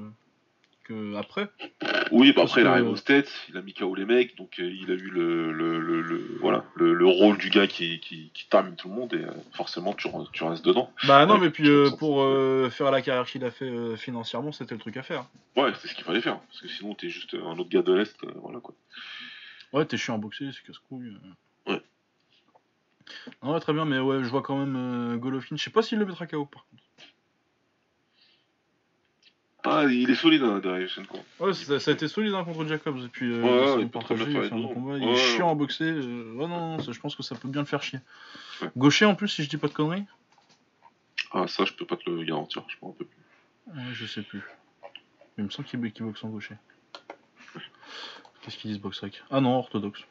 que 0.83 1.15
après. 1.15 1.47
Oui, 2.11 2.29
bah 2.29 2.41
Parce 2.41 2.51
après, 2.51 2.61
il 2.61 2.63
que- 2.63 2.69
arrive 2.69 2.87
aux 2.89 2.95
States, 2.95 3.31
il 3.49 3.55
a 3.57 3.61
mis 3.61 3.73
KO 3.73 3.93
les 3.93 4.03
mecs, 4.05 4.35
donc 4.35 4.59
euh, 4.59 4.63
il 4.63 4.89
a 4.89 4.95
eu 4.95 5.09
le, 5.11 5.51
le, 5.51 5.79
le, 5.79 6.01
le- 6.01 6.37
voilà, 6.41 6.65
le, 6.75 6.93
le 6.95 7.05
rôle 7.05 7.37
du 7.37 7.49
gars 7.51 7.67
qui, 7.67 7.99
qui, 7.99 8.31
qui 8.33 8.47
termine 8.49 8.75
tout 8.75 8.89
le 8.89 8.95
monde, 8.95 9.13
et 9.13 9.17
euh, 9.23 9.29
forcément, 9.53 9.93
tu, 9.93 10.07
re- 10.07 10.27
tu 10.33 10.43
restes 10.43 10.65
dedans. 10.65 10.91
Bah 11.07 11.25
non, 11.27 11.35
Ouais, 11.35 11.41
mais 11.41 11.49
puis 11.51 11.69
pour 11.99 12.25
faire 12.71 12.89
la 12.91 13.01
carrière 13.03 13.27
qu'il 13.27 13.45
a 13.45 13.51
fait 13.51 13.71
financièrement, 13.95 14.51
c'était 14.51 14.73
le 14.73 14.79
truc 14.81 14.97
à 14.97 15.03
faire. 15.03 15.25
Ouais, 15.55 15.71
c'est 15.79 15.87
ce 15.87 15.93
qu'il 15.93 16.03
fallait 16.03 16.19
faire, 16.21 16.39
parce 16.39 16.61
que 16.61 16.67
sinon, 16.67 16.95
t'es 16.95 17.09
juste 17.09 17.35
un 17.35 17.57
autre 17.59 17.69
gars 17.69 17.83
de 17.83 17.93
l'Est, 17.93 18.17
voilà 18.41 18.59
quoi. 18.59 18.73
Ouais, 19.73 19.85
t'es 19.85 19.97
chiant 19.97 20.15
à 20.15 20.17
boxer, 20.17 20.49
c'est 20.53 20.63
casse-couille. 20.65 21.15
euh. 21.67 21.71
Ouais. 21.73 21.81
Non, 23.43 23.53
ouais, 23.53 23.59
très 23.59 23.73
bien, 23.73 23.85
mais 23.85 23.99
ouais, 23.99 24.23
je 24.23 24.29
vois 24.29 24.41
quand 24.41 24.57
même 24.57 24.75
euh, 24.75 25.17
Golovkin. 25.17 25.55
Je 25.55 25.63
sais 25.63 25.69
pas 25.69 25.81
s'il 25.81 25.99
le 25.99 26.05
mettra 26.05 26.27
KO 26.27 26.45
par 26.45 26.65
contre. 26.69 26.83
Ah, 29.63 29.85
il 29.85 30.09
est 30.09 30.15
solide, 30.15 30.41
hein, 30.41 30.57
Derevchenko. 30.59 31.19
Ouais, 31.39 31.53
ça, 31.53 31.79
ça 31.79 31.91
a 31.91 31.93
été 31.93 32.07
solide 32.07 32.33
hein, 32.33 32.43
contre 32.43 32.65
Jacobs. 32.65 32.97
Et 32.97 33.07
puis, 33.09 33.31
euh, 33.31 33.41
Ouais, 33.75 33.81
il 33.83 33.89
bien 33.89 34.01
il 34.01 34.07
faire 34.07 34.17
fait 34.17 34.25
les 34.25 34.51
un 34.51 34.55
deux. 34.57 34.63
bon 34.63 34.73
combat. 34.73 34.97
Il 34.97 35.05
Ouais, 35.05 35.11
est 35.13 35.35
chiant 35.35 35.51
à 35.51 35.55
boxer. 35.55 35.83
euh, 35.83 36.33
Ouais, 36.33 36.47
non, 36.47 36.79
ça, 36.79 36.91
je 36.91 36.99
pense 36.99 37.15
que 37.15 37.21
ça 37.21 37.35
peut 37.35 37.47
bien 37.47 37.61
le 37.61 37.67
faire 37.67 37.83
chier. 37.83 37.99
Gaucher 38.75 39.05
en 39.05 39.13
plus, 39.13 39.27
si 39.27 39.43
je 39.43 39.49
dis 39.49 39.57
pas 39.57 39.67
de 39.67 39.73
conneries 39.73 40.05
Ah, 41.31 41.47
ça, 41.47 41.63
je 41.65 41.73
peux 41.73 41.85
pas 41.85 41.95
te 41.95 42.09
le 42.09 42.23
garantir, 42.23 42.63
je 42.69 42.75
m'en 42.81 42.91
rappelle 42.91 43.05
plus. 43.07 43.73
Ouais, 43.73 43.93
je 43.93 44.05
sais 44.07 44.23
plus. 44.23 44.41
Il 45.37 45.43
me 45.43 45.49
semble 45.51 45.67
qu'il 45.67 45.91
qu'il 45.91 46.05
boxe 46.07 46.23
en 46.23 46.29
gaucher. 46.29 46.55
Qu'est-ce 48.41 48.57
qu'ils 48.57 48.71
disent 48.71 48.81
boxe-rec 48.81 49.21
Ah 49.31 49.39
non, 49.41 49.57
orthodoxe. 49.57 50.01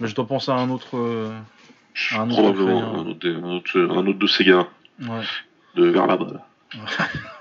Mais 0.00 0.08
je 0.08 0.14
dois 0.14 0.26
penser 0.26 0.50
à 0.50 0.54
un 0.54 0.70
autre. 0.70 0.96
euh, 0.96 1.30
Un 2.12 2.30
autre 2.30 2.40
probablement 2.42 2.94
un 2.94 3.06
autre, 3.06 3.18
des- 3.18 3.34
un, 3.34 3.44
autre, 3.44 3.78
un 3.80 4.06
autre 4.06 4.18
de 4.18 4.26
ces 4.26 4.44
gars, 4.44 4.68
Ouais. 5.00 5.22
de 5.74 5.86
vers 5.88 6.06
là-bas. 6.08 6.46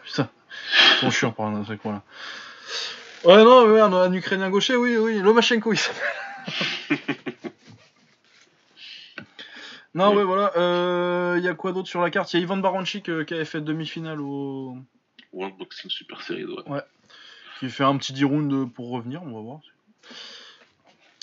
Putain, 0.04 0.30
ils 0.94 0.98
sont 1.00 1.10
chiants 1.12 1.32
par 1.32 1.48
un 1.48 1.64
truc, 1.64 1.80
voilà. 1.84 2.02
Ouais, 3.24 3.44
non, 3.44 3.66
ouais, 3.66 3.80
un, 3.80 3.94
un 3.94 4.12
Ukrainien 4.14 4.50
gaucher, 4.50 4.76
oui, 4.76 4.98
oui, 4.98 5.20
Lomachenko, 5.20 5.72
il 5.74 5.78
s'appelle. 5.78 6.98
non, 9.94 10.10
Oui. 10.12 10.18
ouais, 10.18 10.24
voilà. 10.24 10.52
Il 11.38 11.44
y 11.44 11.48
a 11.48 11.54
quoi 11.54 11.72
d'autre 11.72 11.88
sur 11.88 12.02
la 12.02 12.10
carte? 12.10 12.34
Il 12.34 12.38
y 12.38 12.40
a 12.40 12.44
Ivan 12.44 12.58
Baranchik 12.58 13.10
euh, 13.10 13.24
qui 13.24 13.34
avait 13.34 13.46
fait 13.46 13.62
demi-finale 13.62 14.20
au. 14.22 14.76
World 15.34 15.56
Boxing 15.58 15.90
Super 15.90 16.22
Series, 16.22 16.46
ouais. 16.46 16.82
Qui 17.62 17.70
fait 17.70 17.84
un 17.84 17.96
petit 17.96 18.12
10 18.12 18.24
rounds 18.24 18.74
pour 18.74 18.90
revenir, 18.90 19.22
on 19.22 19.34
va 19.34 19.40
voir. 19.40 19.60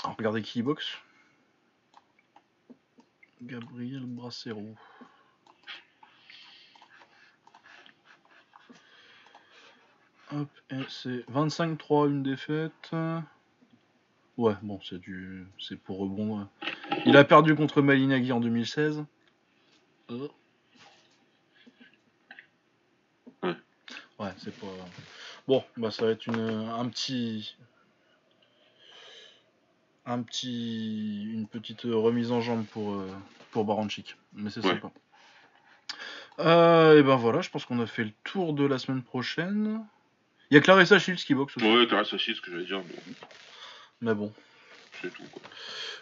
Alors, 0.05 0.17
regardez 0.17 0.41
qui 0.41 0.63
boxe. 0.63 0.87
Gabriel 3.43 4.05
Bracero. 4.05 4.77
Hop, 10.31 10.49
et 10.71 10.77
c'est 10.89 11.29
25-3, 11.29 12.09
une 12.09 12.23
défaite. 12.23 12.93
Ouais, 14.37 14.55
bon, 14.63 14.79
c'est 14.89 15.01
du, 15.01 15.45
c'est 15.59 15.77
pour 15.77 15.99
rebondir. 15.99 16.47
Il 17.05 17.17
a 17.17 17.25
perdu 17.25 17.57
contre 17.57 17.83
Malinagui 17.83 18.31
en 18.31 18.39
2016. 18.39 19.05
Euh. 20.11 20.29
Ouais. 23.43 23.57
Ouais, 24.21 24.35
c'est 24.37 24.57
pas. 24.57 24.69
Bon, 25.49 25.65
bah 25.79 25.91
ça 25.91 26.05
va 26.05 26.11
être 26.13 26.27
une, 26.27 26.39
un 26.39 26.87
petit, 26.91 27.57
un 30.05 30.23
petit, 30.23 31.25
une 31.25 31.49
petite 31.49 31.81
remise 31.85 32.31
en 32.33 32.43
jambe 32.43 32.67
pour 32.67 32.93
euh, 32.93 33.11
pour 33.51 33.65
Baranchik, 33.65 34.15
mais 34.35 34.51
c'est 34.51 34.61
Ouais. 34.61 34.73
sympa. 34.75 34.91
Euh, 36.41 36.99
et 36.99 37.03
ben 37.03 37.17
voilà, 37.17 37.41
je 37.41 37.49
pense 37.49 37.65
qu'on 37.65 37.81
a 37.81 37.87
fait 37.87 38.05
le 38.05 38.13
tour 38.25 38.53
de 38.53 38.65
la 38.67 38.79
semaine 38.79 39.03
prochaine. 39.03 39.85
Il 40.51 40.55
y 40.55 40.59
a 40.59 40.61
Clarissa 40.61 40.99
Shields 40.99 41.17
qui 41.25 41.35
boxe 41.35 41.57
aussi, 41.57 41.67
Ouais, 41.67 41.87
Clarisse 41.87 42.13
Achille, 42.13 42.37
ce 42.37 42.41
que 42.43 42.51
j'allais 42.51 42.67
dire, 42.67 42.83
mais 42.85 43.15
mais 44.03 44.15
bon. 44.15 44.33
c'est 45.01 45.13
tout, 45.13 45.25
quoi. 45.33 45.43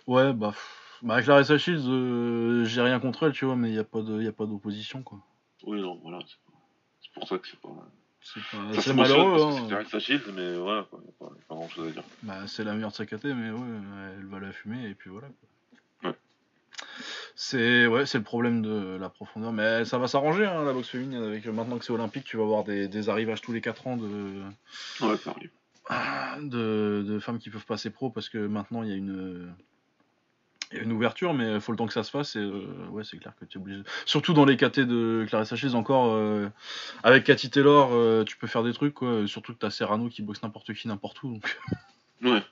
Ouais, 0.08 0.32
bah, 0.32 0.54
bah 1.02 1.22
Clarissa 1.22 1.56
Shields, 1.56 1.86
euh, 1.88 2.64
j'ai 2.64 2.82
rien 2.82 2.98
contre 2.98 3.26
elle, 3.26 3.32
tu 3.32 3.44
vois, 3.44 3.54
mais 3.56 3.70
il 3.70 3.74
y 3.76 3.78
a 3.78 3.84
pas 3.84 4.02
d'opposition 4.02 5.04
quoi. 5.04 5.20
Oui, 5.62 5.80
non, 5.80 6.00
voilà, 6.02 6.18
c'est 6.26 6.36
pas- 6.44 6.58
c'est 7.00 7.12
pour 7.12 7.28
ça 7.28 7.38
que 7.38 7.46
c'est 7.46 7.60
pas... 7.60 7.88
C'est 8.80 8.92
malheureux, 8.94 9.40
hein. 9.42 9.56
C'est 9.62 9.68
Clarisse 9.68 9.94
Achille, 9.94 10.20
mais 10.34 10.56
voilà, 10.56 10.86
quoi, 10.90 11.00
y 11.04 11.08
a 11.08 11.12
pas, 11.18 11.32
pas 11.48 11.54
grand-chose 11.54 11.88
à 11.88 11.90
dire. 11.92 12.02
Bah, 12.22 12.46
c'est 12.46 12.64
la 12.64 12.74
meilleure 12.74 12.90
de 12.90 12.96
sa 12.96 13.06
caté, 13.06 13.32
mais 13.34 13.50
ouais, 13.50 13.78
elle 14.18 14.26
va 14.26 14.40
la 14.40 14.52
fumer 14.52 14.88
et 14.88 14.94
puis 14.94 15.10
voilà. 15.10 15.28
quoi. 15.28 16.10
Ouais. 16.10 16.16
C'est 17.34 17.86
ouais, 17.86 18.06
c'est 18.06 18.18
le 18.18 18.24
problème 18.24 18.62
de 18.62 18.96
la 19.00 19.08
profondeur, 19.08 19.52
mais 19.52 19.84
ça 19.84 19.98
va 19.98 20.08
s'arranger 20.08 20.46
hein, 20.46 20.64
la 20.64 20.72
boxe 20.72 20.88
féminine 20.88 21.22
avec 21.22 21.46
maintenant 21.46 21.78
que 21.78 21.84
c'est 21.84 21.92
olympique, 21.92 22.24
tu 22.24 22.36
vas 22.36 22.42
avoir 22.44 22.64
des, 22.64 22.88
des 22.88 23.08
arrivages 23.08 23.40
tous 23.42 23.52
les 23.52 23.60
4 23.60 23.86
ans 23.86 23.96
de, 23.96 24.42
Ouais, 25.02 25.16
ça 25.18 25.30
arrive. 25.30 25.50
de, 26.42 27.04
de 27.06 27.18
femmes 27.20 27.38
qui 27.38 27.50
peuvent 27.50 27.66
passer 27.66 27.90
pro 27.90 28.10
parce 28.10 28.28
que 28.28 28.38
maintenant 28.38 28.82
il 28.82 28.88
y 28.88 28.92
a 28.92 28.96
une 28.96 29.52
il 30.72 30.78
y 30.78 30.80
a 30.80 30.82
une 30.82 30.92
ouverture, 30.92 31.32
mais 31.32 31.54
il 31.54 31.60
faut 31.60 31.70
le 31.72 31.78
temps 31.78 31.86
que 31.86 31.92
ça 31.92 32.02
se 32.02 32.10
fasse 32.10 32.34
et 32.36 32.40
euh, 32.40 32.88
ouais, 32.90 33.04
c'est 33.04 33.18
clair 33.18 33.32
que 33.38 33.44
tu 33.44 33.56
es 33.58 33.60
obligé. 33.60 33.82
Surtout 34.04 34.32
dans 34.32 34.44
les 34.44 34.56
KT 34.56 34.80
de 34.80 35.24
Clarissa 35.28 35.54
Shields 35.56 35.74
encore 35.76 36.12
euh, 36.12 36.48
avec 37.04 37.24
Cathy 37.24 37.50
Taylor, 37.50 37.90
euh, 37.92 38.24
tu 38.24 38.36
peux 38.36 38.46
faire 38.48 38.62
des 38.64 38.72
trucs 38.72 38.94
quoi. 38.94 39.26
Surtout 39.26 39.52
que 39.52 39.58
t'as 39.58 39.70
Serrano 39.70 40.08
qui 40.08 40.22
boxe 40.22 40.42
n'importe 40.42 40.74
qui 40.74 40.88
n'importe 40.88 41.22
où 41.22 41.32
donc 41.32 41.58
Ouais, 42.22 42.42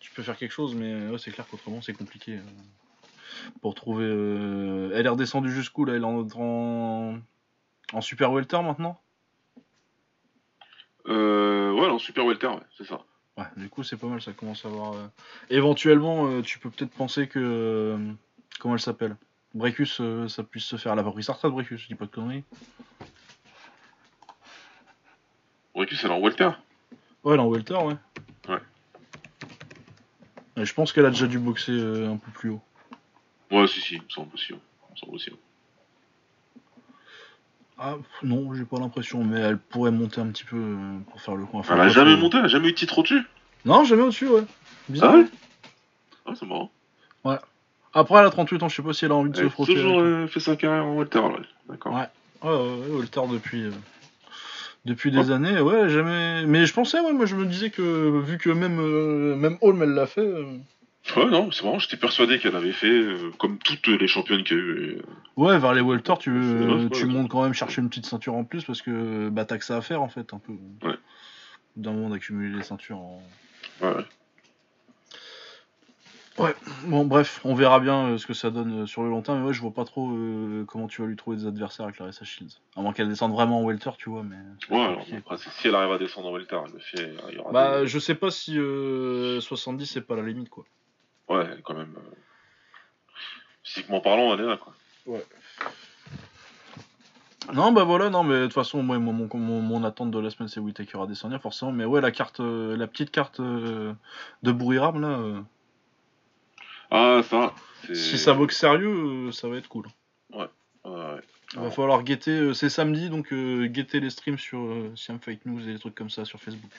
tu 0.00 0.10
peux 0.12 0.22
faire 0.22 0.36
quelque 0.36 0.52
chose, 0.52 0.74
mais 0.74 1.08
ouais, 1.08 1.18
c'est 1.18 1.30
clair 1.30 1.46
qu'autrement 1.46 1.80
c'est 1.82 1.92
compliqué. 1.92 2.40
pour 3.62 3.74
trouver. 3.74 4.06
Elle 4.06 5.06
est 5.06 5.08
redescendue 5.08 5.50
jusqu'où 5.52 5.84
là? 5.84 5.94
Elle 5.94 6.02
est 6.02 6.04
en, 6.04 6.26
en, 6.36 7.18
en 7.92 8.00
super 8.00 8.32
welter 8.32 8.60
maintenant? 8.62 9.00
Euh, 11.06 11.70
ouais, 11.72 11.86
en 11.86 11.98
super 11.98 12.24
welter, 12.24 12.46
ouais, 12.48 12.62
c'est 12.78 12.84
ça. 12.86 13.02
Ouais, 13.36 13.44
du 13.56 13.68
coup 13.68 13.82
c'est 13.82 13.96
pas 13.96 14.06
mal, 14.06 14.22
ça 14.22 14.32
commence 14.32 14.64
à 14.64 14.68
avoir. 14.68 14.92
euh, 14.94 15.06
Éventuellement, 15.50 16.26
euh, 16.28 16.42
tu 16.42 16.58
peux 16.58 16.70
peut-être 16.70 16.92
penser 16.92 17.26
que. 17.26 17.38
euh, 17.40 18.12
Comment 18.60 18.74
elle 18.74 18.80
s'appelle? 18.80 19.16
Brecus, 19.54 19.98
euh, 20.00 20.28
ça 20.28 20.42
puisse 20.44 20.64
se 20.64 20.76
faire. 20.76 20.92
Elle 20.92 20.98
a 21.00 21.04
pas 21.04 21.10
pris 21.12 21.22
sa 21.24 21.32
retraite, 21.32 21.50
Brecus, 21.52 21.80
je 21.80 21.86
dis 21.88 21.94
pas 21.96 22.06
de 22.06 22.10
conneries. 22.10 22.44
Recus, 25.74 26.02
elle 26.04 26.10
est 26.10 26.14
en 26.14 26.20
welter. 26.20 26.50
Ouais, 27.24 27.34
elle 27.34 27.40
est 27.40 27.42
en 27.42 27.48
welter, 27.48 27.74
ouais. 27.74 27.96
Ouais. 28.48 28.58
Et 30.56 30.64
je 30.64 30.72
pense 30.74 30.92
qu'elle 30.92 31.06
a 31.06 31.10
déjà 31.10 31.26
dû 31.26 31.38
boxer 31.40 31.72
euh, 31.72 32.12
un 32.12 32.16
peu 32.16 32.30
plus 32.30 32.50
haut. 32.50 32.60
Ouais, 33.50 33.66
si, 33.66 33.80
si, 33.80 33.94
il 33.96 34.02
me 34.02 34.08
semble 34.08 34.32
aussi. 34.34 34.52
ouais. 34.52 34.58
Il 34.90 34.92
me 34.92 34.96
semble 34.96 35.14
aussi. 35.16 35.30
ouais. 35.30 35.36
Ah, 37.78 37.96
non, 38.22 38.54
j'ai 38.54 38.64
pas 38.64 38.78
l'impression, 38.78 39.24
mais 39.24 39.40
elle 39.40 39.58
pourrait 39.58 39.90
monter 39.90 40.20
un 40.20 40.26
petit 40.28 40.44
peu 40.44 40.56
euh, 40.56 40.98
pour 41.10 41.20
faire 41.20 41.34
le 41.36 41.44
coin. 41.44 41.60
Enfin, 41.60 41.74
Elle 41.74 41.80
a 41.80 41.88
jamais 41.88 42.12
euh, 42.12 42.16
monté, 42.16 42.38
elle 42.38 42.44
a 42.44 42.48
jamais 42.48 42.68
eu 42.68 42.72
de 42.72 42.76
titre 42.76 42.98
au-dessus. 42.98 43.22
Non, 43.64 43.84
jamais 43.84 44.02
au-dessus, 44.02 44.28
ouais. 44.28 44.44
Bizarre. 44.88 45.12
Ah 45.14 45.18
ouais 45.18 45.26
Ah, 46.26 46.32
c'est 46.38 46.46
marrant. 46.46 46.70
Après, 47.96 48.18
elle 48.18 48.26
a 48.26 48.30
38 48.30 48.60
ans, 48.64 48.68
je 48.68 48.74
sais 48.74 48.82
pas 48.82 48.92
si 48.92 49.04
elle 49.04 49.12
a 49.12 49.14
envie 49.14 49.30
de 49.30 49.38
Elle 49.38 49.44
se 49.44 49.50
frotter. 49.50 49.74
toujours 49.74 50.00
avec- 50.00 50.10
euh, 50.12 50.26
fait 50.26 50.40
sa 50.40 50.56
carrière 50.56 50.84
en 50.84 50.96
welter, 50.96 51.20
là. 51.20 51.36
D'accord. 51.68 51.94
Ouais. 51.94 52.08
Ouais, 52.42 52.50
ouais, 52.50 52.88
ouais, 52.90 52.96
Walter 52.98 53.20
depuis. 53.30 53.62
euh, 53.66 53.70
Depuis 54.84 55.10
des 55.12 55.30
années, 55.30 55.60
ouais, 55.60 55.88
jamais. 55.88 56.44
Mais 56.44 56.66
je 56.66 56.74
pensais, 56.74 57.00
ouais, 57.00 57.12
moi 57.14 57.24
je 57.24 57.36
me 57.36 57.46
disais 57.46 57.70
que 57.70 58.20
vu 58.20 58.36
que 58.36 58.50
même 58.50 58.78
euh, 58.80 59.34
même 59.36 59.56
Holm 59.62 59.82
elle 59.82 59.90
l'a 59.94 60.06
fait. 60.06 60.28
Ouais, 61.16 61.26
non, 61.26 61.50
c'est 61.52 61.64
marrant, 61.64 61.78
j'étais 61.78 61.96
persuadé 61.98 62.38
qu'elle 62.38 62.56
avait 62.56 62.72
fait 62.72 62.88
euh, 62.90 63.30
comme 63.38 63.58
toutes 63.58 63.86
les 63.88 64.08
championnes 64.08 64.42
qu'il 64.42 64.56
y 64.56 64.60
a 64.60 64.62
eu. 64.62 64.90
et, 64.92 64.96
euh, 64.98 65.02
Ouais, 65.36 65.58
vers 65.58 65.74
les 65.74 65.80
welter, 65.82 66.14
tu, 66.18 66.30
euh, 66.30 66.88
tu 66.88 67.04
ouais. 67.04 67.12
montes 67.12 67.28
quand 67.30 67.42
même 67.42 67.52
chercher 67.54 67.82
une 67.82 67.88
petite 67.88 68.06
ceinture 68.06 68.34
en 68.34 68.44
plus 68.44 68.64
parce 68.64 68.80
que 68.82 69.28
bah 69.28 69.44
t'as 69.44 69.58
que 69.58 69.64
ça 69.64 69.76
à 69.76 69.80
faire 69.82 70.00
en 70.00 70.08
fait 70.08 70.32
un 70.32 70.38
peu. 70.38 70.52
Ouais. 70.86 70.94
D'un 71.76 71.92
moment 71.92 72.08
d'accumuler 72.10 72.56
les 72.56 72.62
ceintures. 72.62 72.98
En... 72.98 73.22
Ouais, 73.82 73.94
ouais. 76.38 76.54
Bon, 76.86 77.04
bref, 77.04 77.40
on 77.44 77.54
verra 77.54 77.80
bien 77.80 78.06
euh, 78.12 78.18
ce 78.18 78.26
que 78.26 78.34
ça 78.34 78.50
donne 78.50 78.86
sur 78.86 79.02
le 79.02 79.10
long 79.10 79.22
terme. 79.22 79.40
Mais 79.40 79.46
ouais, 79.48 79.52
je 79.52 79.60
vois 79.60 79.74
pas 79.74 79.84
trop 79.84 80.16
comment 80.66 80.86
tu 80.88 81.02
vas 81.02 81.06
lui 81.08 81.16
trouver 81.16 81.36
des 81.36 81.46
adversaires 81.46 81.84
avec 81.86 81.98
Larissa 81.98 82.24
Shields. 82.24 82.60
À 82.76 82.80
moins 82.80 82.92
qu'elle 82.92 83.08
descende 83.08 83.32
vraiment 83.32 83.60
en 83.60 83.64
welter, 83.64 83.90
tu 83.98 84.08
vois. 84.10 84.22
Mais 84.22 84.36
Ouais, 84.74 84.82
alors, 84.82 85.04
après, 85.18 85.36
si 85.38 85.68
elle 85.68 85.74
arrive 85.74 85.92
à 85.92 85.98
descendre 85.98 86.28
en 86.28 86.32
welter, 86.32 86.56
elle 86.66 86.72
le 86.72 86.78
fait. 86.80 87.12
Il 87.30 87.34
y 87.34 87.38
aura 87.38 87.52
bah, 87.52 87.80
des- 87.82 87.86
je 87.88 87.98
sais 87.98 88.14
pas 88.14 88.30
si 88.30 88.58
euh, 88.58 89.40
70 89.40 89.86
c'est 89.86 90.00
pas 90.00 90.16
la 90.16 90.22
limite 90.22 90.48
quoi. 90.48 90.64
Ouais, 91.28 91.48
quand 91.64 91.74
même. 91.74 91.94
euh, 91.96 92.14
Physiquement 93.62 94.00
parlant, 94.00 94.34
elle 94.34 94.40
est 94.40 94.46
là, 94.46 94.56
quoi. 94.58 94.74
Non, 97.52 97.72
bah 97.72 97.84
voilà, 97.84 98.08
non, 98.08 98.24
mais 98.24 98.34
de 98.40 98.44
toute 98.44 98.54
façon, 98.54 98.82
moi, 98.82 98.98
mon, 98.98 99.12
mon, 99.12 99.28
mon- 99.34 99.60
mon 99.60 99.84
attente 99.84 100.10
de 100.10 100.18
la 100.18 100.30
semaine, 100.30 100.48
c'est 100.48 100.60
Whitaker 100.60 101.00
à 101.02 101.06
descendre, 101.06 101.38
forcément. 101.40 101.72
Mais 101.72 101.84
ouais, 101.84 102.00
la 102.00 102.10
carte, 102.10 102.40
euh, 102.40 102.74
la 102.76 102.86
petite 102.86 103.10
carte 103.10 103.40
euh, 103.40 103.92
de 104.42 104.52
Bouriram, 104.52 104.98
là, 105.00 105.08
euh, 105.08 105.40
Ah, 106.90 107.20
ça. 107.22 107.52
si 107.92 108.16
ça 108.18 108.32
boxe 108.32 108.56
sérieux, 108.58 109.30
ça 109.32 109.48
va 109.48 109.56
être 109.58 109.68
cool. 109.68 109.86
Ouais, 110.32 110.48
ouais. 110.86 111.20
Il 111.54 111.60
va 111.60 111.70
falloir 111.70 112.02
guetter, 112.02 112.52
c'est 112.54 112.70
samedi, 112.70 113.10
donc 113.10 113.32
guetter 113.32 114.00
les 114.00 114.10
streams 114.10 114.38
sur 114.38 114.74
Siam 114.96 115.20
Fake 115.20 115.44
News 115.44 115.60
et 115.68 115.74
des 115.74 115.78
trucs 115.78 115.94
comme 115.94 116.10
ça 116.10 116.24
sur 116.24 116.40
Facebook. 116.40 116.70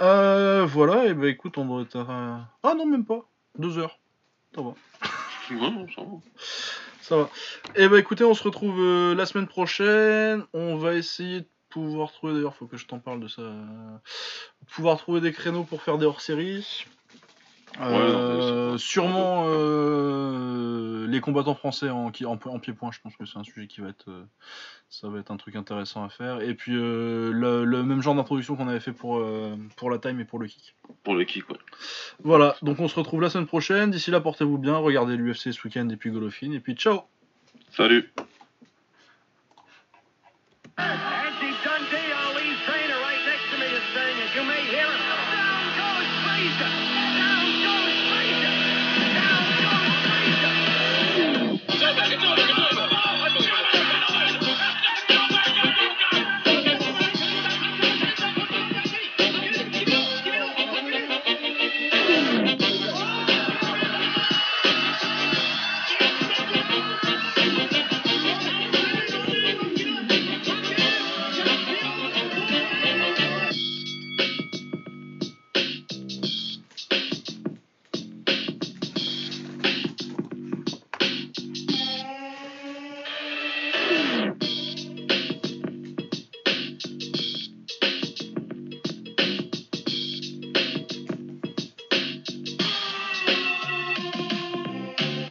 Euh, 0.00 0.66
voilà, 0.66 1.06
et 1.06 1.14
bah 1.14 1.28
écoute, 1.28 1.56
on 1.58 1.64
doit 1.66 1.82
être 1.82 1.98
à... 1.98 2.48
Ah 2.62 2.74
non, 2.74 2.86
même 2.86 3.04
pas. 3.04 3.28
Deux 3.58 3.78
heures. 3.78 3.98
Ça 4.54 4.62
va. 4.62 4.74
Ouais, 5.50 5.70
non, 5.70 5.86
ça 5.94 6.02
va. 6.02 6.18
Ça 7.00 7.16
va. 7.16 7.30
Et 7.76 7.88
bah 7.88 7.98
écoutez, 7.98 8.24
on 8.24 8.34
se 8.34 8.42
retrouve 8.42 8.80
euh, 8.80 9.14
la 9.14 9.26
semaine 9.26 9.46
prochaine. 9.46 10.44
On 10.52 10.76
va 10.76 10.94
essayer 10.94 11.40
de 11.40 11.48
pouvoir 11.68 12.12
trouver, 12.12 12.34
d'ailleurs, 12.34 12.54
faut 12.54 12.66
que 12.66 12.76
je 12.76 12.86
t'en 12.86 12.98
parle 12.98 13.20
de 13.20 13.28
ça. 13.28 13.42
Pouvoir 14.74 14.98
trouver 14.98 15.20
des 15.20 15.32
créneaux 15.32 15.64
pour 15.64 15.82
faire 15.82 15.98
des 15.98 16.06
hors-séries. 16.06 16.86
Euh, 17.80 18.78
sûrement 18.78 19.44
euh, 19.48 21.06
les 21.08 21.20
combattants 21.20 21.54
français 21.54 21.90
en, 21.90 22.06
en, 22.06 22.38
en 22.44 22.58
pied-point, 22.58 22.90
je 22.92 23.00
pense 23.00 23.16
que 23.16 23.26
c'est 23.26 23.38
un 23.38 23.44
sujet 23.44 23.66
qui 23.66 23.80
va 23.80 23.88
être, 23.88 24.08
euh, 24.08 24.24
ça 24.88 25.08
va 25.08 25.18
être 25.18 25.30
un 25.30 25.36
truc 25.36 25.56
intéressant 25.56 26.04
à 26.04 26.08
faire. 26.08 26.40
Et 26.40 26.54
puis 26.54 26.72
le, 26.72 27.64
même 27.82 28.00
genre 28.00 28.14
d'introduction 28.14 28.56
qu'on 28.56 28.68
avait 28.68 28.80
fait 28.80 28.92
pour, 28.92 29.22
pour 29.76 29.90
la 29.90 29.98
time 29.98 30.20
et 30.20 30.24
pour 30.24 30.38
le 30.38 30.46
kick. 30.46 30.74
Pour 31.02 31.14
le 31.14 31.24
kick, 31.24 31.48
ouais. 31.50 31.58
Voilà, 32.22 32.56
donc 32.62 32.78
on 32.80 32.88
se 32.88 32.94
retrouve 32.94 33.20
la 33.20 33.30
semaine 33.30 33.46
prochaine. 33.46 33.90
D'ici 33.90 34.10
là, 34.10 34.20
portez-vous 34.20 34.58
bien, 34.58 34.76
regardez 34.76 35.16
l'UFC 35.16 35.52
ce 35.52 35.66
week-end 35.66 35.88
et 35.88 35.96
puis 35.96 36.10
Golovin. 36.10 36.52
Et 36.52 36.60
puis 36.60 36.74
ciao 36.74 37.02
Salut 37.70 38.12